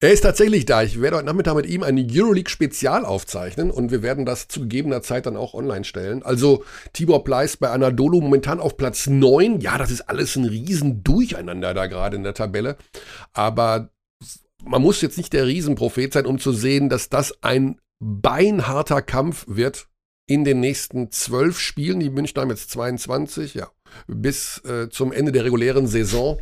Er 0.00 0.12
ist 0.12 0.22
tatsächlich 0.22 0.66
da. 0.66 0.82
Ich 0.82 1.00
werde 1.00 1.18
heute 1.18 1.26
Nachmittag 1.26 1.54
mit 1.54 1.66
ihm 1.66 1.84
eine 1.84 2.04
Euroleague-Spezial 2.04 3.04
aufzeichnen 3.04 3.70
und 3.70 3.92
wir 3.92 4.02
werden 4.02 4.26
das 4.26 4.48
zu 4.48 4.62
gegebener 4.62 5.02
Zeit 5.02 5.26
dann 5.26 5.36
auch 5.36 5.54
online 5.54 5.84
stellen. 5.84 6.24
Also 6.24 6.64
Tibor 6.92 7.22
Pleiss 7.22 7.56
bei 7.56 7.70
Anadolu 7.70 8.20
momentan 8.20 8.58
auf 8.58 8.76
Platz 8.76 9.06
9. 9.06 9.60
Ja, 9.60 9.78
das 9.78 9.92
ist 9.92 10.00
alles 10.00 10.34
ein 10.34 10.46
Riesendurcheinander 10.46 11.74
da 11.74 11.86
gerade 11.86 12.16
in 12.16 12.24
der 12.24 12.34
Tabelle. 12.34 12.76
Aber 13.34 13.90
man 14.64 14.82
muss 14.82 15.00
jetzt 15.00 15.16
nicht 15.16 15.32
der 15.32 15.46
Riesenprophet 15.46 16.12
sein, 16.12 16.26
um 16.26 16.40
zu 16.40 16.50
sehen, 16.50 16.88
dass 16.88 17.08
das 17.08 17.44
ein 17.44 17.78
beinharter 17.98 19.02
Kampf 19.02 19.44
wird 19.48 19.88
in 20.26 20.44
den 20.44 20.60
nächsten 20.60 21.10
zwölf 21.10 21.58
Spielen. 21.60 22.00
Die 22.00 22.10
Münchner 22.10 22.42
haben 22.42 22.50
jetzt 22.50 22.70
22, 22.70 23.54
ja. 23.54 23.70
bis 24.06 24.58
äh, 24.64 24.88
zum 24.90 25.12
Ende 25.12 25.32
der 25.32 25.44
regulären 25.44 25.86
Saison. 25.86 26.40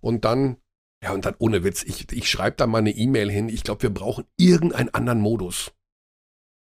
Und 0.00 0.24
dann, 0.24 0.56
ja, 1.02 1.12
und 1.12 1.24
dann 1.24 1.34
ohne 1.38 1.64
Witz, 1.64 1.82
ich, 1.82 2.12
ich 2.12 2.30
schreibe 2.30 2.56
da 2.56 2.66
mal 2.66 2.78
eine 2.78 2.92
E-Mail 2.92 3.30
hin. 3.30 3.48
Ich 3.48 3.64
glaube, 3.64 3.82
wir 3.82 3.90
brauchen 3.90 4.24
irgendeinen 4.36 4.90
anderen 4.90 5.20
Modus. 5.20 5.72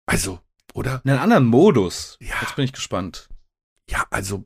Also, 0.07 0.41
oder? 0.72 1.03
Einen 1.05 1.18
anderen 1.18 1.45
Modus. 1.45 2.16
Ja. 2.20 2.35
Jetzt 2.41 2.57
bin 2.57 2.64
ich 2.64 2.72
gespannt. 2.72 3.29
Ja, 3.91 4.05
also 4.11 4.45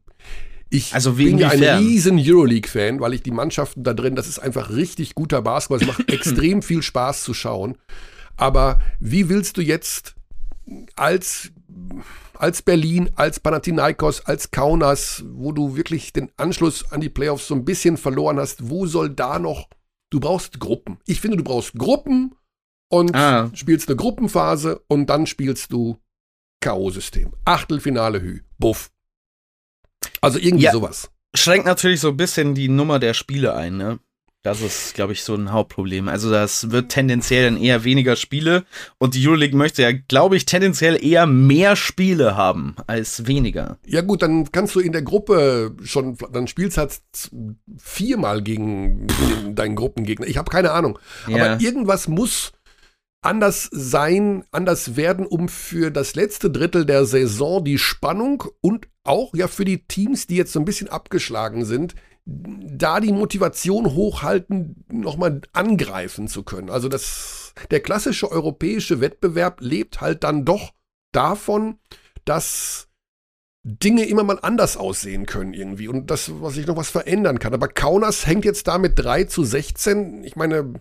ich 0.70 0.94
Also 0.94 1.14
bin 1.14 1.38
ja 1.38 1.48
ein 1.48 1.62
riesen 1.62 2.18
Euroleague-Fan, 2.18 3.00
weil 3.00 3.14
ich 3.14 3.22
die 3.22 3.32
Mannschaften 3.32 3.82
da 3.82 3.92
drin, 3.92 4.14
das 4.14 4.28
ist 4.28 4.38
einfach 4.38 4.70
richtig 4.70 5.16
guter 5.16 5.42
Basketball. 5.42 5.80
Es 5.80 5.86
macht 5.86 6.08
extrem 6.12 6.62
viel 6.62 6.82
Spaß 6.82 7.24
zu 7.24 7.34
schauen. 7.34 7.76
Aber 8.36 8.80
wie 9.00 9.28
willst 9.28 9.56
du 9.56 9.60
jetzt 9.62 10.14
als, 10.96 11.50
als 12.34 12.62
Berlin, 12.62 13.10
als 13.16 13.40
Panathinaikos, 13.40 14.24
als 14.26 14.50
Kaunas, 14.50 15.24
wo 15.28 15.52
du 15.52 15.76
wirklich 15.76 16.12
den 16.12 16.30
Anschluss 16.36 16.90
an 16.92 17.00
die 17.00 17.08
Playoffs 17.08 17.48
so 17.48 17.54
ein 17.54 17.64
bisschen 17.64 17.96
verloren 17.96 18.38
hast, 18.38 18.68
wo 18.70 18.86
soll 18.86 19.10
da 19.10 19.38
noch, 19.38 19.68
du 20.10 20.20
brauchst 20.20 20.60
Gruppen. 20.60 20.98
Ich 21.06 21.20
finde, 21.20 21.36
du 21.36 21.44
brauchst 21.44 21.74
Gruppen 21.74 22.34
und 22.88 23.14
Ah. 23.14 23.50
spielst 23.54 23.88
eine 23.88 23.96
Gruppenphase 23.96 24.80
und 24.88 25.06
dann 25.06 25.26
spielst 25.26 25.72
du 25.72 25.98
K.O.-System. 26.60 27.32
Achtelfinale 27.44 28.20
Hü. 28.20 28.40
Buff. 28.58 28.90
Also 30.20 30.38
irgendwie 30.38 30.64
Ja. 30.64 30.72
sowas. 30.72 31.10
Schränkt 31.34 31.66
natürlich 31.66 32.00
so 32.00 32.08
ein 32.08 32.16
bisschen 32.16 32.54
die 32.54 32.68
Nummer 32.68 32.98
der 32.98 33.14
Spiele 33.14 33.54
ein, 33.54 33.76
ne? 33.76 33.98
Das 34.42 34.62
ist, 34.62 34.94
glaube 34.94 35.12
ich, 35.12 35.22
so 35.22 35.34
ein 35.34 35.52
Hauptproblem. 35.52 36.08
Also 36.08 36.30
das 36.30 36.70
wird 36.70 36.90
tendenziell 36.90 37.44
dann 37.44 37.62
eher 37.62 37.84
weniger 37.84 38.16
Spiele 38.16 38.64
und 38.96 39.14
die 39.14 39.26
Euroleague 39.26 39.56
möchte 39.56 39.82
ja, 39.82 39.92
glaube 39.92 40.36
ich, 40.36 40.46
tendenziell 40.46 41.02
eher 41.04 41.26
mehr 41.26 41.76
Spiele 41.76 42.36
haben 42.36 42.74
als 42.86 43.26
weniger. 43.26 43.78
Ja 43.84 44.00
gut, 44.00 44.22
dann 44.22 44.50
kannst 44.50 44.74
du 44.74 44.80
in 44.80 44.92
der 44.92 45.02
Gruppe 45.02 45.76
schon, 45.82 46.16
dann 46.32 46.48
spielst 46.48 46.78
halt 46.78 47.00
viermal 47.76 48.40
gegen 48.40 49.06
den, 49.08 49.54
deinen 49.54 49.76
Gruppengegner. 49.76 50.26
Ich 50.26 50.38
habe 50.38 50.50
keine 50.50 50.72
Ahnung. 50.72 50.98
Ja. 51.28 51.36
Aber 51.36 51.60
irgendwas 51.60 52.08
muss 52.08 52.52
anders 53.22 53.68
sein, 53.70 54.44
anders 54.50 54.96
werden, 54.96 55.26
um 55.26 55.50
für 55.50 55.90
das 55.90 56.14
letzte 56.14 56.50
Drittel 56.50 56.86
der 56.86 57.04
Saison 57.04 57.62
die 57.62 57.76
Spannung 57.76 58.44
und 58.62 58.88
auch 59.04 59.34
ja 59.34 59.48
für 59.48 59.66
die 59.66 59.84
Teams, 59.84 60.26
die 60.26 60.36
jetzt 60.36 60.52
so 60.52 60.58
ein 60.58 60.64
bisschen 60.64 60.88
abgeschlagen 60.88 61.66
sind, 61.66 61.94
da 62.24 63.00
die 63.00 63.12
Motivation 63.12 63.94
hochhalten, 63.94 64.84
nochmal 64.90 65.40
angreifen 65.52 66.28
zu 66.28 66.42
können. 66.42 66.70
Also 66.70 66.88
das, 66.88 67.54
der 67.70 67.80
klassische 67.80 68.30
europäische 68.30 69.00
Wettbewerb 69.00 69.60
lebt 69.60 70.00
halt 70.00 70.24
dann 70.24 70.44
doch 70.44 70.72
davon, 71.12 71.78
dass 72.24 72.88
Dinge 73.62 74.06
immer 74.06 74.22
mal 74.22 74.38
anders 74.40 74.76
aussehen 74.76 75.26
können 75.26 75.52
irgendwie 75.52 75.88
und 75.88 76.10
das, 76.10 76.30
was 76.40 76.54
sich 76.54 76.66
noch 76.66 76.76
was 76.76 76.90
verändern 76.90 77.38
kann. 77.38 77.52
Aber 77.52 77.68
Kaunas 77.68 78.26
hängt 78.26 78.44
jetzt 78.44 78.68
da 78.68 78.78
mit 78.78 78.98
3 78.98 79.24
zu 79.24 79.44
16. 79.44 80.24
Ich 80.24 80.36
meine, 80.36 80.74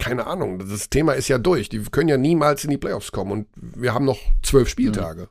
keine 0.00 0.26
Ahnung, 0.26 0.58
das 0.58 0.90
Thema 0.90 1.12
ist 1.12 1.28
ja 1.28 1.38
durch. 1.38 1.68
Die 1.68 1.82
können 1.82 2.08
ja 2.08 2.16
niemals 2.16 2.64
in 2.64 2.70
die 2.70 2.78
Playoffs 2.78 3.12
kommen 3.12 3.32
und 3.32 3.46
wir 3.54 3.94
haben 3.94 4.04
noch 4.04 4.18
zwölf 4.42 4.68
Spieltage. 4.68 5.28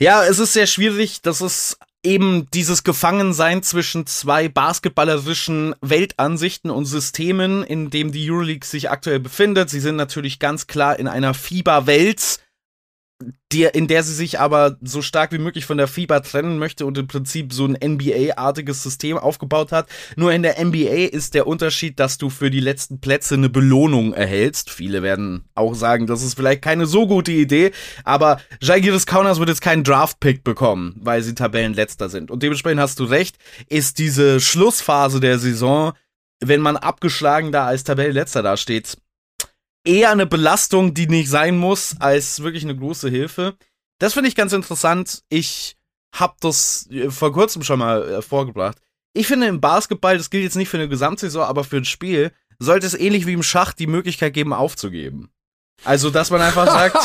Ja, 0.00 0.24
es 0.24 0.38
ist 0.38 0.54
sehr 0.54 0.66
schwierig. 0.66 1.22
Das 1.22 1.40
ist 1.40 1.78
eben 2.02 2.48
dieses 2.52 2.82
Gefangensein 2.82 3.62
zwischen 3.62 4.06
zwei 4.06 4.48
basketballerischen 4.48 5.74
Weltansichten 5.80 6.70
und 6.70 6.86
Systemen, 6.86 7.62
in 7.62 7.90
dem 7.90 8.12
die 8.12 8.30
Euroleague 8.30 8.66
sich 8.66 8.90
aktuell 8.90 9.20
befindet. 9.20 9.70
Sie 9.70 9.80
sind 9.80 9.96
natürlich 9.96 10.38
ganz 10.38 10.66
klar 10.66 10.98
in 10.98 11.08
einer 11.08 11.34
FIBA-Welt, 11.34 12.40
der, 13.52 13.74
in 13.74 13.88
der 13.88 14.02
sie 14.02 14.14
sich 14.14 14.38
aber 14.40 14.76
so 14.80 15.02
stark 15.02 15.32
wie 15.32 15.38
möglich 15.38 15.66
von 15.66 15.76
der 15.76 15.88
FIBA 15.88 16.20
trennen 16.20 16.58
möchte 16.58 16.86
und 16.86 16.96
im 16.96 17.08
Prinzip 17.08 17.52
so 17.52 17.66
ein 17.66 17.76
NBA-artiges 17.82 18.82
System 18.82 19.18
aufgebaut 19.18 19.72
hat. 19.72 19.88
Nur 20.16 20.32
in 20.32 20.42
der 20.42 20.64
NBA 20.64 21.08
ist 21.10 21.34
der 21.34 21.46
Unterschied, 21.46 21.98
dass 21.98 22.16
du 22.16 22.30
für 22.30 22.50
die 22.50 22.60
letzten 22.60 23.00
Plätze 23.00 23.34
eine 23.34 23.48
Belohnung 23.48 24.14
erhältst. 24.14 24.70
Viele 24.70 25.02
werden 25.02 25.44
auch 25.54 25.74
sagen, 25.74 26.06
das 26.06 26.22
ist 26.22 26.34
vielleicht 26.34 26.62
keine 26.62 26.86
so 26.86 27.06
gute 27.06 27.32
Idee, 27.32 27.72
aber 28.04 28.40
Jagiris 28.60 29.06
Kaunas 29.06 29.38
wird 29.38 29.48
jetzt 29.48 29.62
keinen 29.62 29.84
Draft-Pick 29.84 30.44
bekommen, 30.44 30.94
weil 31.00 31.22
sie 31.22 31.34
Tabellenletzter 31.34 32.08
sind. 32.08 32.30
Und 32.30 32.42
dementsprechend 32.42 32.80
hast 32.80 33.00
du 33.00 33.04
recht, 33.04 33.36
ist 33.68 33.98
diese 33.98 34.40
Schlussphase 34.40 35.20
der 35.20 35.38
Saison, 35.38 35.92
wenn 36.40 36.60
man 36.60 36.76
abgeschlagen 36.76 37.52
da 37.52 37.66
als 37.66 37.84
Tabellenletzter 37.84 38.42
dasteht, 38.42 38.96
eher 39.84 40.10
eine 40.10 40.26
Belastung, 40.26 40.94
die 40.94 41.06
nicht 41.06 41.30
sein 41.30 41.56
muss, 41.56 41.96
als 42.00 42.42
wirklich 42.42 42.64
eine 42.64 42.76
große 42.76 43.08
Hilfe. 43.08 43.56
Das 43.98 44.14
finde 44.14 44.28
ich 44.28 44.34
ganz 44.34 44.52
interessant. 44.52 45.22
Ich 45.28 45.76
habe 46.14 46.34
das 46.40 46.88
äh, 46.90 47.10
vor 47.10 47.32
kurzem 47.32 47.62
schon 47.62 47.78
mal 47.78 48.08
äh, 48.08 48.22
vorgebracht. 48.22 48.78
Ich 49.12 49.26
finde 49.26 49.46
im 49.46 49.60
Basketball, 49.60 50.16
das 50.16 50.30
gilt 50.30 50.44
jetzt 50.44 50.56
nicht 50.56 50.68
für 50.68 50.76
eine 50.76 50.88
Gesamtsaison, 50.88 51.42
aber 51.42 51.64
für 51.64 51.78
ein 51.78 51.84
Spiel, 51.84 52.32
sollte 52.58 52.86
es 52.86 52.94
ähnlich 52.94 53.26
wie 53.26 53.32
im 53.32 53.42
Schach 53.42 53.72
die 53.72 53.86
Möglichkeit 53.86 54.34
geben, 54.34 54.52
aufzugeben. 54.52 55.30
Also, 55.84 56.10
dass 56.10 56.30
man 56.30 56.42
einfach 56.42 56.66
sagt, 56.66 56.96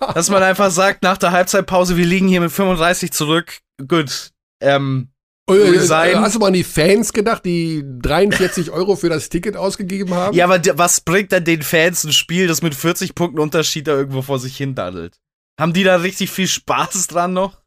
dass 0.14 0.30
man 0.30 0.42
einfach 0.42 0.70
sagt, 0.70 1.02
nach 1.02 1.18
der 1.18 1.30
Halbzeitpause, 1.30 1.96
wir 1.96 2.06
liegen 2.06 2.28
hier 2.28 2.40
mit 2.40 2.50
35 2.50 3.12
zurück. 3.12 3.60
Gut. 3.86 4.30
Ähm, 4.60 5.08
Äh, 5.08 5.08
äh, 5.08 5.17
Resign. 5.48 6.20
Hast 6.20 6.34
du 6.34 6.38
mal 6.40 6.48
an 6.48 6.52
die 6.52 6.64
Fans 6.64 7.12
gedacht, 7.12 7.44
die 7.44 7.84
43 8.02 8.70
Euro 8.72 8.96
für 8.96 9.08
das 9.08 9.28
Ticket 9.28 9.56
ausgegeben 9.56 10.14
haben? 10.14 10.36
ja, 10.36 10.44
aber 10.44 10.60
was 10.78 11.00
bringt 11.00 11.32
dann 11.32 11.44
den 11.44 11.62
Fans 11.62 12.04
ein 12.04 12.12
Spiel, 12.12 12.46
das 12.46 12.62
mit 12.62 12.74
40 12.74 13.14
Punkten 13.14 13.40
Unterschied 13.40 13.86
da 13.86 13.96
irgendwo 13.96 14.22
vor 14.22 14.38
sich 14.38 14.56
hin 14.56 14.74
daddelt? 14.74 15.18
Haben 15.58 15.72
die 15.72 15.82
da 15.84 15.96
richtig 15.96 16.30
viel 16.30 16.46
Spaß 16.46 17.08
dran 17.08 17.32
noch? 17.32 17.58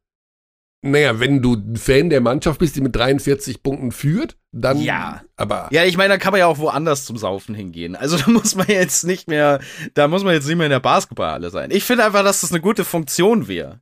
Naja, 0.84 1.20
wenn 1.20 1.44
du 1.44 1.54
ein 1.54 1.76
Fan 1.76 2.10
der 2.10 2.22
Mannschaft 2.22 2.60
bist, 2.60 2.76
die 2.76 2.82
mit 2.82 2.96
43 2.96 3.62
Punkten 3.62 3.92
führt, 3.92 4.38
dann. 4.52 4.82
Ja. 4.82 5.22
Aber. 5.36 5.68
Ja, 5.72 5.84
ich 5.86 5.96
meine, 5.96 6.10
da 6.16 6.18
kann 6.18 6.32
man 6.32 6.40
ja 6.40 6.48
auch 6.48 6.58
woanders 6.58 7.06
zum 7.06 7.18
Saufen 7.18 7.54
hingehen. 7.54 7.96
Also 7.96 8.18
da 8.18 8.28
muss 8.32 8.56
man 8.56 8.68
jetzt 8.68 9.04
nicht 9.04 9.28
mehr, 9.28 9.60
da 9.94 10.08
muss 10.08 10.24
man 10.24 10.34
jetzt 10.34 10.48
nicht 10.48 10.58
mehr 10.58 10.66
in 10.66 10.72
der 10.72 10.80
Basketballhalle 10.80 11.52
sein. 11.52 11.70
Ich 11.72 11.84
finde 11.84 12.06
einfach, 12.06 12.24
dass 12.24 12.42
das 12.42 12.52
eine 12.52 12.62
gute 12.62 12.84
Funktion 12.84 13.48
wäre. 13.48 13.80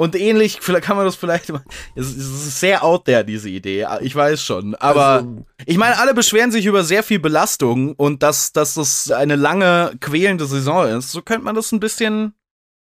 Und 0.00 0.16
ähnlich, 0.16 0.60
vielleicht 0.62 0.84
kann 0.84 0.96
man 0.96 1.04
das 1.04 1.14
vielleicht, 1.14 1.52
es 1.94 2.16
ist 2.16 2.58
sehr 2.58 2.82
out 2.82 3.04
there, 3.04 3.22
diese 3.22 3.50
Idee, 3.50 3.86
ich 4.00 4.16
weiß 4.16 4.42
schon. 4.42 4.74
Aber 4.76 5.04
Also- 5.16 5.44
ich 5.66 5.76
meine, 5.76 5.98
alle 5.98 6.14
beschweren 6.14 6.50
sich 6.50 6.64
über 6.64 6.84
sehr 6.84 7.02
viel 7.02 7.18
Belastung 7.18 7.92
und 7.96 8.22
dass, 8.22 8.54
dass 8.54 8.72
das 8.72 9.10
eine 9.10 9.36
lange, 9.36 9.92
quälende 10.00 10.46
Saison 10.46 10.86
ist. 10.86 11.12
So 11.12 11.20
könnte 11.20 11.44
man 11.44 11.54
das 11.54 11.70
ein 11.72 11.80
bisschen, 11.80 12.32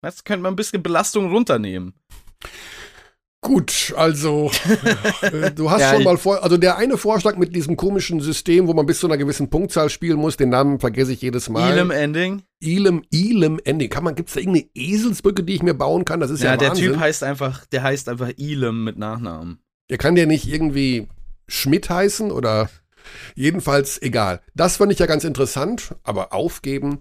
weißt, 0.04 0.26
könnte 0.26 0.44
man 0.44 0.54
ein 0.54 0.58
bisschen 0.58 0.84
Belastung 0.84 1.32
runternehmen. 1.32 1.96
Gut, 3.42 3.96
also 3.98 4.52
äh, 5.22 5.50
du 5.52 5.72
hast 5.72 5.82
Ja, 5.82 5.94
schon 5.96 6.04
mal 6.04 6.18
vor, 6.18 6.44
also 6.44 6.58
der 6.58 6.78
eine 6.78 6.98
Vorschlag 6.98 7.36
mit 7.38 7.56
diesem 7.56 7.78
komischen 7.78 8.20
System, 8.20 8.68
wo 8.68 8.76
man 8.76 8.86
bis 8.86 9.00
zu 9.00 9.08
einer 9.08 9.18
gewissen 9.18 9.50
Punktzahl 9.50 9.90
spielen 9.90 10.18
muss, 10.18 10.38
den 10.38 10.50
Namen 10.50 10.80
vergesse 10.80 11.14
ich 11.14 11.22
jedes 11.24 11.50
Mal. 11.50 11.72
Elam 11.72 11.90
Ending. 11.90 12.44
Elam, 12.62 13.04
Elam 13.12 13.60
Ending. 13.64 13.90
Kann 13.90 14.04
man, 14.04 14.16
gibt's 14.16 14.34
da 14.34 14.40
irgendeine 14.40 14.68
Eselsbrücke, 14.74 15.44
die 15.44 15.56
ich 15.56 15.64
mir 15.64 15.74
bauen 15.74 16.06
kann? 16.06 16.20
Das 16.20 16.32
ist 16.32 16.42
ja, 16.42 16.52
Ja, 16.52 16.58
der 16.58 16.70
Wahnsinn. 16.70 16.92
Typ 16.94 17.00
heißt 17.00 17.24
einfach, 17.24 17.66
der 17.68 17.84
heißt 17.84 18.10
einfach 18.10 18.32
Elam 18.38 18.84
mit 18.84 18.98
Nachnamen. 18.98 19.60
Der 19.90 19.98
kann 19.98 20.16
der 20.16 20.28
nicht 20.28 20.48
irgendwie 20.48 21.08
Schmidt 21.48 21.90
heißen 21.90 22.32
oder 22.32 22.70
jedenfalls 23.36 24.02
egal. 24.02 24.42
Das 24.54 24.78
fand 24.78 24.92
ich 24.92 25.00
ja 25.00 25.06
ganz 25.06 25.24
interessant, 25.24 25.96
aber 26.04 26.34
aufgeben. 26.34 27.00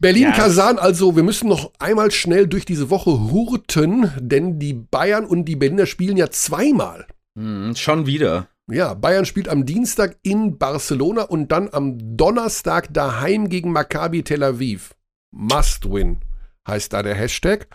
Berlin-Kasan, 0.00 0.78
also 0.78 1.14
wir 1.14 1.22
müssen 1.22 1.48
noch 1.48 1.72
einmal 1.78 2.10
schnell 2.10 2.46
durch 2.46 2.64
diese 2.64 2.88
Woche 2.88 3.10
hurten, 3.30 4.10
denn 4.18 4.58
die 4.58 4.72
Bayern 4.72 5.26
und 5.26 5.44
die 5.44 5.56
Berliner 5.56 5.84
spielen 5.84 6.16
ja 6.16 6.30
zweimal. 6.30 7.06
Hm, 7.38 7.76
schon 7.76 8.06
wieder. 8.06 8.48
Ja, 8.70 8.94
Bayern 8.94 9.24
spielt 9.26 9.48
am 9.48 9.66
Dienstag 9.66 10.18
in 10.22 10.58
Barcelona 10.58 11.22
und 11.22 11.48
dann 11.48 11.68
am 11.72 12.16
Donnerstag 12.16 12.92
daheim 12.92 13.48
gegen 13.48 13.72
Maccabi 13.72 14.22
Tel 14.22 14.42
Aviv. 14.42 14.94
Must 15.32 15.90
win 15.90 16.20
heißt 16.68 16.92
da 16.92 17.02
der 17.02 17.14
Hashtag. 17.14 17.68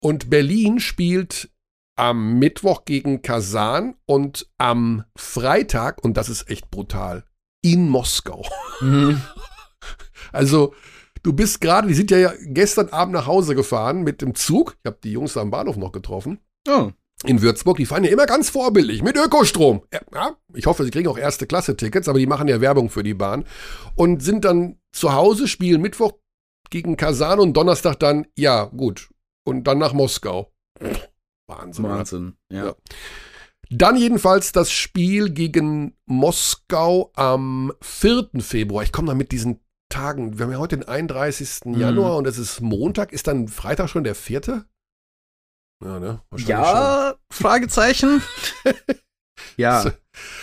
Und 0.00 0.30
Berlin 0.30 0.80
spielt 0.80 1.50
am 1.96 2.38
Mittwoch 2.38 2.84
gegen 2.84 3.22
Kasan 3.22 3.96
und 4.06 4.48
am 4.58 5.04
Freitag, 5.16 6.02
und 6.04 6.16
das 6.16 6.28
ist 6.28 6.48
echt 6.48 6.70
brutal, 6.70 7.24
in 7.62 7.88
Moskau. 7.88 8.46
Mhm. 8.80 9.20
Also, 10.30 10.72
du 11.24 11.32
bist 11.32 11.60
gerade, 11.60 11.88
die 11.88 11.94
sind 11.94 12.10
ja 12.10 12.32
gestern 12.44 12.88
Abend 12.88 13.12
nach 13.12 13.26
Hause 13.26 13.54
gefahren 13.54 14.02
mit 14.02 14.22
dem 14.22 14.34
Zug. 14.34 14.76
Ich 14.78 14.86
habe 14.86 14.98
die 15.02 15.12
Jungs 15.12 15.36
am 15.36 15.50
Bahnhof 15.50 15.76
noch 15.76 15.92
getroffen 15.92 16.38
Oh. 16.68 16.92
In 17.24 17.42
Würzburg, 17.42 17.76
die 17.76 17.86
fahren 17.86 18.04
ja 18.04 18.10
immer 18.10 18.26
ganz 18.26 18.50
vorbildlich 18.50 19.02
mit 19.02 19.16
Ökostrom. 19.16 19.82
Ja, 20.12 20.36
ich 20.54 20.66
hoffe, 20.66 20.84
sie 20.84 20.90
kriegen 20.90 21.08
auch 21.08 21.18
erste 21.18 21.46
Klasse 21.46 21.76
Tickets, 21.76 22.08
aber 22.08 22.18
die 22.18 22.26
machen 22.26 22.48
ja 22.48 22.60
Werbung 22.60 22.90
für 22.90 23.02
die 23.02 23.14
Bahn 23.14 23.44
und 23.94 24.22
sind 24.22 24.44
dann 24.44 24.78
zu 24.92 25.12
Hause, 25.12 25.48
spielen 25.48 25.80
Mittwoch 25.80 26.12
gegen 26.70 26.96
Kasan 26.96 27.40
und 27.40 27.56
Donnerstag 27.56 27.98
dann, 28.00 28.26
ja, 28.36 28.64
gut, 28.64 29.10
und 29.44 29.64
dann 29.64 29.78
nach 29.78 29.92
Moskau. 29.92 30.52
Wahnsinn. 31.46 31.84
Wahnsinn. 31.84 32.36
Ja. 32.50 32.66
Ja. 32.66 32.74
Dann 33.70 33.96
jedenfalls 33.96 34.52
das 34.52 34.70
Spiel 34.70 35.30
gegen 35.30 35.96
Moskau 36.06 37.10
am 37.14 37.72
4. 37.80 38.28
Februar. 38.40 38.82
Ich 38.82 38.92
komme 38.92 39.08
da 39.08 39.14
mit 39.14 39.32
diesen 39.32 39.60
Tagen. 39.88 40.38
Wir 40.38 40.44
haben 40.44 40.52
ja 40.52 40.58
heute 40.58 40.76
den 40.76 40.88
31. 40.88 41.64
Mhm. 41.64 41.80
Januar 41.80 42.16
und 42.16 42.26
es 42.26 42.38
ist 42.38 42.60
Montag. 42.60 43.12
Ist 43.12 43.26
dann 43.28 43.48
Freitag 43.48 43.88
schon 43.88 44.04
der 44.04 44.14
4.? 44.14 44.66
Ja, 45.82 46.00
ne? 46.00 46.20
Ja, 46.46 47.14
Fragezeichen. 47.30 48.22
Ja. 49.56 49.92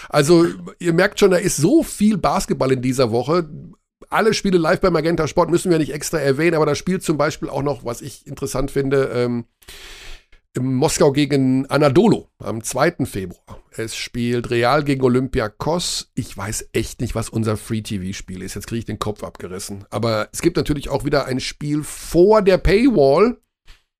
Also, 0.09 0.45
ihr 0.79 0.93
merkt 0.93 1.19
schon, 1.19 1.31
da 1.31 1.37
ist 1.37 1.57
so 1.57 1.83
viel 1.83 2.17
Basketball 2.17 2.71
in 2.71 2.81
dieser 2.81 3.11
Woche. 3.11 3.49
Alle 4.09 4.33
Spiele 4.33 4.57
live 4.57 4.81
bei 4.81 4.89
Magenta 4.89 5.27
Sport 5.27 5.49
müssen 5.49 5.71
wir 5.71 5.77
nicht 5.77 5.93
extra 5.93 6.19
erwähnen, 6.19 6.55
aber 6.55 6.65
da 6.65 6.75
spielt 6.75 7.03
zum 7.03 7.17
Beispiel 7.17 7.49
auch 7.49 7.63
noch, 7.63 7.85
was 7.85 8.01
ich 8.01 8.27
interessant 8.27 8.71
finde, 8.71 9.05
ähm, 9.13 9.45
in 10.55 10.73
Moskau 10.73 11.11
gegen 11.11 11.65
Anadolu 11.67 12.25
am 12.39 12.63
2. 12.63 13.05
Februar. 13.05 13.61
Es 13.71 13.95
spielt 13.95 14.49
Real 14.49 14.83
gegen 14.83 15.03
Olympiakos. 15.03 16.11
Ich 16.15 16.35
weiß 16.35 16.69
echt 16.73 17.01
nicht, 17.01 17.15
was 17.15 17.29
unser 17.29 17.55
Free-TV-Spiel 17.55 18.41
ist. 18.41 18.55
Jetzt 18.55 18.67
kriege 18.67 18.79
ich 18.79 18.85
den 18.85 18.99
Kopf 18.99 19.23
abgerissen. 19.23 19.85
Aber 19.91 20.27
es 20.33 20.41
gibt 20.41 20.57
natürlich 20.57 20.89
auch 20.89 21.05
wieder 21.05 21.25
ein 21.25 21.39
Spiel 21.39 21.83
vor 21.83 22.41
der 22.41 22.57
Paywall. 22.57 23.37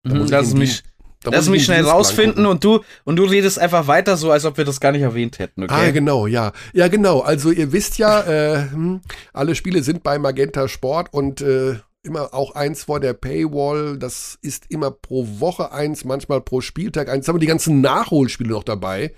Da 0.03 0.15
Mhm, 0.15 0.27
lass 0.27 0.53
mich, 0.53 0.83
da 1.23 1.31
lass 1.31 1.49
mich 1.49 1.65
schnell 1.65 1.85
rausfinden 1.85 2.45
und 2.45 2.63
du, 2.63 2.79
und 3.03 3.17
du 3.17 3.23
redest 3.25 3.59
einfach 3.59 3.87
weiter 3.87 4.15
so, 4.15 4.31
als 4.31 4.45
ob 4.45 4.57
wir 4.57 4.63
das 4.63 4.79
gar 4.79 4.93
nicht 4.93 5.01
erwähnt 5.01 5.39
hätten, 5.39 5.63
okay? 5.63 5.73
Ah, 5.73 5.91
genau, 5.91 6.27
ja. 6.27 6.53
Ja, 6.73 6.87
genau. 6.87 7.19
Also 7.19 7.51
ihr 7.51 7.73
wisst 7.73 7.97
ja, 7.97 8.21
äh, 8.21 8.69
hm, 8.71 9.01
alle 9.33 9.55
Spiele 9.55 9.83
sind 9.83 10.01
bei 10.01 10.17
Magenta 10.17 10.67
Sport 10.69 11.13
und 11.13 11.41
äh, 11.41 11.75
immer 12.03 12.33
auch 12.33 12.55
eins 12.55 12.85
vor 12.85 12.99
der 12.99 13.13
Paywall. 13.13 13.97
Das 13.97 14.37
ist 14.41 14.65
immer 14.69 14.91
pro 14.91 15.39
Woche 15.39 15.71
eins, 15.73 16.05
manchmal 16.05 16.41
pro 16.41 16.61
Spieltag 16.61 17.09
eins. 17.09 17.17
Jetzt 17.17 17.27
haben 17.27 17.35
wir 17.35 17.41
die 17.41 17.47
ganzen 17.47 17.81
Nachholspiele 17.81 18.51
noch 18.51 18.63
dabei. 18.63 19.13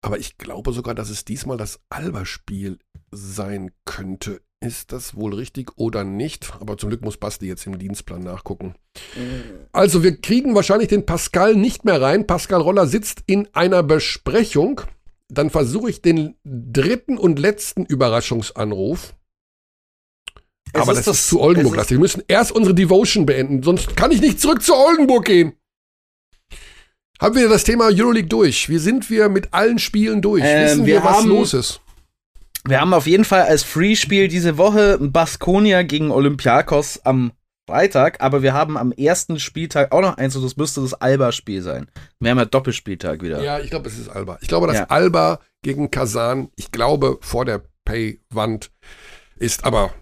Aber 0.00 0.18
ich 0.18 0.38
glaube 0.38 0.72
sogar, 0.72 0.94
dass 0.94 1.10
es 1.10 1.24
diesmal 1.24 1.56
das 1.56 1.80
Alba-Spiel 1.90 2.78
sein 3.10 3.72
könnte. 3.84 4.40
Ist 4.60 4.90
das 4.92 5.14
wohl 5.14 5.34
richtig 5.34 5.70
oder 5.76 6.02
nicht? 6.02 6.52
Aber 6.60 6.76
zum 6.76 6.88
Glück 6.90 7.02
muss 7.02 7.16
Basti 7.16 7.46
jetzt 7.46 7.64
im 7.66 7.78
Dienstplan 7.78 8.22
nachgucken. 8.24 8.74
Also 9.72 10.02
wir 10.02 10.20
kriegen 10.20 10.54
wahrscheinlich 10.56 10.88
den 10.88 11.06
Pascal 11.06 11.54
nicht 11.54 11.84
mehr 11.84 12.00
rein. 12.02 12.26
Pascal 12.26 12.60
Roller 12.60 12.88
sitzt 12.88 13.22
in 13.26 13.48
einer 13.54 13.84
Besprechung. 13.84 14.80
Dann 15.28 15.50
versuche 15.50 15.90
ich 15.90 16.02
den 16.02 16.34
dritten 16.44 17.18
und 17.18 17.38
letzten 17.38 17.84
Überraschungsanruf. 17.84 19.14
Es 20.72 20.80
Aber 20.82 20.92
ist 20.92 20.98
das, 20.98 21.04
das- 21.04 21.18
ist 21.20 21.28
zu 21.28 21.40
Oldenburg. 21.40 21.76
lastig. 21.76 21.94
Wir 21.96 22.00
müssen 22.00 22.22
erst 22.26 22.50
unsere 22.50 22.74
Devotion 22.74 23.26
beenden, 23.26 23.62
sonst 23.62 23.96
kann 23.96 24.10
ich 24.10 24.20
nicht 24.20 24.40
zurück 24.40 24.62
zu 24.62 24.74
Oldenburg 24.74 25.24
gehen. 25.24 25.52
Haben 27.20 27.36
wir 27.36 27.48
das 27.48 27.64
Thema 27.64 27.86
Euroleague 27.92 28.28
durch? 28.28 28.68
Wie 28.68 28.78
sind 28.78 29.08
wir 29.10 29.28
mit 29.28 29.52
allen 29.54 29.78
Spielen 29.78 30.20
durch? 30.22 30.42
Ähm, 30.44 30.64
Wissen 30.66 30.86
wir, 30.86 30.94
wir 30.96 31.04
was 31.04 31.24
los 31.24 31.54
ist? 31.54 31.80
Wir 32.66 32.80
haben 32.80 32.92
auf 32.92 33.06
jeden 33.06 33.24
Fall 33.24 33.42
als 33.42 33.62
Free-Spiel 33.62 34.28
diese 34.28 34.58
Woche 34.58 34.98
Baskonia 35.00 35.82
gegen 35.82 36.10
Olympiakos 36.10 37.00
am 37.04 37.32
Freitag, 37.68 38.22
aber 38.22 38.42
wir 38.42 38.54
haben 38.54 38.78
am 38.78 38.92
ersten 38.92 39.38
Spieltag 39.38 39.92
auch 39.92 40.00
noch 40.00 40.16
eins 40.16 40.34
und 40.34 40.42
das 40.42 40.56
müsste 40.56 40.80
das 40.80 40.94
Alba-Spiel 40.94 41.60
sein. 41.60 41.86
Wir 42.18 42.30
haben 42.30 42.38
ja 42.38 42.46
Doppelspieltag 42.46 43.22
wieder. 43.22 43.42
Ja, 43.42 43.58
ich 43.60 43.68
glaube, 43.68 43.88
es 43.88 43.98
ist 43.98 44.08
Alba. 44.08 44.38
Ich 44.40 44.48
glaube, 44.48 44.66
dass 44.66 44.76
Ja. 44.76 44.84
Alba 44.84 45.40
gegen 45.62 45.90
Kasan, 45.90 46.48
ich 46.56 46.72
glaube, 46.72 47.18
vor 47.20 47.44
der 47.44 47.62
Pay-Wand 47.84 48.70
ist, 49.38 49.64
aber 49.64 49.92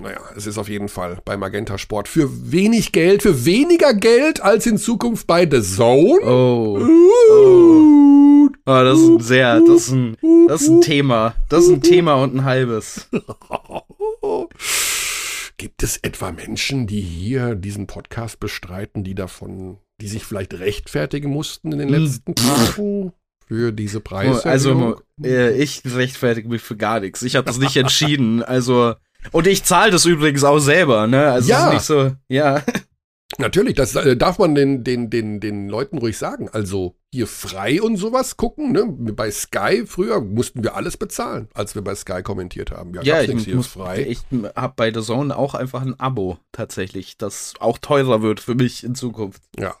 naja, 0.00 0.20
es 0.36 0.46
ist 0.46 0.58
auf 0.58 0.68
jeden 0.68 0.88
Fall 0.88 1.18
bei 1.24 1.36
Magenta 1.36 1.78
Sport 1.78 2.06
für 2.06 2.52
wenig 2.52 2.92
Geld, 2.92 3.22
für 3.22 3.44
weniger 3.44 3.94
Geld 3.94 4.40
als 4.40 4.66
in 4.66 4.78
Zukunft 4.78 5.26
bei 5.26 5.48
The 5.50 5.62
Zone. 5.62 6.20
Oh. 6.22 6.78
Uh, 6.78 7.10
oh, 7.32 8.05
das 8.66 8.98
ist 8.98 9.08
ein 9.08 9.20
sehr, 9.20 9.60
das 9.60 9.68
ist 9.86 9.90
ein, 9.92 10.16
das 10.48 10.62
ist 10.62 10.68
ein 10.68 10.80
Thema. 10.80 11.34
Das 11.48 11.64
ist 11.64 11.70
ein 11.70 11.82
Thema 11.82 12.14
und 12.14 12.34
ein 12.34 12.44
halbes. 12.44 13.08
Gibt 15.58 15.82
es 15.82 15.96
etwa 15.98 16.32
Menschen, 16.32 16.86
die 16.86 17.00
hier 17.00 17.54
diesen 17.54 17.86
Podcast 17.86 18.40
bestreiten, 18.40 19.04
die 19.04 19.14
davon, 19.14 19.78
die 20.00 20.08
sich 20.08 20.24
vielleicht 20.24 20.54
rechtfertigen 20.54 21.30
mussten 21.30 21.72
in 21.72 21.78
den 21.78 21.88
Hm. 21.94 22.04
letzten 22.04 22.34
Tagen 22.34 23.12
für 23.46 23.72
diese 23.72 24.00
Preise? 24.00 24.44
Also, 24.44 25.00
äh, 25.22 25.56
ich 25.56 25.82
rechtfertige 25.86 26.48
mich 26.48 26.60
für 26.60 26.76
gar 26.76 27.00
nichts. 27.00 27.22
Ich 27.22 27.36
habe 27.36 27.46
das 27.46 27.58
nicht 27.58 27.76
entschieden. 27.76 28.42
Also, 28.46 28.94
und 29.32 29.46
ich 29.46 29.64
zahle 29.64 29.90
das 29.90 30.04
übrigens 30.04 30.44
auch 30.44 30.58
selber, 30.58 31.06
ne? 31.06 31.30
Also, 31.30 31.48
Ja. 31.50 31.72
nicht 31.72 31.82
so, 31.82 32.12
ja. 32.28 32.62
Natürlich, 33.38 33.74
das 33.74 33.94
äh, 33.94 34.16
darf 34.16 34.38
man 34.38 34.54
den, 34.54 34.82
den, 34.84 35.10
den, 35.10 35.40
den 35.40 35.68
Leuten 35.68 35.98
ruhig 35.98 36.16
sagen. 36.16 36.48
Also 36.50 36.96
hier 37.12 37.26
frei 37.26 37.80
und 37.80 37.96
sowas 37.96 38.36
gucken. 38.36 38.72
Ne? 38.72 38.86
Bei 38.86 39.30
Sky 39.30 39.84
früher 39.86 40.20
mussten 40.20 40.62
wir 40.62 40.74
alles 40.74 40.96
bezahlen, 40.96 41.48
als 41.54 41.74
wir 41.74 41.82
bei 41.82 41.94
Sky 41.94 42.22
kommentiert 42.22 42.70
haben. 42.70 42.94
Ja, 42.94 43.02
Ja, 43.02 43.22
ich 43.22 43.44
hier 43.44 43.56
muss, 43.56 43.66
ist 43.66 43.72
frei. 43.72 44.06
ich 44.08 44.20
habe 44.54 44.74
bei 44.76 44.92
The 44.92 45.02
Zone 45.02 45.36
auch 45.36 45.54
einfach 45.54 45.82
ein 45.82 45.98
Abo 45.98 46.38
tatsächlich, 46.52 47.16
das 47.18 47.54
auch 47.60 47.78
teurer 47.78 48.22
wird 48.22 48.40
für 48.40 48.54
mich 48.54 48.84
in 48.84 48.94
Zukunft. 48.94 49.42
Ja, 49.58 49.74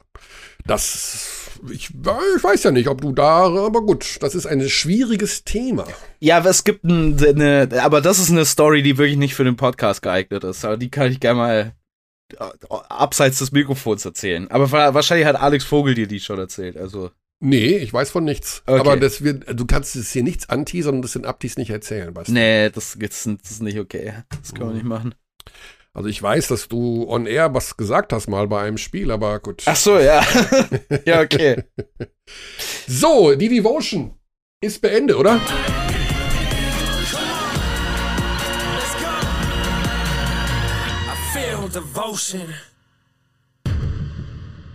das, 0.66 1.50
ich, 1.70 1.90
ich 1.90 2.44
weiß 2.44 2.64
ja 2.64 2.70
nicht, 2.70 2.88
ob 2.88 3.00
du 3.00 3.12
da, 3.12 3.44
aber 3.44 3.82
gut, 3.82 4.18
das 4.20 4.34
ist 4.34 4.46
ein 4.46 4.66
schwieriges 4.68 5.44
Thema. 5.44 5.86
Ja, 6.20 6.38
aber 6.38 6.50
es 6.50 6.64
gibt 6.64 6.84
ein, 6.84 7.22
eine, 7.22 7.68
aber 7.82 8.00
das 8.00 8.18
ist 8.18 8.30
eine 8.30 8.44
Story, 8.44 8.82
die 8.82 8.98
wirklich 8.98 9.18
nicht 9.18 9.34
für 9.34 9.44
den 9.44 9.56
Podcast 9.56 10.02
geeignet 10.02 10.44
ist. 10.44 10.64
Aber 10.64 10.76
die 10.76 10.90
kann 10.90 11.10
ich 11.10 11.20
gerne 11.20 11.38
mal 11.38 11.76
abseits 12.88 13.38
des 13.38 13.52
Mikrofons 13.52 14.04
erzählen. 14.04 14.50
Aber 14.50 14.70
wa- 14.72 14.94
wahrscheinlich 14.94 15.26
hat 15.26 15.36
Alex 15.36 15.64
Vogel 15.64 15.94
dir 15.94 16.06
die 16.06 16.20
schon 16.20 16.38
erzählt. 16.38 16.76
Also 16.76 17.10
Nee, 17.38 17.76
ich 17.76 17.92
weiß 17.92 18.10
von 18.10 18.24
nichts. 18.24 18.62
Okay. 18.66 18.80
Aber 18.80 18.96
das 18.96 19.22
wird, 19.22 19.44
du 19.60 19.66
kannst 19.66 19.94
es 19.94 20.10
hier 20.10 20.22
nichts 20.22 20.48
anteasern 20.48 20.96
und 20.96 21.02
das 21.02 21.16
in 21.16 21.26
Abtis 21.26 21.58
nicht 21.58 21.68
erzählen, 21.68 22.14
Basti. 22.14 22.32
nee, 22.32 22.70
das, 22.70 22.96
das, 22.98 23.24
das 23.42 23.50
ist 23.50 23.62
nicht 23.62 23.78
okay. 23.78 24.14
Das 24.40 24.54
können 24.54 24.70
wir 24.70 24.74
nicht 24.74 24.86
machen. 24.86 25.14
Also 25.92 26.08
ich 26.08 26.22
weiß, 26.22 26.48
dass 26.48 26.68
du 26.68 27.06
on 27.08 27.26
air 27.26 27.52
was 27.54 27.76
gesagt 27.76 28.12
hast 28.14 28.28
mal 28.28 28.46
bei 28.48 28.62
einem 28.62 28.78
Spiel, 28.78 29.10
aber 29.10 29.38
gut. 29.40 29.62
Ach 29.66 29.76
so, 29.76 29.98
ja. 29.98 30.24
ja, 31.04 31.20
okay. 31.20 31.62
So, 32.88 33.34
die 33.34 33.48
Devotion 33.48 34.14
ist 34.60 34.80
beendet, 34.80 35.16
oder? 35.16 35.40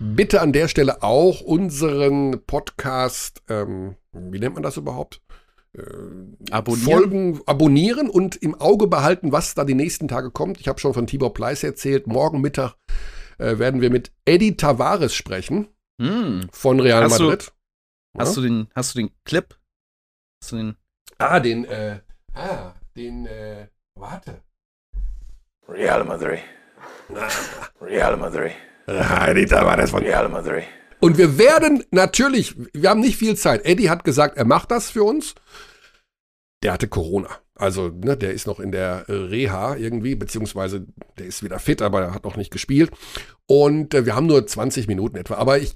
Bitte 0.00 0.40
an 0.40 0.52
der 0.52 0.68
Stelle 0.68 1.02
auch 1.02 1.40
unseren 1.40 2.44
Podcast, 2.46 3.42
ähm, 3.48 3.96
wie 4.12 4.38
nennt 4.38 4.54
man 4.54 4.62
das 4.62 4.76
überhaupt? 4.76 5.20
Äh, 5.76 5.82
Abonnieren. 6.50 6.84
Folgen 6.84 7.40
abonnieren 7.46 8.10
und 8.10 8.36
im 8.36 8.54
Auge 8.54 8.86
behalten, 8.88 9.32
was 9.32 9.54
da 9.54 9.64
die 9.64 9.74
nächsten 9.74 10.06
Tage 10.08 10.30
kommt. 10.30 10.60
Ich 10.60 10.68
habe 10.68 10.78
schon 10.80 10.92
von 10.94 11.06
Tibor 11.06 11.32
Pleiss 11.32 11.62
erzählt. 11.64 12.06
Morgen 12.06 12.40
Mittag 12.40 12.74
äh, 13.38 13.58
werden 13.58 13.80
wir 13.80 13.90
mit 13.90 14.12
Eddie 14.24 14.56
Tavares 14.56 15.14
sprechen 15.14 15.68
Hm. 16.00 16.48
von 16.52 16.80
Real 16.80 17.04
Hast 17.04 17.18
du- 17.20 17.24
Madrid. 17.24 17.52
Hast 18.18 18.36
Ja? 18.36 18.42
du 18.42 18.48
den, 18.48 18.68
hast 18.74 18.94
du 18.94 18.98
den 19.00 19.10
Clip? 19.24 19.56
Hast 20.42 20.52
du 20.52 20.56
den, 20.56 20.76
Ah, 21.18 21.40
den, 21.40 21.64
äh, 21.64 22.00
ah, 22.34 22.74
den, 22.96 23.26
äh, 23.26 23.68
warte. 23.94 24.42
Real 25.68 26.04
Madrid. 26.04 26.40
Real 27.80 28.16
Madrid. 28.16 28.52
Ah, 28.86 29.28
Eddie 29.28 29.46
Tavares 29.46 29.90
von 29.90 30.02
Real 30.02 30.28
Madrid. 30.28 30.64
Und 31.00 31.18
wir 31.18 31.38
werden 31.38 31.84
natürlich, 31.90 32.54
wir 32.72 32.90
haben 32.90 33.00
nicht 33.00 33.16
viel 33.16 33.36
Zeit. 33.36 33.64
Eddie 33.64 33.90
hat 33.90 34.04
gesagt, 34.04 34.36
er 34.36 34.44
macht 34.44 34.70
das 34.70 34.90
für 34.90 35.02
uns. 35.02 35.34
Der 36.62 36.72
hatte 36.72 36.86
Corona. 36.86 37.28
Also, 37.54 37.88
ne, 37.88 38.16
der 38.16 38.32
ist 38.32 38.46
noch 38.46 38.60
in 38.60 38.72
der 38.72 39.04
äh, 39.08 39.12
Reha 39.12 39.76
irgendwie, 39.76 40.14
beziehungsweise 40.14 40.86
der 41.18 41.26
ist 41.26 41.42
wieder 41.42 41.58
fit, 41.58 41.82
aber 41.82 42.00
er 42.02 42.14
hat 42.14 42.24
noch 42.24 42.36
nicht 42.36 42.50
gespielt. 42.50 42.90
Und 43.46 43.94
äh, 43.94 44.06
wir 44.06 44.16
haben 44.16 44.26
nur 44.26 44.46
20 44.46 44.88
Minuten 44.88 45.16
etwa. 45.16 45.34
Aber 45.34 45.58
ich 45.58 45.74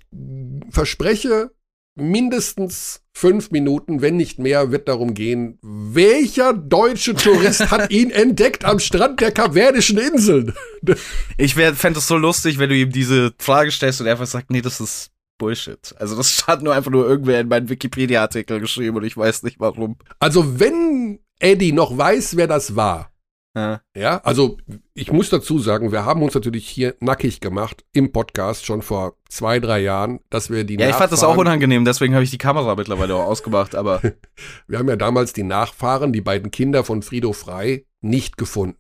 verspreche, 0.70 1.50
mindestens 1.96 3.02
fünf 3.12 3.50
Minuten, 3.50 4.02
wenn 4.02 4.16
nicht 4.16 4.38
mehr, 4.38 4.70
wird 4.70 4.88
darum 4.88 5.14
gehen, 5.14 5.58
welcher 5.62 6.52
deutsche 6.52 7.14
Tourist 7.14 7.70
hat 7.70 7.90
ihn 7.90 8.10
entdeckt 8.10 8.64
am 8.64 8.78
Strand 8.78 9.20
der 9.20 9.32
Kapverdischen 9.32 9.98
Inseln? 9.98 10.54
Ich 11.38 11.54
fände 11.54 11.98
es 11.98 12.06
so 12.06 12.16
lustig, 12.16 12.58
wenn 12.58 12.68
du 12.68 12.76
ihm 12.76 12.92
diese 12.92 13.34
Frage 13.38 13.70
stellst 13.70 14.00
und 14.00 14.06
er 14.06 14.12
einfach 14.12 14.26
sagt, 14.26 14.50
nee, 14.50 14.62
das 14.62 14.80
ist 14.80 15.10
Bullshit. 15.38 15.94
Also 15.98 16.16
das 16.16 16.46
hat 16.46 16.62
nur 16.62 16.74
einfach 16.74 16.90
nur 16.90 17.08
irgendwer 17.08 17.40
in 17.40 17.48
meinen 17.48 17.68
Wikipedia-Artikel 17.68 18.60
geschrieben 18.60 18.96
und 18.96 19.04
ich 19.04 19.16
weiß 19.16 19.42
nicht 19.42 19.58
warum. 19.58 19.96
Also, 20.18 20.60
wenn 20.60 21.18
Eddie 21.38 21.72
noch 21.72 21.96
weiß, 21.96 22.36
wer 22.36 22.46
das 22.46 22.76
war, 22.76 23.10
Ja. 23.56 23.80
Ja, 23.96 24.18
also 24.18 24.58
ich 24.92 25.10
muss 25.12 25.30
dazu 25.30 25.58
sagen, 25.58 25.90
wir 25.90 26.04
haben 26.04 26.22
uns 26.22 26.34
natürlich 26.34 26.68
hier 26.68 26.94
nackig 27.00 27.40
gemacht 27.40 27.84
im 27.92 28.12
Podcast 28.12 28.66
schon 28.66 28.82
vor 28.82 29.16
zwei, 29.30 29.60
drei 29.60 29.80
Jahren, 29.80 30.20
dass 30.28 30.50
wir 30.50 30.64
die 30.64 30.74
Ja, 30.74 30.90
ich 30.90 30.94
fand 30.94 31.10
das 31.10 31.24
auch 31.24 31.28
Nachfahren- 31.30 31.40
unangenehm, 31.40 31.84
deswegen 31.86 32.12
habe 32.14 32.22
ich 32.22 32.30
die 32.30 32.36
Kamera 32.38 32.74
mittlerweile 32.74 33.14
auch 33.16 33.24
ausgemacht, 33.24 33.74
aber 33.74 34.02
Wir 34.68 34.78
haben 34.78 34.88
ja 34.88 34.96
damals 34.96 35.32
die 35.32 35.42
Nachfahren, 35.42 36.12
die 36.12 36.20
beiden 36.20 36.50
Kinder 36.50 36.84
von 36.84 37.00
Frido 37.02 37.32
Frei, 37.32 37.86
nicht 38.02 38.36
gefunden. 38.36 38.76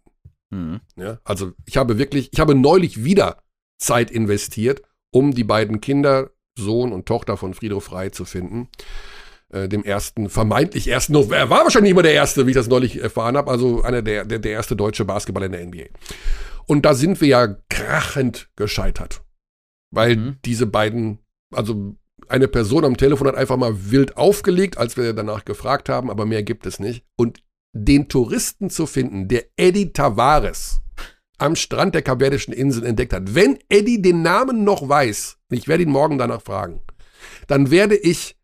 hm. 0.52 0.80
Ja, 0.96 1.18
also 1.24 1.52
ich 1.64 1.78
habe 1.78 1.96
wirklich, 1.98 2.28
ich 2.32 2.38
habe 2.40 2.54
neulich 2.54 3.02
wieder 3.02 3.38
Zeit 3.78 4.10
investiert, 4.10 4.82
um 5.10 5.32
die 5.32 5.44
beiden 5.44 5.80
Kinder, 5.80 6.30
Sohn 6.58 6.92
und 6.92 7.06
Tochter 7.06 7.36
von 7.38 7.54
Frido 7.54 7.80
Frei 7.80 8.10
zu 8.10 8.24
finden. 8.26 8.68
Äh, 9.52 9.68
dem 9.68 9.84
ersten, 9.84 10.28
vermeintlich 10.28 10.88
ersten, 10.88 11.14
er 11.14 11.50
war 11.50 11.62
wahrscheinlich 11.62 11.94
mal 11.94 12.02
der 12.02 12.14
erste, 12.14 12.46
wie 12.46 12.50
ich 12.50 12.56
das 12.56 12.66
neulich 12.66 13.00
erfahren 13.00 13.36
habe, 13.36 13.48
also 13.48 13.82
einer 13.82 14.02
der, 14.02 14.24
der, 14.24 14.40
der 14.40 14.52
erste 14.52 14.74
deutsche 14.74 15.04
Basketballer 15.04 15.46
in 15.46 15.52
der 15.52 15.66
NBA. 15.66 15.84
Und 16.66 16.84
da 16.84 16.94
sind 16.94 17.20
wir 17.20 17.28
ja 17.28 17.56
krachend 17.68 18.50
gescheitert. 18.56 19.22
Weil 19.92 20.16
Mhm. 20.16 20.36
diese 20.44 20.66
beiden, 20.66 21.20
also 21.54 21.94
eine 22.26 22.48
Person 22.48 22.84
am 22.84 22.96
Telefon 22.96 23.28
hat 23.28 23.36
einfach 23.36 23.56
mal 23.56 23.90
wild 23.92 24.16
aufgelegt, 24.16 24.78
als 24.78 24.96
wir 24.96 25.12
danach 25.12 25.44
gefragt 25.44 25.88
haben, 25.88 26.10
aber 26.10 26.26
mehr 26.26 26.42
gibt 26.42 26.66
es 26.66 26.80
nicht. 26.80 27.04
Und 27.16 27.40
den 27.72 28.08
Touristen 28.08 28.68
zu 28.68 28.86
finden, 28.86 29.28
der 29.28 29.44
Eddie 29.56 29.92
Tavares 29.92 30.80
am 31.38 31.54
Strand 31.54 31.94
der 31.94 32.02
Kapverdischen 32.02 32.52
Inseln 32.52 32.86
entdeckt 32.86 33.12
hat. 33.12 33.34
Wenn 33.34 33.58
Eddie 33.68 34.02
den 34.02 34.22
Namen 34.22 34.64
noch 34.64 34.88
weiß, 34.88 35.38
ich 35.50 35.68
werde 35.68 35.84
ihn 35.84 35.90
morgen 35.90 36.18
danach 36.18 36.42
fragen, 36.42 36.80
dann 37.46 37.70
werde 37.70 37.94
ich 37.94 38.35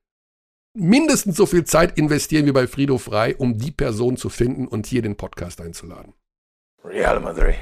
mindestens 0.74 1.36
so 1.36 1.46
viel 1.46 1.64
Zeit 1.64 1.98
investieren 1.98 2.46
wie 2.46 2.52
bei 2.52 2.66
Frido 2.66 2.98
Frei, 2.98 3.36
um 3.36 3.58
die 3.58 3.70
Person 3.70 4.16
zu 4.16 4.28
finden 4.28 4.66
und 4.66 4.86
hier 4.86 5.02
den 5.02 5.16
Podcast 5.16 5.60
einzuladen. 5.60 6.14
Real 6.84 7.20
Madrid. 7.20 7.56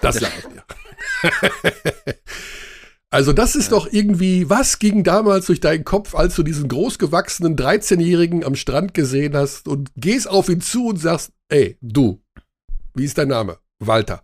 Das 0.00 0.16
sage 0.16 0.32
ich 0.38 0.46
dir. 0.46 2.14
Also 3.12 3.34
das 3.34 3.56
ist 3.56 3.72
doch 3.72 3.92
irgendwie, 3.92 4.48
was 4.48 4.78
ging 4.78 5.04
damals 5.04 5.44
durch 5.44 5.60
deinen 5.60 5.84
Kopf, 5.84 6.14
als 6.14 6.34
du 6.34 6.42
diesen 6.42 6.66
großgewachsenen 6.66 7.56
13-Jährigen 7.56 8.42
am 8.42 8.54
Strand 8.54 8.94
gesehen 8.94 9.36
hast 9.36 9.68
und 9.68 9.90
gehst 9.96 10.30
auf 10.30 10.48
ihn 10.48 10.62
zu 10.62 10.86
und 10.86 10.96
sagst, 10.96 11.30
ey, 11.50 11.76
du, 11.82 12.22
wie 12.94 13.04
ist 13.04 13.18
dein 13.18 13.28
Name? 13.28 13.58
Walter. 13.80 14.22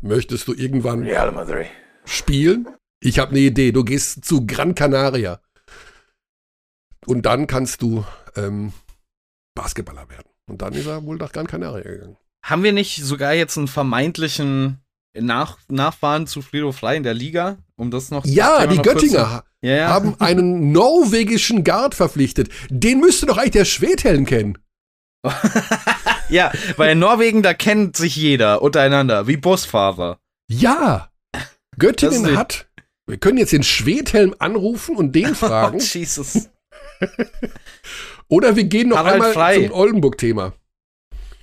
Möchtest 0.00 0.48
du 0.48 0.54
irgendwann 0.54 1.04
Real 1.04 1.30
Madrid. 1.30 1.68
spielen? 2.04 2.66
Ich 2.98 3.20
habe 3.20 3.30
eine 3.30 3.38
Idee. 3.38 3.70
Du 3.70 3.84
gehst 3.84 4.24
zu 4.24 4.44
Gran 4.44 4.74
Canaria. 4.74 5.40
Und 7.06 7.22
dann 7.26 7.46
kannst 7.46 7.82
du 7.82 8.04
ähm, 8.36 8.72
Basketballer 9.54 10.08
werden. 10.08 10.28
Und 10.48 10.62
dann 10.62 10.74
ist 10.74 10.86
er 10.86 11.04
wohl 11.04 11.16
nach 11.16 11.32
Gran 11.32 11.46
Canaria 11.46 11.82
gegangen. 11.90 12.16
Haben 12.44 12.62
wir 12.62 12.72
nicht 12.72 13.02
sogar 13.02 13.34
jetzt 13.34 13.56
einen 13.56 13.68
vermeintlichen 13.68 14.78
nach 15.18 15.58
Nachfahren 15.68 16.26
zu 16.26 16.42
Frido 16.42 16.72
Fly 16.72 16.96
in 16.96 17.02
der 17.02 17.14
Liga? 17.14 17.58
Um 17.76 17.90
das 17.90 18.10
noch 18.10 18.24
Ja, 18.24 18.60
das 18.60 18.68
die 18.70 18.76
noch 18.76 18.84
Göttinger 18.84 19.44
ja, 19.62 19.74
ja. 19.76 19.88
haben 19.88 20.14
einen 20.20 20.72
norwegischen 20.72 21.64
Guard 21.64 21.94
verpflichtet. 21.94 22.50
Den 22.68 23.00
müsste 23.00 23.26
doch 23.26 23.38
eigentlich 23.38 23.52
der 23.52 23.64
Schwedhelm 23.64 24.26
kennen. 24.26 24.58
ja, 26.28 26.52
weil 26.76 26.92
in 26.92 27.00
Norwegen, 27.00 27.42
da 27.42 27.52
kennt 27.52 27.96
sich 27.96 28.14
jeder 28.14 28.62
untereinander, 28.62 29.26
wie 29.26 29.36
Busfahrer. 29.36 30.20
Ja. 30.48 31.10
Göttingen 31.78 32.36
hat. 32.36 32.68
Wir 33.06 33.18
können 33.18 33.38
jetzt 33.38 33.52
den 33.52 33.62
Schwedhelm 33.62 34.34
anrufen 34.38 34.96
und 34.96 35.12
den 35.12 35.32
Oh, 35.32 35.34
fragen. 35.34 35.78
Jesus. 35.80 36.48
oder 38.28 38.56
wir 38.56 38.64
gehen 38.64 38.88
noch 38.90 38.98
Harald 38.98 39.14
einmal 39.14 39.32
Frei. 39.32 39.62
zum 39.66 39.72
Oldenburg-Thema. 39.72 40.52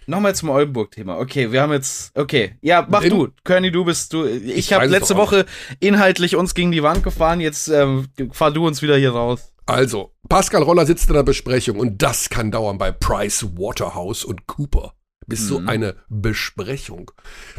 Nochmal 0.06 0.36
zum 0.36 0.49
Oldenburg-Thema. 0.49 1.18
Okay, 1.18 1.52
wir 1.52 1.61
haben 1.61 1.72
jetzt. 1.72 2.11
Okay, 2.18 2.56
ja, 2.61 2.86
mach 2.90 3.03
In- 3.03 3.10
du. 3.11 3.28
Körny, 3.44 3.72
du 3.72 3.86
bist 3.86 4.11
du. 4.14 4.26
Ich, 4.26 4.57
Ich 4.57 4.74
habe 4.74 4.86
letzte 4.88 5.15
Woche 5.15 5.45
inhaltlich 5.80 6.36
uns 6.36 6.53
gegen 6.56 6.72
die 6.72 6.84
Wand 6.84 7.03
gefahren. 7.03 7.40
Jetzt 7.40 7.70
ähm, 7.70 8.07
fahr 8.32 8.52
du 8.52 8.68
uns 8.68 8.82
wieder 8.82 8.98
hier 8.98 9.11
raus. 9.11 9.53
Also, 9.65 10.11
Pascal 10.28 10.61
Roller 10.61 10.86
sitzt 10.86 11.07
in 11.07 11.14
der 11.14 11.24
Besprechung 11.24 11.80
und 11.80 12.02
das 12.02 12.30
kann 12.30 12.52
dauern 12.52 12.78
bei 12.78 12.91
Price 12.91 13.45
Waterhouse 13.56 14.26
und 14.26 14.45
Cooper. 14.45 14.94
Bis 15.28 15.48
so 15.48 15.60
Mhm. 15.60 15.70
eine 15.70 15.95
Besprechung 16.10 17.12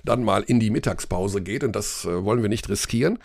dann 0.05 0.23
mal 0.23 0.43
in 0.43 0.61
die 0.61 0.70
Mittagspause 0.70 1.41
geht 1.41 1.65
und 1.65 1.74
das 1.74 2.05
äh, 2.05 2.24
wollen 2.24 2.43
wir 2.43 2.49
nicht 2.49 2.69
riskieren. 2.69 3.19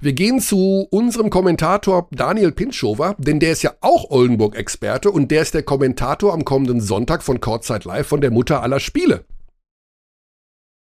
Wir 0.00 0.12
gehen 0.12 0.40
zu 0.40 0.86
unserem 0.90 1.30
Kommentator 1.30 2.08
Daniel 2.10 2.52
Pinschover, 2.52 3.14
denn 3.18 3.40
der 3.40 3.52
ist 3.52 3.62
ja 3.62 3.74
auch 3.80 4.10
Oldenburg-Experte 4.10 5.10
und 5.10 5.30
der 5.30 5.42
ist 5.42 5.54
der 5.54 5.62
Kommentator 5.62 6.32
am 6.32 6.44
kommenden 6.44 6.80
Sonntag 6.80 7.22
von 7.22 7.40
Kurzzeit 7.40 7.84
Live 7.84 8.06
von 8.08 8.20
der 8.20 8.30
Mutter 8.30 8.62
aller 8.62 8.80
Spiele. 8.80 9.24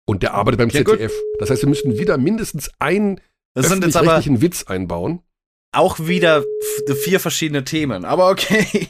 Und 0.06 0.22
der 0.22 0.34
arbeitet 0.34 0.58
beim 0.58 0.68
Ja, 0.70 0.82
gut. 0.82 0.94
ZDF. 0.94 1.12
Das 1.38 1.50
heißt, 1.50 1.62
wir 1.62 1.68
müssen 1.68 1.98
wieder 1.98 2.18
mindestens 2.18 2.70
einen 2.78 3.20
öffentlich-rechtlichen 3.54 4.40
Witz 4.40 4.64
einbauen. 4.64 5.20
auch 5.74 5.98
wieder 6.00 6.44
vier 7.04 7.20
verschiedene 7.20 7.64
Themen. 7.64 8.04
Aber 8.04 8.30
okay. 8.30 8.88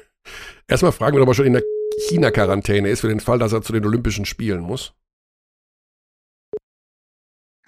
Erstmal 0.68 0.92
fragen 0.92 1.14
wir 1.16 1.20
doch 1.20 1.26
mal 1.26 1.34
schon 1.34 1.46
in 1.46 1.52
der 1.54 1.62
China-Quarantäne 1.98 2.88
ist, 2.88 3.00
für 3.00 3.08
den 3.08 3.20
Fall, 3.20 3.38
dass 3.38 3.52
er 3.52 3.62
zu 3.62 3.72
den 3.72 3.84
Olympischen 3.84 4.24
Spielen 4.26 4.60
muss. 4.60 4.92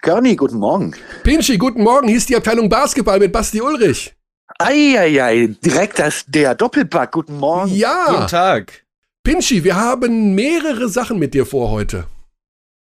Körny, 0.01 0.35
guten 0.35 0.57
Morgen. 0.59 0.95
Pinschi, 1.23 1.57
guten 1.57 1.83
Morgen, 1.83 2.07
hier 2.07 2.17
ist 2.17 2.29
die 2.29 2.35
Abteilung 2.35 2.69
Basketball 2.69 3.19
mit 3.19 3.33
Basti 3.33 3.61
Ulrich. 3.61 4.15
Eieiei, 4.57 5.55
direkt 5.63 5.99
das, 5.99 6.25
der 6.27 6.55
Doppelpack, 6.55 7.11
guten 7.11 7.37
Morgen. 7.37 7.69
Guten 7.69 7.79
Ja, 7.81 8.25
Tag. 8.27 8.85
Pinschi, 9.23 9.63
wir 9.63 9.75
haben 9.75 10.33
mehrere 10.35 10.87
Sachen 10.89 11.19
mit 11.19 11.33
dir 11.33 11.45
vor 11.45 11.69
heute. 11.69 12.05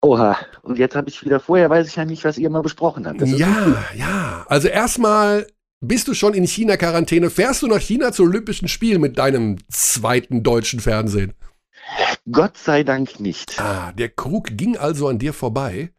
Oha, 0.03 0.37
und 0.63 0.79
jetzt 0.79 0.95
habe 0.95 1.09
ich 1.09 1.23
wieder, 1.23 1.39
vorher 1.39 1.69
weiß 1.69 1.87
ich 1.87 1.95
ja 1.97 2.05
nicht, 2.05 2.23
was 2.23 2.37
ihr 2.37 2.49
mal 2.49 2.63
besprochen 2.63 3.05
habt. 3.05 3.21
Das 3.21 3.29
ist 3.29 3.37
Ja, 3.37 3.83
ja. 3.93 4.45
Also 4.47 4.67
erstmal, 4.67 5.45
bist 5.81 6.07
du 6.07 6.13
schon 6.13 6.33
in 6.33 6.47
China-Quarantäne? 6.47 7.29
Fährst 7.29 7.61
du 7.61 7.67
nach 7.67 7.81
China 7.81 8.11
zu 8.11 8.23
Olympischen 8.23 8.67
Spielen 8.67 9.01
mit 9.01 9.17
deinem 9.17 9.57
zweiten 9.69 10.43
deutschen 10.43 10.79
Fernsehen? 10.79 11.33
Gott 12.31 12.57
sei 12.57 12.83
Dank 12.83 13.19
nicht. 13.19 13.59
Ah, 13.59 13.91
der 13.91 14.09
Krug 14.09 14.49
ging 14.51 14.77
also 14.77 15.07
an 15.07 15.19
dir 15.19 15.33
vorbei. 15.33 15.91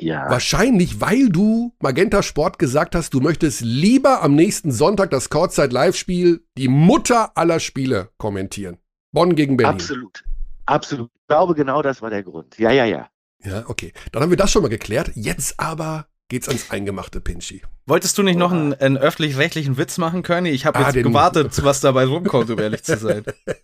Ja, 0.00 0.28
Wahrscheinlich, 0.28 1.00
weil 1.00 1.28
du 1.28 1.76
Magenta 1.78 2.22
Sport 2.24 2.58
gesagt 2.58 2.96
hast, 2.96 3.14
du 3.14 3.20
möchtest 3.20 3.60
lieber 3.60 4.22
am 4.22 4.34
nächsten 4.34 4.72
Sonntag 4.72 5.10
das 5.10 5.30
Kurzzeit 5.30 5.72
Live-Spiel, 5.72 6.44
die 6.58 6.66
Mutter 6.66 7.36
aller 7.36 7.60
Spiele, 7.60 8.08
kommentieren. 8.16 8.78
Bonn 9.12 9.36
gegen 9.36 9.56
Berlin. 9.56 9.74
absolut. 9.74 10.24
Absolut. 10.64 11.10
Ich 11.14 11.26
glaube, 11.28 11.54
genau 11.54 11.82
das 11.82 12.02
war 12.02 12.10
der 12.10 12.22
Grund. 12.22 12.58
Ja, 12.58 12.70
ja, 12.70 12.84
ja. 12.84 13.08
Ja, 13.44 13.64
okay. 13.68 13.92
Dann 14.10 14.22
haben 14.22 14.30
wir 14.30 14.36
das 14.36 14.50
schon 14.52 14.62
mal 14.62 14.68
geklärt. 14.68 15.10
Jetzt 15.14 15.58
aber 15.58 16.06
geht's 16.28 16.48
ans 16.48 16.70
Eingemachte, 16.70 17.20
Pinschi. 17.20 17.62
Wolltest 17.86 18.16
du 18.16 18.22
nicht 18.22 18.38
noch 18.38 18.52
einen, 18.52 18.74
einen 18.74 18.96
öffentlich-rechtlichen 18.96 19.76
Witz 19.76 19.98
machen, 19.98 20.22
Körny? 20.22 20.50
Ich 20.50 20.64
habe 20.66 20.78
Ah, 20.78 20.90
jetzt 20.90 21.02
gewartet, 21.02 21.62
was 21.64 21.80
dabei 21.80 22.04
rumkommt, 22.06 22.48
um 22.50 22.58
ehrlich 22.58 22.82
zu 22.84 22.96
sein. 22.96 23.24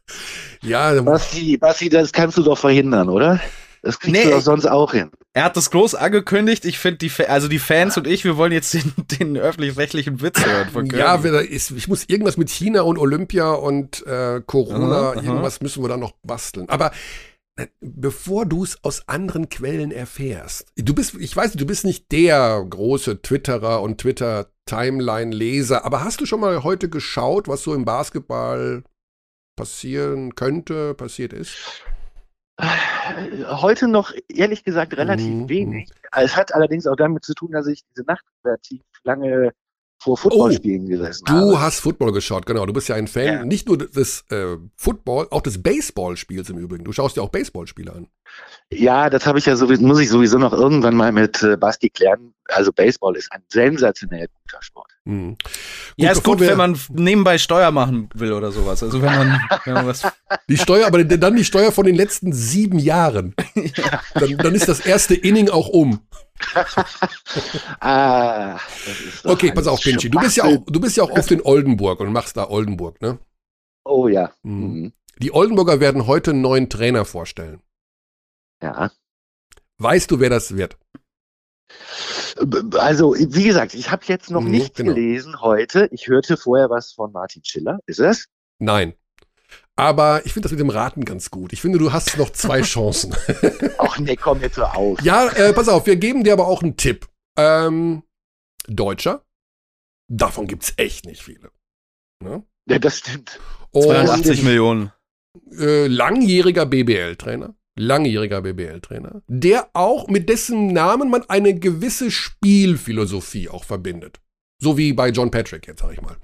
Ja, 0.61 1.01
Basti, 1.03 1.57
Basti, 1.57 1.89
das 1.89 2.13
kannst 2.13 2.37
du 2.37 2.43
doch 2.43 2.59
verhindern, 2.59 3.09
oder? 3.09 3.41
Das 3.81 4.01
kriegst 4.01 4.13
Nee, 4.17 4.25
du 4.25 4.31
doch 4.37 4.41
sonst 4.41 4.67
auch 4.67 4.91
hin. 4.93 5.09
Er 5.35 5.45
hat 5.45 5.57
das 5.57 5.71
groß 5.71 5.95
angekündigt. 5.95 6.65
Ich 6.65 6.81
finde, 6.81 6.99
die, 6.99 7.13
also 7.29 7.47
die 7.47 7.61
Fans 7.61 7.97
und 7.97 8.09
ich, 8.09 8.25
wir 8.25 8.37
wollen 8.37 8.51
jetzt 8.51 8.75
den, 8.75 8.93
den 9.21 9.37
öffentlich-rechtlichen 9.37 10.21
Witz 10.21 10.45
hören 10.45 10.69
von 10.71 10.89
Körny. 10.89 11.29
ja, 11.29 11.39
ist, 11.39 11.71
ich 11.71 11.87
muss 11.87 12.05
irgendwas 12.09 12.37
mit 12.39 12.51
China 12.51 12.83
und 12.83 12.99
Olympia 12.99 13.53
und 13.53 14.05
äh, 14.05 14.41
Corona, 14.45 14.97
Aha, 15.01 15.11
aha. 15.13 15.23
irgendwas 15.23 15.61
müssen 15.61 15.85
wir 15.85 15.89
da 15.89 15.97
noch 15.97 16.15
basteln. 16.25 16.69
Aber 16.69 16.87
äh, 16.87 16.91
bevor 17.81 18.47
du 18.47 18.65
es 18.65 18.83
aus 18.85 19.09
anderen 19.09 19.49
Quellen 19.49 19.91
erfährst, 19.91 20.67
du 20.77 20.95
bist, 20.95 21.15
ich 21.15 21.35
weiß, 21.37 21.53
du 21.53 21.67
bist 21.67 21.85
nicht 21.85 22.11
der 22.13 22.65
große 22.69 23.23
Twitterer 23.23 23.83
und 23.83 24.01
Twitter-Timeline-Leser, 24.01 25.85
aber 25.85 26.05
hast 26.05 26.21
du 26.21 26.27
schon 26.27 26.41
mal 26.41 26.63
heute 26.63 26.89
geschaut, 26.89 27.49
was 27.49 27.63
so 27.63 27.75
im 27.75 27.85
Basketball 27.85 28.85
passieren 29.57 30.35
könnte, 30.35 30.95
passiert 30.95 31.33
ist? 31.33 31.83
Äh, 32.59 32.67
Heute 33.47 33.89
noch, 33.89 34.13
ehrlich 34.29 34.65
gesagt, 34.65 34.97
relativ 34.97 35.27
Mhm, 35.27 35.49
wenig. 35.49 35.91
Es 36.13 36.37
hat 36.37 36.55
allerdings 36.55 36.87
auch 36.87 36.97
damit 36.97 37.25
zu 37.25 37.35
tun, 37.35 37.53
dass 37.53 37.67
ich 37.67 37.83
diese 37.91 38.05
Nacht 38.05 38.25
relativ 38.45 38.83
lange 39.05 39.53
vor 40.01 40.17
Footballspielen 40.17 40.87
gesessen 40.87 41.25
Du 41.27 41.33
habe. 41.35 41.61
hast 41.61 41.81
Football 41.81 42.13
geschaut, 42.13 42.47
genau. 42.47 42.65
Du 42.67 42.73
bist 42.73 42.89
ja 42.89 42.95
ein 42.95 43.09
Fan 43.09 43.25
Ja. 43.25 43.45
nicht 43.45 43.67
nur 43.67 43.79
des 43.79 44.25
äh, 44.31 44.57
Football, 44.77 45.27
auch 45.31 45.41
des 45.43 45.63
Baseballspiels 45.63 46.51
im 46.51 46.59
Übrigen. 46.59 46.85
Du 46.85 46.93
schaust 46.93 47.17
dir 47.17 47.23
auch 47.23 47.31
Baseballspiele 47.31 47.93
an. 47.93 48.07
Ja, 48.71 49.09
das 49.09 49.25
habe 49.25 49.39
ich 49.39 49.47
ja 49.47 49.57
sowieso, 49.57 49.83
muss 49.83 49.99
ich 49.99 50.11
sowieso 50.11 50.37
noch 50.37 50.53
irgendwann 50.53 50.95
mal 50.95 51.11
mit 51.11 51.43
äh, 51.43 51.57
Basti 51.57 51.89
klären. 51.89 52.35
Also 52.49 52.71
Baseball 52.71 53.17
ist 53.17 53.33
ein 53.33 53.43
sensationell 53.49 54.29
guter 54.43 54.63
Sport. 54.63 54.91
Mhm. 55.05 55.37
ja, 55.97 56.11
ist 56.11 56.23
gut, 56.23 56.41
wenn 56.41 56.59
man 56.59 56.79
nebenbei 56.91 57.39
Steuer 57.39 57.71
machen 57.71 58.11
will 58.13 58.33
oder 58.33 58.53
sowas. 58.53 58.83
Also 58.83 59.01
wenn 59.01 59.15
man, 59.15 59.41
wenn 59.65 59.73
man 59.73 59.87
was. 59.87 60.03
Die 60.51 60.59
Steuer, 60.59 60.87
aber 60.87 61.03
dann 61.03 61.37
die 61.37 61.45
Steuer 61.45 61.73
von 61.73 61.87
den 61.87 61.95
letzten 61.95 62.33
sieben 62.33 62.79
Jahren. 62.79 63.35
Dann, 64.15 64.37
dann 64.37 64.55
ist 64.55 64.69
das 64.69 64.81
erste 64.81 65.15
Inning 65.15 65.49
auch 65.49 65.69
um. 65.69 66.01
Ah, 67.81 68.59
das 68.87 69.01
ist 69.01 69.25
doch 69.25 69.33
Okay, 69.33 69.53
pass 69.53 69.67
auf, 69.67 69.81
Pinschi. 69.81 70.11
Du 70.11 70.19
bist 70.19 70.37
ja 70.37 70.45
auch, 70.45 70.59
du 70.67 70.81
bist 70.81 70.97
ja 70.97 71.05
auch 71.05 71.11
oft 71.11 71.31
in 71.31 71.43
Oldenburg 71.43 72.01
und 72.01 72.13
machst 72.13 72.37
da 72.37 72.49
Oldenburg, 72.49 73.01
ne? 73.01 73.19
Oh 73.85 74.09
ja. 74.09 74.31
Mhm. 74.43 74.63
Mhm. 74.63 74.93
Die 75.21 75.33
Oldenburger 75.33 75.81
werden 75.81 76.07
heute 76.07 76.31
einen 76.31 76.41
neuen 76.41 76.69
Trainer 76.69 77.05
vorstellen. 77.05 77.61
Ja. 78.63 78.91
Weißt 79.79 80.11
du, 80.11 80.21
wer 80.21 80.31
das 80.31 80.57
wird? 80.57 80.77
Also, 82.79 83.15
wie 83.15 83.45
gesagt, 83.45 83.75
ich 83.75 83.91
habe 83.91 84.05
jetzt 84.07 84.31
noch 84.31 84.41
Mhm, 84.41 84.51
nichts 84.51 84.77
genau. 84.77 84.95
gelesen 84.95 85.41
heute. 85.41 85.89
Ich 85.93 86.09
hörte 86.09 86.37
vorher 86.37 86.71
was 86.71 86.93
von 86.93 87.13
Martin 87.13 87.43
Schiller. 87.45 87.79
Ist 87.87 88.01
es? 88.01 88.27
Nein. 88.59 88.95
Aber 89.77 90.23
ich 90.27 90.33
finde 90.33 90.47
das 90.49 90.53
mit 90.53 90.61
dem 90.61 90.71
Raten 90.71 91.05
ganz 91.05 91.31
gut. 91.31 91.53
Ich 91.53 91.61
finde, 91.61 91.79
du 91.79 91.93
hast 91.93 92.17
noch 92.19 92.31
zwei 92.31 92.63
Chancen. 92.63 93.15
Ach 93.79 93.99
nee, 93.99 94.17
komm 94.17 94.41
jetzt 94.41 94.57
so 94.57 94.65
auf. 94.65 95.01
Ja, 95.03 95.29
äh, 95.29 95.53
pass 95.53 95.69
auf, 95.69 95.87
wir 95.87 95.97
geben 95.97 96.25
dir 96.25 96.33
aber 96.33 96.49
auch 96.49 96.63
einen 96.63 96.77
Tipp. 96.77 97.07
Ähm, 97.39 98.03
Deutscher, 98.67 99.25
davon 100.09 100.47
gibt's 100.49 100.75
echt 100.77 101.07
nicht 101.07 101.23
viele. 101.23 101.51
Ne? 102.23 102.43
Ja, 102.69 102.79
das 102.79 102.99
stimmt. 102.99 103.39
Und 103.71 103.85
82 103.85 104.43
Millionen. 104.43 104.93
äh, 105.53 105.87
langjähriger 105.87 106.67
BBL-Trainer, 106.67 107.55
langjähriger 107.79 108.43
BBL-Trainer, 108.43 109.23
der 109.27 109.71
auch 109.73 110.09
mit 110.09 110.29
dessen 110.29 110.73
Namen 110.73 111.11
man 111.11 111.29
eine 111.29 111.59
gewisse 111.59 112.11
Spielphilosophie 112.11 113.49
auch 113.49 113.65
verbindet. 113.65 114.21
So 114.61 114.77
wie 114.77 114.93
bei 114.93 115.11
John 115.11 115.31
Patrick 115.31 115.67
jetzt, 115.67 115.81
sag 115.81 115.93
ich 115.93 116.01
mal. 116.01 116.17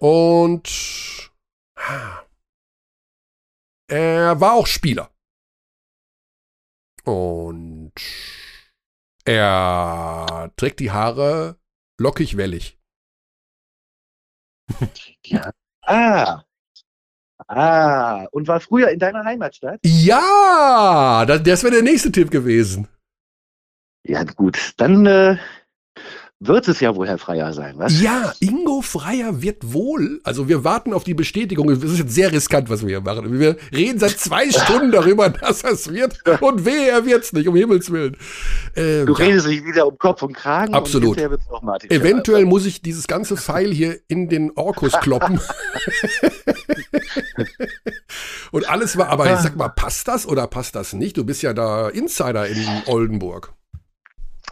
Und 0.00 1.32
er 3.88 4.40
war 4.40 4.54
auch 4.54 4.66
Spieler. 4.66 5.10
Und 7.04 7.92
er 9.24 10.52
trägt 10.56 10.80
die 10.80 10.90
Haare 10.90 11.58
lockig 11.98 12.36
wellig. 12.36 12.78
Ja. 15.24 15.52
Ah. 15.82 16.45
Ah. 17.48 18.26
Und 18.32 18.48
war 18.48 18.60
früher 18.60 18.88
in 18.88 18.98
deiner 18.98 19.24
Heimatstadt? 19.24 19.80
Ja, 19.84 21.24
das, 21.26 21.42
das 21.42 21.62
wäre 21.62 21.74
der 21.74 21.82
nächste 21.82 22.10
Tipp 22.10 22.30
gewesen. 22.30 22.88
Ja, 24.04 24.24
gut. 24.24 24.74
Dann 24.76 25.06
äh, 25.06 25.36
wird 26.38 26.68
es 26.68 26.80
ja 26.80 26.94
wohl 26.94 27.08
Herr 27.08 27.16
Freier 27.16 27.54
sein, 27.54 27.74
was? 27.78 28.00
Ja, 28.00 28.34
Ingo 28.40 28.82
Freier 28.82 29.40
wird 29.40 29.72
wohl. 29.72 30.20
Also 30.22 30.48
wir 30.48 30.64
warten 30.64 30.92
auf 30.92 31.02
die 31.02 31.14
Bestätigung. 31.14 31.70
Es 31.70 31.82
ist 31.82 31.98
jetzt 31.98 32.14
sehr 32.14 32.30
riskant, 32.30 32.68
was 32.68 32.82
wir 32.82 32.88
hier 32.88 33.00
machen. 33.00 33.38
Wir 33.38 33.56
reden 33.72 33.98
seit 33.98 34.18
zwei 34.18 34.50
Stunden 34.50 34.92
darüber, 34.92 35.30
dass 35.30 35.64
es 35.64 35.90
wird. 35.90 36.18
Und 36.42 36.66
wehe, 36.66 36.90
er 36.90 37.06
wird's 37.06 37.32
nicht, 37.32 37.48
um 37.48 37.56
Himmels 37.56 37.90
Willen. 37.90 38.18
Ähm, 38.76 39.06
du 39.06 39.14
redest 39.14 39.46
dich 39.46 39.64
wieder 39.64 39.86
um 39.86 39.96
Kopf 39.96 40.22
und 40.22 40.34
Kragen. 40.34 40.74
Absolut. 40.74 41.16
Und 41.16 41.30
wird's 41.30 41.48
noch 41.50 41.62
Martin 41.62 41.90
Eventuell 41.90 42.44
muss 42.44 42.66
ich 42.66 42.82
dieses 42.82 43.06
ganze 43.06 43.38
Pfeil 43.38 43.72
hier 43.72 43.98
in 44.06 44.28
den 44.28 44.52
Orkus 44.56 44.92
kloppen. 44.92 45.40
und 48.52 48.68
alles 48.68 48.96
war, 48.96 49.08
aber 49.08 49.32
ich 49.32 49.40
sag 49.40 49.56
mal, 49.56 49.68
passt 49.68 50.08
das 50.08 50.26
oder 50.26 50.46
passt 50.46 50.74
das 50.74 50.92
nicht? 50.92 51.16
Du 51.16 51.24
bist 51.24 51.42
ja 51.42 51.52
da 51.52 51.88
Insider 51.88 52.46
in 52.46 52.66
Oldenburg. 52.86 53.54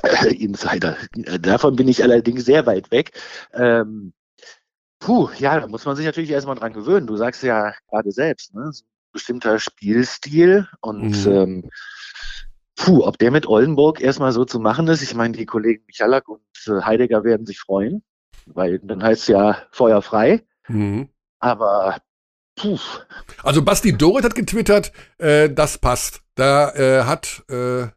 Insider. 0.38 0.96
Davon 1.40 1.76
bin 1.76 1.88
ich 1.88 2.02
allerdings 2.02 2.44
sehr 2.44 2.66
weit 2.66 2.90
weg. 2.90 3.12
Ähm, 3.52 4.12
puh, 4.98 5.28
ja, 5.38 5.60
da 5.60 5.66
muss 5.66 5.84
man 5.84 5.96
sich 5.96 6.06
natürlich 6.06 6.30
erstmal 6.30 6.56
dran 6.56 6.72
gewöhnen. 6.72 7.06
Du 7.06 7.16
sagst 7.16 7.42
ja 7.42 7.74
gerade 7.90 8.10
selbst, 8.10 8.54
ne? 8.54 8.72
So 8.72 8.84
ein 8.84 9.12
bestimmter 9.12 9.58
Spielstil 9.58 10.68
und 10.80 11.26
mhm. 11.26 11.32
ähm, 11.32 11.70
puh, 12.76 13.04
ob 13.04 13.18
der 13.18 13.30
mit 13.30 13.46
Oldenburg 13.46 14.00
erstmal 14.00 14.32
so 14.32 14.44
zu 14.44 14.58
machen 14.58 14.88
ist. 14.88 15.02
Ich 15.02 15.14
meine, 15.14 15.36
die 15.36 15.46
Kollegen 15.46 15.84
Michalak 15.86 16.28
und 16.28 16.42
äh, 16.66 16.82
Heidegger 16.82 17.24
werden 17.24 17.46
sich 17.46 17.60
freuen, 17.60 18.02
weil 18.46 18.78
dann 18.80 19.02
heißt 19.02 19.22
es 19.22 19.28
ja 19.28 19.62
Feuer 19.70 20.02
frei. 20.02 20.44
Mhm. 20.68 21.08
Aber 21.38 21.98
Puh. 22.56 22.78
Also 23.42 23.62
Basti 23.62 23.96
Dorit 23.96 24.24
hat 24.24 24.34
getwittert, 24.34 24.92
äh, 25.18 25.50
das 25.50 25.78
passt. 25.78 26.22
Da 26.34 26.70
äh, 26.74 27.04
hat 27.04 27.44
äh, 27.48 27.88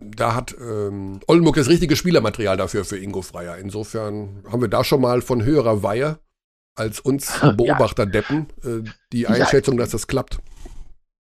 da 0.00 0.34
hat 0.34 0.56
ähm, 0.58 1.20
Oldenburg 1.26 1.56
das 1.56 1.68
richtige 1.68 1.94
Spielermaterial 1.94 2.56
dafür 2.56 2.84
für 2.84 2.98
Ingo 2.98 3.22
Freier. 3.22 3.58
Insofern 3.58 4.42
haben 4.50 4.62
wir 4.62 4.68
da 4.68 4.82
schon 4.82 5.00
mal 5.00 5.20
von 5.20 5.44
höherer 5.44 5.82
Weihe 5.82 6.18
als 6.74 7.00
uns 7.00 7.38
Beobachterdeppen 7.56 8.46
äh, 8.64 8.90
die 9.12 9.26
Einschätzung, 9.26 9.74
ja. 9.74 9.80
dass 9.80 9.90
das 9.90 10.06
klappt. 10.06 10.38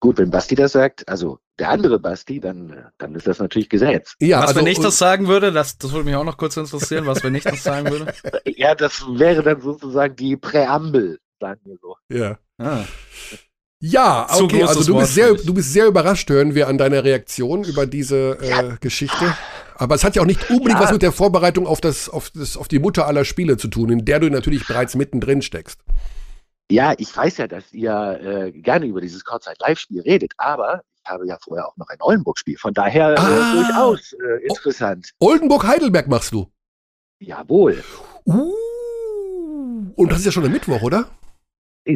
Gut, 0.00 0.18
wenn 0.18 0.30
Basti 0.30 0.54
das 0.54 0.72
sagt, 0.72 1.08
also 1.08 1.38
der 1.58 1.68
andere 1.70 2.00
Basti, 2.00 2.40
dann, 2.40 2.86
dann 2.98 3.14
ist 3.14 3.26
das 3.26 3.38
natürlich 3.38 3.68
Gesetz. 3.68 4.16
Ja, 4.20 4.40
was, 4.40 4.48
also, 4.48 4.60
wenn 4.60 4.66
ich 4.66 4.80
das 4.80 4.98
sagen 4.98 5.28
würde, 5.28 5.52
das, 5.52 5.78
das 5.78 5.92
würde 5.92 6.04
mich 6.04 6.16
auch 6.16 6.24
noch 6.24 6.36
kurz 6.36 6.56
interessieren, 6.56 7.06
was, 7.06 7.22
wenn 7.22 7.34
ich 7.36 7.44
das 7.44 7.62
sagen 7.62 7.88
würde? 7.88 8.12
ja, 8.44 8.74
das 8.74 9.04
wäre 9.06 9.42
dann 9.42 9.60
sozusagen 9.60 10.16
die 10.16 10.36
Präambel, 10.36 11.20
sagen 11.42 11.60
wir 11.64 11.76
so. 11.82 11.96
Ja. 12.08 12.38
Ah. 12.58 12.84
Ja, 13.84 14.28
okay, 14.30 14.62
also 14.62 14.84
du 14.84 14.96
bist, 15.00 15.14
sehr, 15.14 15.34
du 15.34 15.52
bist 15.52 15.72
sehr 15.72 15.86
überrascht, 15.86 16.30
hören 16.30 16.54
wir 16.54 16.68
an 16.68 16.78
deiner 16.78 17.02
Reaktion 17.02 17.64
über 17.64 17.84
diese 17.84 18.38
äh, 18.40 18.48
ja. 18.48 18.76
Geschichte. 18.80 19.36
Aber 19.74 19.96
es 19.96 20.04
hat 20.04 20.14
ja 20.14 20.22
auch 20.22 20.26
nicht 20.26 20.48
unbedingt 20.50 20.78
ja. 20.78 20.84
was 20.84 20.92
mit 20.92 21.02
der 21.02 21.10
Vorbereitung 21.10 21.66
auf, 21.66 21.80
das, 21.80 22.08
auf, 22.08 22.30
das, 22.30 22.56
auf 22.56 22.68
die 22.68 22.78
Mutter 22.78 23.08
aller 23.08 23.24
Spiele 23.24 23.56
zu 23.56 23.66
tun, 23.66 23.90
in 23.90 24.04
der 24.04 24.20
du 24.20 24.30
natürlich 24.30 24.64
bereits 24.68 24.94
mittendrin 24.94 25.42
steckst. 25.42 25.80
Ja, 26.70 26.94
ich 26.96 27.14
weiß 27.14 27.38
ja, 27.38 27.48
dass 27.48 27.72
ihr 27.72 28.20
äh, 28.22 28.52
gerne 28.52 28.86
über 28.86 29.00
dieses 29.00 29.24
Kurzzeit-Live-Spiel 29.24 30.02
redet, 30.02 30.32
aber 30.36 30.82
ich 31.02 31.10
habe 31.10 31.26
ja 31.26 31.36
vorher 31.42 31.66
auch 31.66 31.76
noch 31.76 31.88
ein 31.88 31.98
Oldenburg-Spiel, 32.00 32.58
von 32.58 32.72
daher 32.72 33.14
äh, 33.14 33.18
ah. 33.18 33.52
durchaus 33.54 34.12
äh, 34.12 34.46
interessant. 34.46 35.10
Oldenburg-Heidelberg 35.18 36.06
machst 36.06 36.32
du? 36.32 36.46
Jawohl. 37.18 37.82
Uh, 38.24 38.52
und 39.96 40.12
das 40.12 40.20
ist 40.20 40.26
ja 40.26 40.32
schon 40.32 40.44
der 40.44 40.52
Mittwoch, 40.52 40.82
oder? 40.82 41.08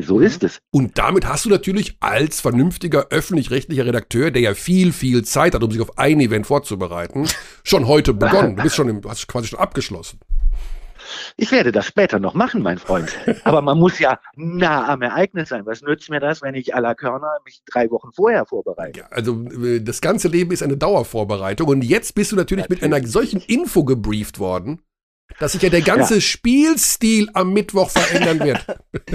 So 0.00 0.18
ist 0.18 0.42
es. 0.42 0.58
Und 0.72 0.98
damit 0.98 1.28
hast 1.28 1.44
du 1.44 1.48
natürlich 1.48 1.96
als 2.00 2.40
vernünftiger 2.40 3.06
öffentlich-rechtlicher 3.10 3.86
Redakteur, 3.86 4.32
der 4.32 4.42
ja 4.42 4.54
viel, 4.54 4.92
viel 4.92 5.24
Zeit 5.24 5.54
hat, 5.54 5.62
um 5.62 5.70
sich 5.70 5.80
auf 5.80 5.96
ein 5.96 6.20
Event 6.20 6.46
vorzubereiten, 6.46 7.28
schon 7.64 7.86
heute 7.86 8.12
begonnen. 8.12 8.56
Du 8.56 8.62
bist 8.64 8.74
schon 8.74 8.88
im, 8.88 9.00
hast 9.08 9.28
quasi 9.28 9.48
schon 9.48 9.60
abgeschlossen. 9.60 10.18
Ich 11.36 11.52
werde 11.52 11.70
das 11.70 11.86
später 11.86 12.18
noch 12.18 12.34
machen, 12.34 12.62
mein 12.62 12.78
Freund. 12.78 13.16
Aber 13.44 13.62
man 13.62 13.78
muss 13.78 14.00
ja 14.00 14.18
nah 14.34 14.88
am 14.88 15.02
Ereignis 15.02 15.50
sein. 15.50 15.64
Was 15.64 15.82
nützt 15.82 16.10
mir 16.10 16.18
das, 16.18 16.42
wenn 16.42 16.56
ich 16.56 16.74
à 16.74 16.80
la 16.80 16.96
Körner 16.96 17.30
mich 17.44 17.62
drei 17.64 17.88
Wochen 17.92 18.10
vorher 18.12 18.44
vorbereite? 18.44 19.00
Ja, 19.00 19.06
also 19.10 19.44
äh, 19.44 19.80
das 19.80 20.00
ganze 20.00 20.26
Leben 20.26 20.50
ist 20.50 20.64
eine 20.64 20.76
Dauervorbereitung. 20.76 21.68
Und 21.68 21.82
jetzt 21.82 22.16
bist 22.16 22.32
du 22.32 22.36
natürlich, 22.36 22.64
natürlich. 22.64 22.82
mit 22.82 22.92
einer 22.92 23.06
solchen 23.06 23.40
Info 23.40 23.84
gebrieft 23.84 24.40
worden, 24.40 24.82
dass 25.38 25.52
sich 25.52 25.62
ja 25.62 25.68
der 25.68 25.82
ganze 25.82 26.14
ja. 26.14 26.20
Spielstil 26.20 27.28
am 27.34 27.52
Mittwoch 27.52 27.90
verändern 27.90 28.40
wird. 28.40 28.66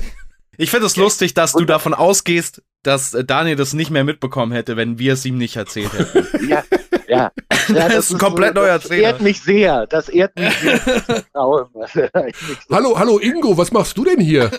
Ich 0.58 0.70
finde 0.70 0.86
es 0.86 0.98
lustig, 0.98 1.34
dass 1.34 1.54
du 1.54 1.66
davon 1.66 1.94
ausgehst, 1.94 2.62
dass 2.84 3.14
äh, 3.14 3.24
Daniel 3.24 3.56
das 3.56 3.74
nicht 3.74 3.92
mehr 3.92 4.04
mitbekommen 4.04 4.52
hätte, 4.52 4.76
wenn 4.76 5.00
wir 5.00 5.14
es 5.14 5.26
ihm 5.26 5.38
nicht 5.38 5.56
erzählt 5.56 5.94
hätten. 5.94 6.28
Ja, 6.50 6.64
ja. 7.08 7.32
ja 7.70 7.88
das, 7.88 8.06
ist 8.06 8.12
ein 8.12 8.18
komplett 8.18 8.56
so, 8.56 8.62
neuer 8.62 8.80
Trainer. 8.80 9.02
Das 9.04 9.12
ehrt 9.12 9.22
mich 9.22 9.42
sehr. 9.42 9.88
Das 9.90 10.10
ehrt 10.10 10.36
mich 10.38 10.54
sehr. 10.60 12.12
hallo, 12.70 13.00
hallo 13.00 13.20
Ingo, 13.20 13.58
was 13.58 13.72
machst 13.72 13.98
du 13.98 14.04
denn 14.04 14.20
hier? 14.20 14.52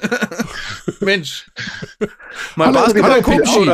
Mensch. 1.00 1.50
Hallo, 2.56 2.80
hallo 2.86 3.22
Pinschi. 3.22 3.70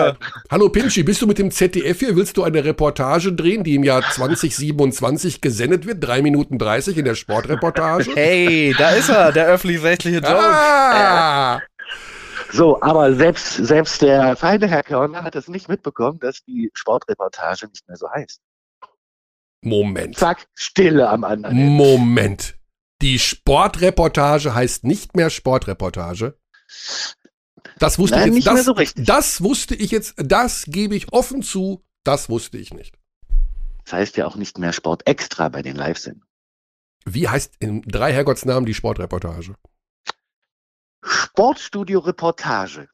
Hallo 0.50 0.68
Pinschi, 0.70 1.02
bist 1.04 1.22
du 1.22 1.28
mit 1.28 1.38
dem 1.38 1.52
ZDF 1.52 2.00
hier? 2.00 2.16
Willst 2.16 2.36
du 2.36 2.42
eine 2.42 2.64
Reportage 2.64 3.32
drehen, 3.32 3.62
die 3.62 3.76
im 3.76 3.84
Jahr 3.84 4.02
2027 4.10 5.40
gesendet 5.40 5.86
wird? 5.86 6.02
Drei 6.02 6.22
Minuten 6.22 6.58
30 6.58 6.98
in 6.98 7.04
der 7.04 7.14
Sportreportage? 7.14 8.10
Hey, 8.14 8.74
da 8.76 8.90
ist 8.90 9.10
er, 9.10 9.30
der 9.30 9.46
öffentlich-rechtliche 9.46 10.18
Joke. 10.18 10.38
Ah. 10.40 11.60
So, 12.50 12.80
aber 12.80 13.14
selbst, 13.14 13.54
selbst 13.54 14.02
der 14.02 14.36
feine 14.36 14.66
Herr 14.68 14.82
Körner 14.82 15.22
hat 15.22 15.36
es 15.36 15.48
nicht 15.48 15.68
mitbekommen, 15.68 16.18
dass 16.18 16.42
die 16.44 16.70
Sportreportage 16.74 17.66
nicht 17.68 17.86
mehr 17.86 17.96
so 17.96 18.08
heißt. 18.10 18.40
Moment. 19.60 20.16
Zack, 20.16 20.46
Stille 20.54 21.08
am 21.08 21.24
anderen. 21.24 21.56
Moment. 21.56 22.56
Die 23.02 23.18
Sportreportage 23.18 24.54
heißt 24.54 24.84
nicht 24.84 25.14
mehr 25.14 25.30
Sportreportage. 25.30 26.38
Das 27.78 27.98
wusste 27.98 28.16
Nein, 28.16 28.34
ich 28.34 28.44
jetzt. 28.44 28.46
Das, 28.46 28.64
so 28.64 28.74
das 28.96 29.42
wusste 29.42 29.74
ich 29.74 29.90
jetzt, 29.90 30.14
das 30.16 30.64
gebe 30.66 30.96
ich 30.96 31.12
offen 31.12 31.42
zu, 31.42 31.84
das 32.04 32.28
wusste 32.28 32.58
ich 32.58 32.72
nicht. 32.72 32.98
Das 33.84 33.92
heißt 33.92 34.16
ja 34.16 34.26
auch 34.26 34.36
nicht 34.36 34.58
mehr 34.58 34.72
Sport 34.72 35.06
extra 35.06 35.48
bei 35.48 35.62
den 35.62 35.76
Live-Sendungen. 35.76 36.26
Wie 37.04 37.28
heißt 37.28 37.54
in 37.60 37.82
drei 37.82 38.12
Herrgottsnamen 38.12 38.66
die 38.66 38.74
Sportreportage? 38.74 39.54
Sportstudio 41.02 42.00
Reportage. 42.00 42.88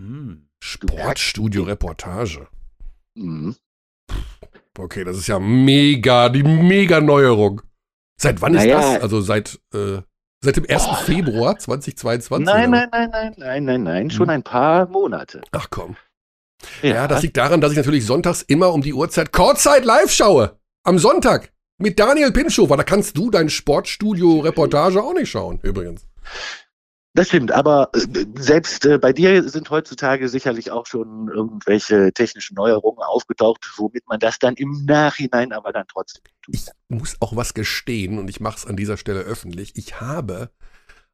Hm. 0.00 0.48
Sportstudio 0.62 1.64
Reportage. 1.64 2.48
Mhm. 3.14 3.56
Okay, 4.78 5.04
das 5.04 5.16
ist 5.16 5.26
ja 5.26 5.38
mega, 5.38 6.28
die 6.28 6.42
mega 6.42 7.00
Neuerung. 7.00 7.62
Seit 8.20 8.40
wann 8.42 8.52
naja. 8.52 8.78
ist 8.78 8.94
das? 8.94 9.02
Also 9.02 9.20
seit, 9.20 9.60
äh, 9.74 10.02
seit 10.42 10.56
dem 10.56 10.66
1. 10.68 10.86
Oh. 10.86 10.94
Februar 10.94 11.58
2022? 11.58 12.44
Nein, 12.44 12.70
nein, 12.70 12.88
nein, 12.90 13.10
nein, 13.10 13.34
nein, 13.36 13.64
nein, 13.64 13.82
nein, 13.82 14.10
schon 14.10 14.28
hm. 14.28 14.34
ein 14.34 14.42
paar 14.42 14.88
Monate. 14.88 15.42
Ach 15.52 15.68
komm. 15.70 15.96
Ja. 16.82 16.94
ja, 16.94 17.08
das 17.08 17.22
liegt 17.22 17.36
daran, 17.36 17.60
dass 17.60 17.72
ich 17.72 17.76
natürlich 17.76 18.06
sonntags 18.06 18.42
immer 18.42 18.72
um 18.72 18.82
die 18.82 18.94
Uhrzeit 18.94 19.32
Kurzzeit 19.32 19.84
live 19.84 20.10
schaue. 20.10 20.58
Am 20.84 20.98
Sonntag. 20.98 21.52
Mit 21.78 21.98
Daniel 21.98 22.32
Pinschofer. 22.32 22.76
Da 22.76 22.84
kannst 22.84 23.18
du 23.18 23.30
dein 23.30 23.50
Sportstudio-Reportage 23.50 25.02
auch 25.02 25.12
nicht 25.12 25.30
schauen, 25.30 25.60
übrigens. 25.62 26.06
Das 27.16 27.28
stimmt, 27.28 27.50
aber 27.50 27.88
äh, 27.94 28.26
selbst 28.34 28.84
äh, 28.84 28.98
bei 28.98 29.14
dir 29.14 29.48
sind 29.48 29.70
heutzutage 29.70 30.28
sicherlich 30.28 30.70
auch 30.70 30.84
schon 30.84 31.28
irgendwelche 31.28 32.12
technischen 32.12 32.54
Neuerungen 32.56 33.02
aufgetaucht, 33.02 33.66
womit 33.78 34.06
man 34.06 34.20
das 34.20 34.38
dann 34.38 34.54
im 34.54 34.84
Nachhinein 34.84 35.52
aber 35.52 35.72
dann 35.72 35.86
trotzdem 35.88 36.22
tut. 36.42 36.54
Ich 36.54 36.66
muss 36.88 37.16
auch 37.20 37.34
was 37.34 37.54
gestehen 37.54 38.18
und 38.18 38.28
ich 38.28 38.40
mache 38.40 38.58
es 38.58 38.66
an 38.66 38.76
dieser 38.76 38.98
Stelle 38.98 39.20
öffentlich. 39.20 39.72
Ich 39.76 39.98
habe 39.98 40.50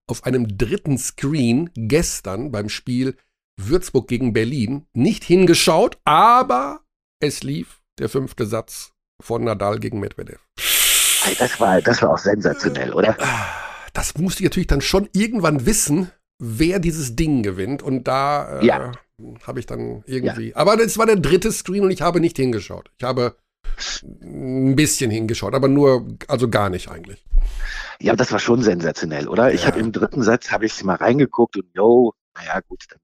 auf 0.09 0.25
einem 0.25 0.59
dritten 0.59 0.99
Screen 0.99 1.71
gestern 1.75 2.51
beim 2.51 2.69
Spiel 2.69 3.17
Würzburg 3.57 4.09
gegen 4.09 4.33
Berlin 4.33 4.89
nicht 4.95 5.23
hingeschaut, 5.23 5.99
aber 6.05 6.81
es 7.21 7.45
lief 7.45 7.81
der 8.01 8.09
fünfte 8.09 8.47
Satz 8.47 8.91
von 9.21 9.45
Nadal 9.45 9.79
gegen 9.79 10.01
Medvedev. 10.01 10.41
Das 11.39 11.61
war, 11.61 11.81
das 11.81 12.03
war 12.03 12.11
auch 12.11 12.19
sensationell, 12.19 12.93
oder? 12.93 13.17
Das 13.93 14.17
musste 14.17 14.43
ich 14.43 14.49
natürlich 14.51 14.67
dann 14.69 14.81
schon 14.81 15.09
irgendwann 15.13 15.67
wissen, 15.67 16.11
wer 16.39 16.79
dieses 16.79 17.15
Ding 17.17 17.43
gewinnt. 17.43 17.83
Und 17.83 18.09
da 18.09 18.61
äh, 18.61 18.67
ja. 18.67 18.93
habe 19.47 19.61
ich 19.61 19.67
dann 19.67 20.03
irgendwie. 20.07 20.51
Ja. 20.51 20.57
Aber 20.57 20.77
das 20.77 20.99
war 20.99 21.07
der 21.07 21.17
dritte 21.17 21.53
Screen 21.53 21.85
und 21.85 21.91
ich 21.91 22.03
habe 22.03 22.21
nicht 22.21 22.37
hingeschaut. 22.37 22.91
Ich 22.99 23.05
habe 23.05 23.37
ein 24.23 24.77
bisschen 24.77 25.11
hingeschaut, 25.11 25.55
aber 25.55 25.69
nur, 25.69 26.07
also 26.29 26.49
gar 26.49 26.69
nicht 26.71 26.91
eigentlich. 26.91 27.25
Ja, 28.01 28.17
das 28.17 28.33
war 28.33 28.39
schon 28.39 28.63
sensationell, 28.63 29.29
oder? 29.29 29.53
Ich 29.53 29.63
Ja. 29.63 29.69
habe 29.69 29.79
im 29.81 29.93
dritten 29.93 30.23
Satz 30.23 30.51
habe 30.51 30.67
ich 30.67 30.83
mal 30.85 30.97
reingeguckt 30.97 31.57
und 31.57 31.67
yo, 31.75 32.13
naja 32.35 32.61
gut, 32.67 32.85
dann 32.91 32.99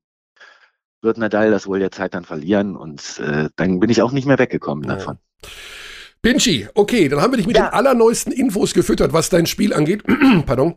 wird 1.00 1.16
Nadal 1.18 1.50
das 1.50 1.66
wohl 1.66 1.80
jetzt 1.80 1.98
halt 2.00 2.14
dann 2.14 2.24
verlieren 2.24 2.76
und 2.76 3.20
äh, 3.20 3.48
dann 3.56 3.78
bin 3.78 3.88
ich 3.90 4.02
auch 4.02 4.10
nicht 4.12 4.26
mehr 4.26 4.38
weggekommen 4.38 4.84
Ja. 4.88 4.96
davon. 4.96 5.18
Pinchy, 6.22 6.68
okay, 6.74 7.08
dann 7.08 7.20
haben 7.20 7.32
wir 7.32 7.36
dich 7.38 7.46
mit 7.46 7.56
Ja. 7.56 7.66
den 7.68 7.74
allerneuesten 7.74 8.32
Infos 8.32 8.74
gefüttert, 8.74 9.12
was 9.12 9.28
dein 9.28 9.46
Spiel 9.46 9.72
angeht. 9.72 10.02
Pardon. 10.46 10.76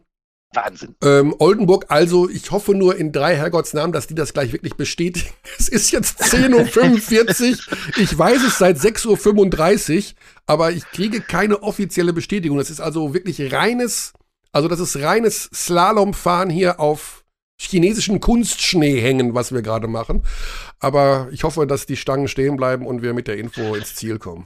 Wahnsinn. 0.53 0.95
Ähm, 1.01 1.33
Oldenburg, 1.39 1.85
also 1.87 2.29
ich 2.29 2.51
hoffe 2.51 2.75
nur 2.75 2.97
in 2.97 3.13
drei 3.13 3.37
Herrgottsnamen, 3.37 3.93
dass 3.93 4.07
die 4.07 4.15
das 4.15 4.33
gleich 4.33 4.51
wirklich 4.51 4.75
bestätigen. 4.75 5.29
Es 5.57 5.69
ist 5.69 5.91
jetzt 5.91 6.21
10.45 6.21 7.51
Uhr. 7.51 7.77
Ich 7.97 8.17
weiß 8.17 8.43
es 8.45 8.57
seit 8.57 8.77
6.35 8.77 9.97
Uhr, 9.97 10.03
aber 10.47 10.71
ich 10.71 10.83
kriege 10.91 11.21
keine 11.21 11.63
offizielle 11.63 12.11
Bestätigung. 12.11 12.57
Das 12.57 12.69
ist 12.69 12.81
also 12.81 13.13
wirklich 13.13 13.53
reines, 13.53 14.11
also 14.51 14.67
das 14.67 14.81
ist 14.81 14.97
reines 14.97 15.49
Slalomfahren 15.53 16.49
hier 16.49 16.81
auf 16.81 17.23
chinesischen 17.57 18.19
Kunstschnee 18.19 18.99
hängen, 18.99 19.33
was 19.33 19.53
wir 19.53 19.61
gerade 19.61 19.87
machen. 19.87 20.23
Aber 20.79 21.29
ich 21.31 21.43
hoffe, 21.45 21.65
dass 21.65 21.85
die 21.85 21.95
Stangen 21.95 22.27
stehen 22.27 22.57
bleiben 22.57 22.85
und 22.85 23.01
wir 23.03 23.13
mit 23.13 23.27
der 23.27 23.37
Info 23.37 23.75
ins 23.75 23.95
Ziel 23.95 24.19
kommen. 24.19 24.45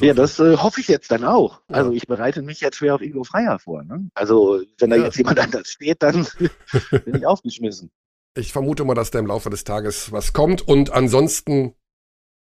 Ja, 0.00 0.14
das 0.14 0.38
äh, 0.38 0.56
hoffe 0.56 0.80
ich 0.80 0.88
jetzt 0.88 1.10
dann 1.10 1.24
auch. 1.24 1.60
Ja. 1.68 1.76
Also 1.76 1.92
ich 1.92 2.06
bereite 2.06 2.42
mich 2.42 2.60
jetzt 2.60 2.76
schwer 2.78 2.94
auf 2.94 3.00
Ingo 3.02 3.24
Freier 3.24 3.58
vor. 3.58 3.84
Ne? 3.84 4.08
Also 4.14 4.62
wenn 4.78 4.90
da 4.90 4.96
Ja. 4.96 5.04
jetzt 5.04 5.16
jemand 5.18 5.38
anders 5.38 5.68
steht, 5.68 6.02
dann 6.02 6.26
bin 7.04 7.14
ich 7.16 7.26
aufgeschmissen. 7.26 7.90
Ich 8.36 8.52
vermute 8.52 8.84
mal, 8.84 8.94
dass 8.94 9.10
da 9.10 9.18
im 9.18 9.26
Laufe 9.26 9.48
des 9.50 9.64
Tages 9.64 10.12
was 10.12 10.32
kommt. 10.32 10.66
Und 10.66 10.92
ansonsten 10.92 11.74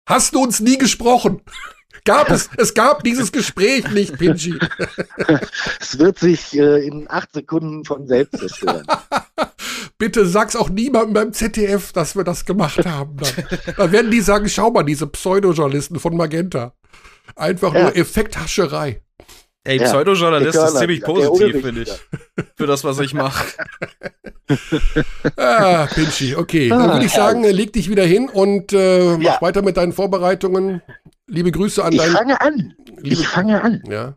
hast 0.09 0.35
du 0.35 0.43
uns 0.43 0.60
nie 0.60 0.78
gesprochen. 0.78 1.43
Gab 2.05 2.31
es, 2.31 2.48
es 2.56 2.73
gab 2.74 3.05
dieses 3.05 3.31
Gespräch 3.31 3.89
nicht, 3.93 4.16
Pinchy. 4.19 4.59
Es 5.78 5.98
wird 5.98 6.19
sich 6.19 6.56
äh, 6.59 6.85
in 6.85 7.09
acht 7.09 7.32
Sekunden 7.32 7.85
von 7.85 8.09
selbst 8.09 8.39
zerstören. 8.39 8.86
Bitte 9.98 10.27
sag's 10.27 10.56
auch 10.56 10.70
niemandem 10.70 11.12
beim 11.12 11.32
ZDF, 11.32 11.93
dass 11.93 12.16
wir 12.16 12.24
das 12.24 12.44
gemacht 12.47 12.85
haben. 12.86 13.19
Dann, 13.19 13.44
dann 13.77 13.93
werden 13.93 14.10
die 14.10 14.23
sagen, 14.23 14.48
schau 14.48 14.70
mal, 14.70 14.82
diese 14.82 15.06
Pseudojournalisten 15.06 16.01
von 16.01 16.16
Magenta. 16.16 16.74
Einfach 17.36 17.74
Ja. 17.74 17.82
nur 17.85 17.97
Effekthascherei. 17.97 19.02
Ey, 19.64 19.78
Ja, 19.78 19.85
Pseudojournalist 19.85 20.59
ist 20.59 20.78
ziemlich 20.78 21.02
positiv, 21.02 21.62
finde 21.64 21.82
ich. 21.82 21.93
Für 22.56 22.66
das, 22.66 22.82
was 22.82 22.98
ich 22.98 23.14
mache. 23.14 23.44
Ah, 25.36 25.86
Pinchy, 25.86 26.35
okay. 26.35 26.69
Dann 26.69 26.82
Ah, 26.90 26.93
würde 26.94 27.06
ich 27.06 27.12
sagen, 27.12 27.44
leg 27.44 27.73
dich 27.73 27.89
wieder 27.89 28.05
hin 28.05 28.28
und 28.28 28.73
äh, 28.73 29.16
mach 29.16 29.23
Ja. 29.23 29.39
weiter 29.40 29.62
mit 29.62 29.77
deinen 29.77 29.93
Vorbereitungen. 29.93 30.82
Liebe 31.28 31.52
Grüße 31.52 31.82
an 31.85 31.93
Ich 31.93 31.98
deinen. 32.01 32.12
fange 32.16 32.40
an. 32.40 32.74
Liebe- 32.98 33.14
Ich 33.23 33.28
fange 33.28 33.62
an. 33.62 33.82
Ja. 33.89 34.16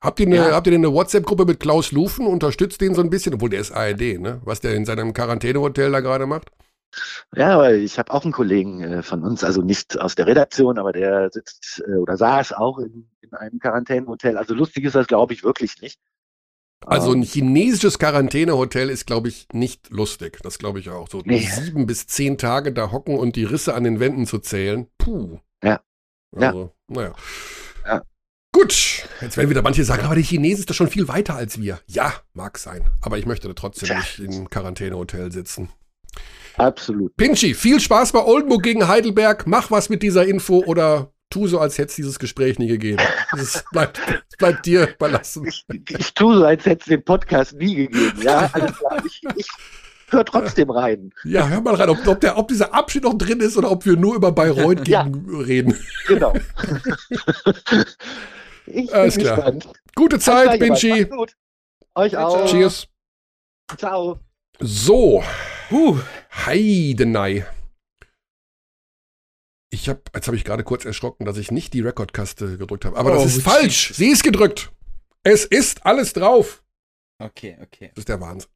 Habt 0.00 0.20
ihr 0.20 0.26
eine, 0.26 0.36
Ja. 0.36 0.50
habt 0.52 0.66
ihr 0.66 0.72
denn 0.72 0.84
eine 0.84 0.92
WhatsApp-Gruppe 0.92 1.44
mit 1.46 1.60
Klaus 1.60 1.92
Lufen? 1.92 2.26
Unterstützt 2.26 2.80
den 2.80 2.94
so 2.94 3.00
ein 3.02 3.10
bisschen, 3.10 3.34
obwohl 3.34 3.50
der 3.50 3.60
ist 3.60 3.72
ARD, 3.72 4.18
ne? 4.18 4.40
Was 4.44 4.60
der 4.60 4.74
in 4.74 4.84
seinem 4.84 5.14
Quarantänehotel 5.14 5.90
da 5.92 6.00
gerade 6.00 6.26
macht? 6.26 6.50
Ja, 7.34 7.54
aber 7.54 7.74
ich 7.74 7.98
habe 7.98 8.12
auch 8.12 8.24
einen 8.24 8.32
Kollegen 8.32 8.82
äh, 8.82 9.02
von 9.02 9.22
uns, 9.22 9.44
also 9.44 9.62
nicht 9.62 9.98
aus 10.00 10.14
der 10.14 10.26
Redaktion, 10.26 10.78
aber 10.78 10.92
der 10.92 11.30
sitzt 11.30 11.82
äh, 11.86 11.94
oder 11.96 12.16
saß 12.16 12.52
auch 12.52 12.78
in, 12.78 13.08
in 13.20 13.32
einem 13.34 13.58
Quarantänehotel. 13.58 14.36
Also 14.36 14.54
lustig 14.54 14.84
ist 14.84 14.94
das, 14.94 15.06
glaube 15.06 15.34
ich, 15.34 15.44
wirklich 15.44 15.80
nicht. 15.80 16.00
Also 16.84 17.12
ein 17.12 17.22
Ähm, 17.22 17.24
chinesisches 17.24 17.98
Quarantänehotel 17.98 18.90
ist, 18.90 19.06
glaube 19.06 19.28
ich, 19.28 19.48
nicht 19.52 19.90
lustig. 19.90 20.38
Das 20.42 20.58
glaube 20.58 20.78
ich 20.78 20.90
auch. 20.90 21.08
So 21.08 21.22
Nee. 21.24 21.40
sieben 21.40 21.86
bis 21.86 22.06
zehn 22.06 22.38
Tage 22.38 22.72
da 22.72 22.92
hocken 22.92 23.18
und 23.18 23.34
die 23.36 23.44
Risse 23.44 23.74
an 23.74 23.84
den 23.84 23.98
Wänden 23.98 24.26
zu 24.26 24.38
zählen. 24.38 24.86
Puh. 24.98 25.38
Ja. 25.64 25.80
Ja. 26.38 26.48
Also, 26.48 26.72
naja. 26.88 27.14
Ja. 27.86 28.02
Gut, 28.52 29.06
jetzt 29.20 29.36
werden 29.36 29.50
wieder 29.50 29.62
manche 29.62 29.84
sagen, 29.84 30.04
aber 30.04 30.14
die 30.14 30.22
Chinesen 30.22 30.60
ist 30.60 30.70
doch 30.70 30.74
schon 30.74 30.88
viel 30.88 31.08
weiter 31.08 31.34
als 31.34 31.60
wir. 31.60 31.80
Ja, 31.86 32.12
mag 32.34 32.58
sein. 32.58 32.88
Aber 33.00 33.18
ich 33.18 33.26
möchte 33.26 33.48
da 33.48 33.54
trotzdem 33.54 33.88
Tja. 33.88 33.98
nicht 33.98 34.18
im 34.18 34.48
Quarantänehotel 34.50 35.32
sitzen. 35.32 35.70
Absolut. 36.56 37.16
Pinchy, 37.16 37.54
viel 37.54 37.80
Spaß 37.80 38.12
bei 38.12 38.22
Oldenburg 38.24 38.62
gegen 38.62 38.86
Heidelberg. 38.88 39.46
Mach 39.46 39.70
was 39.70 39.88
mit 39.88 40.02
dieser 40.02 40.26
Info 40.26 40.62
oder 40.66 41.12
tu 41.30 41.46
so, 41.46 41.58
als 41.58 41.78
hätte 41.78 41.88
es 41.90 41.96
dieses 41.96 42.18
Gespräch 42.18 42.58
nie 42.58 42.68
gegeben. 42.68 43.02
Es 43.36 43.64
bleibt, 43.72 44.00
bleibt 44.38 44.66
dir 44.66 44.88
überlassen. 44.94 45.46
Ich, 45.46 45.64
ich 45.88 46.14
tue 46.14 46.36
so, 46.38 46.44
als 46.44 46.64
hätte 46.66 46.80
es 46.80 46.86
den 46.86 47.04
Podcast 47.04 47.54
nie 47.54 47.74
gegeben. 47.74 48.22
Ja, 48.22 48.48
alles 48.52 48.76
klar. 48.78 49.02
Ich, 49.04 49.20
ich 49.36 49.48
höre 50.08 50.24
trotzdem 50.24 50.70
rein. 50.70 51.10
Ja, 51.24 51.48
hör 51.48 51.60
mal 51.60 51.74
rein, 51.74 51.88
ob, 51.90 52.06
ob, 52.06 52.20
der, 52.20 52.38
ob 52.38 52.48
dieser 52.48 52.72
Abschied 52.72 53.02
noch 53.02 53.14
drin 53.14 53.40
ist 53.40 53.56
oder 53.56 53.70
ob 53.70 53.84
wir 53.84 53.96
nur 53.96 54.14
über 54.14 54.30
Bayreuth 54.32 54.84
gegen 54.84 54.88
Ja. 54.90 55.38
reden. 55.40 55.76
Genau. 56.06 56.32
ich 58.66 58.86
bin 58.86 58.90
Alles 58.92 59.18
klar. 59.18 59.34
gespannt. 59.36 59.68
Gute 59.94 60.18
Zeit, 60.18 60.60
gut. 61.10 61.32
Euch 61.94 62.16
auch. 62.16 62.46
Cheers. 62.46 62.86
Ciao. 63.76 64.20
So, 64.60 65.22
Huh. 65.70 65.98
Heidenei. 66.44 67.46
Ich 69.70 69.88
habe, 69.88 70.00
jetzt 70.14 70.26
habe 70.26 70.36
ich 70.36 70.44
gerade 70.44 70.64
kurz 70.64 70.84
erschrocken, 70.84 71.24
dass 71.24 71.36
ich 71.38 71.50
nicht 71.50 71.72
die 71.74 71.80
Rekordkaste 71.80 72.56
gedrückt 72.58 72.84
habe. 72.84 72.96
Aber 72.96 73.10
das 73.12 73.22
Oh, 73.22 73.26
ist 73.26 73.42
falsch. 73.42 73.92
Sie 73.94 74.08
ist 74.08 74.22
gedrückt. 74.22 74.72
Es 75.22 75.44
ist 75.44 75.84
alles 75.84 76.12
drauf. 76.12 76.62
Okay, 77.18 77.58
okay. 77.62 77.88
Das 77.94 78.02
ist 78.02 78.08
der 78.08 78.20
Wahnsinn. 78.20 78.50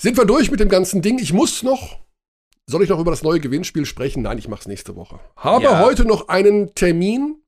Sind 0.00 0.16
wir 0.16 0.24
durch 0.24 0.50
mit 0.50 0.60
dem 0.60 0.68
ganzen 0.68 1.02
Ding? 1.02 1.18
Ich 1.18 1.32
muss 1.32 1.62
noch. 1.62 2.00
Soll 2.66 2.82
ich 2.84 2.88
noch 2.88 3.00
über 3.00 3.10
das 3.10 3.22
neue 3.22 3.40
Gewinnspiel 3.40 3.84
sprechen? 3.86 4.22
Nein, 4.22 4.38
ich 4.38 4.46
mache 4.48 4.60
es 4.60 4.68
nächste 4.68 4.94
Woche. 4.94 5.18
Habe 5.36 5.64
Ja. 5.64 5.80
heute 5.80 6.04
noch 6.04 6.28
einen 6.28 6.74
Termin 6.74 7.42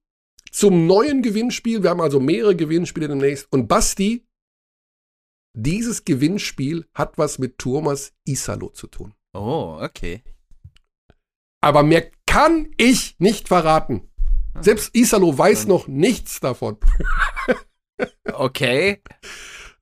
zum 0.50 0.86
neuen 0.86 1.22
Gewinnspiel. 1.22 1.82
Wir 1.82 1.90
haben 1.90 2.00
also 2.00 2.18
mehrere 2.18 2.56
Gewinnspiele 2.56 3.08
demnächst. 3.08 3.46
Und 3.52 3.68
Basti, 3.68 4.26
dieses 5.54 6.04
Gewinnspiel 6.04 6.86
hat 6.94 7.16
was 7.18 7.38
mit 7.38 7.58
Thomas 7.58 8.12
Isalo 8.26 8.70
zu 8.70 8.86
tun. 8.88 9.14
Oh, 9.34 9.78
okay. 9.80 10.22
Aber 11.62 11.82
mehr 11.82 12.10
kann 12.26 12.68
ich 12.76 13.16
nicht 13.18 13.48
verraten. 13.48 14.08
Selbst 14.60 14.94
Isalo 14.94 15.36
weiß 15.36 15.66
noch 15.66 15.86
nichts 15.88 16.40
davon. 16.40 16.76
Okay. 18.32 19.00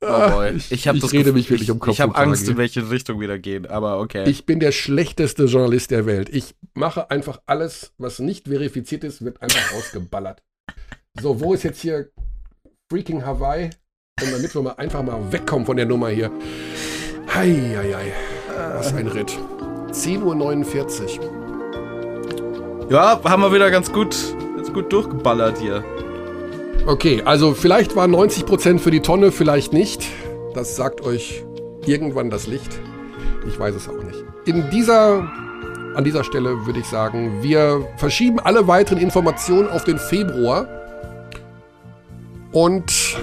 Oh 0.02 0.06
Ah, 0.06 0.28
boy. 0.30 0.50
ich- 0.56 0.72
Ich, 0.72 0.88
hab 0.88 0.96
ich 0.96 1.12
rede 1.12 1.32
mich 1.32 1.48
wirklich 1.48 1.62
ich, 1.68 1.70
um 1.70 1.78
Kopf 1.78 1.92
Ich 1.94 2.00
habe 2.02 2.14
Angst, 2.16 2.48
in 2.48 2.56
welche 2.58 2.90
Richtung 2.90 3.20
wieder 3.20 3.38
gehen, 3.38 3.66
aber 3.66 3.98
okay. 4.00 4.28
Ich 4.28 4.44
bin 4.44 4.60
der 4.60 4.72
schlechteste 4.72 5.44
Journalist 5.44 5.90
der 5.90 6.04
Welt. 6.04 6.28
Ich 6.28 6.54
mache 6.74 7.10
einfach 7.10 7.40
alles, 7.46 7.92
was 7.96 8.18
nicht 8.18 8.48
verifiziert 8.48 9.04
ist, 9.04 9.24
wird 9.24 9.40
einfach 9.40 9.72
ausgeballert. 9.76 10.42
So, 11.20 11.40
wo 11.40 11.54
ist 11.54 11.62
jetzt 11.62 11.80
hier 11.80 12.10
freaking 12.92 13.24
Hawaii? 13.24 13.70
Und 14.22 14.32
damit 14.32 14.54
wir 14.54 14.62
mal 14.62 14.72
einfach 14.72 15.02
mal 15.02 15.32
wegkommen 15.32 15.64
von 15.64 15.76
der 15.76 15.86
Nummer 15.86 16.08
hier. 16.10 16.30
Hei, 17.32 17.52
hei, 17.76 17.92
hei. 17.94 18.12
Was 18.76 18.94
ein 18.94 19.06
Ritt. 19.06 19.38
10.49 19.92 21.20
Uhr. 21.20 22.90
ja, 22.90 23.20
haben 23.24 23.42
wir 23.42 23.52
wieder 23.52 23.70
ganz 23.70 23.92
gut, 23.92 24.16
ganz 24.56 24.72
gut 24.72 24.92
durchgeballert 24.92 25.58
hier. 25.58 25.84
Okay, 26.86 27.22
also 27.24 27.54
vielleicht 27.54 27.96
waren 27.96 28.14
90% 28.14 28.78
für 28.78 28.90
die 28.90 29.00
Tonne, 29.00 29.32
vielleicht 29.32 29.72
nicht. 29.72 30.06
Das 30.54 30.76
sagt 30.76 31.02
euch 31.02 31.44
irgendwann 31.86 32.30
das 32.30 32.46
Licht. 32.46 32.78
Ich 33.46 33.58
weiß 33.58 33.74
es 33.74 33.88
auch 33.88 34.02
nicht. 34.02 34.24
In 34.46 34.70
dieser, 34.70 35.28
an 35.94 36.04
dieser 36.04 36.24
Stelle 36.24 36.66
würde 36.66 36.80
ich 36.80 36.86
sagen, 36.86 37.42
wir 37.42 37.86
verschieben 37.96 38.40
alle 38.40 38.66
weiteren 38.66 38.98
Informationen 38.98 39.68
auf 39.68 39.84
den 39.84 39.98
Februar 39.98 40.66
und 42.52 43.18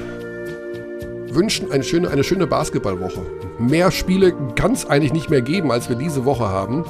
wünschen 1.29 1.71
eine 1.71 1.83
schöne, 1.83 2.09
eine 2.09 2.23
schöne 2.23 2.47
Basketballwoche. 2.47 3.21
Mehr 3.59 3.91
Spiele 3.91 4.33
kann 4.55 4.73
es 4.73 4.85
eigentlich 4.87 5.13
nicht 5.13 5.29
mehr 5.29 5.41
geben, 5.41 5.71
als 5.71 5.89
wir 5.89 5.95
diese 5.95 6.25
Woche 6.25 6.47
haben, 6.49 6.85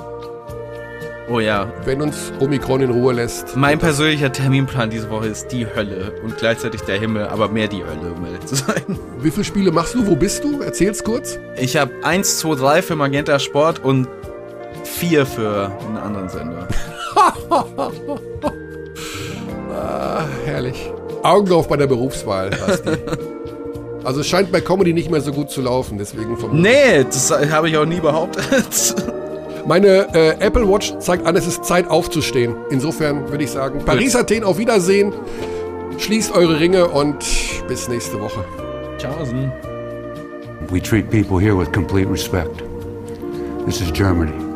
Oh 1.30 1.41
ja. 1.41 1.68
wenn 1.84 2.02
uns 2.02 2.31
Omikron 2.39 2.81
in 2.81 2.89
Ruhe 2.89 3.11
lässt. 3.14 3.56
Mein 3.57 3.80
persönlicher 3.80 4.31
Terminplan 4.31 4.89
diese 4.89 5.10
Woche 5.10 5.27
ist 5.27 5.52
die 5.52 5.65
Hölle 5.68 6.14
und 6.23 6.38
gleichzeitig 6.38 6.81
der 6.81 6.98
Himmel, 6.99 7.27
aber 7.27 7.49
mehr 7.49 7.68
die 7.68 7.84
Hölle, 7.84 8.14
um 8.15 8.26
ehrlich 8.26 8.45
zu 8.45 8.56
sein. 8.56 8.98
Wie 9.19 9.30
viele 9.31 9.44
Spiele 9.44 9.72
machst 9.72 9.94
du? 9.94 10.07
Wo 10.07 10.15
bist 10.15 10.44
du? 10.45 10.61
Erzähl's 10.61 11.03
kurz. 11.03 11.38
Ich 11.57 11.76
habe 11.76 11.91
1, 12.03 12.39
2, 12.39 12.56
3 12.56 12.81
für 12.81 12.95
Magenta 12.95 13.39
Sport 13.39 13.84
und 13.84 14.07
4 14.84 15.26
für 15.26 15.72
einen 15.85 15.98
anderen 15.98 16.30
Sender. 16.30 16.68
Ah, 19.80 20.26
herrlich. 20.45 20.91
Augen 21.23 21.52
auf 21.52 21.68
bei 21.68 21.77
der 21.77 21.88
Berufswahl, 21.88 22.49
Basti. 22.49 22.89
also 24.03 24.22
es 24.22 24.28
scheint 24.28 24.52
bei 24.52 24.61
Comedy 24.61 24.94
nicht 24.94 25.11
mehr 25.11 25.22
so 25.22 25.32
gut 25.32 25.49
zu 25.49 25.61
laufen, 25.61 25.98
deswegen 25.98 26.38
vom 26.38 26.61
Nee, 26.61 27.03
das 27.03 27.32
habe 27.32 27.69
ich 27.69 27.78
auch 27.78 27.86
nie 27.86 27.99
behauptet. 27.99 28.95
Meine 29.68 30.07
äh, 30.14 30.40
Apple 30.40 30.68
Watch 30.68 30.98
zeigt 30.99 31.26
an, 31.26 31.36
es 31.36 31.45
ist 31.45 31.65
Zeit 31.65 31.90
aufzustehen. 31.90 32.56
Insofern 32.69 33.30
würde 33.30 33.44
ich 33.44 33.52
sagen, 33.52 33.82
Paris, 33.86 34.15
Athen, 34.15 34.44
auf 34.44 34.57
Wiedersehen. 34.57 35.11
Schließt 35.98 36.32
eure 36.34 36.60
Ringe 36.60 36.88
und 36.88 37.26
bis 37.68 37.90
nächste 37.90 38.19
Woche. 38.19 38.45
Tschaußen. 38.98 39.52
We 40.69 40.82
treat 40.82 41.10
people 41.10 41.40
here 41.40 41.57
with 41.57 41.72
complete 41.72 42.10
respect. 42.10 42.64
This 43.65 43.82
is 43.82 43.91
Germany. 43.91 44.47